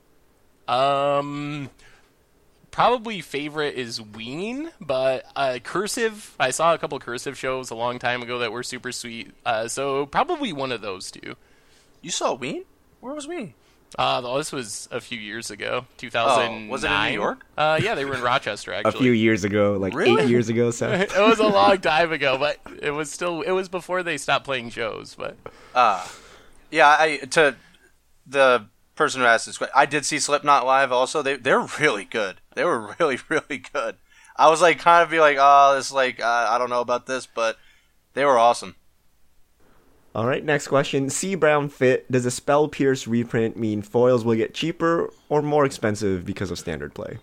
Um, 0.67 1.69
probably 2.75 3.21
favorite 3.21 3.75
is 3.75 4.01
Ween, 4.01 4.69
but 4.81 5.23
uh, 5.33 5.59
Cursive. 5.63 6.35
I 6.37 6.51
saw 6.51 6.73
a 6.73 6.77
couple 6.77 6.99
Cursive 6.99 7.37
shows 7.37 7.71
a 7.71 7.75
long 7.75 7.99
time 7.99 8.21
ago 8.21 8.39
that 8.39 8.51
were 8.51 8.63
super 8.63 8.91
sweet. 8.91 9.31
Uh, 9.45 9.69
so 9.69 10.05
probably 10.05 10.51
one 10.51 10.73
of 10.73 10.81
those 10.81 11.09
two. 11.09 11.35
You 12.01 12.11
saw 12.11 12.33
Ween? 12.33 12.65
Where 12.99 13.13
was 13.13 13.29
Ween? 13.29 13.53
Uh, 13.97 14.19
this 14.37 14.51
was 14.51 14.89
a 14.91 14.99
few 14.99 15.17
years 15.17 15.49
ago, 15.51 15.85
2009. 15.97 16.67
Oh, 16.67 16.71
was 16.71 16.83
it 16.83 16.91
in 16.91 17.03
New 17.05 17.13
York? 17.13 17.45
Uh, 17.57 17.79
yeah, 17.81 17.95
they 17.95 18.03
were 18.03 18.15
in 18.15 18.21
Rochester 18.21 18.73
actually. 18.73 18.89
A 18.89 19.01
few 19.01 19.11
years 19.13 19.45
ago, 19.45 19.77
like 19.77 19.93
Really? 19.93 20.23
eight 20.23 20.29
years 20.29 20.49
ago, 20.49 20.71
So 20.71 20.91
it 20.91 21.15
was 21.17 21.39
a 21.39 21.47
long 21.47 21.77
time 21.79 22.11
ago, 22.11 22.37
but 22.37 22.57
it 22.81 22.91
was 22.91 23.09
still 23.09 23.41
it 23.41 23.51
was 23.51 23.69
before 23.69 24.03
they 24.03 24.17
stopped 24.17 24.43
playing 24.43 24.71
shows. 24.71 25.15
But 25.15 25.37
Uh, 25.73 26.05
yeah, 26.71 26.89
I 26.99 27.17
to 27.31 27.55
the 28.27 28.65
person 28.95 29.21
who 29.21 29.27
asked 29.27 29.45
this 29.45 29.57
question, 29.57 29.73
I 29.75 29.85
did 29.85 30.05
see 30.05 30.19
Slipknot 30.19 30.65
live. 30.65 30.91
Also, 30.91 31.21
they 31.21 31.35
they're 31.35 31.67
really 31.79 32.05
good. 32.05 32.41
They 32.55 32.63
were 32.63 32.95
really 32.99 33.19
really 33.29 33.57
good. 33.57 33.97
I 34.35 34.49
was 34.49 34.61
like 34.61 34.79
kind 34.79 35.03
of 35.03 35.09
be 35.09 35.19
like, 35.19 35.37
oh, 35.39 35.75
this 35.75 35.91
like 35.91 36.21
uh, 36.21 36.47
I 36.49 36.57
don't 36.57 36.69
know 36.69 36.81
about 36.81 37.05
this, 37.05 37.25
but 37.25 37.57
they 38.13 38.25
were 38.25 38.37
awesome. 38.37 38.75
All 40.13 40.25
right, 40.25 40.43
next 40.43 40.69
question. 40.69 41.09
C 41.09 41.35
Brown 41.35 41.67
Fit. 41.67 42.09
Does 42.09 42.25
a 42.25 42.31
Spell 42.31 42.69
Pierce 42.69 43.05
reprint 43.05 43.57
mean 43.57 43.81
foils 43.81 44.23
will 44.23 44.35
get 44.35 44.53
cheaper 44.53 45.11
or 45.27 45.41
more 45.41 45.65
expensive 45.65 46.25
because 46.25 46.51
of 46.51 46.57
standard 46.57 46.93
play? 46.93 47.17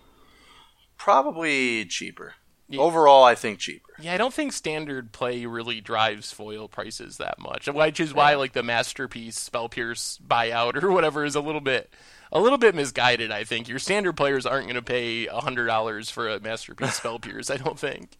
Probably 0.97 1.85
cheaper. 1.85 2.35
Yeah. 2.73 2.81
Overall, 2.81 3.23
I 3.23 3.35
think 3.35 3.59
cheaper. 3.59 3.93
yeah, 3.99 4.15
I 4.15 4.17
don't 4.17 4.33
think 4.33 4.51
standard 4.51 5.11
play 5.11 5.45
really 5.45 5.79
drives 5.79 6.31
foil 6.31 6.67
prices 6.67 7.17
that 7.17 7.39
much, 7.39 7.67
which 7.67 7.99
is 7.99 8.15
why 8.15 8.33
like 8.33 8.53
the 8.53 8.63
masterpiece 8.63 9.37
spell 9.37 9.69
pierce 9.69 10.19
buyout 10.27 10.81
or 10.83 10.91
whatever 10.91 11.23
is 11.23 11.35
a 11.35 11.41
little 11.41 11.61
bit 11.61 11.93
a 12.31 12.41
little 12.41 12.57
bit 12.57 12.73
misguided. 12.73 13.31
I 13.31 13.43
think 13.43 13.67
your 13.67 13.77
standard 13.77 14.13
players 14.13 14.47
aren't 14.47 14.65
going 14.65 14.75
to 14.75 14.81
pay 14.81 15.27
hundred 15.27 15.67
dollars 15.67 16.09
for 16.09 16.27
a 16.27 16.39
masterpiece 16.39 16.95
spell 16.95 17.19
pierce. 17.19 17.51
I 17.51 17.57
don't 17.57 17.77
think. 17.77 18.17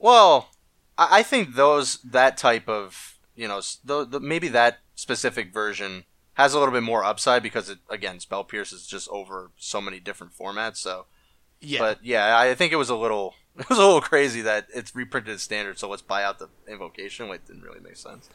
Well, 0.00 0.50
I, 0.98 1.20
I 1.20 1.22
think 1.22 1.54
those 1.54 1.98
that 1.98 2.36
type 2.36 2.68
of 2.68 3.18
you 3.36 3.46
know 3.46 3.60
the, 3.84 4.04
the, 4.04 4.20
maybe 4.20 4.48
that 4.48 4.78
specific 4.96 5.52
version 5.54 6.04
has 6.34 6.54
a 6.54 6.58
little 6.58 6.74
bit 6.74 6.82
more 6.82 7.04
upside 7.04 7.42
because 7.42 7.68
it 7.68 7.78
again 7.88 8.18
spell 8.18 8.42
pierce 8.42 8.72
is 8.72 8.84
just 8.84 9.08
over 9.10 9.52
so 9.56 9.80
many 9.80 10.00
different 10.00 10.36
formats. 10.36 10.78
So, 10.78 11.06
Yeah, 11.60 11.78
but 11.78 12.04
yeah, 12.04 12.36
I 12.36 12.54
think 12.56 12.72
it 12.72 12.76
was 12.76 12.90
a 12.90 12.96
little 12.96 13.34
it 13.64 13.68
was 13.68 13.78
a 13.78 13.82
little 13.82 14.00
crazy 14.00 14.40
that 14.42 14.66
it's 14.74 14.94
reprinted 14.94 15.34
as 15.34 15.42
standard. 15.42 15.78
So 15.78 15.88
let's 15.88 16.02
buy 16.02 16.24
out 16.24 16.38
the 16.38 16.48
invocation. 16.68 17.28
Like 17.28 17.46
didn't 17.46 17.62
really 17.62 17.80
make 17.80 17.96
sense. 17.96 18.28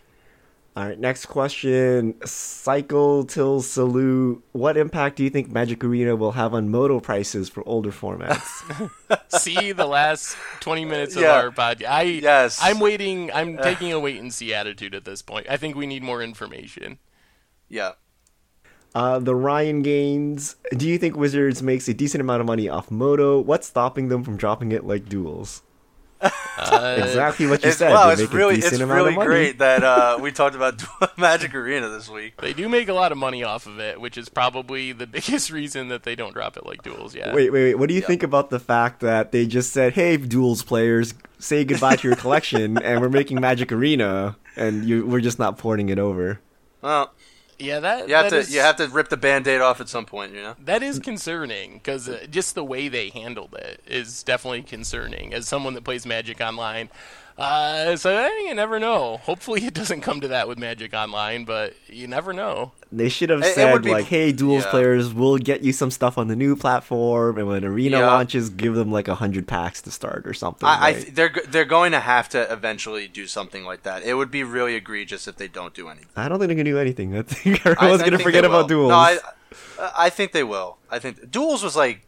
All 0.77 0.85
right, 0.85 0.99
next 0.99 1.27
question. 1.27 2.15
Cycle 2.25 3.23
till 3.23 3.61
salute. 3.61 4.43
What 4.51 4.75
impact 4.75 5.15
do 5.15 5.23
you 5.23 5.29
think 5.29 5.49
Magic 5.49 5.81
Arena 5.85 6.17
will 6.17 6.33
have 6.33 6.53
on 6.53 6.67
Moto 6.69 6.99
prices 6.99 7.47
for 7.47 7.65
older 7.65 7.91
formats? 7.93 8.41
see 9.39 9.71
the 9.71 9.85
last 9.85 10.35
20 10.59 10.83
minutes 10.83 11.15
of 11.15 11.21
Yeah. 11.21 11.35
our 11.35 11.49
podcast. 11.49 11.87
I 11.89 12.01
Yes. 12.03 12.59
I'm 12.61 12.79
waiting. 12.79 13.31
I'm 13.31 13.57
uh. 13.57 13.61
taking 13.61 13.93
a 13.93 13.99
wait 14.01 14.19
and 14.19 14.33
see 14.33 14.53
attitude 14.53 14.93
at 14.93 15.05
this 15.05 15.21
point. 15.21 15.47
I 15.49 15.55
think 15.55 15.77
we 15.77 15.87
need 15.87 16.03
more 16.03 16.21
information. 16.21 16.99
Yeah. 17.69 17.93
Uh, 18.95 19.19
the 19.19 19.35
Ryan 19.35 19.81
Gaines. 19.83 20.55
Do 20.75 20.87
you 20.87 20.97
think 20.97 21.15
Wizards 21.15 21.61
makes 21.61 21.87
a 21.87 21.93
decent 21.93 22.21
amount 22.21 22.41
of 22.41 22.47
money 22.47 22.67
off 22.69 22.89
moto? 22.89 23.39
What's 23.39 23.67
stopping 23.67 24.07
them 24.07 24.23
from 24.23 24.37
dropping 24.37 24.71
it 24.71 24.85
like 24.85 25.07
duels? 25.07 25.61
Uh, 26.57 26.95
Exactly 26.99 27.45
what 27.45 27.61
you 27.61 27.69
It's, 27.69 27.77
said. 27.77 27.91
wow, 27.91 28.15
They 28.15 28.23
it's 28.23 28.33
really 28.33 28.55
it's 28.55 28.79
really 28.79 29.13
great 29.13 29.59
that 29.59 29.83
uh, 29.83 30.17
we 30.19 30.31
talked 30.31 30.55
about 30.55 30.81
Magic 31.17 31.53
Arena 31.53 31.89
this 31.89 32.09
week. 32.09 32.39
They 32.39 32.53
do 32.53 32.69
make 32.69 32.87
a 32.87 32.93
lot 32.93 33.11
of 33.11 33.17
money 33.17 33.43
off 33.43 33.67
of 33.67 33.79
it, 33.79 33.99
which 33.99 34.17
is 34.17 34.29
probably 34.29 34.91
the 34.93 35.05
biggest 35.17 35.51
reason 35.51 35.89
that 35.89 36.03
they 36.03 36.15
don't 36.15 36.33
drop 36.33 36.55
it 36.57 36.65
like 36.65 36.81
duels 36.81 37.13
yet. 37.13 37.35
Wait, 37.35 37.51
wait, 37.51 37.63
wait. 37.63 37.75
What 37.75 37.89
do 37.89 37.95
you 37.95 38.01
think 38.01 38.23
about 38.23 38.49
the 38.49 38.59
fact 38.59 39.01
that 39.01 39.33
they 39.33 39.45
just 39.45 39.71
said, 39.73 39.93
"Hey, 39.93 40.15
duels 40.17 40.63
players, 40.63 41.13
say 41.37 41.65
goodbye 41.65 41.97
to 41.97 42.07
your 42.07 42.15
collection, 42.17 42.77
and 42.77 43.01
we're 43.01 43.09
making 43.09 43.39
Magic 43.41 43.71
Arena, 43.73 44.37
and 44.55 44.85
you, 44.85 45.05
we're 45.05 45.21
just 45.21 45.37
not 45.37 45.57
porting 45.57 45.89
it 45.89 45.99
over." 45.99 46.39
Well, 46.81 47.13
Yeah, 47.57 47.79
that 47.79 48.07
you 48.09 48.15
have 48.15 48.25
that 48.25 48.29
to 48.31 48.37
is- 48.37 48.53
you 48.53 48.59
have 48.61 48.75
to 48.77 48.87
rip 48.87 49.09
the 49.09 49.17
band-aid 49.17 49.61
off 49.61 49.79
at 49.81 49.89
some 49.89 50.05
point, 50.05 50.33
you 50.33 50.41
know. 50.41 50.55
that 50.65 50.83
is 50.83 50.99
concerning 50.99 51.75
because 51.75 52.09
uh, 52.09 52.25
just 52.29 52.53
the 52.55 52.63
way 52.63 52.87
they 52.89 53.09
handled 53.09 53.53
it 53.55 53.81
is 53.87 54.23
definitely 54.23 54.61
concerning. 54.63 55.33
As 55.33 55.47
someone 55.47 55.73
that 55.75 55.83
plays 55.83 56.05
Magic 56.05 56.41
Online, 56.41 56.89
uh, 57.37 57.95
so 57.97 58.15
I 58.15 58.27
you 58.47 58.53
never 58.55 58.79
know. 58.79 59.17
Hopefully, 59.17 59.65
it 59.65 59.73
doesn't 59.73 60.01
come 60.01 60.21
to 60.21 60.27
that 60.29 60.47
with 60.47 60.57
Magic 60.57 60.93
Online, 60.93 61.45
but 61.45 61.73
you 61.87 62.07
never 62.07 62.33
know. 62.33 62.71
They 62.97 63.09
should 63.09 63.29
have 63.29 63.41
It- 63.41 63.47
it 63.47 63.55
said 63.55 63.81
be- 63.83 63.91
like, 63.91 64.05
"Hey, 64.05 64.31
duels 64.31 64.63
yeah. 64.63 64.69
players, 64.71 65.13
we'll 65.13 65.37
get 65.37 65.61
you 65.63 65.73
some 65.73 65.91
stuff 65.91 66.17
on 66.17 66.27
the 66.27 66.35
new 66.35 66.55
platform, 66.55 67.37
and 67.37 67.47
when 67.47 67.65
Arena 67.65 67.99
Yeah. 67.99 68.07
launches, 68.07 68.49
give 68.49 68.75
them 68.75 68.91
like 68.91 69.07
a 69.07 69.15
hundred 69.15 69.47
packs 69.47 69.81
to 69.83 69.91
start 69.91 70.25
or 70.25 70.33
something." 70.33 70.67
I, 70.67 70.87
I 70.87 70.93
th- 70.93 71.13
they're 71.13 71.33
they're 71.47 71.65
going 71.65 71.91
to 71.91 71.99
have 71.99 72.29
to 72.29 72.51
eventually 72.51 73.07
do 73.07 73.27
something 73.27 73.65
like 73.65 73.83
that. 73.83 74.03
It 74.03 74.13
would 74.15 74.31
be 74.31 74.43
really 74.43 74.75
egregious 74.75 75.27
if 75.27 75.35
they 75.37 75.47
don't 75.47 75.73
do 75.73 75.89
anything. 75.89 76.07
I 76.15 76.29
don't 76.29 76.39
think 76.39 76.47
they're 76.49 76.55
gonna 76.55 76.63
do 76.71 76.79
anything. 76.79 77.17
I 77.17 77.21
think 77.23 77.65
I- 77.65 77.71
everyone's 77.71 78.01
I 78.01 78.05
gonna 78.05 78.17
think 78.17 78.27
forget 78.27 78.45
about 78.45 78.67
duels. 78.67 78.89
No, 78.89 78.95
I, 78.95 79.17
I 79.97 80.09
think 80.09 80.31
they 80.31 80.43
will. 80.43 80.77
I 80.89 80.99
think 80.99 81.29
duels 81.31 81.63
was 81.63 81.75
like 81.75 82.01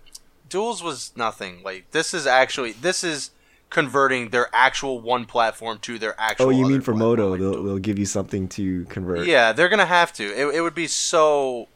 duels 0.49 0.81
was 0.81 1.11
nothing. 1.15 1.61
Like 1.63 1.91
this 1.91 2.13
is 2.13 2.25
actually 2.25 2.71
this 2.71 3.03
is 3.03 3.31
converting 3.69 4.29
their 4.29 4.49
actual 4.53 4.99
one 5.01 5.25
platform 5.25 5.79
to 5.79 5.99
their 5.99 6.15
actual. 6.19 6.47
oh, 6.47 6.49
you 6.49 6.63
other 6.65 6.73
mean 6.73 6.81
for 6.81 6.93
Moto? 6.93 7.31
like 7.31 7.39
They'll, 7.39 7.63
they'll 7.63 7.79
give 7.79 7.99
you 7.99 8.05
something 8.05 8.47
to 8.49 8.85
convert. 8.85 9.27
Yeah, 9.27 9.51
they're 9.53 9.69
gonna 9.69 9.85
have 9.85 10.13
to. 10.13 10.23
It, 10.25 10.55
it 10.55 10.61
would 10.61 10.75
be 10.75 10.87
so. 10.87 11.67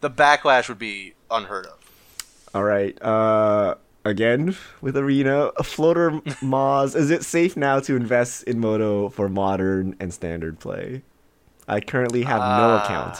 The 0.00 0.10
backlash 0.10 0.68
would 0.68 0.78
be 0.78 1.14
unheard 1.30 1.66
of. 1.66 1.78
All 2.54 2.62
right. 2.64 3.00
Uh, 3.02 3.74
again 4.04 4.56
with 4.80 4.96
Arena, 4.96 5.50
a 5.56 5.62
floater 5.62 6.12
Moz. 6.42 6.94
Is 6.96 7.10
it 7.10 7.24
safe 7.24 7.56
now 7.56 7.80
to 7.80 7.96
invest 7.96 8.44
in 8.44 8.60
Moto 8.60 9.08
for 9.08 9.28
modern 9.28 9.96
and 10.00 10.12
standard 10.14 10.58
play? 10.60 11.02
I 11.68 11.80
currently 11.80 12.22
have 12.22 12.40
no 12.40 12.76
Uh, 12.76 12.82
account. 12.84 13.18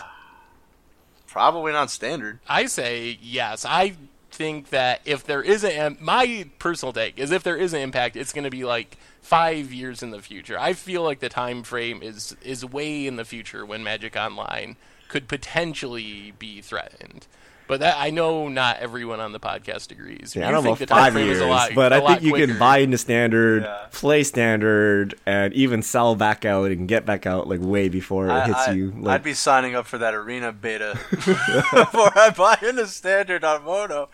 Probably 1.27 1.73
not 1.73 1.91
standard. 1.91 2.39
I 2.49 2.67
say 2.67 3.19
yes. 3.21 3.65
I 3.67 3.95
think 4.37 4.69
that 4.69 5.01
if 5.07 5.25
there 5.25 5.43
is 5.43 5.65
a 5.65 5.97
my 5.99 6.47
personal 6.59 6.93
take 6.93 7.19
is 7.19 7.31
if 7.31 7.43
there 7.43 7.57
is 7.57 7.73
an 7.73 7.81
impact, 7.81 8.17
it's 8.17 8.35
going 8.35 8.45
to 8.45 8.51
be 8.51 8.65
like 8.65 8.99
five 9.23 9.73
years 9.73 10.03
in 10.03 10.11
the 10.11 10.21
future. 10.21 10.59
I 10.59 10.75
feel 10.75 11.03
like 11.03 11.21
the 11.21 11.31
time 11.31 11.63
frame 11.63 12.03
is 12.03 12.37
is 12.43 12.65
way 12.65 13.07
in 13.07 13.17
the 13.17 13.25
future 13.25 13.65
when 13.65 13.83
Magic 13.83 14.15
Online 14.15 14.77
could 15.09 15.27
potentially 15.27 16.35
be 16.39 16.61
threatened. 16.61 17.27
But 17.69 17.81
that 17.81 17.97
I 17.99 18.11
know 18.11 18.49
not 18.49 18.79
everyone 18.79 19.19
on 19.19 19.33
the 19.33 19.41
podcast 19.41 19.91
agrees. 19.91 20.35
Yeah, 20.37 20.43
You 20.43 20.49
I 20.49 20.51
don't 20.53 20.63
know 20.63 20.75
think 20.77 20.79
the 20.89 20.95
time 20.95 20.99
five 20.99 21.13
frame 21.15 21.27
years, 21.27 21.39
is 21.39 21.43
a 21.43 21.47
lot, 21.49 21.71
but 21.75 21.93
I 21.93 22.07
think 22.07 22.23
you 22.23 22.31
quicker. 22.31 22.47
can 22.47 22.59
buy 22.61 22.79
into 22.79 22.97
standard, 22.97 23.65
Yeah. 23.65 23.87
play 23.93 24.23
standard, 24.23 25.15
and 25.27 25.53
even 25.53 25.83
sell 25.83 26.15
back 26.15 26.45
out 26.45 26.71
and 26.71 26.87
get 26.87 27.05
back 27.05 27.27
out 27.27 27.49
like 27.49 27.61
way 27.61 27.89
before 27.89 28.29
it 28.29 28.33
I, 28.33 28.47
hits 28.47 28.69
I, 28.69 28.73
you. 28.73 29.03
I'd 29.09 29.25
be 29.25 29.35
signing 29.35 29.75
up 29.75 29.87
for 29.87 29.99
that 29.99 30.15
arena 30.15 30.53
beta 30.53 30.97
before 31.11 32.17
I 32.17 32.33
buy 32.37 32.57
into 32.63 32.87
standard 32.87 33.43
on 33.43 33.65
Moto. 33.65 34.11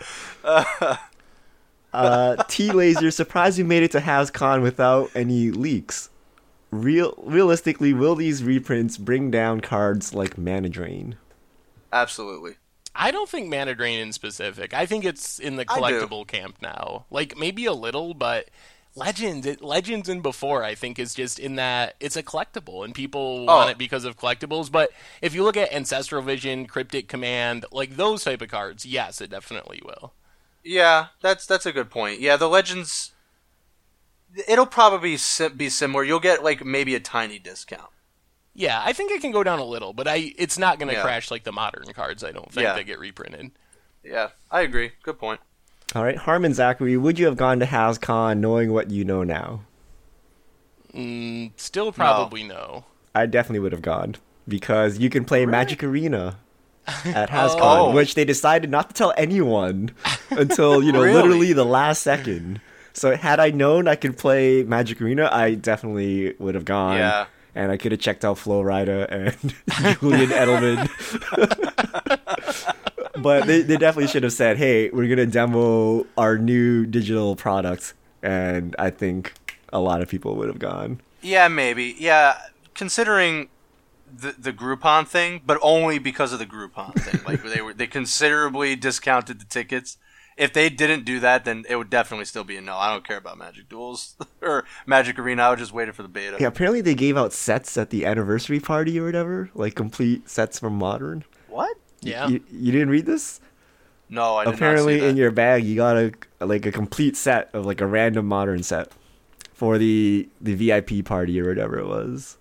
uh, 1.93 2.43
T 2.49 2.71
Laser 2.73 3.11
surprised 3.11 3.59
we 3.59 3.65
made 3.65 3.83
it 3.83 3.91
to 3.93 4.01
HasCon 4.01 4.63
without 4.63 5.11
any 5.15 5.51
leaks. 5.51 6.09
Real, 6.71 7.13
realistically, 7.19 7.93
will 7.93 8.15
these 8.15 8.43
reprints 8.43 8.97
bring 8.97 9.31
down 9.31 9.61
cards 9.61 10.15
like 10.15 10.39
Mana 10.39 10.71
Drain? 10.71 11.17
Absolutely. 11.93 12.55
I 12.95 13.11
don't 13.11 13.29
think 13.29 13.49
Mana 13.49 13.75
Drain 13.75 13.99
in 14.01 14.13
specific. 14.13 14.75
I 14.75 14.87
think 14.87 15.05
it's 15.05 15.39
in 15.39 15.57
the 15.57 15.65
collectible 15.65 16.27
camp 16.27 16.57
now. 16.61 17.07
Like 17.11 17.37
maybe 17.39 17.65
a 17.65 17.73
little, 17.73 18.13
but 18.15 18.49
Legends, 18.95 19.47
it, 19.47 19.63
Legends 19.63 20.09
and 20.11 20.23
before, 20.23 20.63
I 20.63 20.75
think 20.75 20.99
is 20.99 21.15
just 21.15 21.39
in 21.39 21.57
that 21.57 21.97
it's 22.01 22.17
a 22.17 22.23
collectible 22.23 22.85
and 22.85 22.95
people 22.95 23.47
Oh. 23.49 23.57
want 23.57 23.71
it 23.71 23.79
because 23.79 24.05
of 24.05 24.19
collectibles. 24.19 24.71
But 24.71 24.91
if 25.23 25.35
you 25.35 25.43
look 25.43 25.57
at 25.57 25.73
Ancestral 25.73 26.21
Vision, 26.23 26.67
Cryptic 26.67 27.09
Command, 27.09 27.65
like 27.73 27.97
those 27.97 28.25
type 28.25 28.43
of 28.43 28.49
cards, 28.51 28.85
yes, 28.85 29.23
it 29.23 29.31
definitely 29.31 29.81
will. 29.85 30.13
Yeah, 30.63 31.07
that's 31.23 31.47
that's 31.47 31.67
a 31.67 31.73
good 31.73 31.91
point. 31.91 32.21
Yeah, 32.21 32.37
the 32.37 32.49
legends. 32.49 33.13
It'll 34.49 34.67
probably 34.67 35.17
be 35.57 35.69
similar. 35.69 36.05
You'll 36.05 36.21
get 36.21 36.45
like 36.45 36.65
maybe 36.65 36.95
a 36.95 37.01
tiny 37.01 37.39
discount. 37.39 37.91
Yeah, 38.55 38.83
I 38.85 38.93
think 38.93 39.11
it 39.11 39.21
can 39.23 39.31
go 39.33 39.43
down 39.43 39.59
a 39.59 39.65
little, 39.65 39.93
but 39.93 40.07
I 40.07 40.35
it's 40.37 40.59
not 40.59 40.79
going 40.79 40.89
to 40.89 40.95
Yeah. 40.95 41.03
crash 41.03 41.31
like 41.31 41.45
the 41.45 41.53
modern 41.53 41.93
cards. 41.95 42.23
I 42.23 42.33
don't 42.33 42.53
think 42.53 42.65
Yeah. 42.65 42.75
that 42.75 42.85
get 42.85 42.99
reprinted. 42.99 43.51
Yeah, 44.05 44.29
I 44.51 44.61
agree. 44.63 44.93
Good 45.03 45.19
point. 45.19 45.41
All 45.95 46.03
right, 46.05 46.17
Harmon 46.17 46.53
Zachary, 46.55 46.97
would 46.97 47.19
you 47.19 47.27
have 47.27 47.37
gone 47.37 47.61
to 47.61 47.67
HasCon 47.67 48.39
knowing 48.39 48.73
what 48.73 48.91
you 48.91 49.05
know 49.05 49.23
now? 49.23 49.61
Mm, 50.95 51.53
still 51.57 51.93
probably 51.93 52.43
no. 52.43 52.85
I 53.15 53.27
definitely 53.27 53.61
would 53.61 53.73
have 53.73 53.83
gone 53.83 54.17
because 54.49 54.99
you 54.99 55.09
can 55.11 55.25
play 55.25 55.47
Magic 55.47 55.83
Arena 55.83 56.37
at 57.05 57.31
HasCon, 57.31 57.59
Oh. 57.61 57.93
which 57.93 58.15
they 58.15 58.25
decided 58.25 58.71
not 58.71 58.89
to 58.89 58.95
tell 58.95 59.15
anyone 59.17 59.91
until 60.31 60.83
you 60.83 60.93
know 60.93 61.03
Really? 61.05 61.15
literally 61.15 61.53
the 61.53 61.65
last 61.65 62.03
second. 62.03 62.61
So 62.93 63.17
had 63.17 63.41
I 63.41 63.51
known 63.51 63.89
I 63.89 63.95
could 63.97 64.19
play 64.19 64.63
Magic 64.65 65.01
Arena, 65.01 65.29
I 65.33 65.55
definitely 65.55 66.35
would 66.39 66.55
have 66.55 66.65
gone. 66.67 66.99
Yeah. 66.99 67.27
And 67.55 67.71
I 67.71 67.77
could 67.77 67.93
have 67.93 68.01
checked 68.01 68.25
out 68.25 68.39
Flow 68.39 68.63
Rider 68.63 69.05
and 69.05 69.55
Julian 70.01 70.31
Edelman. 70.31 70.89
but 73.23 73.47
they, 73.47 73.63
they 73.63 73.77
definitely 73.77 74.09
should 74.09 74.23
have 74.23 74.33
said, 74.33 74.57
"Hey, 74.57 74.91
we're 74.91 75.09
gonna 75.09 75.27
demo 75.27 76.07
our 76.17 76.39
new 76.39 76.87
digital 76.87 77.37
product," 77.37 77.95
and 78.23 78.75
I 78.79 78.91
think 78.91 79.35
a 79.73 79.81
lot 79.81 80.03
of 80.03 80.09
people 80.09 80.37
would 80.37 80.49
have 80.49 80.59
gone. 80.59 81.01
Yeah, 81.21 81.49
maybe. 81.49 81.95
Yeah, 81.99 82.39
considering 82.75 83.49
the 84.15 84.35
the 84.39 84.53
Groupon 84.53 85.07
thing, 85.07 85.41
but 85.45 85.59
only 85.63 85.99
because 85.99 86.33
of 86.33 86.39
the 86.39 86.47
Groupon 86.47 86.95
thing. 87.01 87.21
Like 87.27 87.43
they 87.43 87.61
were 87.61 87.75
they 87.75 87.87
considerably 87.87 88.77
discounted 88.77 89.41
the 89.41 89.47
tickets. 89.47 89.99
If 90.37 90.53
they 90.53 90.69
didn't 90.71 91.05
do 91.05 91.21
that, 91.21 91.45
then 91.45 91.65
it 91.69 91.77
would 91.77 91.91
definitely 91.91 92.25
still 92.25 92.45
be 92.45 92.57
a 92.57 92.61
no. 92.61 92.77
I 92.77 92.91
don't 92.91 93.07
care 93.07 93.19
about 93.19 93.39
Magic 93.39 93.69
Duels 93.69 94.17
or 94.43 94.65
Magic 94.87 95.19
Arena. 95.19 95.43
I 95.43 95.51
would 95.51 95.59
just 95.59 95.73
waited 95.73 95.95
for 95.95 96.03
the 96.03 96.09
beta. 96.09 96.37
Yeah, 96.41 96.47
apparently 96.49 96.81
they 96.81 96.95
gave 96.95 97.17
out 97.17 97.33
sets 97.33 97.77
at 97.77 97.91
the 97.91 98.07
anniversary 98.07 98.61
party 98.61 98.99
or 98.99 99.05
whatever, 99.05 99.51
like 99.55 99.75
complete 99.75 100.29
sets 100.29 100.59
from 100.59 100.79
Modern. 100.79 101.25
What? 101.49 101.77
Yeah. 102.01 102.29
You, 102.29 102.41
you 102.51 102.73
didn't 102.73 102.91
read 102.91 103.07
this? 103.07 103.41
No, 104.09 104.37
I 104.37 104.45
did 104.45 104.55
apparently 104.55 104.95
not 104.95 104.99
see 104.99 105.01
that. 105.01 105.09
in 105.11 105.17
your 105.17 105.31
bag 105.31 105.65
you 105.65 105.75
got 105.75 105.97
a 105.97 106.13
like 106.41 106.67
a 106.67 106.73
complete 106.73 107.17
set 107.17 107.49
of 107.55 107.65
like 107.65 107.81
a 107.81 107.87
random 107.87 108.27
modern 108.27 108.63
set 108.63 108.93
for 109.55 109.79
the 109.79 110.29
the 110.41 110.55
VIP 110.55 111.05
party 111.05 111.41
or 111.41 111.49
whatever 111.49 111.79
it 111.79 111.87
was. 111.87 112.37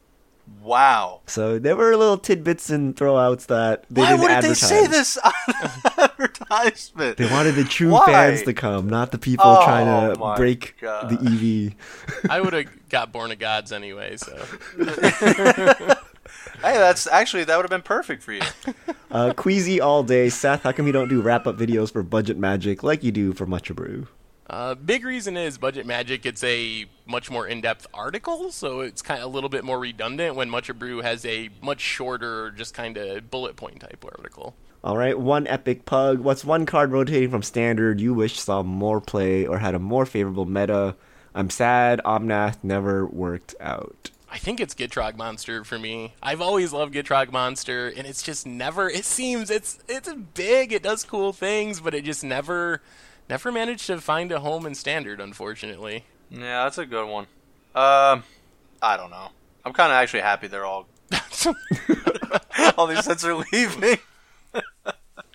Wow. 0.61 1.21
So 1.27 1.59
there 1.59 1.75
were 1.75 1.95
little 1.95 2.17
tidbits 2.17 2.69
and 2.69 2.95
throwouts 2.95 3.45
that 3.47 3.85
they 3.89 4.01
Why 4.01 4.09
didn't 4.09 4.21
wouldn't 4.21 4.41
they 4.41 4.53
say 4.53 4.85
this 4.87 5.17
on 5.17 5.31
the 5.47 5.90
advertisement? 6.23 7.17
They 7.17 7.29
wanted 7.29 7.55
the 7.55 7.63
true 7.63 7.91
Why? 7.91 8.05
fans 8.05 8.43
to 8.43 8.53
come, 8.53 8.89
not 8.89 9.11
the 9.11 9.17
people 9.17 9.45
Oh 9.47 9.63
trying 9.63 10.15
to 10.15 10.33
break 10.35 10.75
God. 10.81 11.09
the 11.09 11.73
EV. 11.73 12.29
I 12.31 12.41
would 12.41 12.53
have 12.53 12.89
got 12.89 13.11
Born 13.11 13.31
of 13.31 13.39
Gods 13.39 13.71
anyway, 13.71 14.17
so. 14.17 14.43
Hey, 16.61 16.77
that's 16.77 17.07
actually 17.07 17.43
that 17.45 17.57
would 17.57 17.63
have 17.63 17.71
been 17.71 17.81
perfect 17.81 18.23
for 18.23 18.33
you. 18.33 18.41
Uh, 19.11 19.33
Queasy 19.33 19.81
all 19.81 20.03
day, 20.03 20.29
Seth. 20.29 20.63
How 20.63 20.71
come 20.71 20.87
you 20.87 20.93
don't 20.93 21.09
do 21.09 21.21
wrap 21.21 21.45
up 21.45 21.57
videos 21.57 21.91
for 21.91 22.01
Budget 22.01 22.37
Magic 22.37 22.81
like 22.81 23.03
you 23.03 23.11
do 23.11 23.33
for 23.33 23.45
Much 23.45 23.69
Abrew? 23.69 24.07
Uh, 24.49 24.73
big 24.73 25.03
reason 25.03 25.35
is 25.35 25.57
Budget 25.57 25.85
Magic. 25.85 26.25
It's 26.25 26.41
a 26.45 26.85
much 27.05 27.29
more 27.29 27.45
in-depth 27.45 27.87
article, 27.93 28.51
so 28.51 28.79
it's 28.79 29.01
kind 29.01 29.19
of 29.21 29.25
a 29.25 29.29
little 29.33 29.49
bit 29.49 29.65
more 29.65 29.77
redundant. 29.81 30.37
When 30.37 30.49
Much 30.49 30.69
Abrew 30.69 31.01
has 31.01 31.25
a 31.25 31.49
much 31.61 31.81
shorter, 31.81 32.51
just 32.51 32.73
kind 32.73 32.95
of 32.95 33.29
bullet 33.29 33.57
point 33.57 33.81
type 33.81 34.05
article. 34.17 34.55
All 34.83 34.97
right, 34.97 35.17
one 35.17 35.45
epic 35.45 35.85
pug. 35.85 36.21
What's 36.21 36.43
one 36.43 36.65
card 36.65 36.91
rotating 36.91 37.29
from 37.29 37.43
standard 37.43 38.01
you 38.01 38.15
wish 38.15 38.39
saw 38.39 38.63
more 38.63 38.99
play 38.99 39.45
or 39.45 39.59
had 39.59 39.75
a 39.75 39.79
more 39.79 40.07
favorable 40.07 40.45
meta? 40.45 40.95
I'm 41.35 41.51
sad 41.51 42.01
Omnath 42.03 42.57
never 42.63 43.05
worked 43.05 43.53
out. 43.59 44.09
I 44.29 44.39
think 44.39 44.59
it's 44.59 44.73
Gitrog 44.73 45.17
Monster 45.17 45.63
for 45.63 45.77
me. 45.77 46.15
I've 46.23 46.41
always 46.41 46.73
loved 46.73 46.95
Gitrog 46.95 47.31
Monster, 47.31 47.89
and 47.89 48.07
it's 48.07 48.23
just 48.23 48.47
never. 48.47 48.89
It 48.89 49.05
seems 49.05 49.51
it's 49.51 49.77
it's 49.87 50.11
big. 50.33 50.73
It 50.73 50.81
does 50.81 51.03
cool 51.03 51.31
things, 51.31 51.79
but 51.79 51.93
it 51.93 52.03
just 52.03 52.23
never 52.23 52.81
never 53.29 53.51
managed 53.51 53.85
to 53.87 54.01
find 54.01 54.31
a 54.31 54.39
home 54.39 54.65
in 54.65 54.73
standard. 54.73 55.21
Unfortunately. 55.21 56.05
Yeah, 56.31 56.63
that's 56.63 56.79
a 56.79 56.85
good 56.87 57.07
one. 57.07 57.25
Um, 57.75 58.23
I 58.81 58.97
don't 58.97 59.11
know. 59.11 59.29
I'm 59.63 59.73
kind 59.73 59.91
of 59.91 59.95
actually 59.97 60.21
happy 60.21 60.47
they're 60.47 60.65
all 60.65 60.87
all 62.77 62.87
these 62.87 63.03
sets 63.05 63.23
are 63.23 63.35
leaving. 63.51 63.99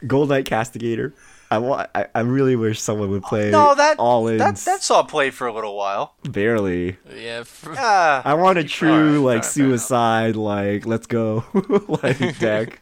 Goldnight 0.02 0.44
Castigator. 0.44 1.12
I, 1.50 1.58
wa- 1.58 1.86
I, 1.94 2.06
I 2.14 2.20
really 2.20 2.56
wish 2.56 2.80
someone 2.80 3.10
would 3.10 3.22
play 3.22 3.50
No, 3.52 3.74
that 3.74 3.98
all 4.00 4.26
in. 4.26 4.38
that 4.38 4.56
that 4.56 4.82
saw 4.82 5.04
play 5.04 5.30
for 5.30 5.46
a 5.46 5.52
little 5.52 5.76
while. 5.76 6.16
barely. 6.28 6.96
Yeah. 7.08 7.40
f- 7.42 7.68
Ah, 7.78 8.20
I 8.24 8.34
want 8.34 8.58
a 8.58 8.64
true 8.64 8.90
Alright, 8.90 9.04
like 9.04 9.14
alright, 9.14 9.44
fair 9.44 9.64
enough. 9.66 9.80
suicide 9.80 10.36
like 10.36 10.86
let's 10.86 11.06
go 11.06 11.44
like 12.02 12.38
deck. 12.40 12.80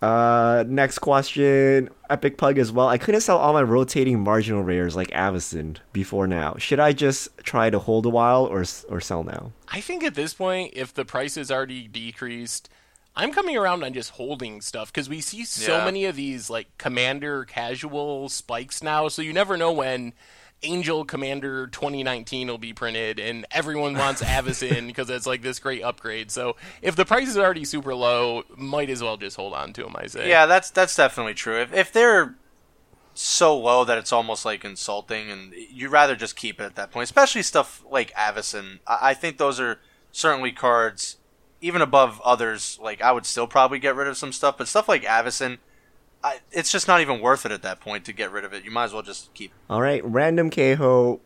Uh, 0.00 0.64
next 0.68 0.98
question. 0.98 1.88
Epic 2.10 2.36
Pug 2.36 2.58
as 2.58 2.70
well. 2.70 2.88
I 2.88 2.98
couldn't 2.98 3.22
sell 3.22 3.38
all 3.38 3.54
my 3.54 3.62
rotating 3.62 4.20
marginal 4.20 4.62
rares 4.62 4.94
like 4.94 5.08
Avacyn 5.12 5.78
before 5.94 6.26
now. 6.26 6.56
Should 6.58 6.78
I 6.78 6.92
just 6.92 7.36
try 7.38 7.70
to 7.70 7.78
hold 7.78 8.04
a 8.04 8.10
while 8.10 8.44
or 8.44 8.64
or 8.90 9.00
sell 9.00 9.24
now? 9.24 9.52
I 9.68 9.80
think 9.80 10.04
at 10.04 10.14
this 10.14 10.34
point, 10.34 10.72
if 10.76 10.92
the 10.92 11.04
price 11.06 11.36
is 11.38 11.50
already 11.50 11.88
decreased, 11.88 12.68
I'm 13.16 13.32
coming 13.32 13.56
around 13.56 13.84
on 13.84 13.92
just 13.92 14.10
holding 14.10 14.60
stuff 14.60 14.92
because 14.92 15.08
we 15.08 15.20
see 15.20 15.44
so 15.44 15.78
Yeah. 15.78 15.84
many 15.84 16.04
of 16.04 16.16
these 16.16 16.50
like 16.50 16.66
commander 16.78 17.44
casual 17.44 18.28
spikes 18.28 18.82
now. 18.82 19.08
So 19.08 19.22
you 19.22 19.32
never 19.32 19.56
know 19.56 19.72
when 19.72 20.14
Angel 20.62 21.04
Commander 21.04 21.66
2019 21.66 22.48
will 22.48 22.58
be 22.58 22.72
printed 22.72 23.20
and 23.20 23.46
everyone 23.50 23.94
wants 23.96 24.22
Avacyn 24.24 24.86
because 24.86 25.10
it's 25.10 25.26
like 25.26 25.42
this 25.42 25.58
great 25.58 25.82
upgrade. 25.82 26.30
So 26.30 26.56
if 26.82 26.96
the 26.96 27.04
price 27.04 27.28
is 27.28 27.36
already 27.38 27.64
super 27.64 27.94
low, 27.94 28.44
might 28.56 28.90
as 28.90 29.02
well 29.02 29.16
just 29.16 29.36
hold 29.36 29.52
on 29.52 29.72
to 29.74 29.82
them. 29.82 29.94
I 29.96 30.06
say. 30.06 30.28
yeah, 30.28 30.46
that's 30.46 30.70
that's 30.70 30.96
definitely 30.96 31.34
true. 31.34 31.60
If 31.60 31.72
if 31.74 31.92
they're 31.92 32.34
so 33.16 33.56
low 33.56 33.84
that 33.84 33.96
it's 33.96 34.12
almost 34.12 34.44
like 34.44 34.64
insulting, 34.64 35.30
and 35.30 35.52
you'd 35.70 35.92
rather 35.92 36.16
just 36.16 36.34
keep 36.34 36.60
it 36.60 36.64
at 36.64 36.74
that 36.74 36.90
point, 36.90 37.04
especially 37.04 37.42
stuff 37.42 37.84
like 37.88 38.12
Avacyn. 38.14 38.80
I, 38.88 38.98
I 39.10 39.14
think 39.14 39.38
those 39.38 39.60
are 39.60 39.78
certainly 40.10 40.50
cards, 40.50 41.18
even 41.64 41.80
above 41.80 42.20
others. 42.22 42.78
Like 42.80 43.00
I 43.00 43.10
would 43.10 43.24
still 43.24 43.46
probably 43.46 43.78
get 43.78 43.96
rid 43.96 44.06
of 44.06 44.16
some 44.16 44.32
stuff, 44.32 44.58
but 44.58 44.68
stuff 44.68 44.86
like 44.86 45.02
Avacyn, 45.04 45.58
I, 46.22 46.40
it's 46.52 46.70
just 46.70 46.86
not 46.86 47.00
even 47.00 47.20
worth 47.20 47.46
it 47.46 47.52
at 47.52 47.62
that 47.62 47.80
point 47.80 48.04
to 48.04 48.12
get 48.12 48.30
rid 48.30 48.44
of 48.44 48.52
it. 48.52 48.64
You 48.64 48.70
might 48.70 48.84
as 48.84 48.92
well 48.92 49.02
just 49.02 49.32
keep. 49.32 49.50
it. 49.50 49.56
All 49.70 49.80
right, 49.80 50.04
random 50.04 50.50
Keho. 50.50 51.20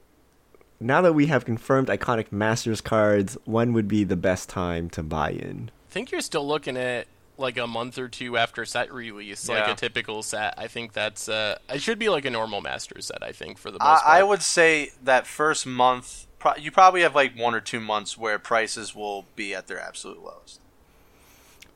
Now 0.81 1.01
that 1.01 1.12
we 1.12 1.27
have 1.27 1.44
confirmed 1.44 1.89
iconic 1.89 2.31
Masters 2.31 2.81
cards, 2.81 3.36
when 3.44 3.73
would 3.73 3.89
be 3.89 4.05
the 4.05 4.16
best 4.16 4.48
time 4.48 4.89
to 4.90 5.02
buy 5.02 5.31
in? 5.31 5.73
I 5.89 5.93
think 5.93 6.12
you're 6.12 6.20
still 6.20 6.47
looking 6.47 6.77
at 6.77 7.09
like 7.36 7.59
a 7.59 7.66
month 7.66 7.98
or 7.98 8.09
two 8.09 8.36
after 8.36 8.65
set 8.65 8.93
release, 8.93 9.48
like 9.48 9.66
a 9.66 9.74
typical 9.74 10.23
set. 10.23 10.55
I 10.56 10.69
think 10.69 10.93
that's 10.93 11.28
uh, 11.28 11.59
it 11.69 11.82
should 11.82 11.98
be 11.98 12.09
like 12.09 12.24
a 12.24 12.31
normal 12.31 12.60
master 12.60 13.01
set. 13.01 13.24
I 13.24 13.32
think 13.32 13.59
for 13.59 13.73
the 13.73 13.78
most 13.81 13.89
I, 13.89 13.94
part. 13.94 14.06
I 14.06 14.23
would 14.23 14.43
say 14.43 14.93
that 15.02 15.27
first 15.27 15.66
month, 15.66 16.27
pro- 16.39 16.56
you 16.56 16.70
probably 16.70 17.02
have 17.02 17.15
like 17.15 17.36
one 17.36 17.55
or 17.55 17.60
two 17.60 17.81
months 17.81 18.16
where 18.19 18.39
prices 18.39 18.94
will 18.94 19.24
be 19.36 19.55
at 19.55 19.66
their 19.66 19.81
absolute 19.81 20.23
lowest. 20.23 20.60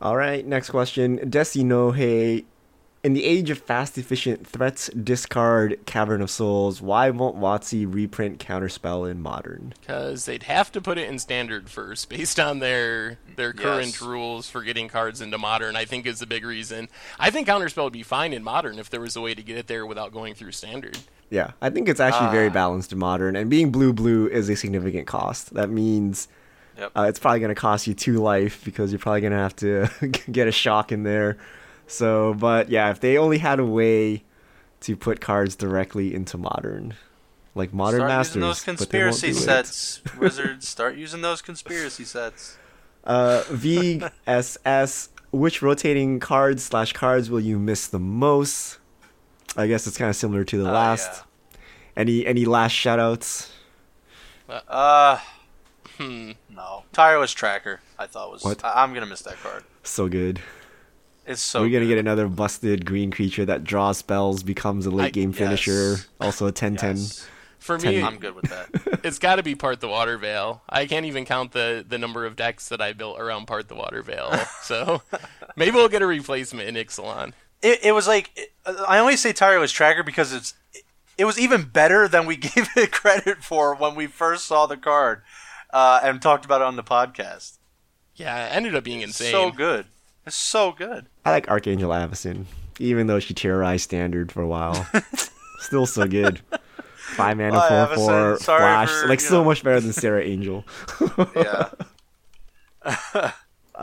All 0.01 0.17
right, 0.17 0.45
next 0.45 0.71
question. 0.71 1.19
Desi 1.19 1.65
no 1.65 1.93
Hey. 1.93 2.45
In 3.05 3.15
the 3.15 3.25
age 3.25 3.51
of 3.51 3.59
fast, 3.59 3.99
efficient 3.99 4.47
threats, 4.47 4.89
discard 4.91 5.77
Cavern 5.87 6.23
of 6.23 6.31
Souls. 6.31 6.81
Why 6.81 7.11
won't 7.11 7.37
WotC 7.37 7.85
reprint 7.93 8.39
Counterspell 8.39 9.11
in 9.11 9.21
Modern? 9.21 9.75
because 9.81 10.25
they'd 10.25 10.45
have 10.45 10.71
to 10.71 10.81
put 10.81 10.99
it 10.99 11.09
in 11.09 11.19
standard 11.19 11.69
first, 11.69 12.09
based 12.09 12.39
on 12.39 12.61
their 12.61 13.19
their 13.35 13.53
current 13.53 13.87
Yes. 13.95 14.03
rules 14.03 14.49
for 14.49 14.63
getting 14.63 14.87
cards 14.87 15.21
into 15.21 15.37
modern. 15.37 15.75
I 15.75 15.85
think 15.85 16.07
is 16.07 16.21
the 16.21 16.27
big 16.27 16.45
reason. 16.45 16.89
I 17.19 17.31
think 17.31 17.49
counterspell 17.49 17.83
would 17.85 17.93
be 17.93 18.05
fine 18.05 18.33
in 18.33 18.45
modern 18.45 18.79
if 18.79 18.89
there 18.89 19.01
was 19.01 19.17
a 19.17 19.21
way 19.21 19.35
to 19.35 19.43
get 19.43 19.57
it 19.59 19.67
there 19.67 19.85
without 19.85 20.13
going 20.13 20.35
through 20.35 20.53
standard. 20.53 20.97
Yeah, 21.33 21.53
I 21.63 21.71
think 21.71 21.89
it's 21.89 21.99
actually 22.01 22.31
very 22.31 22.49
Ah. 22.49 22.53
balanced 22.53 22.93
in 22.93 22.99
Modern, 22.99 23.37
and 23.37 23.49
being 23.49 23.71
blue 23.73 23.93
blue 23.95 24.27
is 24.29 24.51
a 24.51 24.55
significant 24.57 25.07
cost. 25.07 25.55
That 25.55 25.71
means 25.71 26.29
Yep. 26.79 26.93
uh, 26.95 27.03
it's 27.09 27.19
probably 27.19 27.41
going 27.41 27.55
to 27.55 27.61
cost 27.61 27.87
you 27.87 27.95
two 27.95 28.19
life 28.19 28.61
because 28.65 28.93
you're 28.93 28.99
probably 28.99 29.23
going 29.23 29.33
to 29.33 29.39
have 29.39 29.57
to 29.57 29.89
get 30.31 30.47
a 30.47 30.53
shock 30.53 30.93
in 30.93 31.05
there. 31.05 31.39
So, 31.87 32.35
but 32.35 32.69
yeah, 32.69 32.91
if 32.91 33.01
they 33.01 33.17
only 33.17 33.39
had 33.39 33.59
a 33.61 33.65
way 33.65 34.25
to 34.81 34.95
put 34.95 35.21
cards 35.23 35.57
directly 35.57 36.15
into 36.15 36.37
Modern, 36.37 36.95
like 37.55 37.73
Modern 37.73 38.01
start 38.01 38.09
Masters, 38.11 38.37
using 38.37 38.41
those 38.43 38.65
but 38.65 38.91
they 38.91 38.99
won't 39.03 39.13
conspiracy 39.21 39.33
sets, 39.33 40.03
wizards. 40.19 40.69
Start 40.69 40.97
using 40.97 41.23
those 41.23 41.41
conspiracy 41.41 42.05
sets. 42.05 42.59
Uh, 43.05 43.43
VSS, 43.51 45.09
which 45.31 45.63
rotating 45.63 46.21
cards 46.21 46.63
slash 46.65 46.93
cards 46.93 47.31
will 47.31 47.41
you 47.41 47.59
miss 47.59 47.87
the 47.87 47.99
most? 47.99 48.79
I 49.57 49.67
guess 49.67 49.87
it's 49.87 49.97
kind 49.99 50.09
of 50.09 50.17
similar 50.17 50.45
to 50.45 50.59
the 50.63 50.69
Oh, 50.69 50.73
last. 50.73 51.25
Any 51.97 52.27
any 52.27 52.45
last 52.45 52.73
shoutouts? 52.73 53.51
Uh, 54.49 55.19
Hmm. 55.99 56.33
no. 56.49 56.85
Tireless 56.93 57.33
Tracker, 57.33 57.81
I 57.99 58.07
thought 58.07 58.31
was. 58.33 58.43
What? 58.45 58.65
I- 58.65 58.83
I'm 58.83 58.95
gonna 58.95 59.07
miss 59.07 59.23
that 59.23 59.37
card. 59.43 59.65
So 59.83 60.09
good. 60.09 60.41
It's 61.27 61.41
so. 61.43 61.61
We're 61.61 61.69
gonna 61.69 61.81
good. 61.85 61.89
get 61.91 61.99
another 61.99 62.29
busted 62.29 62.85
green 62.87 63.11
creature 63.11 63.45
that 63.45 63.63
draws 63.65 63.99
spells, 63.99 64.43
becomes 64.43 64.87
a 64.87 64.91
late 64.91 65.07
I- 65.07 65.11
game 65.11 65.33
finisher. 65.33 65.71
yes. 65.93 66.07
Also 66.21 66.47
a 66.47 66.53
10-10. 66.53 66.97
Yes. 66.97 67.27
For 67.59 67.79
Ten- 67.79 67.95
me, 67.95 68.03
I'm 68.03 68.19
good 68.19 68.35
with 68.35 68.51
that. 68.51 69.01
it's 69.05 69.21
got 69.21 69.37
to 69.37 69.43
be 69.45 69.55
Part 69.55 69.79
the 69.81 69.87
Waterveil. 69.87 70.61
I 70.69 70.87
can't 70.87 71.07
even 71.07 71.25
count 71.25 71.53
the 71.53 71.85
the 71.89 71.97
number 71.99 72.27
of 72.27 72.35
decks 72.37 72.69
that 72.71 72.81
I 72.81 72.93
built 72.93 73.21
around 73.21 73.47
Part 73.47 73.69
the 73.69 73.77
Waterveil. 73.77 74.47
So 74.63 75.03
maybe 75.57 75.73
we'll 75.77 75.89
get 75.89 76.03
a 76.03 76.07
replacement 76.07 76.69
in 76.69 76.75
Ixalan. 76.75 77.35
It, 77.63 77.85
it 77.85 77.93
was 77.93 78.07
like 78.09 78.31
it, 78.37 78.53
I 78.89 78.99
only 78.99 79.17
say 79.17 79.33
tireless 79.33 79.73
tracker 79.73 80.03
because 80.03 80.33
it's 80.33 80.55
it 81.19 81.25
was 81.25 81.39
even 81.39 81.63
better 81.65 82.09
than 82.09 82.27
we 82.27 82.37
gave 82.49 82.69
it 82.77 82.93
credit 82.93 83.45
for 83.45 83.75
when 83.75 83.95
we 83.95 84.07
first 84.07 84.47
saw 84.47 84.67
the 84.67 84.77
card 84.77 85.23
uh, 85.73 86.01
and 86.03 86.21
talked 86.21 86.45
about 86.45 86.61
it 86.61 86.65
on 86.65 86.77
the 86.77 86.83
podcast. 86.83 87.59
Yeah, 88.15 88.47
it 88.47 88.51
ended 88.57 88.75
up 88.75 88.85
being 88.85 89.01
insane. 89.01 89.31
So 89.33 89.51
good. 89.51 89.87
It's 90.27 90.37
so 90.37 90.73
good. 90.73 91.07
I 91.25 91.31
like 91.31 91.49
Archangel 91.49 91.91
Avacyn, 91.91 92.45
even 92.79 93.07
though 93.07 93.19
she 93.19 93.35
terrorized 93.35 93.85
standard 93.85 94.31
for 94.31 94.43
a 94.43 94.47
while. 94.47 94.87
Still 95.59 95.87
so 95.87 96.07
good. 96.07 96.41
Five 96.97 97.37
mana, 97.37 97.53
Bye, 97.53 97.69
four 97.69 97.77
Avacyn. 97.77 97.95
four 97.95 98.39
Sorry 98.39 98.61
flash, 98.61 98.91
for, 98.91 99.09
like 99.09 99.21
so 99.21 99.39
know. 99.39 99.45
much 99.45 99.63
better 99.65 99.81
than 99.81 99.93
Serra 99.93 100.23
Angel. 100.25 100.65
Yeah. 101.37 101.71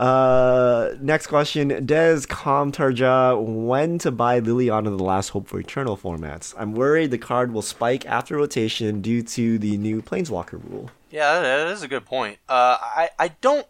Uh, 0.00 0.94
next 0.98 1.26
question. 1.26 1.68
Des 1.84 2.20
Comtarja, 2.20 3.38
when 3.38 3.98
to 3.98 4.10
buy 4.10 4.40
Liliana 4.40 4.96
the 4.96 5.04
Last 5.04 5.28
Hope 5.28 5.46
for 5.46 5.60
Eternal 5.60 5.94
formats? 5.94 6.54
I'm 6.56 6.72
worried 6.72 7.10
the 7.10 7.18
card 7.18 7.52
will 7.52 7.60
spike 7.60 8.06
after 8.06 8.36
rotation 8.36 9.02
due 9.02 9.22
to 9.22 9.58
the 9.58 9.76
new 9.76 10.00
Planeswalker 10.00 10.58
rule. 10.70 10.90
Yeah, 11.10 11.40
that 11.40 11.66
is 11.66 11.82
a 11.82 11.88
good 11.88 12.06
point. 12.06 12.38
Uh, 12.48 12.78
I, 12.80 13.10
I 13.18 13.28
don't. 13.42 13.66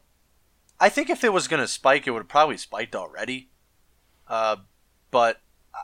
I 0.78 0.88
think 0.88 1.10
if 1.10 1.24
it 1.24 1.32
was 1.32 1.48
going 1.48 1.60
to 1.60 1.66
spike, 1.66 2.06
it 2.06 2.12
would 2.12 2.20
have 2.20 2.28
probably 2.28 2.58
spiked 2.58 2.94
already. 2.94 3.50
Uh, 4.28 4.56
but 5.10 5.40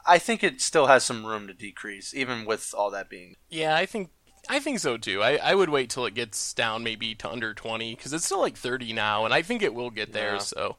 I 0.07 0.19
think 0.19 0.45
it 0.45 0.61
still 0.61 0.87
has 0.87 1.05
some 1.05 1.27
room 1.27 1.49
to 1.49 1.55
decrease, 1.55 2.15
even 2.15 2.45
with 2.45 2.73
all 2.73 2.93
that 2.93 3.11
being. 3.11 3.35
Yeah, 3.51 3.75
I 3.75 3.85
think 3.85 4.11
I 4.49 4.59
think 4.61 4.79
so 4.79 4.97
too. 4.97 5.23
I, 5.23 5.37
I 5.37 5.55
would 5.55 5.69
wait 5.71 5.91
till 5.91 6.07
it 6.07 6.15
gets 6.15 6.53
down 6.55 6.83
maybe 6.85 7.15
to 7.17 7.31
under 7.31 7.53
20 7.55 7.95
because 7.95 8.13
it's 8.13 8.25
still 8.25 8.41
like 8.41 8.57
30 8.57 8.93
now, 8.93 9.25
and 9.25 9.35
I 9.35 9.43
think 9.43 9.63
it 9.63 9.75
will 9.75 9.91
get 9.91 10.13
there. 10.13 10.35
Yeah. 10.35 10.39
So 10.39 10.77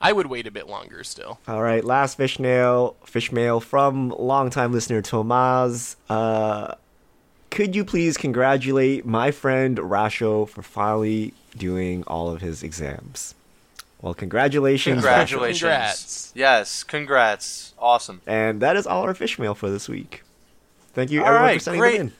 I 0.00 0.12
would 0.12 0.26
wait 0.26 0.46
a 0.46 0.50
bit 0.50 0.68
longer 0.68 1.02
still. 1.04 1.38
All 1.48 1.62
right, 1.62 1.84
last 1.84 2.16
fish 2.16 2.38
mail, 2.38 2.96
fish 3.04 3.32
mail 3.32 3.60
from 3.60 4.10
longtime 4.10 4.72
listener 4.72 5.02
Tomas. 5.02 5.96
Uh, 6.10 6.74
could 7.50 7.74
you 7.74 7.84
please 7.84 8.16
congratulate 8.18 9.06
my 9.06 9.30
friend 9.30 9.78
Rasho 9.78 10.48
for 10.48 10.62
finally 10.62 11.32
doing 11.56 12.04
all 12.06 12.28
of 12.30 12.42
his 12.42 12.62
exams? 12.62 13.34
Well, 14.02 14.12
congratulations, 14.12 14.96
Congratulations. 14.96 15.60
Congrats. 15.60 16.32
Yes, 16.34 16.84
congrats. 16.84 17.72
Awesome. 17.78 18.20
And 18.26 18.60
that 18.60 18.76
is 18.76 18.86
all 18.86 19.02
our 19.04 19.14
fish 19.14 19.38
mail 19.38 19.54
for 19.54 19.70
this 19.70 19.88
week. 19.88 20.22
Thank 20.92 21.10
you, 21.10 21.20
All 21.20 21.26
everyone, 21.28 21.46
right, 21.46 21.54
for 21.54 21.64
sending 21.64 21.80
great. 21.80 21.98
them 21.98 22.06
in. 22.08 22.12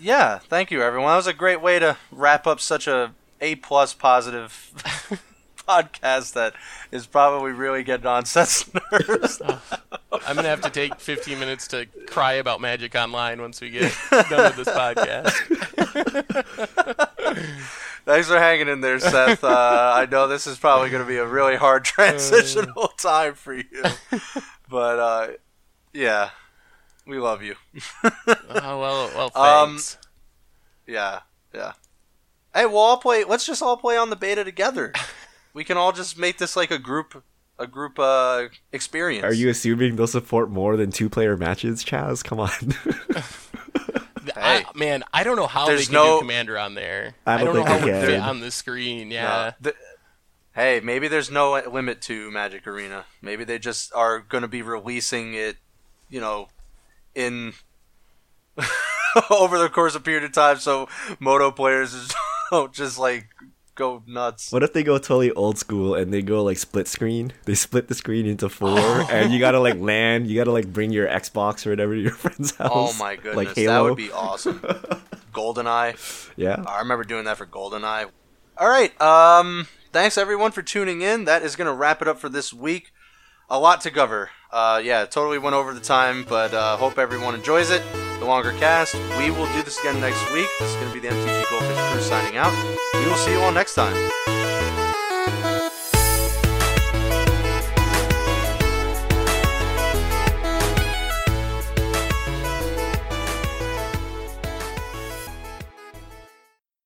Yeah, 0.00 0.38
thank 0.38 0.70
you, 0.70 0.82
everyone. 0.82 1.08
That 1.10 1.16
was 1.16 1.26
a 1.26 1.32
great 1.32 1.60
way 1.62 1.78
to 1.78 1.96
wrap 2.10 2.46
up 2.46 2.60
such 2.60 2.86
a 2.86 3.14
A 3.40 3.54
plus 3.56 3.94
positive 3.94 4.70
podcast 5.56 6.34
that 6.34 6.54
is 6.92 7.06
probably 7.06 7.52
really 7.52 7.82
getting 7.82 8.06
on 8.06 8.24
Seth's 8.24 8.70
nerves. 8.92 9.40
I'm 10.12 10.36
gonna 10.36 10.48
have 10.48 10.60
to 10.62 10.70
take 10.70 11.00
15 11.00 11.38
minutes 11.38 11.66
to 11.68 11.86
cry 12.06 12.34
about 12.34 12.60
Magic 12.60 12.94
Online 12.94 13.40
once 13.40 13.60
we 13.60 13.70
get 13.70 13.92
done 14.10 14.54
with 14.56 14.56
this 14.56 14.68
podcast. 14.68 15.32
Thanks 18.04 18.28
for 18.28 18.38
hanging 18.38 18.68
in 18.68 18.80
there, 18.82 19.00
Seth. 19.00 19.42
Uh, 19.42 19.92
I 19.96 20.06
know 20.06 20.28
this 20.28 20.46
is 20.46 20.58
probably 20.58 20.90
going 20.90 21.02
to 21.02 21.08
be 21.08 21.16
a 21.16 21.26
really 21.26 21.56
hard 21.56 21.84
transitional 21.84 22.88
time 22.98 23.34
for 23.34 23.52
you, 23.54 23.64
but 24.68 24.98
uh, 25.00 25.28
yeah, 25.92 26.30
we 27.04 27.18
love 27.18 27.42
you. 27.42 27.56
Oh 28.48 28.80
well, 28.80 29.30
well, 29.34 29.42
Um. 29.42 29.78
Yeah, 30.86 31.20
yeah. 31.54 31.72
Hey, 32.54 32.66
we'll 32.66 32.78
all 32.78 32.96
play. 32.98 33.24
Let's 33.24 33.44
just 33.46 33.62
all 33.62 33.76
play 33.76 33.96
on 33.96 34.10
the 34.10 34.16
beta 34.16 34.44
together. 34.44 34.92
We 35.54 35.64
can 35.64 35.78
all 35.78 35.92
just 35.92 36.18
make 36.18 36.36
this 36.36 36.54
like 36.54 36.70
a 36.70 36.78
group, 36.78 37.24
a 37.58 37.66
group 37.66 37.98
uh, 37.98 38.48
experience. 38.74 39.24
Are 39.24 39.32
you 39.32 39.48
assuming 39.48 39.96
they'll 39.96 40.06
support 40.06 40.50
more 40.50 40.76
than 40.76 40.90
two 40.90 41.08
player 41.08 41.34
matches, 41.34 41.82
Chaz? 41.82 42.22
Come 42.22 42.40
on. 42.40 42.50
I, 44.36 44.58
hey. 44.58 44.64
man, 44.74 45.02
I 45.14 45.24
don't 45.24 45.36
know 45.36 45.46
how 45.46 45.64
they 45.66 45.76
There's 45.76 45.86
can 45.86 45.94
no- 45.94 46.16
do 46.16 46.20
Commander 46.20 46.58
on 46.58 46.74
there. 46.74 47.14
I 47.26 47.34
I 47.34 47.36
don't 47.38 47.54
don't, 47.54 47.56
know 47.56 47.64
how 47.64 47.78
they 47.78 47.90
it 47.90 47.94
would 48.00 48.06
fit 48.06 48.20
on 48.20 48.40
the 48.40 48.50
screen. 48.50 49.08
No, 49.08 49.14
Yeah. 49.14 49.52
the- 49.60 49.74
hey, 50.54 50.80
maybe 50.84 51.08
there's 51.08 51.30
no 51.30 51.52
limit 51.70 52.02
to 52.02 52.30
Magic 52.30 52.66
Arena. 52.66 53.06
Maybe 53.22 53.44
they 53.44 53.58
just 53.58 53.94
are 53.94 54.18
going 54.20 54.42
to 54.42 54.48
be 54.48 54.60
releasing 54.60 55.32
it, 55.32 55.56
you 56.10 56.20
know, 56.20 56.48
in 57.14 57.54
over 59.30 59.58
the 59.58 59.68
course 59.68 59.94
of 59.94 60.02
a 60.02 60.04
period 60.04 60.24
of 60.24 60.32
time, 60.32 60.58
so 60.58 60.88
Moto 61.20 61.50
players 61.50 61.92
just 61.92 62.14
don't 62.50 62.72
just 62.72 62.98
like 62.98 63.28
go 63.74 64.02
nuts. 64.06 64.50
what 64.52 64.62
if 64.62 64.72
they 64.72 64.82
go 64.82 64.96
totally 64.96 65.30
old 65.32 65.58
school 65.58 65.94
and 65.94 66.12
they 66.12 66.22
go 66.22 66.42
like 66.42 66.58
split 66.58 66.88
screen? 66.88 67.32
They 67.44 67.54
split 67.54 67.88
the 67.88 67.94
screen 67.94 68.26
into 68.26 68.48
four, 68.48 68.78
and 69.10 69.32
you 69.32 69.38
gotta 69.38 69.60
like 69.60 69.76
land. 69.78 70.26
You 70.28 70.36
gotta 70.36 70.52
like 70.52 70.72
bring 70.72 70.92
your 70.92 71.06
Xbox 71.08 71.66
or 71.66 71.70
whatever 71.70 71.94
to 71.94 72.00
your 72.00 72.12
friend's 72.12 72.54
house. 72.56 72.70
Oh 72.72 72.94
my 72.98 73.16
goodness, 73.16 73.36
Like 73.36 73.48
that 73.54 73.60
Halo. 73.60 73.88
would 73.90 73.96
be 73.96 74.10
awesome. 74.12 74.60
Goldeneye. 75.32 76.30
yeah. 76.36 76.62
I 76.66 76.78
remember 76.78 77.04
doing 77.04 77.24
that 77.24 77.36
for 77.36 77.46
GoldenEye. 77.46 78.08
All 78.58 78.68
right. 78.68 78.98
Um, 79.02 79.66
thanks 79.92 80.16
everyone 80.16 80.50
for 80.52 80.62
tuning 80.62 81.02
in. 81.02 81.26
That 81.26 81.42
is 81.42 81.56
to 81.66 81.72
wrap 81.74 82.00
it 82.00 82.08
up 82.08 82.18
for 82.18 82.30
this 82.30 82.54
week. 82.54 82.92
A 83.48 83.58
lot 83.58 83.80
to 83.82 83.92
cover. 83.92 84.30
Uh, 84.50 84.80
yeah, 84.82 85.04
totally 85.04 85.38
went 85.38 85.54
over 85.54 85.72
the 85.72 85.80
time, 85.80 86.24
but 86.28 86.52
uh, 86.52 86.76
hope 86.76 86.98
everyone 86.98 87.34
enjoys 87.34 87.70
it. 87.70 87.82
The 88.18 88.24
longer 88.24 88.52
cast. 88.52 88.94
We 89.18 89.30
will 89.30 89.46
do 89.52 89.62
this 89.62 89.78
again 89.78 90.00
next 90.00 90.20
week. 90.32 90.48
This 90.58 90.70
is 90.70 90.76
going 90.76 90.88
to 90.88 90.94
be 90.94 91.00
the 91.00 91.14
MTG 91.14 91.50
Goldfish 91.50 91.92
Crew 91.92 92.00
signing 92.00 92.36
out. 92.36 92.52
We 92.94 93.06
will 93.06 93.16
see 93.16 93.32
you 93.32 93.40
all 93.40 93.52
next 93.52 93.74
time. 93.74 93.94